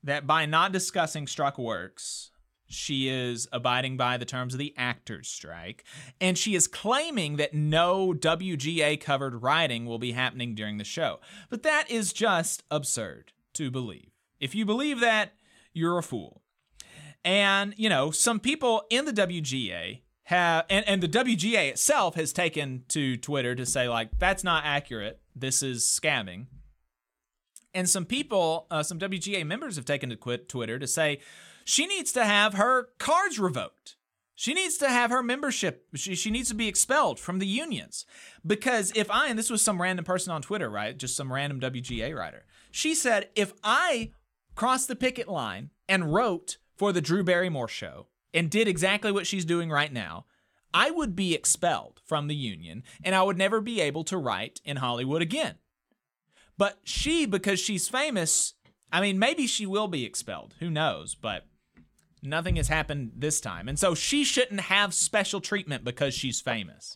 that 0.03 0.25
by 0.25 0.45
not 0.45 0.71
discussing 0.71 1.27
struck 1.27 1.57
works, 1.57 2.28
she 2.69 3.09
is 3.09 3.47
abiding 3.51 3.97
by 3.97 4.17
the 4.17 4.25
terms 4.25 4.53
of 4.53 4.59
the 4.59 4.73
actors' 4.77 5.27
strike, 5.27 5.83
and 6.21 6.37
she 6.37 6.55
is 6.55 6.67
claiming 6.67 7.37
that 7.37 7.53
no 7.53 8.13
WGA 8.13 8.99
covered 9.01 9.41
writing 9.41 9.85
will 9.85 9.99
be 9.99 10.11
happening 10.11 10.55
during 10.55 10.77
the 10.77 10.83
show. 10.83 11.19
But 11.49 11.63
that 11.63 11.89
is 11.89 12.13
just 12.13 12.63
absurd 12.69 13.33
to 13.53 13.71
believe. 13.71 14.11
If 14.39 14.55
you 14.55 14.65
believe 14.65 14.99
that, 14.99 15.33
you're 15.73 15.97
a 15.97 16.03
fool. 16.03 16.41
And, 17.25 17.73
you 17.77 17.89
know, 17.89 18.11
some 18.11 18.39
people 18.39 18.83
in 18.89 19.05
the 19.05 19.11
WGA 19.11 20.01
have, 20.23 20.65
and, 20.69 20.87
and 20.87 21.03
the 21.03 21.07
WGA 21.07 21.69
itself 21.69 22.15
has 22.15 22.31
taken 22.31 22.83
to 22.89 23.17
Twitter 23.17 23.55
to 23.55 23.65
say, 23.65 23.89
like, 23.89 24.17
that's 24.19 24.43
not 24.43 24.63
accurate. 24.65 25.19
This 25.35 25.61
is 25.61 25.83
scamming. 25.83 26.45
And 27.73 27.89
some 27.89 28.05
people, 28.05 28.67
uh, 28.71 28.83
some 28.83 28.99
WGA 28.99 29.45
members 29.45 29.75
have 29.75 29.85
taken 29.85 30.09
to 30.09 30.15
quit 30.15 30.49
Twitter 30.49 30.79
to 30.79 30.87
say 30.87 31.19
she 31.69 31.85
needs 31.85 32.11
to 32.11 32.25
have 32.25 32.55
her 32.55 32.89
cards 32.97 33.37
revoked. 33.37 33.95
She 34.33 34.55
needs 34.55 34.77
to 34.77 34.89
have 34.89 35.11
her 35.11 35.21
membership, 35.21 35.85
she, 35.93 36.15
she 36.15 36.31
needs 36.31 36.49
to 36.49 36.55
be 36.55 36.67
expelled 36.67 37.19
from 37.19 37.37
the 37.37 37.45
unions. 37.45 38.07
Because 38.43 38.91
if 38.95 39.11
I, 39.11 39.27
and 39.27 39.37
this 39.37 39.51
was 39.51 39.61
some 39.61 39.79
random 39.79 40.03
person 40.03 40.33
on 40.33 40.41
Twitter, 40.41 40.67
right? 40.67 40.97
Just 40.97 41.15
some 41.15 41.31
random 41.31 41.59
WGA 41.59 42.15
writer. 42.15 42.45
She 42.71 42.95
said, 42.95 43.29
if 43.35 43.53
I 43.63 44.13
crossed 44.55 44.87
the 44.87 44.95
picket 44.95 45.27
line 45.27 45.69
and 45.87 46.11
wrote 46.11 46.57
for 46.75 46.91
the 46.91 47.01
Drew 47.01 47.23
Barrymore 47.23 47.67
show 47.67 48.07
and 48.33 48.49
did 48.49 48.67
exactly 48.67 49.11
what 49.11 49.27
she's 49.27 49.45
doing 49.45 49.69
right 49.69 49.93
now, 49.93 50.25
I 50.73 50.89
would 50.89 51.15
be 51.15 51.35
expelled 51.35 52.01
from 52.03 52.27
the 52.27 52.35
union 52.35 52.81
and 53.03 53.13
I 53.13 53.21
would 53.21 53.37
never 53.37 53.61
be 53.61 53.79
able 53.79 54.05
to 54.05 54.17
write 54.17 54.59
in 54.65 54.77
Hollywood 54.77 55.21
again. 55.21 55.55
But 56.57 56.79
she, 56.83 57.27
because 57.27 57.59
she's 57.59 57.87
famous, 57.87 58.55
I 58.91 59.01
mean, 59.01 59.19
maybe 59.19 59.45
she 59.45 59.67
will 59.67 59.87
be 59.87 60.03
expelled. 60.03 60.55
Who 60.59 60.71
knows? 60.71 61.13
But 61.13 61.45
nothing 62.21 62.55
has 62.57 62.67
happened 62.67 63.11
this 63.15 63.41
time. 63.41 63.67
And 63.67 63.77
so 63.77 63.95
she 63.95 64.23
shouldn't 64.23 64.61
have 64.61 64.93
special 64.93 65.41
treatment 65.41 65.83
because 65.83 66.13
she's 66.13 66.41
famous. 66.41 66.95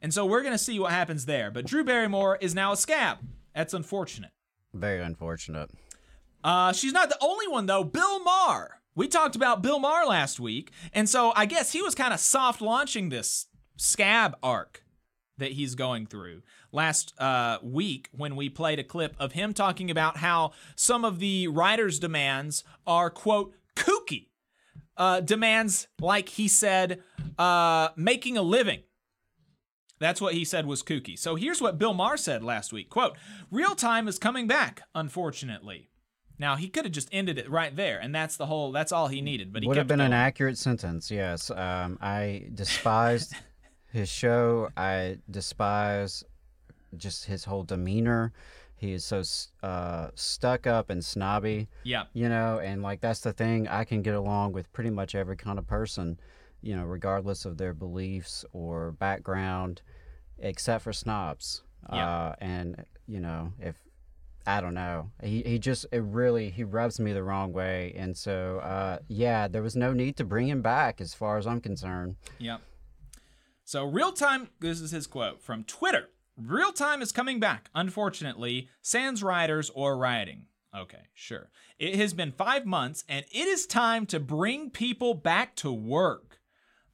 And 0.00 0.12
so 0.12 0.26
we're 0.26 0.42
going 0.42 0.54
to 0.54 0.58
see 0.58 0.78
what 0.78 0.92
happens 0.92 1.26
there. 1.26 1.50
But 1.50 1.66
Drew 1.66 1.84
Barrymore 1.84 2.38
is 2.40 2.54
now 2.54 2.72
a 2.72 2.76
scab. 2.76 3.18
That's 3.54 3.74
unfortunate. 3.74 4.32
Very 4.74 5.02
unfortunate. 5.02 5.70
Uh, 6.42 6.72
she's 6.72 6.92
not 6.92 7.08
the 7.08 7.18
only 7.20 7.46
one, 7.46 7.66
though. 7.66 7.84
Bill 7.84 8.22
Maher. 8.22 8.80
We 8.94 9.08
talked 9.08 9.36
about 9.36 9.62
Bill 9.62 9.78
Maher 9.78 10.06
last 10.06 10.40
week. 10.40 10.70
And 10.92 11.08
so 11.08 11.32
I 11.34 11.46
guess 11.46 11.72
he 11.72 11.80
was 11.80 11.94
kind 11.94 12.12
of 12.12 12.20
soft 12.20 12.60
launching 12.60 13.08
this 13.08 13.46
scab 13.76 14.36
arc 14.42 14.84
that 15.38 15.52
he's 15.52 15.74
going 15.74 16.06
through 16.06 16.42
last 16.72 17.18
uh, 17.18 17.58
week 17.62 18.08
when 18.12 18.36
we 18.36 18.48
played 18.48 18.78
a 18.78 18.84
clip 18.84 19.14
of 19.18 19.32
him 19.32 19.52
talking 19.52 19.90
about 19.90 20.18
how 20.18 20.52
some 20.76 21.04
of 21.04 21.20
the 21.20 21.48
writers' 21.48 21.98
demands 21.98 22.64
are, 22.86 23.10
quote, 23.10 23.54
kooky. 23.76 24.28
Uh, 24.96 25.20
demands, 25.20 25.88
like 26.00 26.28
he 26.28 26.48
said, 26.48 27.02
uh, 27.38 27.88
making 27.96 28.36
a 28.36 28.42
living. 28.42 28.80
That's 29.98 30.20
what 30.20 30.34
he 30.34 30.44
said 30.44 30.66
was 30.66 30.82
kooky. 30.82 31.18
So 31.18 31.36
here's 31.36 31.60
what 31.60 31.78
Bill 31.78 31.94
Maher 31.94 32.16
said 32.16 32.42
last 32.42 32.72
week. 32.72 32.90
Quote, 32.90 33.16
real 33.50 33.74
time 33.74 34.08
is 34.08 34.18
coming 34.18 34.46
back, 34.46 34.82
unfortunately. 34.94 35.90
Now 36.38 36.56
he 36.56 36.68
could 36.68 36.84
have 36.84 36.92
just 36.92 37.08
ended 37.12 37.38
it 37.38 37.48
right 37.48 37.74
there, 37.74 38.00
and 38.00 38.12
that's 38.12 38.36
the 38.36 38.46
whole 38.46 38.72
that's 38.72 38.90
all 38.90 39.06
he 39.06 39.20
needed. 39.20 39.52
But 39.52 39.62
he 39.62 39.68
would 39.68 39.76
have 39.76 39.86
been 39.86 40.00
an 40.00 40.12
accurate 40.12 40.58
sentence. 40.58 41.08
Yes, 41.08 41.52
um, 41.52 41.98
I 42.00 42.48
despised 42.52 43.34
his 43.92 44.08
show. 44.08 44.70
I 44.76 45.18
despise 45.30 46.24
just 46.96 47.26
his 47.26 47.44
whole 47.44 47.62
demeanor. 47.62 48.32
He 48.82 48.94
is 48.94 49.04
so 49.04 49.22
uh, 49.62 50.08
stuck 50.16 50.66
up 50.66 50.90
and 50.90 51.04
snobby. 51.04 51.68
Yeah. 51.84 52.04
You 52.14 52.28
know, 52.28 52.58
and 52.58 52.82
like 52.82 53.00
that's 53.00 53.20
the 53.20 53.32
thing. 53.32 53.68
I 53.68 53.84
can 53.84 54.02
get 54.02 54.14
along 54.14 54.52
with 54.52 54.72
pretty 54.72 54.90
much 54.90 55.14
every 55.14 55.36
kind 55.36 55.56
of 55.56 55.68
person, 55.68 56.18
you 56.62 56.74
know, 56.74 56.84
regardless 56.84 57.44
of 57.44 57.58
their 57.58 57.74
beliefs 57.74 58.44
or 58.52 58.90
background, 58.90 59.82
except 60.40 60.82
for 60.82 60.92
snobs. 60.92 61.62
Yeah. 61.92 62.08
Uh, 62.08 62.34
and 62.40 62.84
you 63.06 63.20
know, 63.20 63.52
if 63.60 63.76
I 64.48 64.60
don't 64.60 64.74
know. 64.74 65.12
He 65.22 65.42
he 65.42 65.60
just 65.60 65.86
it 65.92 66.02
really 66.02 66.50
he 66.50 66.64
rubs 66.64 66.98
me 66.98 67.12
the 67.12 67.22
wrong 67.22 67.52
way, 67.52 67.94
and 67.96 68.16
so 68.16 68.58
uh, 68.58 68.98
yeah, 69.06 69.46
there 69.46 69.62
was 69.62 69.76
no 69.76 69.92
need 69.92 70.16
to 70.16 70.24
bring 70.24 70.48
him 70.48 70.60
back, 70.60 71.00
as 71.00 71.14
far 71.14 71.38
as 71.38 71.46
I'm 71.46 71.60
concerned. 71.60 72.16
Yep. 72.40 72.60
So 73.64 73.84
real 73.84 74.10
time. 74.10 74.48
This 74.58 74.80
is 74.80 74.90
his 74.90 75.06
quote 75.06 75.40
from 75.40 75.62
Twitter. 75.62 76.08
Real 76.36 76.72
time 76.72 77.02
is 77.02 77.12
coming 77.12 77.40
back. 77.40 77.68
Unfortunately, 77.74 78.68
sans 78.80 79.22
riders 79.22 79.70
or 79.74 79.96
rioting. 79.96 80.46
Okay, 80.74 81.08
sure. 81.12 81.50
It 81.78 81.96
has 81.96 82.14
been 82.14 82.32
five 82.32 82.64
months, 82.64 83.04
and 83.08 83.26
it 83.30 83.46
is 83.46 83.66
time 83.66 84.06
to 84.06 84.18
bring 84.18 84.70
people 84.70 85.12
back 85.12 85.54
to 85.56 85.70
work. 85.70 86.38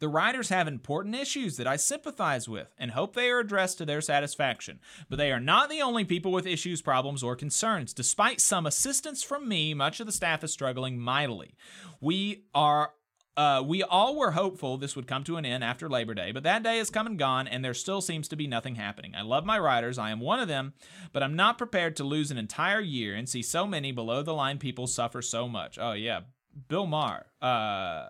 The 0.00 0.08
riders 0.08 0.48
have 0.48 0.68
important 0.68 1.16
issues 1.16 1.56
that 1.56 1.66
I 1.66 1.76
sympathize 1.76 2.48
with 2.48 2.72
and 2.78 2.92
hope 2.92 3.14
they 3.14 3.30
are 3.30 3.40
addressed 3.40 3.78
to 3.78 3.84
their 3.84 4.00
satisfaction. 4.00 4.78
But 5.08 5.16
they 5.16 5.32
are 5.32 5.40
not 5.40 5.70
the 5.70 5.82
only 5.82 6.04
people 6.04 6.30
with 6.30 6.46
issues, 6.46 6.82
problems, 6.82 7.22
or 7.22 7.34
concerns. 7.34 7.92
Despite 7.92 8.40
some 8.40 8.66
assistance 8.66 9.24
from 9.24 9.48
me, 9.48 9.74
much 9.74 9.98
of 9.98 10.06
the 10.06 10.12
staff 10.12 10.44
is 10.44 10.52
struggling 10.52 10.98
mightily. 10.98 11.54
We 12.00 12.44
are 12.54 12.92
uh, 13.38 13.62
we 13.62 13.84
all 13.84 14.16
were 14.16 14.32
hopeful 14.32 14.76
this 14.76 14.96
would 14.96 15.06
come 15.06 15.22
to 15.22 15.36
an 15.36 15.46
end 15.46 15.62
after 15.62 15.88
Labor 15.88 16.12
Day, 16.12 16.32
but 16.32 16.42
that 16.42 16.64
day 16.64 16.78
has 16.78 16.90
come 16.90 17.06
and 17.06 17.16
gone, 17.16 17.46
and 17.46 17.64
there 17.64 17.72
still 17.72 18.00
seems 18.00 18.26
to 18.26 18.36
be 18.36 18.48
nothing 18.48 18.74
happening. 18.74 19.14
I 19.14 19.22
love 19.22 19.46
my 19.46 19.56
riders, 19.60 19.96
I 19.96 20.10
am 20.10 20.18
one 20.18 20.40
of 20.40 20.48
them, 20.48 20.72
but 21.12 21.22
I'm 21.22 21.36
not 21.36 21.56
prepared 21.56 21.94
to 21.96 22.04
lose 22.04 22.32
an 22.32 22.36
entire 22.36 22.80
year 22.80 23.14
and 23.14 23.28
see 23.28 23.42
so 23.42 23.64
many 23.64 23.92
below 23.92 24.24
the 24.24 24.34
line 24.34 24.58
people 24.58 24.88
suffer 24.88 25.22
so 25.22 25.48
much. 25.48 25.78
Oh, 25.80 25.92
yeah. 25.92 26.22
Bill 26.66 26.86
Maher, 26.86 27.26
uh, 27.40 28.08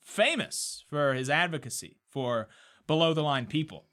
famous 0.00 0.86
for 0.88 1.12
his 1.12 1.28
advocacy 1.28 1.98
for 2.08 2.48
below 2.86 3.12
the 3.12 3.22
line 3.22 3.44
people. 3.44 3.84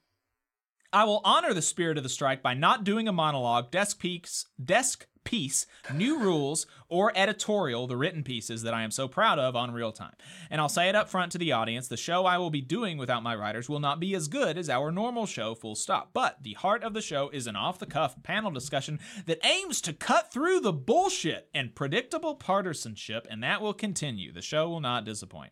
I 0.94 1.04
will 1.04 1.20
honor 1.26 1.54
the 1.54 1.62
spirit 1.62 1.98
of 1.98 2.04
the 2.04 2.10
strike 2.10 2.42
by 2.42 2.54
not 2.54 2.86
doing 2.86 3.10
a 3.10 3.12
monologue, 3.12 3.70
desk 3.70 4.00
peaks, 4.00 4.46
desk 4.64 5.08
piece, 5.30 5.68
new 5.94 6.18
rules, 6.18 6.66
or 6.88 7.12
editorial, 7.16 7.86
the 7.86 7.96
written 7.96 8.24
pieces 8.24 8.64
that 8.64 8.74
I 8.74 8.82
am 8.82 8.90
so 8.90 9.08
proud 9.08 9.38
of 9.38 9.56
on 9.56 9.70
real 9.70 9.92
time. 9.92 10.16
And 10.50 10.60
I'll 10.60 10.68
say 10.68 10.90
it 10.90 10.96
up 10.96 11.08
front 11.08 11.32
to 11.34 11.38
the 11.38 11.52
audience 11.52 11.88
the 11.88 11.98
show 11.98 12.26
I 12.26 12.40
will 12.40 12.50
be 12.50 12.62
doing 12.62 12.98
without 12.98 13.22
my 13.22 13.36
writers 13.36 13.70
will 13.70 13.80
not 13.80 14.00
be 14.00 14.16
as 14.16 14.28
good 14.28 14.58
as 14.58 14.72
our 14.72 14.92
normal 14.92 15.28
show, 15.28 15.54
full 15.54 15.76
stop. 15.76 16.10
But 16.14 16.42
the 16.42 16.54
heart 16.54 16.84
of 16.84 16.96
the 16.96 17.02
show 17.02 17.30
is 17.30 17.46
an 17.46 17.56
off 17.56 17.78
the 17.78 17.86
cuff 17.86 18.16
panel 18.24 18.50
discussion 18.50 19.00
that 19.28 19.46
aims 19.46 19.82
to 19.82 19.94
cut 19.94 20.34
through 20.34 20.62
the 20.62 20.74
bullshit 20.74 21.48
and 21.54 21.76
predictable 21.76 22.34
partisanship, 22.34 23.28
and 23.30 23.44
that 23.44 23.62
will 23.62 23.76
continue. 23.76 24.34
The 24.34 24.42
show 24.42 24.68
will 24.68 24.82
not 24.82 25.06
disappoint. 25.06 25.52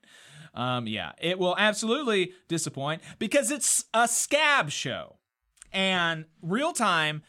Um, 0.56 0.88
yeah, 0.88 1.12
it 1.22 1.38
will 1.38 1.56
absolutely 1.56 2.32
disappoint 2.48 3.04
because 3.20 3.52
it's 3.52 3.86
a 3.94 4.08
scab 4.08 4.72
show. 4.72 5.18
And 5.72 6.26
real 6.42 6.74
time 6.74 7.22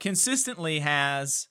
consistently 0.00 0.80
has 0.80 1.48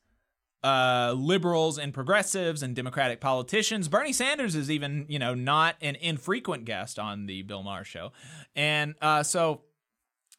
uh, 0.65 1.13
liberals 1.15 1.77
and 1.77 1.93
progressives 1.93 2.63
and 2.63 2.75
Democratic 2.75 3.21
politicians. 3.21 3.87
Bernie 3.87 4.11
Sanders 4.11 4.55
is 4.55 4.71
even, 4.71 5.05
you 5.07 5.19
know, 5.19 5.35
not 5.35 5.75
an 5.79 5.93
infrequent 5.95 6.65
guest 6.65 6.97
on 6.97 7.27
the 7.27 7.43
Bill 7.43 7.61
Maher 7.61 7.83
show. 7.83 8.11
And 8.55 8.95
uh, 8.99 9.21
so, 9.21 9.61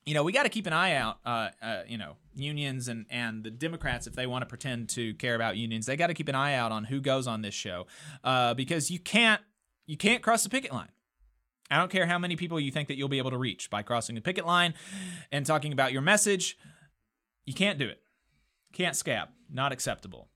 you 0.04 0.14
know, 0.14 0.24
we 0.24 0.32
got 0.32 0.42
to 0.42 0.48
keep 0.48 0.66
an 0.66 0.72
eye 0.72 0.94
out, 0.94 1.18
uh, 1.24 1.50
uh, 1.62 1.82
you 1.86 1.96
know, 1.96 2.16
unions 2.34 2.88
and, 2.88 3.06
and 3.08 3.44
the 3.44 3.52
Democrats, 3.52 4.08
if 4.08 4.14
they 4.14 4.26
want 4.26 4.42
to 4.42 4.46
pretend 4.46 4.88
to 4.90 5.14
care 5.14 5.36
about 5.36 5.56
unions, 5.56 5.86
they 5.86 5.96
got 5.96 6.08
to 6.08 6.14
keep 6.14 6.28
an 6.28 6.34
eye 6.34 6.54
out 6.54 6.72
on 6.72 6.82
who 6.82 7.00
goes 7.00 7.28
on 7.28 7.42
this 7.42 7.54
show 7.54 7.86
uh, 8.24 8.52
because 8.52 8.90
you 8.90 8.98
can't, 8.98 9.40
you 9.86 9.96
can't 9.96 10.24
cross 10.24 10.42
the 10.42 10.50
picket 10.50 10.72
line. 10.72 10.90
I 11.70 11.78
don't 11.78 11.90
care 11.90 12.06
how 12.06 12.18
many 12.18 12.34
people 12.34 12.58
you 12.58 12.72
think 12.72 12.88
that 12.88 12.96
you'll 12.96 13.08
be 13.08 13.18
able 13.18 13.30
to 13.30 13.38
reach 13.38 13.70
by 13.70 13.82
crossing 13.82 14.16
the 14.16 14.20
picket 14.20 14.44
line 14.44 14.74
and 15.30 15.46
talking 15.46 15.72
about 15.72 15.92
your 15.92 16.02
message. 16.02 16.58
You 17.44 17.54
can't 17.54 17.78
do 17.78 17.88
it. 17.88 18.00
Can't 18.76 18.94
scab. 18.94 19.30
Not 19.50 19.72
acceptable. 19.72 20.28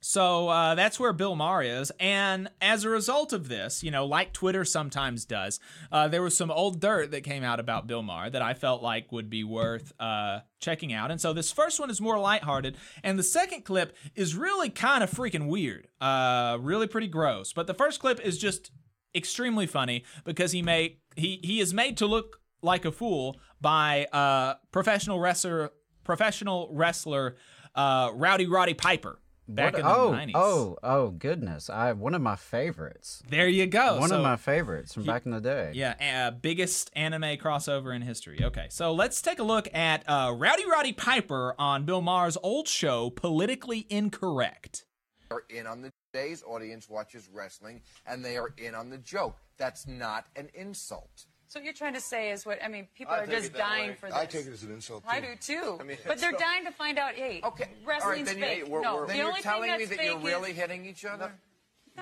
So 0.00 0.48
uh, 0.48 0.74
that's 0.74 0.98
where 0.98 1.12
Bill 1.12 1.36
Maher 1.36 1.62
is. 1.62 1.92
And 2.00 2.48
as 2.62 2.84
a 2.84 2.88
result 2.88 3.34
of 3.34 3.48
this, 3.48 3.82
you 3.82 3.90
know, 3.90 4.06
like 4.06 4.32
Twitter 4.32 4.64
sometimes 4.64 5.26
does, 5.26 5.60
uh, 5.92 6.08
there 6.08 6.22
was 6.22 6.34
some 6.34 6.50
old 6.50 6.80
dirt 6.80 7.10
that 7.10 7.24
came 7.24 7.44
out 7.44 7.60
about 7.60 7.86
Bill 7.86 8.02
Maher 8.02 8.30
that 8.30 8.40
I 8.40 8.54
felt 8.54 8.82
like 8.82 9.12
would 9.12 9.28
be 9.28 9.44
worth 9.44 9.92
uh, 10.00 10.40
checking 10.60 10.94
out. 10.94 11.10
And 11.10 11.20
so 11.20 11.34
this 11.34 11.52
first 11.52 11.78
one 11.78 11.90
is 11.90 12.00
more 12.00 12.18
lighthearted. 12.18 12.78
And 13.04 13.18
the 13.18 13.22
second 13.22 13.66
clip 13.66 13.94
is 14.14 14.34
really 14.34 14.70
kind 14.70 15.04
of 15.04 15.10
freaking 15.10 15.48
weird. 15.48 15.88
Uh, 16.00 16.56
really 16.58 16.86
pretty 16.86 17.08
gross. 17.08 17.52
But 17.52 17.66
the 17.66 17.74
first 17.74 18.00
clip 18.00 18.18
is 18.20 18.38
just 18.38 18.70
extremely 19.14 19.66
funny 19.66 20.04
because 20.24 20.52
he 20.52 20.62
made 20.62 20.96
he 21.16 21.38
he 21.42 21.60
is 21.60 21.74
made 21.74 21.98
to 21.98 22.06
look 22.06 22.40
like 22.62 22.84
a 22.84 22.92
fool 22.92 23.36
by 23.60 24.06
uh 24.12 24.54
professional 24.70 25.18
wrestler 25.18 25.72
professional 26.06 26.70
wrestler 26.72 27.36
uh 27.74 28.10
Rowdy 28.14 28.46
Roddy 28.46 28.72
Piper 28.74 29.18
back 29.48 29.74
What- 29.74 29.80
in 29.80 29.86
the 29.86 29.92
oh, 29.94 30.10
90s. 30.12 30.30
oh, 30.34 30.76
oh, 30.82 31.10
goodness! 31.10 31.68
I 31.68 31.92
one 31.92 32.14
of 32.14 32.22
my 32.22 32.36
favorites. 32.36 33.22
There 33.28 33.46
you 33.48 33.66
go. 33.66 33.98
One 33.98 34.08
So 34.08 34.16
of 34.16 34.22
my 34.22 34.36
favorites 34.36 34.94
from 34.94 35.02
he- 35.02 35.06
back 35.08 35.26
in 35.26 35.32
the 35.32 35.40
day. 35.40 35.72
Yeah, 35.74 36.26
uh, 36.26 36.30
biggest 36.30 36.90
anime 36.96 37.36
crossover 37.36 37.94
in 37.94 38.02
history. 38.02 38.40
Okay, 38.42 38.66
so 38.70 38.92
let's 38.94 39.20
take 39.20 39.38
a 39.38 39.44
look 39.44 39.68
at 39.74 40.08
uh, 40.08 40.32
Rowdy 40.36 40.64
Roddy 40.66 40.92
Piper 40.94 41.54
on 41.58 41.84
Bill 41.84 42.00
Maher's 42.00 42.38
old 42.42 42.66
show, 42.66 43.10
Politically 43.10 43.86
Incorrect. 43.90 44.84
are 45.30 45.42
in 45.50 45.66
on 45.66 45.82
the 45.82 45.90
today's 46.12 46.42
audience 46.44 46.88
watches 46.88 47.28
wrestling 47.32 47.82
and 48.06 48.24
they 48.24 48.36
are 48.38 48.54
in 48.56 48.74
on 48.74 48.88
the 48.90 48.98
joke. 48.98 49.36
That's 49.58 49.86
not 49.86 50.26
an 50.34 50.48
insult. 50.54 51.26
So 51.48 51.60
what 51.60 51.64
you're 51.64 51.72
trying 51.74 51.94
to 51.94 52.00
say 52.00 52.30
is 52.30 52.44
what 52.44 52.58
I 52.62 52.68
mean. 52.68 52.88
People 52.96 53.14
I 53.14 53.18
are 53.20 53.26
just 53.26 53.52
dying 53.54 53.90
way. 53.90 53.94
for 53.94 54.06
this. 54.06 54.14
I 54.16 54.26
take 54.26 54.46
it 54.46 54.52
as 54.52 54.62
an 54.64 54.72
insult, 54.72 55.04
I 55.06 55.20
do 55.20 55.28
too. 55.40 55.78
I 55.80 55.84
mean, 55.84 55.96
but 56.06 56.18
they're 56.18 56.32
so- 56.32 56.38
dying 56.38 56.64
to 56.64 56.72
find 56.72 56.98
out. 56.98 57.14
Hey, 57.14 57.40
okay, 57.44 57.44
All 57.44 57.50
right, 57.54 57.68
wrestling's 57.86 58.28
then, 58.32 58.40
fake. 58.40 58.58
you, 58.58 58.66
we're, 58.66 58.80
no, 58.82 58.96
we're, 58.96 59.00
the 59.02 59.06
then 59.08 59.16
you're 59.18 59.26
only 59.28 59.42
telling 59.42 59.70
thing 59.70 59.78
me 59.78 59.84
that 59.86 60.04
you're 60.04 60.18
really 60.18 60.50
is 60.50 60.56
hitting 60.56 60.84
each 60.86 61.04
other? 61.04 61.32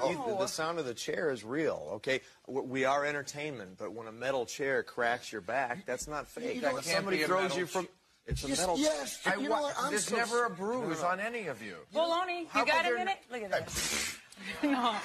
Oh. 0.00 0.24
The, 0.28 0.38
the 0.38 0.46
sound 0.48 0.78
of 0.80 0.86
the 0.86 0.94
chair 0.94 1.30
is 1.30 1.44
real, 1.44 1.88
okay? 1.94 2.20
We 2.48 2.84
are 2.84 3.04
entertainment, 3.04 3.78
but 3.78 3.92
when 3.92 4.08
a 4.08 4.12
metal 4.12 4.44
chair 4.44 4.82
cracks 4.82 5.30
your 5.30 5.40
back, 5.40 5.86
that's 5.86 6.08
not 6.08 6.26
fake. 6.26 6.56
You 6.56 6.60
That 6.62 6.68
know 6.68 6.74
what? 6.74 6.84
somebody 6.84 7.18
throws 7.22 7.56
you 7.56 7.66
from. 7.66 7.84
ch- 7.86 7.90
It's 8.26 8.42
a 8.44 8.48
Yes, 8.48 8.58
metal. 8.60 8.78
yes. 8.78 9.20
I 9.24 9.36
You 9.36 9.48
know 9.50 9.60
what? 9.62 9.74
I'm 9.78 9.90
There's 9.90 10.06
so 10.06 10.16
never 10.16 10.46
a 10.46 10.50
bruise 10.50 11.00
No, 11.00 11.06
no. 11.08 11.08
on 11.10 11.20
any 11.20 11.46
of 11.46 11.62
you. 11.62 11.76
Baloney, 11.94 12.48
How 12.48 12.60
you 12.60 12.66
got 12.66 12.66
come 12.66 12.80
a 12.80 12.82
they're 12.88 12.98
minute? 12.98 13.18
Look 13.30 13.42
at 13.42 13.50
that. 13.50 13.68
no. 14.64 14.96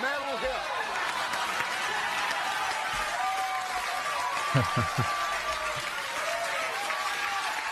Hip. 0.00 0.64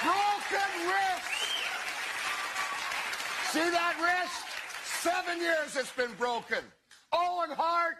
Roll 0.04 0.38
See 3.50 3.70
that 3.70 3.94
wrist? 4.02 4.44
Seven 4.84 5.40
years 5.40 5.74
it's 5.76 5.90
been 5.92 6.12
broken. 6.18 6.58
Owen 7.12 7.50
Hart, 7.56 7.96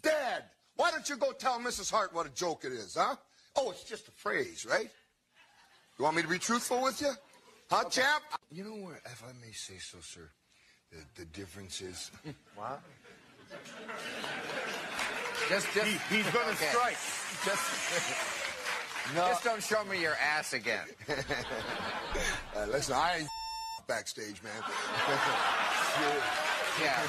dead. 0.00 0.44
Why 0.76 0.92
don't 0.92 1.08
you 1.08 1.16
go 1.16 1.32
tell 1.32 1.58
Mrs. 1.58 1.90
Hart 1.90 2.14
what 2.14 2.26
a 2.26 2.30
joke 2.30 2.64
it 2.64 2.70
is, 2.72 2.94
huh? 2.94 3.16
Oh, 3.56 3.72
it's 3.72 3.82
just 3.82 4.06
a 4.06 4.12
phrase, 4.12 4.64
right? 4.70 4.88
You 5.98 6.04
want 6.04 6.14
me 6.16 6.22
to 6.22 6.28
be 6.28 6.38
truthful 6.38 6.80
with 6.82 7.00
you? 7.00 7.10
Huh, 7.68 7.88
champ? 7.88 8.22
You 8.52 8.64
know 8.64 8.76
what, 8.76 9.00
if 9.06 9.24
I 9.24 9.32
may 9.44 9.50
say 9.52 9.78
so, 9.78 9.98
sir, 10.00 10.30
the, 10.90 10.98
the 11.16 11.24
difference 11.26 11.80
is. 11.80 12.10
What? 12.54 12.80
Just, 15.48 15.66
just. 15.74 15.86
He- 15.86 16.16
he's 16.16 16.26
gonna 16.32 16.50
okay. 16.52 16.66
strike. 16.70 16.96
Just. 17.44 18.28
No. 19.16 19.26
Just 19.28 19.42
don't 19.42 19.60
show 19.62 19.84
me 19.84 20.00
your 20.00 20.14
ass 20.14 20.52
again. 20.52 20.86
Uh, 22.56 22.66
listen, 22.66 22.94
I 22.94 23.16
ain't 23.18 23.28
backstage, 23.88 24.40
man. 24.44 24.52
Yeah. 26.80 27.00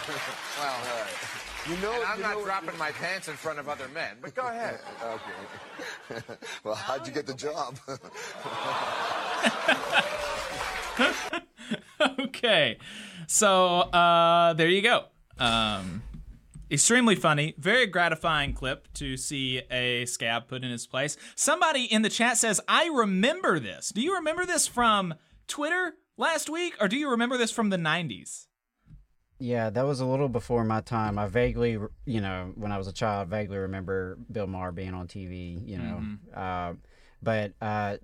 Well, 0.60 0.76
You 1.70 1.78
know, 1.84 1.94
and 1.94 2.04
I'm 2.06 2.18
you 2.18 2.24
not 2.24 2.34
know- 2.38 2.46
dropping 2.46 2.78
my 2.80 2.92
pants 2.92 3.28
in 3.28 3.36
front 3.36 3.60
of 3.60 3.70
other 3.70 3.88
men, 3.94 4.18
but 4.22 4.34
go 4.34 4.42
ahead. 4.48 4.80
okay. 5.04 6.22
well, 6.64 6.74
how'd 6.76 7.06
you 7.06 7.14
get 7.14 7.28
the 7.28 7.34
job? 7.36 7.78
okay. 12.20 12.78
So 13.28 13.80
uh, 13.82 14.54
there 14.54 14.70
you 14.70 14.82
go. 14.82 15.06
Um, 15.38 16.02
extremely 16.72 17.16
funny, 17.16 17.56
very 17.58 17.88
gratifying 17.88 18.54
clip 18.54 18.92
to 18.94 19.18
see 19.18 19.62
a 19.70 20.06
scab 20.06 20.48
put 20.48 20.64
in 20.64 20.72
his 20.72 20.88
place. 20.88 21.18
Somebody 21.36 21.86
in 21.86 22.02
the 22.02 22.10
chat 22.10 22.38
says, 22.38 22.62
I 22.68 22.88
remember 22.88 23.60
this. 23.60 23.90
Do 23.90 24.02
you 24.02 24.16
remember 24.16 24.46
this 24.46 24.68
from 24.68 25.14
Twitter 25.48 25.96
last 26.18 26.50
week, 26.50 26.76
or 26.80 26.88
do 26.88 26.98
you 26.98 27.10
remember 27.10 27.38
this 27.38 27.52
from 27.52 27.70
the 27.70 27.78
90s? 27.78 28.48
Yeah, 29.40 29.70
that 29.72 29.86
was 29.86 30.00
a 30.00 30.06
little 30.06 30.30
before 30.30 30.64
my 30.64 30.82
time. 30.82 31.20
I 31.20 31.28
vaguely, 31.28 31.78
you 32.06 32.22
know, 32.22 32.54
when 32.56 32.72
I 32.72 32.78
was 32.78 32.88
a 32.88 32.94
child, 32.94 33.28
vaguely 33.28 33.58
remember 33.58 34.18
Bill 34.32 34.48
Maher 34.48 34.72
being 34.72 34.94
on 34.94 35.08
TV, 35.08 35.68
you 35.68 35.78
know. 35.78 36.02
Uh, 36.34 36.74
but 37.22 37.54
uh, 37.62 37.98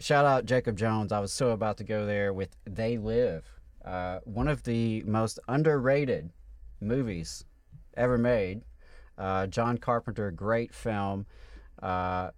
shout 0.00 0.26
out 0.26 0.44
Jacob 0.44 0.76
Jones. 0.76 1.12
I 1.12 1.20
was 1.20 1.32
so 1.32 1.50
about 1.50 1.78
to 1.78 1.84
go 1.84 2.04
there 2.04 2.32
with 2.34 2.56
They 2.64 2.98
Live, 2.98 3.44
uh, 3.84 4.18
one 4.24 4.48
of 4.48 4.64
the 4.64 5.02
most 5.04 5.38
underrated 5.48 6.30
movies 6.80 7.44
ever 7.96 8.18
made. 8.18 8.62
Uh, 9.18 9.46
John 9.46 9.78
Carpenter, 9.78 10.30
great 10.30 10.74
film. 10.74 11.26
Uh, 11.82 12.30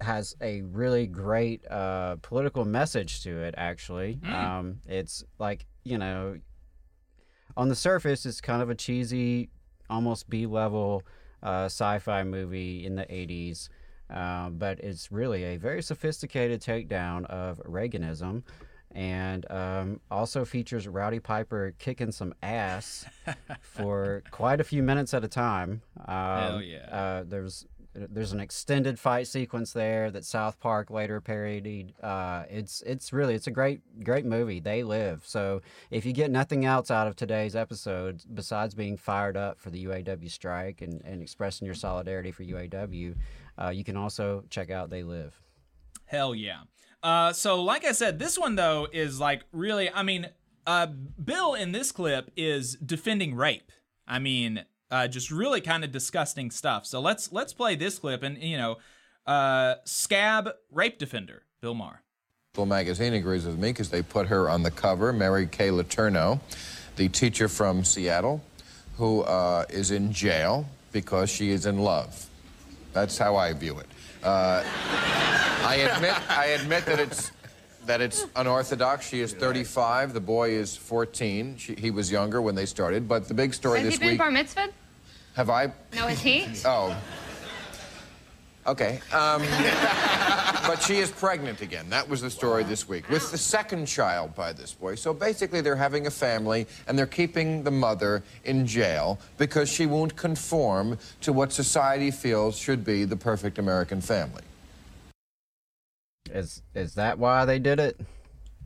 has 0.00 0.34
a 0.40 0.62
really 0.62 1.06
great 1.06 1.66
uh, 1.70 2.16
political 2.22 2.64
message 2.64 3.22
to 3.22 3.42
it, 3.42 3.54
actually. 3.56 4.18
Mm. 4.22 4.32
Um, 4.32 4.80
it's 4.86 5.24
like, 5.38 5.66
you 5.84 5.98
know, 5.98 6.38
on 7.56 7.68
the 7.68 7.74
surface, 7.74 8.24
it's 8.24 8.40
kind 8.40 8.62
of 8.62 8.70
a 8.70 8.74
cheesy, 8.74 9.50
almost 9.90 10.30
B 10.30 10.46
level 10.46 11.02
uh, 11.42 11.64
sci 11.66 11.98
fi 11.98 12.24
movie 12.24 12.86
in 12.86 12.94
the 12.94 13.04
80s. 13.04 13.68
Uh, 14.08 14.50
but 14.50 14.80
it's 14.80 15.12
really 15.12 15.44
a 15.44 15.56
very 15.56 15.82
sophisticated 15.82 16.60
takedown 16.60 17.24
of 17.26 17.58
Reaganism 17.58 18.42
and 18.92 19.50
um, 19.50 20.00
also 20.10 20.44
features 20.44 20.88
Rowdy 20.88 21.20
Piper 21.20 21.74
kicking 21.78 22.12
some 22.12 22.34
ass 22.42 23.04
for 23.60 24.22
quite 24.30 24.60
a 24.60 24.64
few 24.64 24.82
minutes 24.82 25.14
at 25.14 25.24
a 25.24 25.28
time. 25.28 25.82
Um, 26.06 26.16
Hell 26.16 26.62
yeah. 26.62 26.86
Uh, 26.90 27.24
there's 27.26 27.66
there's 27.92 28.32
an 28.32 28.40
extended 28.40 28.98
fight 28.98 29.26
sequence 29.26 29.72
there 29.72 30.10
that 30.12 30.24
South 30.24 30.60
Park 30.60 30.90
later 30.90 31.20
parodied. 31.20 31.92
Uh, 32.00 32.44
it's 32.48 32.82
it's 32.82 33.12
really 33.12 33.34
it's 33.34 33.48
a 33.48 33.50
great 33.50 33.80
great 34.04 34.24
movie. 34.24 34.60
They 34.60 34.82
live. 34.82 35.22
So 35.26 35.62
if 35.90 36.06
you 36.06 36.12
get 36.12 36.30
nothing 36.30 36.64
else 36.64 36.90
out 36.90 37.06
of 37.08 37.16
today's 37.16 37.56
episode 37.56 38.22
besides 38.32 38.74
being 38.74 38.96
fired 38.96 39.36
up 39.36 39.58
for 39.58 39.70
the 39.70 39.84
UAW 39.86 40.30
strike 40.30 40.82
and, 40.82 41.02
and 41.04 41.20
expressing 41.20 41.66
your 41.66 41.74
solidarity 41.74 42.30
for 42.30 42.44
UAW, 42.44 43.16
uh, 43.60 43.68
you 43.70 43.82
can 43.82 43.96
also 43.96 44.44
check 44.50 44.70
out 44.70 44.90
They 44.90 45.02
Live. 45.02 45.40
Hell 46.06 46.34
yeah. 46.34 46.60
Uh, 47.02 47.32
so, 47.32 47.62
like 47.62 47.84
I 47.84 47.92
said, 47.92 48.18
this 48.18 48.38
one 48.38 48.56
though 48.56 48.86
is 48.92 49.20
like 49.20 49.44
really. 49.52 49.90
I 49.90 50.02
mean, 50.02 50.28
uh, 50.66 50.86
Bill 50.86 51.54
in 51.54 51.72
this 51.72 51.92
clip 51.92 52.30
is 52.36 52.74
defending 52.74 53.34
rape. 53.34 53.72
I 54.06 54.18
mean, 54.18 54.64
uh, 54.90 55.08
just 55.08 55.30
really 55.30 55.60
kind 55.60 55.84
of 55.84 55.92
disgusting 55.92 56.50
stuff. 56.50 56.84
So 56.86 57.00
let's 57.00 57.32
let's 57.32 57.52
play 57.52 57.76
this 57.76 57.98
clip 57.98 58.22
and 58.22 58.38
you 58.38 58.56
know, 58.56 58.78
uh, 59.26 59.76
scab 59.84 60.50
rape 60.70 60.98
defender 60.98 61.44
Bill 61.60 61.74
Maher. 61.74 62.02
People 62.52 62.66
magazine 62.66 63.14
agrees 63.14 63.46
with 63.46 63.58
me 63.58 63.70
because 63.70 63.90
they 63.90 64.02
put 64.02 64.26
her 64.26 64.50
on 64.50 64.62
the 64.62 64.70
cover, 64.70 65.12
Mary 65.12 65.46
Kay 65.46 65.68
Letourneau, 65.68 66.40
the 66.96 67.08
teacher 67.08 67.46
from 67.46 67.84
Seattle, 67.84 68.42
who 68.96 69.22
uh, 69.22 69.64
is 69.70 69.92
in 69.92 70.12
jail 70.12 70.66
because 70.90 71.30
she 71.30 71.50
is 71.50 71.66
in 71.66 71.78
love. 71.78 72.26
That's 72.92 73.16
how 73.16 73.36
I 73.36 73.52
view 73.52 73.78
it. 73.78 73.86
Uh, 74.22 74.62
I 75.64 75.76
admit, 75.76 76.30
I 76.30 76.46
admit 76.46 76.84
that 76.86 76.98
it's 76.98 77.32
that 77.86 78.00
it's 78.00 78.26
unorthodox. 78.36 79.08
She 79.08 79.20
is 79.20 79.32
35. 79.32 80.12
The 80.12 80.20
boy 80.20 80.50
is 80.50 80.76
14. 80.76 81.56
She, 81.56 81.74
he 81.74 81.90
was 81.90 82.12
younger 82.12 82.42
when 82.42 82.54
they 82.54 82.66
started. 82.66 83.08
But 83.08 83.26
the 83.26 83.34
big 83.34 83.54
story 83.54 83.78
Has 83.80 83.84
he 83.84 83.90
this 83.90 83.98
been 83.98 84.08
week. 84.10 84.18
bar 84.18 84.30
mitzvahed? 84.30 84.70
Have 85.34 85.48
I? 85.50 85.72
No, 85.94 86.06
is 86.08 86.20
he? 86.20 86.46
Oh. 86.64 86.96
Okay. 88.66 89.00
Um, 89.12 89.42
but 90.66 90.82
she 90.82 90.98
is 90.98 91.10
pregnant 91.10 91.62
again. 91.62 91.88
That 91.90 92.08
was 92.08 92.20
the 92.20 92.30
story 92.30 92.62
this 92.62 92.88
week. 92.88 93.08
With 93.08 93.30
the 93.30 93.38
second 93.38 93.86
child 93.86 94.34
by 94.34 94.52
this 94.52 94.72
boy. 94.72 94.94
So 94.94 95.14
basically, 95.14 95.60
they're 95.60 95.76
having 95.76 96.06
a 96.06 96.10
family 96.10 96.66
and 96.86 96.98
they're 96.98 97.06
keeping 97.06 97.62
the 97.62 97.70
mother 97.70 98.22
in 98.44 98.66
jail 98.66 99.18
because 99.38 99.68
she 99.68 99.86
won't 99.86 100.14
conform 100.16 100.98
to 101.22 101.32
what 101.32 101.52
society 101.52 102.10
feels 102.10 102.56
should 102.56 102.84
be 102.84 103.04
the 103.04 103.16
perfect 103.16 103.58
American 103.58 104.00
family. 104.00 104.42
Is 106.32 106.62
is 106.74 106.94
that 106.94 107.18
why 107.18 107.44
they 107.44 107.58
did 107.58 107.80
it? 107.80 108.00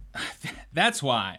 That's 0.72 1.02
why 1.02 1.38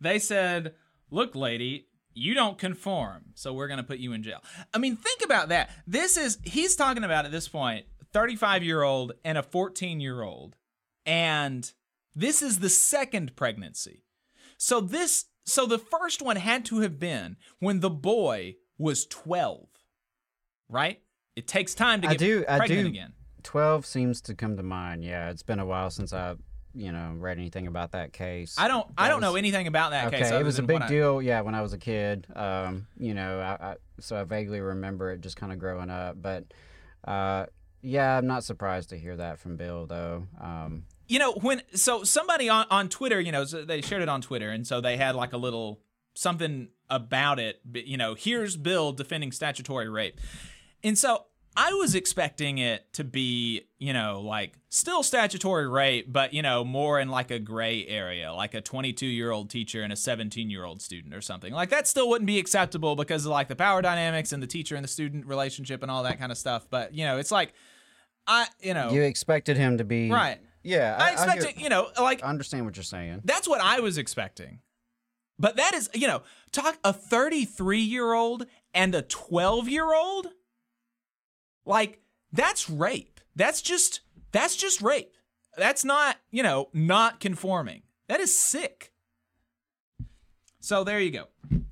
they 0.00 0.18
said, 0.18 0.74
"Look, 1.10 1.34
lady, 1.34 1.86
you 2.12 2.34
don't 2.34 2.58
conform, 2.58 3.26
so 3.34 3.52
we're 3.54 3.68
gonna 3.68 3.82
put 3.82 3.98
you 3.98 4.12
in 4.12 4.22
jail." 4.22 4.42
I 4.74 4.78
mean, 4.78 4.96
think 4.96 5.22
about 5.24 5.48
that. 5.48 5.70
This 5.86 6.16
is 6.16 6.38
he's 6.44 6.76
talking 6.76 7.04
about 7.04 7.24
at 7.24 7.30
this 7.30 7.48
point, 7.48 7.86
35 8.12 8.62
year 8.62 8.82
old 8.82 9.12
and 9.24 9.38
a 9.38 9.42
14 9.42 10.00
year 10.00 10.22
old, 10.22 10.56
and 11.06 11.72
this 12.14 12.42
is 12.42 12.58
the 12.58 12.68
second 12.68 13.36
pregnancy. 13.36 14.04
So 14.56 14.80
this, 14.80 15.26
so 15.44 15.66
the 15.66 15.78
first 15.78 16.22
one 16.22 16.36
had 16.36 16.64
to 16.66 16.80
have 16.80 16.98
been 16.98 17.36
when 17.58 17.80
the 17.80 17.90
boy 17.90 18.56
was 18.78 19.06
12, 19.06 19.66
right? 20.68 21.00
It 21.34 21.46
takes 21.48 21.74
time 21.74 22.00
to 22.02 22.08
get 22.08 22.14
I 22.14 22.16
do. 22.16 22.44
I 22.48 22.58
pregnant 22.58 22.82
do. 22.82 22.88
again. 22.88 23.12
Twelve 23.42 23.86
seems 23.86 24.20
to 24.22 24.34
come 24.34 24.56
to 24.56 24.62
mind. 24.62 25.04
Yeah, 25.04 25.30
it's 25.30 25.42
been 25.42 25.58
a 25.58 25.66
while 25.66 25.90
since 25.90 26.12
I, 26.12 26.36
you 26.74 26.92
know, 26.92 27.14
read 27.18 27.38
anything 27.38 27.66
about 27.66 27.92
that 27.92 28.12
case. 28.12 28.54
I 28.58 28.68
don't. 28.68 28.86
I 28.96 29.08
don't 29.08 29.20
know 29.20 29.34
anything 29.34 29.66
about 29.66 29.90
that 29.90 30.12
case. 30.12 30.20
okay, 30.20 30.30
case. 30.30 30.40
it 30.40 30.44
was 30.44 30.58
a 30.58 30.62
big 30.62 30.74
what 30.74 30.82
I- 30.82 30.88
deal. 30.88 31.20
Yeah, 31.20 31.40
when 31.40 31.54
I 31.54 31.62
was 31.62 31.72
a 31.72 31.78
kid. 31.78 32.26
Um, 32.36 32.86
you 32.98 33.14
know, 33.14 33.40
I, 33.40 33.70
I 33.70 33.76
so 33.98 34.20
I 34.20 34.24
vaguely 34.24 34.60
remember 34.60 35.10
it 35.10 35.22
just 35.22 35.36
kind 35.36 35.52
of 35.52 35.58
growing 35.58 35.90
up. 35.90 36.20
But, 36.20 36.44
uh, 37.04 37.46
yeah, 37.82 38.16
I'm 38.16 38.26
not 38.26 38.44
surprised 38.44 38.90
to 38.90 38.98
hear 38.98 39.16
that 39.16 39.38
from 39.38 39.56
Bill 39.56 39.86
though. 39.86 40.26
Um, 40.40 40.84
you 41.08 41.18
know 41.18 41.32
when 41.32 41.62
so 41.74 42.04
somebody 42.04 42.48
on 42.48 42.66
on 42.70 42.88
Twitter, 42.88 43.20
you 43.20 43.32
know, 43.32 43.44
so 43.44 43.64
they 43.64 43.80
shared 43.80 44.02
it 44.02 44.08
on 44.08 44.22
Twitter, 44.22 44.50
and 44.50 44.66
so 44.66 44.80
they 44.80 44.96
had 44.96 45.14
like 45.14 45.32
a 45.32 45.36
little 45.36 45.80
something 46.14 46.68
about 46.88 47.38
it. 47.38 47.60
You 47.72 47.96
know, 47.96 48.14
here's 48.14 48.56
Bill 48.56 48.92
defending 48.92 49.32
statutory 49.32 49.88
rape, 49.88 50.20
and 50.82 50.96
so 50.96 51.26
I 51.54 51.74
was 51.74 51.94
expecting 51.94 52.56
it 52.58 52.90
to 52.94 53.04
be, 53.04 53.62
you 53.78 53.92
know, 53.92 54.22
like 54.22 54.54
still 54.70 55.02
statutory 55.02 55.68
rape, 55.68 56.10
but 56.10 56.32
you 56.32 56.40
know, 56.40 56.64
more 56.64 56.98
in 56.98 57.10
like 57.10 57.30
a 57.30 57.38
gray 57.38 57.86
area, 57.86 58.32
like 58.32 58.54
a 58.54 58.62
22 58.62 59.04
year 59.04 59.30
old 59.30 59.50
teacher 59.50 59.82
and 59.82 59.92
a 59.92 59.96
17 59.96 60.48
year 60.48 60.64
old 60.64 60.80
student 60.80 61.14
or 61.14 61.20
something. 61.20 61.52
Like 61.52 61.68
that 61.68 61.86
still 61.86 62.08
wouldn't 62.08 62.26
be 62.26 62.38
acceptable 62.38 62.96
because 62.96 63.26
of 63.26 63.32
like 63.32 63.48
the 63.48 63.56
power 63.56 63.82
dynamics 63.82 64.32
and 64.32 64.42
the 64.42 64.46
teacher 64.46 64.76
and 64.76 64.84
the 64.84 64.88
student 64.88 65.26
relationship 65.26 65.82
and 65.82 65.90
all 65.90 66.04
that 66.04 66.18
kind 66.18 66.32
of 66.32 66.38
stuff. 66.38 66.66
But 66.70 66.94
you 66.94 67.04
know, 67.04 67.18
it's 67.18 67.30
like 67.30 67.52
I, 68.26 68.46
you 68.60 68.74
know, 68.74 68.90
you 68.90 69.02
expected 69.02 69.56
him 69.56 69.78
to 69.78 69.84
be 69.84 70.10
Right. 70.10 70.38
Yeah, 70.64 70.96
I, 70.98 71.08
I, 71.08 71.12
expect 71.12 71.42
hear- 71.42 71.50
it, 71.50 71.58
you 71.58 71.68
know, 71.68 71.88
like 71.98 72.22
I 72.22 72.28
understand 72.28 72.64
what 72.64 72.76
you're 72.76 72.84
saying. 72.84 73.22
that's 73.24 73.48
what 73.48 73.60
I 73.60 73.80
was 73.80 73.98
expecting. 73.98 74.60
But 75.38 75.56
that 75.56 75.74
is, 75.74 75.90
you 75.92 76.06
know, 76.06 76.22
talk 76.52 76.78
a 76.84 76.92
33 76.92 77.80
year 77.80 78.12
old 78.12 78.46
and 78.72 78.94
a 78.94 79.02
12 79.02 79.68
year 79.68 79.92
old. 79.92 80.28
Like 81.66 82.00
that's 82.32 82.70
rape. 82.70 83.20
That's 83.34 83.60
just 83.60 84.00
that's 84.30 84.56
just 84.56 84.80
rape. 84.82 85.16
That's 85.56 85.84
not, 85.84 86.16
you 86.30 86.42
know, 86.42 86.68
not 86.72 87.18
conforming. 87.20 87.82
That 88.08 88.20
is 88.20 88.38
sick. 88.38 88.91
So 90.62 90.84
there 90.84 91.00
you 91.00 91.10
go. 91.10 91.24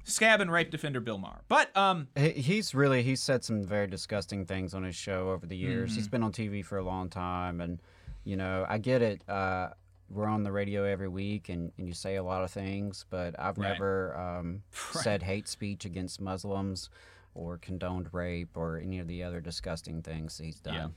Scab 0.05 0.41
and 0.41 0.51
rape 0.51 0.71
defender 0.71 0.99
Bill 1.01 1.17
Maher. 1.17 1.43
But 1.49 1.75
um 1.77 2.09
He's 2.17 2.75
really 2.75 3.03
he's 3.05 3.23
said 3.23 3.45
some 3.45 3.63
very 3.65 3.87
disgusting 3.87 4.45
things 4.47 4.75
on 4.75 4.83
his 4.83 4.97
show 4.97 5.31
over 5.31 5.47
the 5.47 5.57
years. 5.57 5.95
He's 5.95 6.09
Mhm. 6.09 6.11
been 6.11 6.23
on 6.25 6.33
TV 6.33 6.63
for 6.65 6.77
a 6.79 6.83
long 6.83 7.09
time, 7.09 7.61
and 7.61 7.81
you 8.25 8.37
know 8.37 8.67
I 8.69 8.79
get 8.79 9.01
it. 9.01 9.23
Uh, 9.29 9.71
we're 10.09 10.27
on 10.27 10.43
the 10.43 10.51
radio 10.51 10.83
every 10.83 11.09
week 11.09 11.49
and, 11.49 11.71
and 11.79 11.87
you 11.87 11.95
say 11.95 12.17
a 12.17 12.23
lot 12.25 12.43
of 12.43 12.51
things, 12.51 13.07
but 13.11 13.39
I've 13.39 13.57
Right. 13.57 13.69
never 13.69 14.19
um, 14.19 14.63
Right. 14.95 15.05
said 15.05 15.23
hate 15.23 15.47
speech 15.47 15.85
against 15.85 16.21
Muslims 16.21 16.91
or 17.33 17.59
condoned 17.59 18.09
rape 18.13 18.57
or 18.57 18.77
any 18.79 18.99
of 18.99 19.07
the 19.07 19.23
other 19.23 19.41
disgusting 19.41 20.03
things 20.03 20.37
he's 20.39 20.59
done. 20.61 20.75
Yeah. 20.75 20.89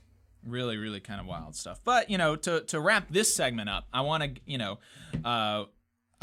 Really, 0.44 0.76
really 0.76 0.98
kind 1.00 1.20
of 1.20 1.26
wild 1.26 1.54
stuff. 1.54 1.80
But, 1.84 2.10
you 2.10 2.18
know, 2.18 2.34
to, 2.36 2.60
to 2.62 2.78
wrap 2.80 3.06
this 3.08 3.34
segment 3.34 3.70
up, 3.70 3.86
I 3.94 4.00
want 4.02 4.24
to, 4.24 4.40
you 4.44 4.58
know, 4.58 4.78
uh, 5.24 5.64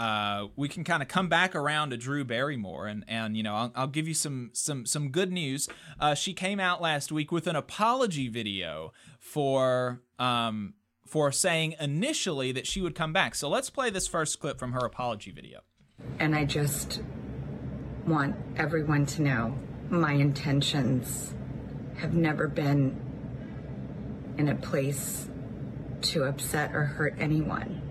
uh, 0.01 0.47
we 0.55 0.67
can 0.67 0.83
kind 0.83 1.03
of 1.03 1.07
come 1.07 1.29
back 1.29 1.53
around 1.53 1.91
to 1.91 1.97
Drew 1.97 2.23
Barrymore, 2.23 2.87
and 2.87 3.05
and 3.07 3.37
you 3.37 3.43
know 3.43 3.53
I'll, 3.53 3.71
I'll 3.75 3.87
give 3.87 4.07
you 4.07 4.15
some 4.15 4.49
some 4.51 4.83
some 4.87 5.09
good 5.09 5.31
news. 5.31 5.69
Uh, 5.99 6.15
she 6.15 6.33
came 6.33 6.59
out 6.59 6.81
last 6.81 7.11
week 7.11 7.31
with 7.31 7.45
an 7.45 7.55
apology 7.55 8.27
video 8.27 8.93
for 9.19 10.01
um 10.17 10.73
for 11.05 11.31
saying 11.31 11.75
initially 11.79 12.51
that 12.51 12.65
she 12.65 12.81
would 12.81 12.95
come 12.95 13.13
back. 13.13 13.35
So 13.35 13.47
let's 13.47 13.69
play 13.69 13.91
this 13.91 14.07
first 14.07 14.39
clip 14.39 14.57
from 14.57 14.71
her 14.71 14.79
apology 14.79 15.29
video. 15.29 15.59
And 16.17 16.35
I 16.35 16.45
just 16.45 17.03
want 18.07 18.35
everyone 18.55 19.05
to 19.05 19.21
know 19.21 19.55
my 19.91 20.13
intentions 20.13 21.35
have 21.97 22.15
never 22.15 22.47
been 22.47 22.99
in 24.39 24.49
a 24.49 24.55
place 24.55 25.29
to 26.01 26.23
upset 26.23 26.73
or 26.73 26.85
hurt 26.85 27.13
anyone. 27.19 27.83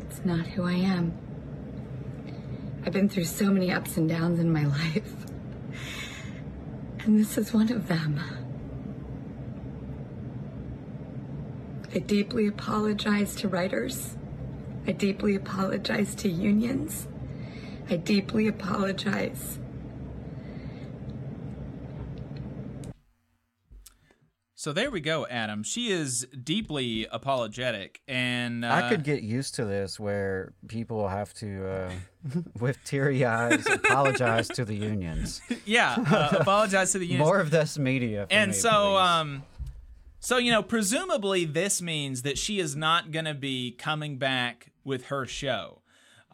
It's 0.00 0.24
not 0.24 0.46
who 0.48 0.64
I 0.64 0.72
am. 0.72 1.23
I've 2.84 2.92
been 2.92 3.08
through 3.08 3.24
so 3.24 3.50
many 3.50 3.72
ups 3.72 3.96
and 3.96 4.08
downs 4.08 4.38
in 4.38 4.52
my 4.52 4.64
life. 4.78 5.12
And 7.00 7.18
this 7.18 7.38
is 7.38 7.52
one 7.52 7.72
of 7.72 7.88
them. 7.88 8.20
I 11.94 11.98
deeply 11.98 12.46
apologize 12.46 13.36
to 13.36 13.48
writers. 13.48 14.16
I 14.86 14.92
deeply 14.92 15.34
apologize 15.34 16.14
to 16.16 16.28
unions. 16.28 17.06
I 17.88 17.96
deeply 17.96 18.48
apologize. 18.48 19.58
So 24.64 24.72
there 24.72 24.90
we 24.90 25.02
go, 25.02 25.26
Adam. 25.26 25.62
She 25.62 25.90
is 25.90 26.26
deeply 26.42 27.06
apologetic, 27.12 28.00
and 28.08 28.64
uh, 28.64 28.70
I 28.70 28.88
could 28.88 29.04
get 29.04 29.22
used 29.22 29.56
to 29.56 29.66
this 29.66 30.00
where 30.00 30.54
people 30.68 31.06
have 31.06 31.34
to, 31.34 31.68
uh, 31.68 31.92
with 32.58 32.82
teary 32.82 33.26
eyes, 33.26 33.66
apologize 33.66 34.48
to 34.48 34.64
the 34.64 34.74
unions. 34.74 35.42
yeah, 35.66 36.02
uh, 36.10 36.36
apologize 36.40 36.92
to 36.92 36.98
the 36.98 37.04
unions. 37.04 37.26
More 37.26 37.40
of 37.40 37.50
this 37.50 37.76
media. 37.76 38.26
For 38.26 38.32
and 38.32 38.52
me, 38.52 38.56
so 38.56 38.70
please. 38.70 39.00
um 39.00 39.42
so 40.20 40.38
you 40.38 40.50
know 40.50 40.62
presumably 40.62 41.44
this 41.44 41.82
means 41.82 42.22
that 42.22 42.38
she 42.38 42.58
is 42.58 42.74
not 42.74 43.10
going 43.10 43.26
to 43.26 43.34
be 43.34 43.70
coming 43.70 44.16
back 44.16 44.72
with 44.82 45.08
her 45.08 45.26
show 45.26 45.82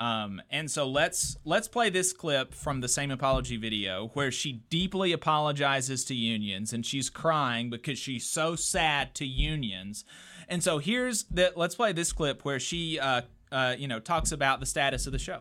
um 0.00 0.40
and 0.50 0.70
so 0.70 0.88
let's 0.88 1.36
let's 1.44 1.68
play 1.68 1.90
this 1.90 2.12
clip 2.12 2.54
from 2.54 2.80
the 2.80 2.88
same 2.88 3.10
apology 3.10 3.58
video 3.58 4.10
where 4.14 4.32
she 4.32 4.64
deeply 4.70 5.12
apologizes 5.12 6.04
to 6.06 6.14
unions 6.14 6.72
and 6.72 6.84
she's 6.84 7.10
crying 7.10 7.68
because 7.68 7.98
she's 7.98 8.26
so 8.26 8.56
sad 8.56 9.14
to 9.14 9.26
unions. 9.26 10.04
And 10.48 10.64
so 10.64 10.78
here's 10.78 11.24
the 11.24 11.52
let's 11.54 11.74
play 11.74 11.92
this 11.92 12.12
clip 12.12 12.44
where 12.44 12.58
she 12.58 12.98
uh 12.98 13.22
uh 13.52 13.76
you 13.78 13.86
know 13.86 14.00
talks 14.00 14.32
about 14.32 14.58
the 14.58 14.66
status 14.66 15.06
of 15.06 15.12
the 15.12 15.18
show. 15.18 15.40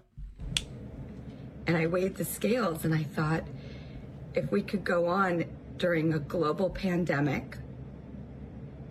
And 1.66 1.78
I 1.78 1.88
weighed 1.88 2.16
the 2.16 2.26
scales 2.26 2.84
and 2.84 2.94
I 2.94 3.04
thought 3.04 3.46
if 4.36 4.52
we 4.52 4.62
could 4.62 4.84
go 4.84 5.08
on 5.08 5.46
during 5.78 6.14
a 6.14 6.20
global 6.20 6.70
pandemic 6.70 7.58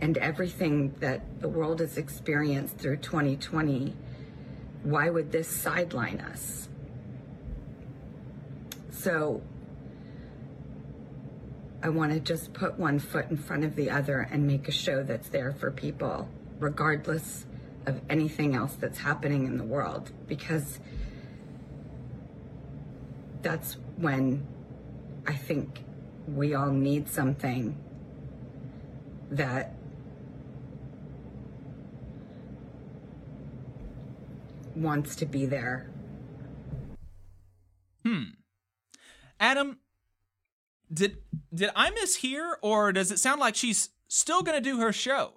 and 0.01 0.17
everything 0.19 0.95
that 1.01 1.41
the 1.41 1.49
world 1.49 1.81
has 1.81 1.99
experienced 1.99 2.79
through 2.79 2.97
2020, 2.99 3.95
why 4.83 5.11
would 5.11 5.33
this 5.33 5.49
sideline 5.49 6.21
us? 6.21 6.69
So 8.91 9.43
I 11.83 11.89
want 11.91 12.13
to 12.13 12.21
just 12.21 12.53
put 12.53 12.79
one 12.79 12.99
foot 12.99 13.31
in 13.31 13.37
front 13.37 13.65
of 13.65 13.77
the 13.77 13.91
other 13.91 14.21
and 14.21 14.47
make 14.47 14.69
a 14.69 14.73
show 14.73 15.03
that's 15.03 15.29
there 15.29 15.53
for 15.53 15.71
people, 15.71 16.29
regardless 16.59 17.47
of 17.87 18.01
anything 18.11 18.55
else 18.55 18.75
that's 18.75 18.99
happening 18.99 19.47
in 19.47 19.57
the 19.57 19.65
world, 19.65 20.11
because 20.27 20.81
that's 23.43 23.77
when 23.97 24.47
I 25.27 25.35
think 25.35 25.85
we 26.27 26.55
all 26.55 26.71
need 26.71 27.09
something 27.09 27.77
that 29.31 29.75
wants 34.79 35.17
to 35.17 35.27
be 35.27 35.47
there. 35.47 35.91
Hmm. 38.05 38.23
Adam, 39.41 39.79
did 40.93 41.19
did 41.55 41.71
I 41.77 41.91
miss 41.91 42.17
here, 42.17 42.59
or 42.63 42.93
does 42.93 43.11
it 43.11 43.19
sound 43.19 43.41
like 43.41 43.55
she's 43.55 43.91
still 44.09 44.43
gonna 44.43 44.61
do 44.61 44.79
her 44.81 44.93
show? 44.93 45.35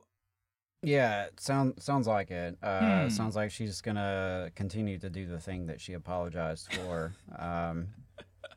Yeah, 0.83 1.27
sounds 1.37 1.83
sounds 1.83 2.07
like 2.07 2.31
it. 2.31 2.57
Uh, 2.63 3.03
Hmm. 3.03 3.09
Sounds 3.09 3.35
like 3.35 3.51
she's 3.51 3.81
gonna 3.81 4.51
continue 4.55 4.97
to 4.99 5.09
do 5.09 5.25
the 5.27 5.39
thing 5.39 5.67
that 5.67 5.79
she 5.81 5.93
apologized 5.93 6.73
for, 6.73 7.13
um, 7.37 7.89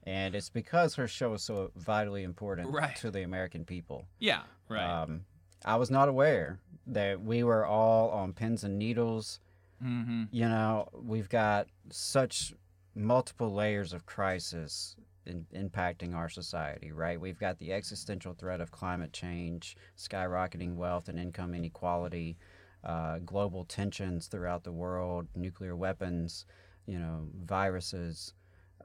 and 0.04 0.34
it's 0.34 0.48
because 0.50 0.94
her 0.94 1.08
show 1.08 1.34
is 1.34 1.42
so 1.42 1.70
vitally 1.76 2.22
important 2.22 2.70
Right. 2.70 2.96
to 2.96 3.10
the 3.10 3.22
American 3.22 3.64
people. 3.64 4.06
Yeah, 4.18 4.42
right. 4.68 5.02
Um, 5.02 5.24
I 5.64 5.76
was 5.76 5.90
not 5.90 6.08
aware 6.08 6.60
that 6.86 7.20
we 7.22 7.42
were 7.42 7.66
all 7.66 8.10
on 8.10 8.32
pins 8.34 8.64
and 8.64 8.78
needles. 8.78 9.40
Mm-hmm. 9.82 10.24
You 10.30 10.48
know, 10.48 10.88
we've 10.92 11.28
got 11.28 11.68
such 11.90 12.54
multiple 12.94 13.52
layers 13.52 13.92
of 13.92 14.06
crisis 14.06 14.96
in, 15.26 15.46
impacting 15.54 16.14
our 16.14 16.28
society, 16.28 16.92
right? 16.92 17.20
We've 17.20 17.38
got 17.38 17.58
the 17.58 17.72
existential 17.72 18.34
threat 18.34 18.60
of 18.60 18.70
climate 18.70 19.12
change, 19.12 19.76
skyrocketing 19.96 20.74
wealth 20.74 21.08
and 21.08 21.18
income 21.18 21.54
inequality, 21.54 22.36
uh, 22.84 23.18
global 23.24 23.64
tensions 23.64 24.26
throughout 24.26 24.64
the 24.64 24.72
world, 24.72 25.26
nuclear 25.34 25.74
weapons, 25.74 26.46
you 26.86 26.98
know, 26.98 27.26
viruses. 27.44 28.34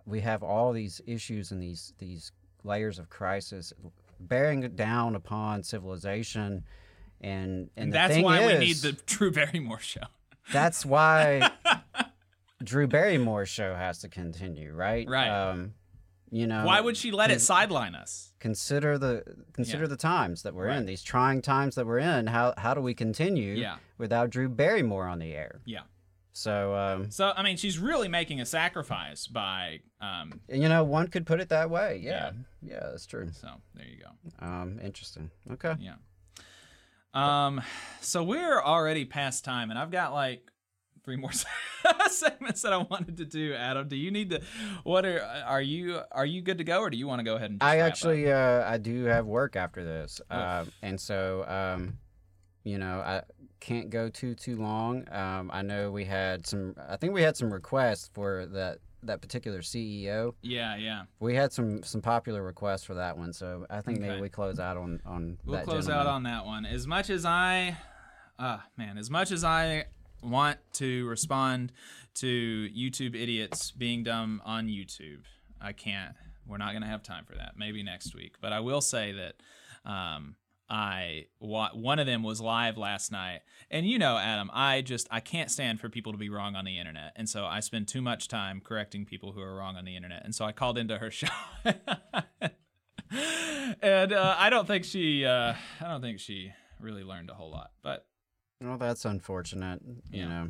We 0.06 0.22
have 0.22 0.41
all 0.41 0.72
these 0.72 1.02
issues 1.06 1.52
and 1.52 1.61
these 1.61 1.94
these 1.98 2.32
layers 2.64 2.99
of 2.99 3.10
crisis 3.10 3.74
bearing 4.20 4.61
down 4.76 5.16
upon 5.16 5.64
civilization, 5.64 6.64
and 7.22 7.70
and, 7.76 7.86
And 7.86 7.94
that's 7.94 8.18
why 8.18 8.45
we 8.45 8.57
need 8.57 8.78
the 8.78 8.94
Drew 9.06 9.32
Barrymore 9.32 9.80
show. 9.80 10.02
That's 10.52 10.86
why 10.86 11.50
Drew 12.64 12.88
Barrymore's 12.88 13.50
show 13.50 13.76
has 13.76 14.00
to 14.00 14.10
continue, 14.10 14.74
right? 14.74 15.08
Right. 15.08 15.30
Um, 15.30 15.74
you 16.32 16.46
know, 16.46 16.64
Why 16.66 16.80
would 16.80 16.96
she 16.96 17.10
let 17.12 17.32
it 17.32 17.42
sideline 17.42 17.96
us? 17.96 18.32
Consider 18.40 18.98
the 19.00 19.24
consider 19.54 19.84
Yeah. 19.84 19.90
the 19.90 19.98
times 19.98 20.44
that 20.44 20.54
we're 20.54 20.68
Right. 20.68 20.78
in. 20.78 20.86
These 20.86 21.02
trying 21.02 21.42
times 21.42 21.76
that 21.76 21.88
we're 21.88 22.00
in. 22.00 22.28
How 22.28 22.54
how 22.58 22.74
do 22.74 22.82
we 22.82 22.94
continue 22.94 23.56
Yeah. 23.56 23.78
without 23.98 24.30
Drew 24.30 24.48
Barrymore 24.50 25.08
on 25.08 25.18
the 25.20 25.34
air? 25.34 25.62
Yeah. 25.66 25.82
So 26.32 26.76
um, 26.76 27.10
So 27.10 27.34
I 27.36 27.42
mean, 27.42 27.58
she's 27.58 27.80
really 27.80 28.08
making 28.08 28.40
a 28.42 28.46
sacrifice 28.46 29.26
by 29.26 29.80
um. 30.00 30.40
you 30.48 30.70
know, 30.70 30.84
one 30.84 31.08
could 31.08 31.26
put 31.26 31.40
it 31.42 31.50
that 31.50 31.70
way. 31.72 31.98
Yeah, 31.98 32.32
yeah, 32.62 32.80
that's 32.92 33.08
true. 33.08 33.30
So 33.34 33.50
there 33.74 33.88
you 33.88 33.98
go. 34.04 34.46
Um, 34.46 34.80
interesting. 34.84 35.32
Okay. 35.52 35.76
Yeah. 35.80 35.96
Um, 37.14 37.61
so 38.02 38.23
we're 38.23 38.61
already 38.61 39.06
past 39.06 39.44
time, 39.44 39.69
and 39.69 39.80
I've 39.80 39.91
got 39.91 40.14
like 40.14 40.49
three 41.03 41.15
more 41.15 41.31
segments 42.10 42.61
that 42.61 42.73
I 42.73 42.77
wanted 42.77 43.18
to 43.18 43.26
do. 43.26 43.53
Adam, 43.53 43.88
do 43.88 43.95
you 43.95 44.11
need 44.11 44.30
to? 44.31 44.41
What 44.84 45.06
are 45.06 45.22
are 45.22 45.61
you 45.61 46.02
are 46.11 46.26
you 46.26 46.41
good 46.41 46.60
to 46.60 46.64
go, 46.64 46.81
or 46.81 46.90
do 46.90 46.98
you 46.98 47.07
want 47.07 47.19
to 47.19 47.23
go 47.23 47.36
ahead 47.36 47.52
and? 47.52 47.64
I 47.64 47.77
actually, 47.77 48.31
uh, 48.31 48.69
I 48.69 48.77
do 48.77 49.06
have 49.06 49.26
work 49.26 49.56
after 49.56 49.84
this, 49.84 50.22
uh, 50.30 50.65
and 50.81 50.99
so, 50.99 51.45
um, 51.48 51.98
you 52.64 52.77
know, 52.77 52.99
I 52.99 53.23
can't 53.60 53.90
go 53.90 54.10
too 54.10 54.36
too 54.36 54.57
long. 54.57 55.07
Um, 55.11 55.49
I 55.52 55.61
know 55.61 55.91
we 55.91 56.06
had 56.06 56.45
some. 56.45 56.76
I 56.88 56.98
think 56.98 57.14
we 57.14 57.23
had 57.23 57.36
some 57.36 57.52
requests 57.52 58.10
for 58.14 58.45
that 58.48 58.80
that 59.04 59.22
particular 59.22 59.60
CEO. 59.60 60.34
Yeah, 60.42 60.76
yeah. 60.76 61.04
We 61.20 61.36
had 61.36 61.52
some 61.54 61.84
some 61.84 62.02
popular 62.02 62.44
requests 62.44 62.84
for 62.84 62.96
that 62.96 63.18
one, 63.18 63.34
so 63.34 63.66
I 63.70 63.82
think 63.82 64.00
maybe 64.00 64.22
we 64.22 64.30
close 64.30 64.60
out 64.60 64.78
on 64.78 65.02
on. 65.06 65.38
We'll 65.46 65.58
that 65.58 65.66
close 65.66 65.90
out 65.90 66.08
on 66.08 66.24
that 66.24 66.46
one. 66.46 66.66
As 66.66 66.88
much 66.88 67.10
as 67.10 67.26
I, 67.26 67.78
ah, 68.38 68.66
man, 68.78 68.98
as 68.98 69.10
much 69.10 69.32
as 69.32 69.44
I 69.44 69.86
want 70.22 70.58
to 70.74 71.08
respond 71.08 71.72
to 72.16 72.70
YouTube 72.76 73.16
idiots 73.16 73.72
being 73.72 74.04
dumb 74.04 74.42
on 74.46 74.68
YouTube, 74.68 75.22
I 75.62 75.72
can't. 75.74 76.16
We're 76.46 76.58
not 76.58 76.74
gonna 76.74 76.88
have 76.88 77.04
time 77.04 77.26
for 77.26 77.36
that. 77.36 77.54
Maybe 77.58 77.84
next 77.84 78.16
week. 78.16 78.36
But 78.42 78.54
I 78.54 78.60
will 78.60 78.82
say 78.82 79.14
that, 79.14 79.36
um, 79.90 80.36
I 80.70 81.26
one 81.40 81.98
of 82.00 82.06
them 82.06 82.22
was 82.24 82.40
live 82.40 82.78
last 82.78 83.12
night, 83.12 83.41
and 83.72 83.88
you 83.88 83.98
know, 83.98 84.18
Adam, 84.18 84.50
I 84.54 84.82
just 84.82 85.08
I 85.10 85.20
can't 85.20 85.50
stand 85.50 85.80
for 85.80 85.90
people 85.90 86.12
to 86.12 86.18
be 86.18 86.30
wrong 86.30 86.56
on 86.56 86.66
the 86.66 86.78
internet, 86.78 87.14
and 87.16 87.28
so 87.28 87.46
I 87.46 87.60
spend 87.60 87.88
too 87.88 88.02
much 88.02 88.28
time 88.28 88.62
correcting 88.64 89.06
people 89.06 89.32
who 89.32 89.41
are 89.41 89.56
wrong 89.56 89.76
on 89.78 89.86
the 89.86 89.96
internet, 89.96 90.24
and 90.26 90.36
so 90.36 90.46
I 90.46 90.52
called 90.52 90.78
into 90.78 90.98
her 91.00 91.10
show. 91.12 91.28
and 93.82 94.14
uh, 94.14 94.36
I 94.38 94.50
don't 94.50 94.68
think 94.68 94.86
she, 94.86 95.26
uh, 95.26 95.54
I 95.82 95.88
don't 95.88 96.02
think 96.02 96.20
she 96.20 96.52
really 96.80 97.04
learned 97.04 97.30
a 97.30 97.34
whole 97.34 97.52
lot. 97.52 97.72
But 97.82 98.06
Well, 98.62 98.78
that's 98.78 99.06
unfortunate. 99.06 99.82
You 100.12 100.22
Yeah. 100.22 100.28
know, 100.28 100.50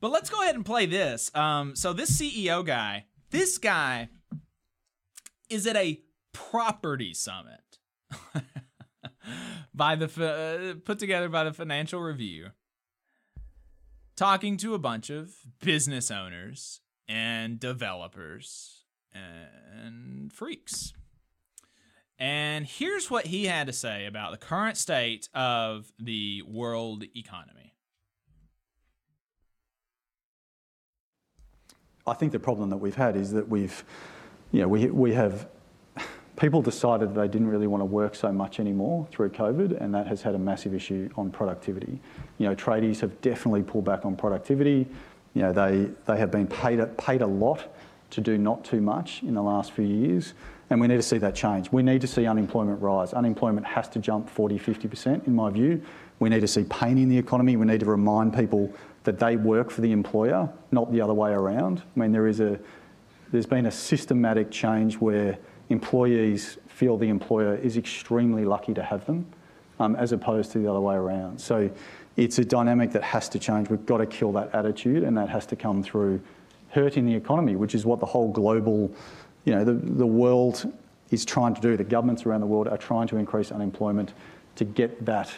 But 0.00 0.10
let's 0.10 0.30
go 0.30 0.42
ahead 0.42 0.56
and 0.56 0.66
play 0.66 0.86
this. 0.86 1.30
Um, 1.34 1.76
so 1.76 1.92
this 1.92 2.10
CEO 2.20 2.64
guy, 2.64 3.06
this 3.30 3.58
guy 3.58 4.08
is 5.48 5.66
at 5.66 5.76
a 5.76 6.00
property 6.32 7.14
summit 7.14 7.78
by 9.74 9.96
the 9.96 10.06
uh, 10.06 10.80
put 10.84 10.98
together 10.98 11.28
by 11.28 11.44
the 11.44 11.52
Financial 11.52 12.00
Review, 12.00 12.50
talking 14.16 14.56
to 14.58 14.74
a 14.74 14.78
bunch 14.78 15.10
of 15.10 15.34
business 15.60 16.10
owners 16.10 16.80
and 17.08 17.58
developers 17.58 18.84
and 19.12 20.32
freaks. 20.32 20.92
And 22.18 22.64
here's 22.64 23.10
what 23.10 23.26
he 23.26 23.46
had 23.46 23.66
to 23.66 23.72
say 23.72 24.06
about 24.06 24.30
the 24.30 24.38
current 24.38 24.76
state 24.76 25.28
of 25.34 25.92
the 25.98 26.42
world 26.42 27.04
economy. 27.16 27.74
I 32.06 32.12
think 32.14 32.32
the 32.32 32.38
problem 32.38 32.70
that 32.70 32.76
we've 32.76 32.94
had 32.94 33.16
is 33.16 33.32
that 33.32 33.48
we've, 33.48 33.84
you 34.52 34.60
know, 34.60 34.68
we, 34.68 34.86
we 34.86 35.14
have 35.14 35.48
people 36.36 36.62
decided 36.62 37.14
they 37.14 37.28
didn't 37.28 37.48
really 37.48 37.66
want 37.66 37.80
to 37.80 37.86
work 37.86 38.14
so 38.14 38.32
much 38.32 38.58
anymore 38.58 39.06
through 39.10 39.30
COVID, 39.30 39.80
and 39.80 39.94
that 39.94 40.06
has 40.06 40.22
had 40.22 40.34
a 40.34 40.38
massive 40.38 40.74
issue 40.74 41.08
on 41.16 41.30
productivity. 41.30 42.00
You 42.38 42.48
know, 42.48 42.54
tradies 42.54 43.00
have 43.00 43.20
definitely 43.20 43.62
pulled 43.62 43.84
back 43.84 44.04
on 44.04 44.16
productivity. 44.16 44.86
You 45.34 45.42
know, 45.42 45.52
they, 45.52 45.90
they 46.06 46.18
have 46.18 46.30
been 46.30 46.46
paid 46.46 46.80
paid 46.96 47.22
a 47.22 47.26
lot 47.26 47.74
to 48.10 48.20
do 48.20 48.38
not 48.38 48.64
too 48.64 48.80
much 48.80 49.22
in 49.22 49.34
the 49.34 49.42
last 49.42 49.72
few 49.72 49.86
years, 49.86 50.34
and 50.70 50.80
we 50.80 50.86
need 50.86 50.96
to 50.96 51.02
see 51.02 51.18
that 51.18 51.34
change. 51.34 51.70
We 51.72 51.82
need 51.82 52.00
to 52.00 52.06
see 52.06 52.26
unemployment 52.26 52.80
rise. 52.80 53.12
Unemployment 53.12 53.66
has 53.66 53.88
to 53.90 53.98
jump 53.98 54.28
40, 54.28 54.58
50%, 54.58 55.26
in 55.26 55.34
my 55.34 55.50
view. 55.50 55.82
We 56.20 56.28
need 56.28 56.40
to 56.40 56.48
see 56.48 56.64
pain 56.64 56.98
in 56.98 57.08
the 57.08 57.18
economy. 57.18 57.56
We 57.56 57.66
need 57.66 57.80
to 57.80 57.86
remind 57.86 58.34
people 58.34 58.72
that 59.02 59.18
they 59.18 59.36
work 59.36 59.70
for 59.70 59.80
the 59.80 59.92
employer, 59.92 60.48
not 60.70 60.92
the 60.92 61.00
other 61.00 61.12
way 61.12 61.32
around. 61.32 61.82
I 61.96 62.00
mean, 62.00 62.12
there 62.12 62.26
is 62.26 62.40
a, 62.40 62.58
there's 63.32 63.46
been 63.46 63.66
a 63.66 63.70
systematic 63.70 64.50
change 64.50 64.94
where 64.96 65.38
employees 65.70 66.58
feel 66.68 66.96
the 66.96 67.08
employer 67.08 67.54
is 67.56 67.76
extremely 67.76 68.44
lucky 68.44 68.74
to 68.74 68.82
have 68.82 69.06
them, 69.06 69.26
um, 69.78 69.96
as 69.96 70.12
opposed 70.12 70.52
to 70.52 70.58
the 70.58 70.68
other 70.68 70.80
way 70.80 70.94
around. 70.94 71.40
So 71.40 71.70
it's 72.16 72.38
a 72.38 72.44
dynamic 72.44 72.92
that 72.92 73.02
has 73.02 73.28
to 73.30 73.38
change. 73.38 73.70
We've 73.70 73.86
got 73.86 73.98
to 73.98 74.06
kill 74.06 74.32
that 74.32 74.54
attitude, 74.54 75.02
and 75.02 75.16
that 75.16 75.28
has 75.28 75.46
to 75.46 75.56
come 75.56 75.82
through 75.82 76.20
hurting 76.70 77.06
the 77.06 77.14
economy, 77.14 77.56
which 77.56 77.74
is 77.74 77.86
what 77.86 78.00
the 78.00 78.06
whole 78.06 78.30
global, 78.30 78.92
you 79.44 79.54
know, 79.54 79.64
the, 79.64 79.72
the 79.72 80.06
world 80.06 80.72
is 81.10 81.24
trying 81.24 81.54
to 81.54 81.60
do. 81.60 81.76
The 81.76 81.84
governments 81.84 82.26
around 82.26 82.40
the 82.40 82.46
world 82.46 82.68
are 82.68 82.76
trying 82.76 83.06
to 83.08 83.16
increase 83.16 83.52
unemployment 83.52 84.12
to 84.56 84.64
get 84.64 85.04
that 85.04 85.32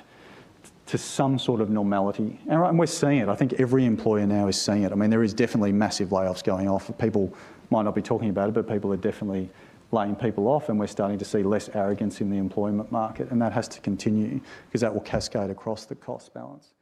to 0.86 0.96
some 0.96 1.38
sort 1.38 1.60
of 1.60 1.68
normality. 1.68 2.38
And 2.48 2.78
we're 2.78 2.86
seeing 2.86 3.18
it. 3.18 3.28
I 3.28 3.34
think 3.34 3.54
every 3.54 3.84
employer 3.84 4.24
now 4.26 4.46
is 4.46 4.60
seeing 4.60 4.84
it. 4.84 4.92
I 4.92 4.94
mean, 4.94 5.10
there 5.10 5.24
is 5.24 5.34
definitely 5.34 5.72
massive 5.72 6.10
layoffs 6.10 6.44
going 6.44 6.68
off. 6.68 6.90
People 6.98 7.34
might 7.70 7.82
not 7.82 7.94
be 7.94 8.02
talking 8.02 8.30
about 8.30 8.48
it, 8.48 8.54
but 8.54 8.68
people 8.68 8.92
are 8.92 8.96
definitely 8.96 9.50
laying 9.92 10.16
people 10.16 10.48
off, 10.48 10.68
and 10.68 10.78
we're 10.78 10.86
starting 10.86 11.18
to 11.18 11.24
see 11.24 11.42
less 11.42 11.68
arrogance 11.74 12.20
in 12.20 12.30
the 12.30 12.38
employment 12.38 12.90
market, 12.90 13.30
and 13.30 13.40
that 13.40 13.52
has 13.52 13.68
to 13.68 13.80
continue 13.80 14.40
because 14.66 14.80
that 14.80 14.92
will 14.92 15.00
cascade 15.00 15.50
across 15.50 15.84
the 15.84 15.94
cost 15.94 16.34
balance. 16.34 16.74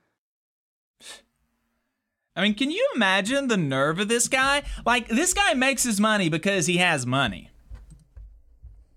I 2.36 2.42
mean, 2.42 2.54
can 2.54 2.70
you 2.70 2.86
imagine 2.94 3.48
the 3.48 3.56
nerve 3.56 4.00
of 4.00 4.08
this 4.08 4.26
guy? 4.26 4.62
Like, 4.84 5.08
this 5.08 5.34
guy 5.34 5.54
makes 5.54 5.84
his 5.84 6.00
money 6.00 6.28
because 6.28 6.66
he 6.66 6.78
has 6.78 7.06
money. 7.06 7.50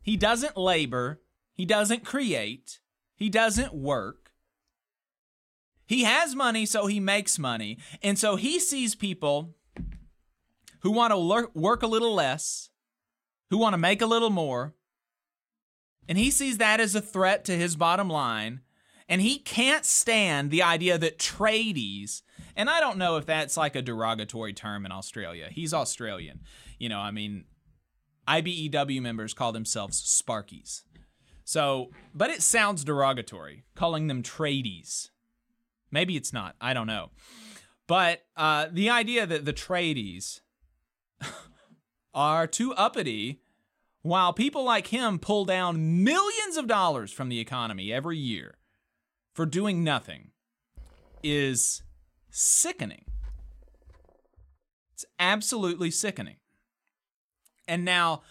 He 0.02 0.18
doesn't 0.18 0.58
labor, 0.58 1.22
he 1.54 1.66
doesn't 1.66 2.06
create, 2.06 2.80
he 3.16 3.30
doesn't 3.30 3.74
work. 3.74 4.32
He 5.86 6.04
has 6.04 6.36
money, 6.36 6.66
so 6.66 6.88
he 6.88 7.00
makes 7.00 7.38
money. 7.38 7.78
And 8.02 8.18
so 8.18 8.36
he 8.36 8.60
sees 8.60 8.96
people 8.96 9.56
who 10.82 10.92
want 10.92 11.12
to 11.12 11.50
work 11.54 11.84
a 11.84 11.88
little 11.88 12.14
less, 12.14 12.70
who 13.50 13.58
want 13.58 13.74
to 13.74 13.78
make 13.78 14.02
a 14.02 14.08
little 14.08 14.30
more, 14.30 14.74
and 16.08 16.18
he 16.18 16.32
sees 16.32 16.58
that 16.58 16.80
as 16.80 16.96
a 16.96 17.02
threat 17.02 17.46
to 17.46 17.58
his 17.58 17.76
bottom 17.76 18.10
line. 18.10 18.62
And 19.10 19.22
he 19.22 19.40
can't 19.40 19.86
stand 19.86 20.52
the 20.52 20.64
idea 20.64 20.98
that 20.98 21.18
tradies, 21.18 22.24
and 22.58 22.70
I 22.70 22.82
don't 22.82 22.98
know 22.98 23.16
if 23.16 23.26
that's 23.26 23.56
like 23.56 23.74
a 23.78 23.82
derogatory 23.82 24.52
term 24.52 24.86
in 24.86 24.92
Australia. 24.92 25.48
He's 25.50 25.74
Australian. 25.74 26.42
You 26.78 26.90
know, 26.90 27.00
I 27.00 27.12
mean, 27.12 27.46
IBEW 28.28 29.02
members 29.02 29.34
call 29.34 29.54
themselves 29.54 30.02
Sparkies. 30.02 30.82
So, 31.46 31.92
but 32.14 32.30
it 32.30 32.42
sounds 32.42 32.84
derogatory, 32.84 33.64
calling 33.76 34.08
them 34.08 34.22
tradies. 34.22 35.10
Maybe 35.90 36.18
it's 36.18 36.34
not. 36.34 36.56
I 36.60 36.74
don't 36.74 36.88
know. 36.88 37.12
But 37.88 38.26
uh, 38.36 38.68
the 38.70 38.90
idea 38.90 39.26
that 39.26 39.46
the 39.46 39.54
tradies 39.54 40.42
are 42.18 42.48
too 42.48 42.74
uppity 42.74 43.40
while 44.02 44.34
people 44.34 44.64
like 44.64 44.88
him 44.88 45.20
pull 45.20 45.46
down 45.46 46.04
millions 46.04 46.58
of 46.58 46.66
dollars 46.66 47.12
from 47.12 47.30
the 47.30 47.40
economy 47.40 47.94
every 47.94 48.18
year 48.18 48.56
for 49.36 49.46
doing 49.46 49.84
nothing 49.84 50.32
is 51.22 51.84
sickening. 52.32 53.06
It's 54.94 55.06
absolutely 55.20 55.92
sickening. 55.92 56.38
And 57.68 57.86
now 57.86 58.24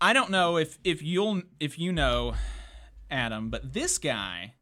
I 0.00 0.12
don't 0.12 0.30
know 0.30 0.56
if 0.56 0.78
if 0.82 1.00
you'll 1.00 1.42
if 1.60 1.78
you 1.78 1.92
know 1.92 2.34
Adam, 3.08 3.50
but 3.50 3.72
this 3.72 3.98
guy 3.98 4.54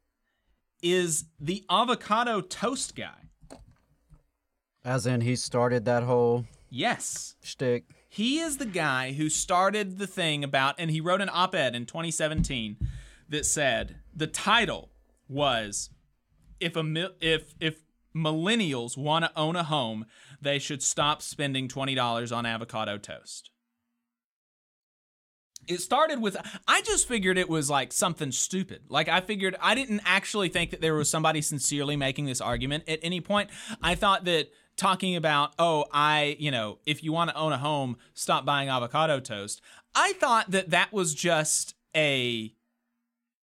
is 0.82 1.24
the 1.40 1.64
avocado 1.70 2.42
toast 2.42 2.94
guy. 2.94 3.30
As 4.84 5.06
in 5.06 5.22
he 5.22 5.34
started 5.34 5.86
that 5.86 6.02
whole 6.02 6.44
Yes. 6.68 7.36
shtick. 7.42 7.84
He 8.14 8.38
is 8.38 8.58
the 8.58 8.66
guy 8.66 9.14
who 9.14 9.28
started 9.28 9.98
the 9.98 10.06
thing 10.06 10.44
about, 10.44 10.76
and 10.78 10.88
he 10.88 11.00
wrote 11.00 11.20
an 11.20 11.30
op 11.32 11.52
ed 11.52 11.74
in 11.74 11.84
2017 11.84 12.76
that 13.28 13.44
said 13.44 13.96
the 14.14 14.28
title 14.28 14.92
was 15.28 15.90
if 16.60 16.76
a 16.76 17.10
if 17.20 17.56
if 17.58 17.80
millennials 18.14 18.96
want 18.96 19.24
to 19.24 19.32
own 19.36 19.56
a 19.56 19.64
home, 19.64 20.06
they 20.40 20.60
should 20.60 20.80
stop 20.80 21.22
spending 21.22 21.66
twenty 21.66 21.96
dollars 21.96 22.30
on 22.30 22.46
avocado 22.46 22.98
toast. 22.98 23.50
It 25.66 25.80
started 25.80 26.20
with 26.20 26.36
I 26.68 26.82
just 26.82 27.08
figured 27.08 27.36
it 27.36 27.48
was 27.48 27.68
like 27.68 27.92
something 27.92 28.30
stupid. 28.30 28.82
Like 28.88 29.08
I 29.08 29.22
figured 29.22 29.56
I 29.60 29.74
didn't 29.74 30.02
actually 30.04 30.50
think 30.50 30.70
that 30.70 30.80
there 30.80 30.94
was 30.94 31.10
somebody 31.10 31.42
sincerely 31.42 31.96
making 31.96 32.26
this 32.26 32.40
argument 32.40 32.84
at 32.86 33.00
any 33.02 33.20
point. 33.20 33.50
I 33.82 33.96
thought 33.96 34.24
that 34.26 34.50
talking 34.76 35.16
about, 35.16 35.55
oh, 35.59 35.84
I, 35.92 36.36
you 36.38 36.51
know, 36.51 36.78
if 36.86 37.02
you 37.02 37.12
want 37.12 37.30
to 37.30 37.36
own 37.36 37.52
a 37.52 37.59
home, 37.59 37.96
stop 38.14 38.44
buying 38.44 38.68
avocado 38.68 39.20
toast. 39.20 39.60
I 39.94 40.14
thought 40.14 40.51
that 40.51 40.70
that 40.70 40.92
was 40.92 41.14
just 41.14 41.74
a 41.94 42.52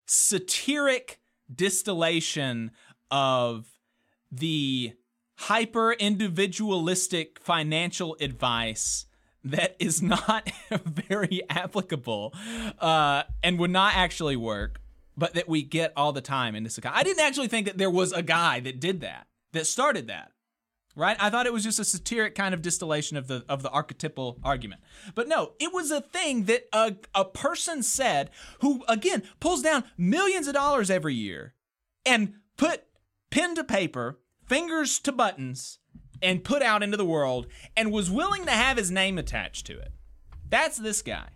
satiric 0.06 1.20
distillation 1.52 2.72
of 3.10 3.66
the 4.30 4.94
hyper 5.36 5.92
individualistic 5.92 7.38
financial 7.40 8.16
advice 8.20 9.06
that 9.42 9.74
is 9.78 10.02
not 10.02 10.50
very 10.84 11.42
applicable 11.48 12.34
uh, 12.78 13.22
and 13.42 13.58
would 13.58 13.70
not 13.70 13.94
actually 13.94 14.36
work, 14.36 14.80
but 15.16 15.34
that 15.34 15.48
we 15.48 15.62
get 15.62 15.92
all 15.96 16.12
the 16.12 16.20
time 16.20 16.54
in 16.54 16.62
this 16.62 16.76
economy. 16.76 17.00
I 17.00 17.04
didn't 17.04 17.24
actually 17.24 17.48
think 17.48 17.66
that 17.66 17.78
there 17.78 17.90
was 17.90 18.12
a 18.12 18.22
guy 18.22 18.60
that 18.60 18.80
did 18.80 19.00
that, 19.00 19.28
that 19.52 19.66
started 19.66 20.08
that. 20.08 20.32
Right? 20.96 21.16
I 21.20 21.30
thought 21.30 21.46
it 21.46 21.52
was 21.52 21.62
just 21.62 21.78
a 21.78 21.84
satiric 21.84 22.34
kind 22.34 22.52
of 22.52 22.62
distillation 22.62 23.16
of 23.16 23.28
the 23.28 23.44
of 23.48 23.62
the 23.62 23.70
archetypal 23.70 24.38
argument. 24.42 24.80
But 25.14 25.28
no, 25.28 25.52
it 25.60 25.72
was 25.72 25.90
a 25.90 26.00
thing 26.00 26.44
that 26.44 26.64
a, 26.72 26.96
a 27.14 27.24
person 27.24 27.82
said 27.82 28.30
who 28.60 28.82
again 28.88 29.22
pulls 29.38 29.62
down 29.62 29.84
millions 29.96 30.48
of 30.48 30.54
dollars 30.54 30.90
every 30.90 31.14
year 31.14 31.54
and 32.04 32.34
put 32.56 32.84
pen 33.30 33.54
to 33.54 33.64
paper, 33.64 34.18
fingers 34.46 34.98
to 35.00 35.12
buttons, 35.12 35.78
and 36.20 36.44
put 36.44 36.62
out 36.62 36.82
into 36.82 36.96
the 36.96 37.04
world 37.04 37.46
and 37.76 37.92
was 37.92 38.10
willing 38.10 38.44
to 38.44 38.50
have 38.50 38.76
his 38.76 38.90
name 38.90 39.16
attached 39.16 39.66
to 39.66 39.78
it. 39.78 39.92
That's 40.48 40.76
this 40.76 41.02
guy. 41.02 41.28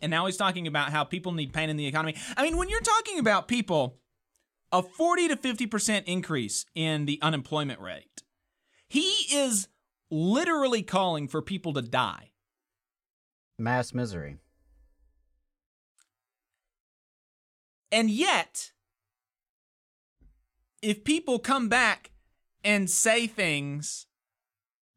And 0.00 0.10
now 0.10 0.26
he's 0.26 0.36
talking 0.36 0.66
about 0.66 0.90
how 0.90 1.04
people 1.04 1.32
need 1.32 1.54
pain 1.54 1.70
in 1.70 1.78
the 1.78 1.86
economy. 1.86 2.16
I 2.36 2.42
mean, 2.42 2.58
when 2.58 2.68
you're 2.68 2.80
talking 2.80 3.18
about 3.18 3.48
people, 3.48 3.96
a 4.70 4.82
40 4.82 5.28
to 5.28 5.36
50% 5.36 6.04
increase 6.04 6.66
in 6.74 7.06
the 7.06 7.18
unemployment 7.22 7.80
rate, 7.80 8.22
he 8.88 9.08
is 9.32 9.68
literally 10.10 10.82
calling 10.82 11.28
for 11.28 11.42
people 11.42 11.72
to 11.74 11.82
die. 11.82 12.30
Mass 13.58 13.94
misery. 13.94 14.38
And 17.90 18.10
yet, 18.10 18.72
if 20.82 21.04
people 21.04 21.38
come 21.38 21.68
back 21.68 22.10
and 22.64 22.90
say 22.90 23.26
things, 23.26 24.06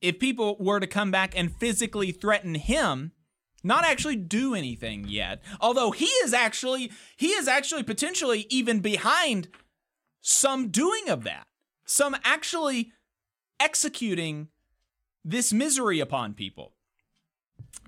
if 0.01 0.19
people 0.19 0.57
were 0.59 0.79
to 0.79 0.87
come 0.87 1.11
back 1.11 1.37
and 1.37 1.55
physically 1.55 2.11
threaten 2.11 2.55
him, 2.55 3.11
not 3.63 3.85
actually 3.85 4.15
do 4.15 4.55
anything 4.55 5.05
yet, 5.07 5.41
although 5.59 5.91
he 5.91 6.05
is 6.05 6.33
actually 6.33 6.91
he 7.17 7.29
is 7.29 7.47
actually 7.47 7.83
potentially 7.83 8.47
even 8.49 8.79
behind 8.79 9.49
some 10.21 10.69
doing 10.69 11.09
of 11.09 11.23
that. 11.23 11.43
Some 11.85 12.15
actually 12.23 12.91
executing 13.59 14.49
this 15.23 15.51
misery 15.51 15.99
upon 15.99 16.33
people. 16.33 16.73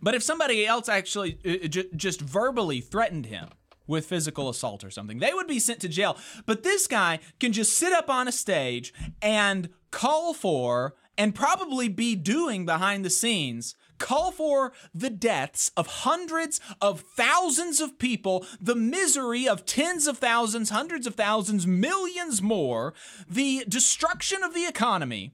But 0.02 0.16
if 0.16 0.24
somebody 0.24 0.66
else 0.66 0.90
actually 0.90 1.40
uh, 1.46 1.68
j- 1.68 1.90
just 1.96 2.22
verbally 2.22 2.82
threatened 2.82 3.28
him 3.28 3.50
with 3.88 4.06
physical 4.06 4.50
assault 4.50 4.84
or 4.84 4.92
something, 4.92 5.20
they 5.20 5.34
would 5.34 5.48
be 5.48 5.60
sent 5.60 5.80
to 5.82 5.90
jail. 5.90 6.18
But 6.46 6.64
this 6.64 6.88
guy 6.88 7.20
can 7.40 7.54
just 7.54 7.74
sit 7.74 7.94
up 7.94 8.10
on 8.10 8.28
a 8.28 8.32
stage 8.32 8.94
and 9.22 9.70
call 9.92 10.34
for, 10.34 10.96
and 11.18 11.36
probably 11.36 11.90
be 11.90 12.16
doing 12.16 12.66
behind 12.66 13.04
the 13.04 13.10
scenes, 13.10 13.76
call 13.98 14.32
for 14.32 14.72
the 14.94 15.10
deaths 15.10 15.72
of 15.76 15.88
hundreds 15.88 16.62
of 16.82 17.02
thousands 17.02 17.82
of 17.82 18.00
people, 18.00 18.46
the 18.62 18.76
misery 18.76 19.48
of 19.48 19.66
tens 19.66 20.08
of 20.08 20.18
thousands, 20.18 20.70
hundreds 20.70 21.06
of 21.06 21.16
thousands, 21.16 21.68
millions 21.68 22.42
more, 22.42 22.94
the 23.28 23.66
destruction 23.68 24.44
of 24.44 24.54
the 24.54 24.66
economy. 24.66 25.34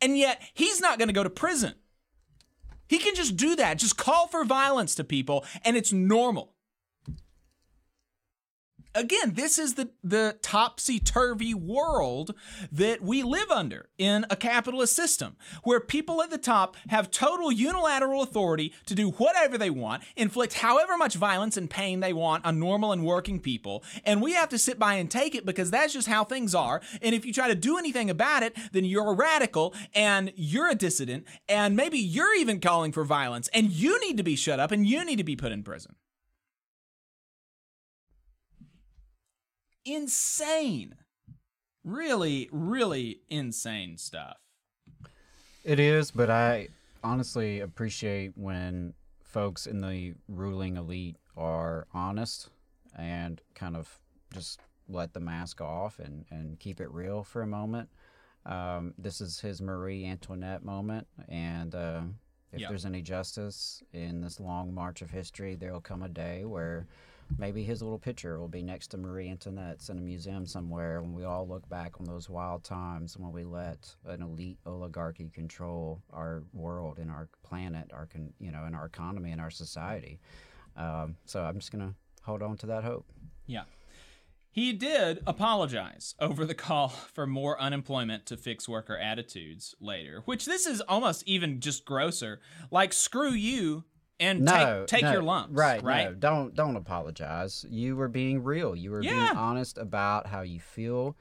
And 0.00 0.16
yet, 0.16 0.42
he's 0.54 0.80
not 0.80 0.98
going 0.98 1.08
to 1.08 1.14
go 1.14 1.22
to 1.22 1.30
prison. 1.30 1.74
He 2.88 2.98
can 2.98 3.14
just 3.14 3.36
do 3.36 3.54
that, 3.56 3.78
just 3.78 3.96
call 3.96 4.26
for 4.26 4.44
violence 4.44 4.94
to 4.96 5.04
people, 5.04 5.44
and 5.64 5.76
it's 5.76 5.92
normal. 5.92 6.54
Again, 8.92 9.34
this 9.34 9.56
is 9.56 9.74
the, 9.74 9.90
the 10.02 10.36
topsy 10.42 10.98
turvy 10.98 11.54
world 11.54 12.34
that 12.72 13.00
we 13.00 13.22
live 13.22 13.48
under 13.48 13.88
in 13.98 14.26
a 14.28 14.34
capitalist 14.34 14.96
system 14.96 15.36
where 15.62 15.78
people 15.78 16.20
at 16.22 16.30
the 16.30 16.38
top 16.38 16.76
have 16.88 17.12
total 17.12 17.52
unilateral 17.52 18.20
authority 18.20 18.72
to 18.86 18.96
do 18.96 19.10
whatever 19.12 19.56
they 19.56 19.70
want, 19.70 20.02
inflict 20.16 20.54
however 20.54 20.96
much 20.96 21.14
violence 21.14 21.56
and 21.56 21.70
pain 21.70 22.00
they 22.00 22.12
want 22.12 22.44
on 22.44 22.58
normal 22.58 22.90
and 22.90 23.04
working 23.04 23.38
people, 23.38 23.84
and 24.04 24.20
we 24.20 24.32
have 24.32 24.48
to 24.48 24.58
sit 24.58 24.76
by 24.76 24.94
and 24.94 25.08
take 25.08 25.36
it 25.36 25.46
because 25.46 25.70
that's 25.70 25.92
just 25.92 26.08
how 26.08 26.24
things 26.24 26.52
are. 26.52 26.80
And 27.00 27.14
if 27.14 27.24
you 27.24 27.32
try 27.32 27.46
to 27.46 27.54
do 27.54 27.78
anything 27.78 28.10
about 28.10 28.42
it, 28.42 28.56
then 28.72 28.84
you're 28.84 29.12
a 29.12 29.14
radical 29.14 29.72
and 29.94 30.32
you're 30.34 30.68
a 30.68 30.74
dissident, 30.74 31.26
and 31.48 31.76
maybe 31.76 31.98
you're 31.98 32.34
even 32.34 32.58
calling 32.60 32.90
for 32.90 33.04
violence, 33.04 33.48
and 33.54 33.70
you 33.70 34.00
need 34.00 34.16
to 34.16 34.24
be 34.24 34.34
shut 34.34 34.58
up 34.58 34.72
and 34.72 34.84
you 34.84 35.04
need 35.04 35.16
to 35.16 35.24
be 35.24 35.36
put 35.36 35.52
in 35.52 35.62
prison. 35.62 35.94
Insane. 39.94 40.96
Really, 41.84 42.48
really 42.52 43.20
insane 43.28 43.96
stuff. 43.96 44.36
It 45.64 45.78
is, 45.78 46.10
but 46.10 46.30
I 46.30 46.68
honestly 47.02 47.60
appreciate 47.60 48.32
when 48.36 48.94
folks 49.22 49.66
in 49.66 49.80
the 49.80 50.14
ruling 50.28 50.76
elite 50.76 51.16
are 51.36 51.86
honest 51.94 52.48
and 52.96 53.40
kind 53.54 53.76
of 53.76 53.98
just 54.32 54.60
let 54.88 55.12
the 55.14 55.20
mask 55.20 55.60
off 55.60 55.98
and, 55.98 56.24
and 56.30 56.58
keep 56.58 56.80
it 56.80 56.90
real 56.90 57.22
for 57.22 57.42
a 57.42 57.46
moment. 57.46 57.88
Um, 58.46 58.94
this 58.98 59.20
is 59.20 59.40
his 59.40 59.60
Marie 59.60 60.04
Antoinette 60.06 60.64
moment, 60.64 61.06
and 61.28 61.74
uh, 61.74 62.00
if 62.52 62.60
Yep. 62.60 62.68
there's 62.70 62.86
any 62.86 63.02
justice 63.02 63.82
in 63.92 64.22
this 64.22 64.40
long 64.40 64.74
march 64.74 65.02
of 65.02 65.10
history, 65.10 65.54
there 65.54 65.72
will 65.72 65.80
come 65.80 66.02
a 66.02 66.08
day 66.08 66.44
where 66.44 66.86
maybe 67.38 67.62
his 67.64 67.82
little 67.82 67.98
picture 67.98 68.38
will 68.38 68.48
be 68.48 68.62
next 68.62 68.88
to 68.88 68.98
Marie 68.98 69.28
Antoinette's 69.28 69.88
in 69.88 69.98
a 69.98 70.00
museum 70.00 70.46
somewhere 70.46 71.00
when 71.02 71.14
we 71.14 71.24
all 71.24 71.46
look 71.46 71.68
back 71.68 72.00
on 72.00 72.06
those 72.06 72.28
wild 72.28 72.64
times 72.64 73.16
when 73.16 73.32
we 73.32 73.44
let 73.44 73.94
an 74.06 74.22
elite 74.22 74.58
oligarchy 74.66 75.28
control 75.28 76.02
our 76.12 76.42
world 76.52 76.98
and 76.98 77.10
our 77.10 77.28
planet, 77.42 77.90
our 77.92 78.06
con- 78.06 78.32
you 78.38 78.50
know, 78.50 78.64
and 78.64 78.74
our 78.74 78.86
economy 78.86 79.30
and 79.32 79.40
our 79.40 79.50
society. 79.50 80.20
Um, 80.76 81.16
so 81.24 81.42
I'm 81.42 81.58
just 81.58 81.72
gonna 81.72 81.94
hold 82.22 82.42
on 82.42 82.56
to 82.58 82.66
that 82.66 82.84
hope. 82.84 83.06
Yeah. 83.46 83.64
He 84.52 84.72
did 84.72 85.22
apologize 85.28 86.16
over 86.18 86.44
the 86.44 86.54
call 86.54 86.88
for 87.14 87.26
more 87.26 87.60
unemployment 87.60 88.26
to 88.26 88.36
fix 88.36 88.68
worker 88.68 88.96
attitudes 88.96 89.74
later, 89.80 90.22
which 90.24 90.44
this 90.44 90.66
is 90.66 90.80
almost 90.82 91.22
even 91.26 91.60
just 91.60 91.84
grosser. 91.84 92.40
Like, 92.70 92.92
screw 92.92 93.30
you 93.30 93.84
and 94.20 94.42
no, 94.42 94.84
take, 94.86 95.00
take 95.00 95.02
no, 95.04 95.12
your 95.12 95.22
lumps. 95.22 95.54
Right, 95.54 95.82
Right. 95.82 96.04
No, 96.10 96.14
don't 96.14 96.54
don't 96.54 96.76
apologize. 96.76 97.64
You 97.68 97.96
were 97.96 98.08
being 98.08 98.42
real. 98.44 98.76
You 98.76 98.90
were 98.90 99.02
Yeah. 99.02 99.10
being 99.12 99.36
honest 99.36 99.78
about 99.78 100.26
how 100.26 100.42
you 100.42 100.60
feel. 100.60 101.16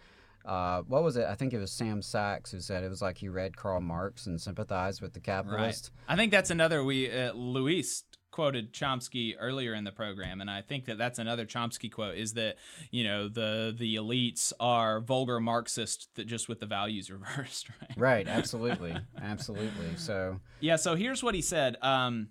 Uh, 0.45 0.81
what 0.83 1.03
was 1.03 1.15
it? 1.17 1.25
I 1.25 1.35
think 1.35 1.53
it 1.53 1.59
was 1.59 1.71
Sam 1.71 2.01
Sachs 2.01 2.51
who 2.51 2.59
said 2.59 2.83
it 2.83 2.89
was 2.89 3.01
like 3.01 3.17
he 3.17 3.29
read 3.29 3.55
Karl 3.57 3.81
Marx 3.81 4.25
and 4.25 4.39
sympathized 4.39 5.01
with 5.01 5.13
the 5.13 5.19
Right. 5.19 5.25
capitalist. 5.25 5.91
I 6.07 6.15
think 6.15 6.31
that's 6.31 6.49
another. 6.49 6.83
We 6.83 7.11
uh, 7.11 7.33
Luis 7.33 8.03
quoted 8.31 8.73
Chomsky 8.73 9.35
earlier 9.39 9.73
in 9.73 9.83
the 9.83 9.91
program, 9.91 10.39
and 10.39 10.49
I 10.49 10.61
think 10.61 10.85
that 10.85 10.97
that's 10.97 11.19
another 11.19 11.45
Chomsky 11.45 11.91
quote: 11.91 12.15
is 12.15 12.33
that 12.33 12.55
you 12.89 13.03
know 13.03 13.27
the 13.27 13.75
the 13.77 13.95
elites 13.95 14.53
are 14.59 15.01
vulgar 15.01 15.39
Marxists 15.39 16.07
that 16.15 16.25
just 16.25 16.47
with 16.47 16.59
the 16.61 16.65
values 16.65 17.11
reversed. 17.11 17.69
Right. 17.69 17.97
Right, 17.97 18.27
absolutely, 18.27 18.95
absolutely. 19.21 19.95
So 19.97 20.39
Yeah, 20.61 20.77
so 20.77 20.95
here's 20.95 21.21
what 21.21 21.35
he 21.35 21.41
said. 21.41 21.75
Um, 21.81 22.29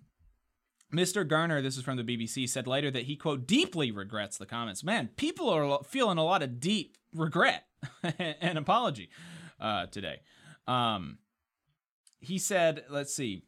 Mr. 0.92 1.26
Gurner, 1.26 1.62
this 1.62 1.76
is 1.76 1.82
from 1.82 1.98
the 1.98 2.04
BBC, 2.04 2.48
said 2.48 2.66
later 2.66 2.90
that 2.90 3.04
he, 3.04 3.16
quote, 3.16 3.46
deeply 3.46 3.90
regrets 3.90 4.38
the 4.38 4.46
comments. 4.46 4.82
Man, 4.82 5.10
people 5.16 5.50
are 5.50 5.82
feeling 5.84 6.16
a 6.18 6.24
lot 6.24 6.42
of 6.42 6.60
deep 6.60 6.96
regret 7.14 7.66
and 8.18 8.56
apology 8.56 9.10
uh, 9.60 9.86
today. 9.86 10.20
Um, 10.66 11.18
he 12.20 12.38
said, 12.38 12.84
let's 12.88 13.14
see. 13.14 13.42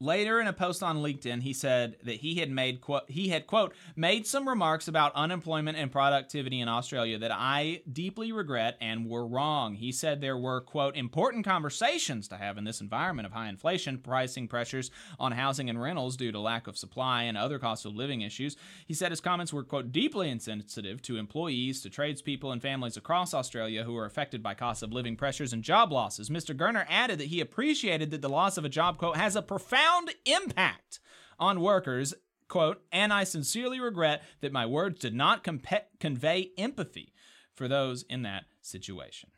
Later 0.00 0.40
in 0.40 0.46
a 0.46 0.52
post 0.52 0.80
on 0.80 0.98
LinkedIn, 0.98 1.42
he 1.42 1.52
said 1.52 1.96
that 2.04 2.18
he 2.18 2.36
had 2.36 2.52
made 2.52 2.80
quote 2.80 3.10
he 3.10 3.30
had 3.30 3.48
quote 3.48 3.74
made 3.96 4.28
some 4.28 4.48
remarks 4.48 4.86
about 4.86 5.12
unemployment 5.16 5.76
and 5.76 5.90
productivity 5.90 6.60
in 6.60 6.68
Australia 6.68 7.18
that 7.18 7.32
I 7.32 7.82
deeply 7.92 8.30
regret 8.30 8.76
and 8.80 9.08
were 9.08 9.26
wrong. 9.26 9.74
He 9.74 9.90
said 9.90 10.20
there 10.20 10.36
were 10.36 10.60
quote 10.60 10.94
important 10.94 11.44
conversations 11.44 12.28
to 12.28 12.36
have 12.36 12.58
in 12.58 12.62
this 12.62 12.80
environment 12.80 13.26
of 13.26 13.32
high 13.32 13.48
inflation, 13.48 13.98
pricing 13.98 14.46
pressures 14.46 14.92
on 15.18 15.32
housing 15.32 15.68
and 15.68 15.82
rentals 15.82 16.16
due 16.16 16.30
to 16.30 16.38
lack 16.38 16.68
of 16.68 16.78
supply 16.78 17.24
and 17.24 17.36
other 17.36 17.58
cost 17.58 17.84
of 17.84 17.96
living 17.96 18.20
issues. 18.20 18.56
He 18.86 18.94
said 18.94 19.10
his 19.10 19.20
comments 19.20 19.52
were 19.52 19.64
quote 19.64 19.90
deeply 19.90 20.30
insensitive 20.30 21.02
to 21.02 21.16
employees, 21.16 21.82
to 21.82 21.90
tradespeople 21.90 22.52
and 22.52 22.62
families 22.62 22.96
across 22.96 23.34
Australia 23.34 23.82
who 23.82 23.96
are 23.96 24.06
affected 24.06 24.44
by 24.44 24.54
cost 24.54 24.84
of 24.84 24.92
living 24.92 25.16
pressures 25.16 25.52
and 25.52 25.64
job 25.64 25.90
losses. 25.90 26.30
Mr. 26.30 26.56
Gurner 26.56 26.86
added 26.88 27.18
that 27.18 27.26
he 27.26 27.40
appreciated 27.40 28.12
that 28.12 28.22
the 28.22 28.28
loss 28.28 28.56
of 28.56 28.64
a 28.64 28.68
job 28.68 28.96
quote 28.96 29.16
has 29.16 29.34
a 29.34 29.42
profound 29.42 29.87
impact 30.26 31.00
on 31.38 31.60
workers 31.60 32.14
quote 32.48 32.82
and 32.92 33.12
i 33.12 33.24
sincerely 33.24 33.80
regret 33.80 34.22
that 34.40 34.52
my 34.52 34.66
words 34.66 34.98
did 35.00 35.14
not 35.14 35.44
compe- 35.44 35.84
convey 36.00 36.50
empathy 36.58 37.12
for 37.54 37.68
those 37.68 38.02
in 38.04 38.22
that 38.22 38.44
situation 38.62 39.30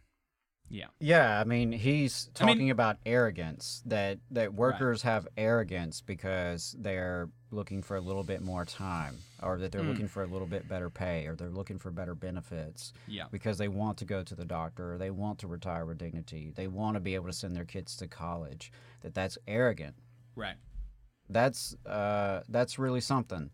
yeah 0.68 0.86
Yeah, 1.00 1.40
I 1.40 1.44
mean, 1.44 1.72
he's 1.72 2.30
I 2.40 2.44
mean- 2.44 2.54
talking 2.56 2.70
about 2.70 2.98
arrogance 3.04 3.82
that 3.86 4.18
that 4.30 4.54
workers 4.54 5.02
have 5.02 5.26
arrogance 5.36 6.00
because 6.00 6.76
they're 6.78 7.28
looking 7.50 7.82
for 7.82 7.96
a 7.96 8.00
little 8.00 8.22
bit 8.22 8.40
more 8.40 8.64
time 8.64 9.16
or 9.42 9.58
that 9.58 9.72
they're 9.72 9.80
Mm. 9.82 9.88
looking 9.88 10.06
for 10.08 10.22
a 10.22 10.26
little 10.28 10.46
bit 10.46 10.68
better 10.68 10.88
pay 10.88 11.26
or 11.26 11.34
they're 11.34 11.50
looking 11.50 11.80
for 11.80 11.90
better 11.90 12.14
benefits. 12.14 12.92
Yeah. 13.08 13.24
Because 13.32 13.58
they 13.58 13.66
want 13.66 13.98
to 13.98 14.04
go 14.04 14.22
to 14.22 14.34
the 14.36 14.44
doctor 14.44 14.92
or 14.94 14.98
they 14.98 15.10
want 15.10 15.40
to 15.40 15.48
retire 15.48 15.84
with 15.84 15.98
dignity. 15.98 16.52
They 16.54 16.68
want 16.68 16.94
to 16.94 17.00
be 17.00 17.16
able 17.16 17.26
to 17.26 17.32
send 17.32 17.56
their 17.56 17.64
kids 17.64 17.96
to 17.96 18.06
college. 18.06 18.70
That 19.00 19.12
that's 19.14 19.38
arrogant. 19.48 19.96
Right 20.40 20.56
That's 21.28 21.76
uh 21.86 22.40
that's 22.48 22.78
really 22.78 23.00
something. 23.00 23.50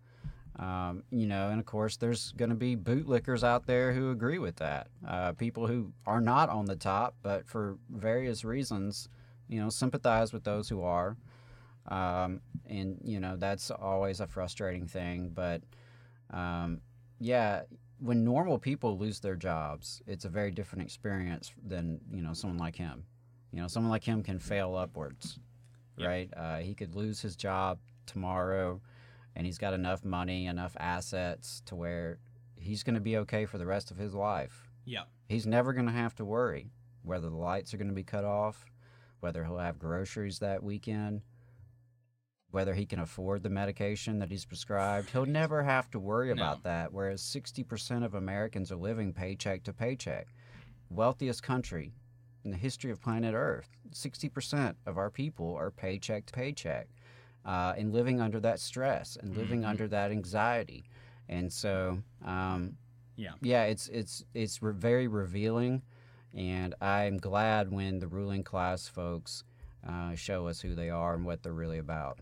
Um, 0.58 1.02
you 1.10 1.26
know, 1.26 1.50
and 1.50 1.60
of 1.60 1.66
course, 1.66 1.98
there's 1.98 2.32
going 2.32 2.48
to 2.48 2.56
be 2.56 2.76
bootlickers 2.76 3.44
out 3.44 3.66
there 3.66 3.92
who 3.92 4.10
agree 4.10 4.38
with 4.38 4.56
that. 4.56 4.88
Uh, 5.06 5.32
people 5.32 5.66
who 5.66 5.92
are 6.06 6.20
not 6.20 6.48
on 6.48 6.64
the 6.64 6.76
top, 6.76 7.14
but 7.22 7.46
for 7.46 7.76
various 7.90 8.42
reasons, 8.42 9.10
you 9.48 9.60
know, 9.60 9.68
sympathize 9.68 10.32
with 10.32 10.44
those 10.44 10.66
who 10.70 10.80
are. 10.82 11.16
Um, 11.88 12.40
and, 12.66 12.98
you 13.04 13.20
know, 13.20 13.36
that's 13.36 13.70
always 13.70 14.20
a 14.20 14.26
frustrating 14.26 14.86
thing. 14.86 15.30
But 15.34 15.60
um, 16.32 16.80
yeah, 17.20 17.62
when 18.00 18.24
normal 18.24 18.58
people 18.58 18.96
lose 18.96 19.20
their 19.20 19.36
jobs, 19.36 20.00
it's 20.06 20.24
a 20.24 20.30
very 20.30 20.50
different 20.50 20.84
experience 20.84 21.52
than, 21.66 22.00
you 22.10 22.22
know, 22.22 22.32
someone 22.32 22.58
like 22.58 22.76
him. 22.76 23.04
You 23.52 23.60
know, 23.60 23.68
someone 23.68 23.90
like 23.90 24.04
him 24.04 24.22
can 24.22 24.38
fail 24.38 24.74
upwards, 24.74 25.38
right? 26.06 26.31
Uh, 26.36 26.59
he 26.59 26.74
could 26.74 26.94
lose 26.94 27.20
his 27.20 27.36
job 27.36 27.78
tomorrow 28.06 28.81
and 29.35 29.47
he's 29.47 29.59
got 29.59 29.74
enough 29.74 30.05
money, 30.05 30.47
enough 30.47 30.77
assets 30.81 31.62
to 31.66 31.77
where 31.77 32.18
he's 32.59 32.82
going 32.82 32.94
to 32.94 33.01
be 33.01 33.18
okay 33.18 33.44
for 33.47 33.59
the 33.59 33.66
rest 33.66 33.90
of 33.90 33.98
his 33.98 34.14
life. 34.14 34.70
yeah 34.85 35.05
He's 35.28 35.47
never 35.47 35.73
going 35.73 35.86
to 35.86 35.93
have 35.93 36.14
to 36.16 36.24
worry 36.24 36.70
whether 37.02 37.28
the 37.28 37.36
lights 37.36 37.73
are 37.73 37.77
going 37.77 37.89
to 37.89 37.94
be 37.94 38.02
cut 38.02 38.24
off, 38.24 38.64
whether 39.20 39.44
he'll 39.44 39.59
have 39.59 39.78
groceries 39.78 40.39
that 40.40 40.62
weekend, 40.62 41.23
whether 42.51 42.74
he 42.74 42.86
can 42.86 43.01
afford 43.01 43.43
the 43.43 43.51
medication 43.51 44.18
that 44.18 44.31
he's 44.31 44.44
prescribed. 44.44 45.10
He'll 45.10 45.27
never 45.27 45.62
have 45.62 45.90
to 45.90 45.98
worry 45.98 46.31
about 46.31 46.62
that. 46.62 46.93
Whereas 46.93 47.23
60% 47.23 48.05
of 48.05 48.14
Americans 48.14 48.73
are 48.73 48.77
living 48.77 49.12
paycheck 49.12 49.62
to 49.64 49.73
paycheck. 49.73 50.28
Wealthiest 50.90 51.43
country 51.43 51.93
in 52.47 52.52
the 52.52 52.56
history 52.56 52.90
of 52.93 53.02
planet 53.02 53.35
Earth. 53.35 53.68
60% 53.90 54.77
of 54.86 54.97
our 54.97 55.10
people 55.10 55.55
are 55.56 55.70
paycheck 55.70 56.24
to 56.27 56.32
paycheck 56.32 56.86
uh, 57.44 57.74
and 57.77 57.93
living 57.93 58.20
under 58.20 58.40
that 58.40 58.59
stress 58.60 59.16
and 59.20 59.36
living 59.36 59.62
Mhm. 59.62 59.68
under 59.68 59.89
that 59.89 60.10
anxiety. 60.12 60.85
And 61.28 61.52
so, 61.52 62.02
um, 62.24 62.77
Yeah. 63.16 63.32
yeah, 63.43 63.64
it's 63.64 63.89
it's 63.89 64.24
it's 64.35 64.62
re- 64.62 64.73
very 64.73 65.09
revealing 65.09 65.82
And 66.35 66.74
I'm 66.82 67.16
glad 67.16 67.70
when 67.73 67.98
the 67.98 68.06
ruling 68.09 68.43
class 68.44 68.89
folks 68.89 69.43
uh, 69.82 70.14
show 70.16 70.48
us 70.48 70.60
who 70.60 70.74
they 70.74 70.90
are 70.90 71.14
and 71.14 71.24
what 71.24 71.43
they're 71.43 71.52
really 71.55 71.78
about. 71.78 72.18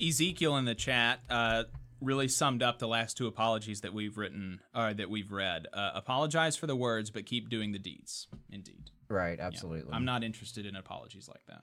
Ezekiel 0.00 0.56
in 0.58 0.66
the 0.66 0.74
chat 0.74 1.20
uh, 1.30 1.64
really 2.02 2.28
summed 2.28 2.62
up 2.62 2.78
the 2.78 2.88
last 2.88 3.16
two 3.16 3.26
apologies 3.26 3.80
that 3.80 3.94
we've 3.94 4.18
written 4.18 4.60
or 4.74 4.92
that 4.92 5.08
we've 5.08 5.32
read. 5.32 5.66
Uh, 5.72 5.92
apologize 5.94 6.56
for 6.56 6.66
the 6.66 6.76
words, 6.76 7.10
but 7.10 7.24
keep 7.24 7.48
doing 7.48 7.72
the 7.72 7.78
deeds. 7.78 8.26
Indeed. 8.50 8.90
Right, 9.08 9.40
absolutely. 9.40 9.92
I'm 9.92 10.04
not 10.04 10.22
interested 10.22 10.66
in 10.66 10.76
apologies 10.76 11.28
like 11.28 11.44
that. 11.48 11.62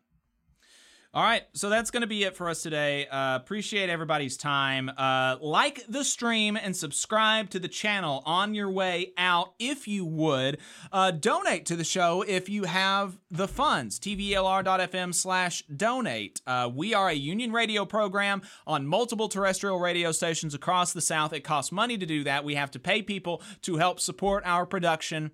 All 1.15 1.23
right, 1.23 1.43
so 1.53 1.69
that's 1.69 1.91
going 1.91 2.01
to 2.01 2.07
be 2.07 2.25
it 2.25 2.35
for 2.35 2.49
us 2.49 2.61
today. 2.61 3.07
Uh, 3.07 3.37
appreciate 3.37 3.89
everybody's 3.89 4.35
time. 4.35 4.91
Uh, 4.97 5.37
like 5.39 5.81
the 5.87 6.03
stream 6.03 6.57
and 6.57 6.75
subscribe 6.75 7.49
to 7.51 7.59
the 7.59 7.69
channel 7.69 8.21
on 8.25 8.53
your 8.53 8.69
way 8.69 9.13
out 9.17 9.53
if 9.57 9.87
you 9.87 10.03
would. 10.03 10.57
Uh, 10.91 11.11
donate 11.11 11.67
to 11.67 11.77
the 11.77 11.85
show 11.85 12.21
if 12.27 12.49
you 12.49 12.65
have 12.65 13.17
the 13.31 13.47
funds. 13.47 13.97
tvlr.fm 13.97 15.15
slash 15.15 15.63
donate. 15.67 16.41
Uh, 16.45 16.69
we 16.75 16.93
are 16.93 17.07
a 17.07 17.13
union 17.13 17.53
radio 17.53 17.85
program 17.85 18.41
on 18.67 18.85
multiple 18.85 19.29
terrestrial 19.29 19.79
radio 19.79 20.11
stations 20.11 20.53
across 20.53 20.91
the 20.91 20.99
South. 20.99 21.31
It 21.31 21.45
costs 21.45 21.71
money 21.71 21.97
to 21.97 22.05
do 22.05 22.25
that. 22.25 22.43
We 22.43 22.55
have 22.55 22.71
to 22.71 22.79
pay 22.79 23.01
people 23.01 23.41
to 23.61 23.77
help 23.77 24.01
support 24.01 24.43
our 24.45 24.65
production 24.65 25.31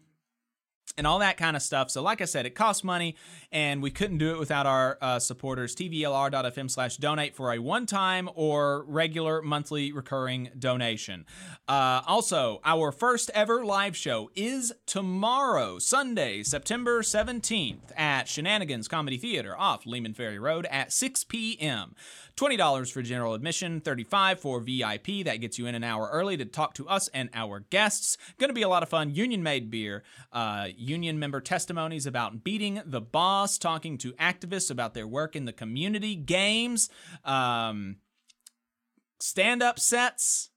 and 0.98 1.08
all 1.08 1.20
that 1.20 1.38
kind 1.38 1.56
of 1.56 1.62
stuff. 1.62 1.90
So, 1.90 2.02
like 2.02 2.22
I 2.22 2.26
said, 2.26 2.46
it 2.46 2.56
costs 2.56 2.84
money, 2.84 3.16
and 3.52 3.82
we 3.82 3.92
couldn't 3.92 4.18
do 4.18 4.32
it 4.32 4.40
without 4.40 4.66
our 4.66 4.98
uh, 5.02 5.20
supporters. 5.20 5.76
TVLR.fm 5.76 6.70
slash 6.70 6.98
donate 6.98 7.36
for 7.36 7.54
a 7.54 7.60
one 7.60 7.86
time 7.86 8.30
or 8.36 8.84
regular 8.86 9.42
monthly 9.42 9.92
recurring 9.92 10.50
donation. 10.58 11.26
Uh, 11.68 12.02
also, 12.06 12.62
our 12.66 12.92
first 12.92 13.32
ever 13.34 13.66
live 13.66 13.96
show 13.96 14.30
is 14.36 14.74
tomorrow, 14.86 15.80
Sunday, 15.80 16.44
September 16.44 17.02
17th, 17.02 17.92
at 17.96 18.28
Shenanigans 18.28 18.88
Comedy 18.88 19.18
Theater 19.18 19.58
off 19.58 19.86
Leeman 19.86 20.16
Ferry 20.16 20.40
Road 20.40 20.68
at 20.70 20.92
6 20.92 21.24
p.m. 21.26 21.96
$20 22.38 22.92
for 22.92 23.02
general 23.02 23.34
admission, 23.34 23.82
35 23.82 24.40
for 24.40 24.60
VIP. 24.60 25.26
That 25.26 25.38
gets 25.42 25.60
you 25.60 25.68
in 25.68 25.76
an 25.76 25.84
hour 25.84 26.10
early 26.12 26.38
to 26.38 26.46
talk 26.46 26.74
to 26.76 26.88
us 26.88 27.08
and 27.10 27.30
our 27.34 27.62
guests. 27.70 28.18
Going 28.38 28.50
to 28.50 28.54
be 28.54 28.62
a 28.62 28.70
lot 28.70 28.84
of 28.84 28.90
fun. 28.90 29.14
Union 29.14 29.44
made 29.44 29.70
beer, 29.70 30.04
uh, 30.32 30.68
union 30.76 31.20
member 31.20 31.42
testimonies 31.42 32.06
about 32.06 32.44
beating 32.44 32.82
the 32.86 33.02
boss, 33.02 33.58
talking 33.58 33.98
to 34.00 34.14
activists 34.14 34.72
about 34.72 34.94
their 34.94 35.08
work 35.08 35.36
in 35.36 35.46
the 35.46 35.54
community, 35.54 36.16
games, 36.16 36.90
um, 37.26 37.98
stand 39.20 39.62
up 39.62 39.80
sets. 39.80 40.50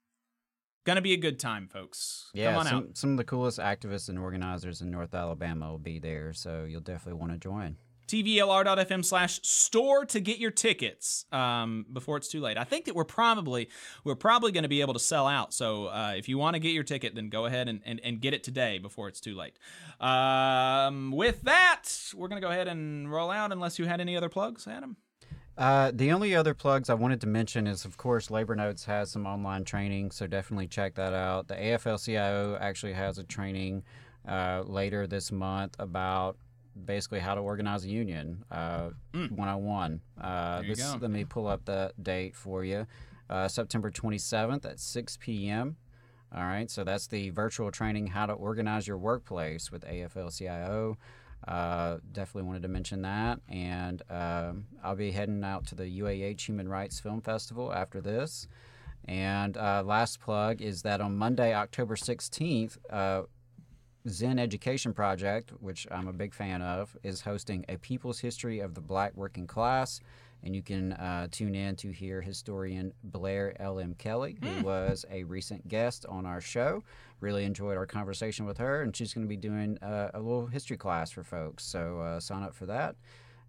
Gonna 0.85 1.01
be 1.01 1.15
a 1.15 1.19
good 1.19 1.39
time, 1.41 1.67
folks. 1.67 2.31
Yeah, 2.35 2.51
Come 2.51 2.59
on 2.59 2.67
some, 2.67 2.77
out. 2.77 2.97
some 2.97 3.11
of 3.13 3.17
the 3.17 3.25
coolest 3.25 3.59
activists 3.59 4.11
and 4.11 4.19
organizers 4.19 4.83
in 4.83 4.91
North 4.91 5.15
Alabama 5.15 5.71
will 5.71 5.79
be 5.79 5.99
there, 5.99 6.35
so 6.35 6.65
you'll 6.65 6.83
definitely 6.83 7.19
want 7.19 7.33
to 7.33 7.39
join. 7.39 7.77
tvlr.fm 8.07 9.05
slash 9.05 9.41
store 9.43 10.05
to 10.07 10.21
get 10.21 10.39
your 10.39 10.51
tickets 10.51 11.25
um, 11.33 11.87
before 11.93 12.17
it's 12.17 12.29
too 12.29 12.41
late. 12.41 12.57
I 12.57 12.65
think 12.65 12.85
that 12.87 12.95
we're 12.95 13.05
probably 13.05 13.69
we're 14.05 14.15
probably 14.15 14.53
going 14.53 14.63
to 14.63 14.69
be 14.69 14.81
able 14.81 14.95
to 14.95 15.01
sell 15.01 15.27
out. 15.27 15.55
So 15.55 15.87
uh, 15.87 16.15
if 16.17 16.29
you 16.29 16.39
want 16.39 16.55
to 16.55 16.61
get 16.61 16.73
your 16.73 16.85
ticket, 16.85 17.15
then 17.15 17.29
go 17.29 17.47
ahead 17.47 17.69
and, 17.69 17.81
and, 17.85 18.01
and 18.05 18.21
get 18.21 18.35
it 18.35 18.45
today 18.45 18.79
before 18.79 19.09
it's 19.09 19.21
too 19.21 19.35
late. 19.35 19.59
Um, 20.01 21.13
with 21.13 21.43
that, 21.43 21.85
we're 22.15 22.29
going 22.29 22.41
to 22.41 22.47
go 22.47 22.53
ahead 22.53 22.69
and 22.69 23.11
roll 23.11 23.31
out 23.31 23.53
unless 23.53 23.79
you 23.79 23.87
had 23.87 24.01
any 24.01 24.17
other 24.17 24.29
plugs, 24.29 24.67
Adam. 24.67 24.97
Uh, 25.57 25.93
the 25.95 26.11
only 26.11 26.35
other 26.35 26.53
plugs 26.53 26.91
I 26.91 26.95
wanted 26.95 27.21
to 27.21 27.29
mention 27.29 27.69
is, 27.69 27.85
of 27.85 27.97
course, 27.97 28.29
Labor 28.31 28.57
Notes 28.57 28.85
has 28.87 29.13
some 29.13 29.25
online 29.25 29.65
training, 29.65 30.11
so 30.11 30.27
definitely 30.27 30.67
check 30.67 30.97
that 30.97 31.13
out. 31.13 31.47
The 31.47 31.55
AFL-CIO 31.55 32.59
actually 32.61 32.95
has 32.95 33.19
a 33.19 33.25
training 33.25 33.85
uh, 34.29 34.65
later 34.67 35.07
this 35.07 35.31
month 35.31 35.77
about 35.79 36.37
basically 36.85 37.21
how 37.21 37.35
to 37.35 37.41
organize 37.41 37.85
a 37.85 37.89
union, 37.89 38.45
uh, 38.51 38.91
101. 39.13 40.01
Uh, 40.21 40.63
this, 40.63 40.81
go. 40.81 40.99
let 41.01 41.11
me 41.11 41.25
pull 41.25 41.47
up 41.47 41.65
the 41.65 41.93
date 42.03 42.35
for 42.35 42.65
you. 42.65 42.87
Uh, 43.31 43.49
September 43.49 43.91
27th 43.91 44.65
at 44.65 44.79
6 44.79 45.19
p.m. 45.21 45.77
All 46.35 46.43
right, 46.43 46.71
so 46.71 46.83
that's 46.83 47.07
the 47.07 47.31
virtual 47.31 47.71
training, 47.71 48.09
how 48.09 48.27
to 48.27 48.33
organize 48.33 48.89
your 48.89 48.99
workplace 48.99 49.71
with 49.71 49.85
AFL-CIO. 49.85 50.99
Uh, 51.47 51.99
definitely 52.13 52.47
wanted 52.47 52.63
to 52.63 52.69
mention 52.69 53.03
that. 53.03 53.41
And 53.49 54.03
um, 54.11 54.67
I'll 54.83 54.97
be 54.97 55.13
heading 55.13 55.45
out 55.45 55.67
to 55.67 55.75
the 55.75 56.01
UAH 56.01 56.41
Human 56.41 56.69
Rights 56.69 57.01
Film 57.01 57.21
Festival 57.21 57.73
after 57.73 58.01
this. 58.01 58.49
And 59.07 59.57
uh, 59.57 59.83
last 59.85 60.21
plug 60.21 60.63
is 60.63 60.83
that 60.83 61.01
on 61.01 61.17
Monday, 61.17 61.55
October 61.55 61.95
16th, 61.95 62.79
uh, 62.91 63.23
Zinn 64.09 64.39
Education 64.39 64.93
Project, 64.93 65.53
which 65.61 65.87
I'm 65.91 66.09
a 66.09 66.13
big 66.13 66.35
fan 66.35 66.61
of, 66.63 66.97
is 67.03 67.23
hosting 67.23 67.65
a 67.69 67.77
People's 67.79 68.21
History 68.21 68.61
of 68.61 68.75
the 68.75 68.81
Black 68.81 69.17
Working 69.17 69.47
Class. 69.47 70.01
And 70.43 70.55
you 70.55 70.63
can 70.63 70.93
uh, 70.93 71.29
tune 71.31 71.55
in 71.55 71.75
to 71.77 71.91
hear 71.91 72.21
historian 72.21 72.93
Blair 73.03 73.57
L.M. 73.61 73.95
Kelley, 73.97 74.37
who 74.43 74.63
was 74.63 75.07
a 75.11 75.25
recent 75.25 75.67
guest 75.69 76.05
on 76.07 76.27
our 76.27 76.43
show. 76.43 76.85
Really 77.21 77.45
enjoyed 77.45 77.79
our 77.79 77.87
conversation 77.87 78.45
with 78.45 78.59
her, 78.59 78.83
and 78.83 78.95
she's 78.95 79.15
going 79.15 79.25
to 79.25 79.29
be 79.29 79.39
doing 79.39 79.79
uh, 79.79 80.11
a 80.13 80.21
little 80.21 80.47
history 80.47 80.77
class 80.77 81.11
for 81.11 81.23
folks. 81.23 81.65
So 81.65 82.01
uh, 82.01 82.21
sign 82.21 82.43
up 82.43 82.55
for 82.55 82.67
that. 82.67 82.97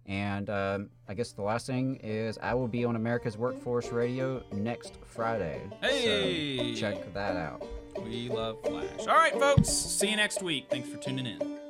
And 0.06 0.48
um, 0.48 0.88
I 1.06 1.14
guess 1.14 1.32
the 1.32 1.42
last 1.42 1.66
thing 1.66 1.96
is 1.96 2.38
I 2.40 2.54
will 2.54 2.68
be 2.68 2.84
on 2.86 2.96
America's 2.96 3.36
Workforce 3.36 3.88
Radio 3.88 4.42
next 4.52 4.94
Friday. 5.04 5.60
Hey! 5.82 6.74
So 6.74 6.80
check 6.80 7.12
that 7.12 7.36
out. 7.36 7.66
We 8.04 8.28
love 8.28 8.60
Flash. 8.62 9.00
All 9.00 9.06
right, 9.06 9.32
folks. 9.32 9.68
See 9.68 10.08
you 10.10 10.16
next 10.16 10.42
week. 10.42 10.66
Thanks 10.70 10.88
for 10.88 10.96
tuning 10.98 11.26
in. 11.26 11.65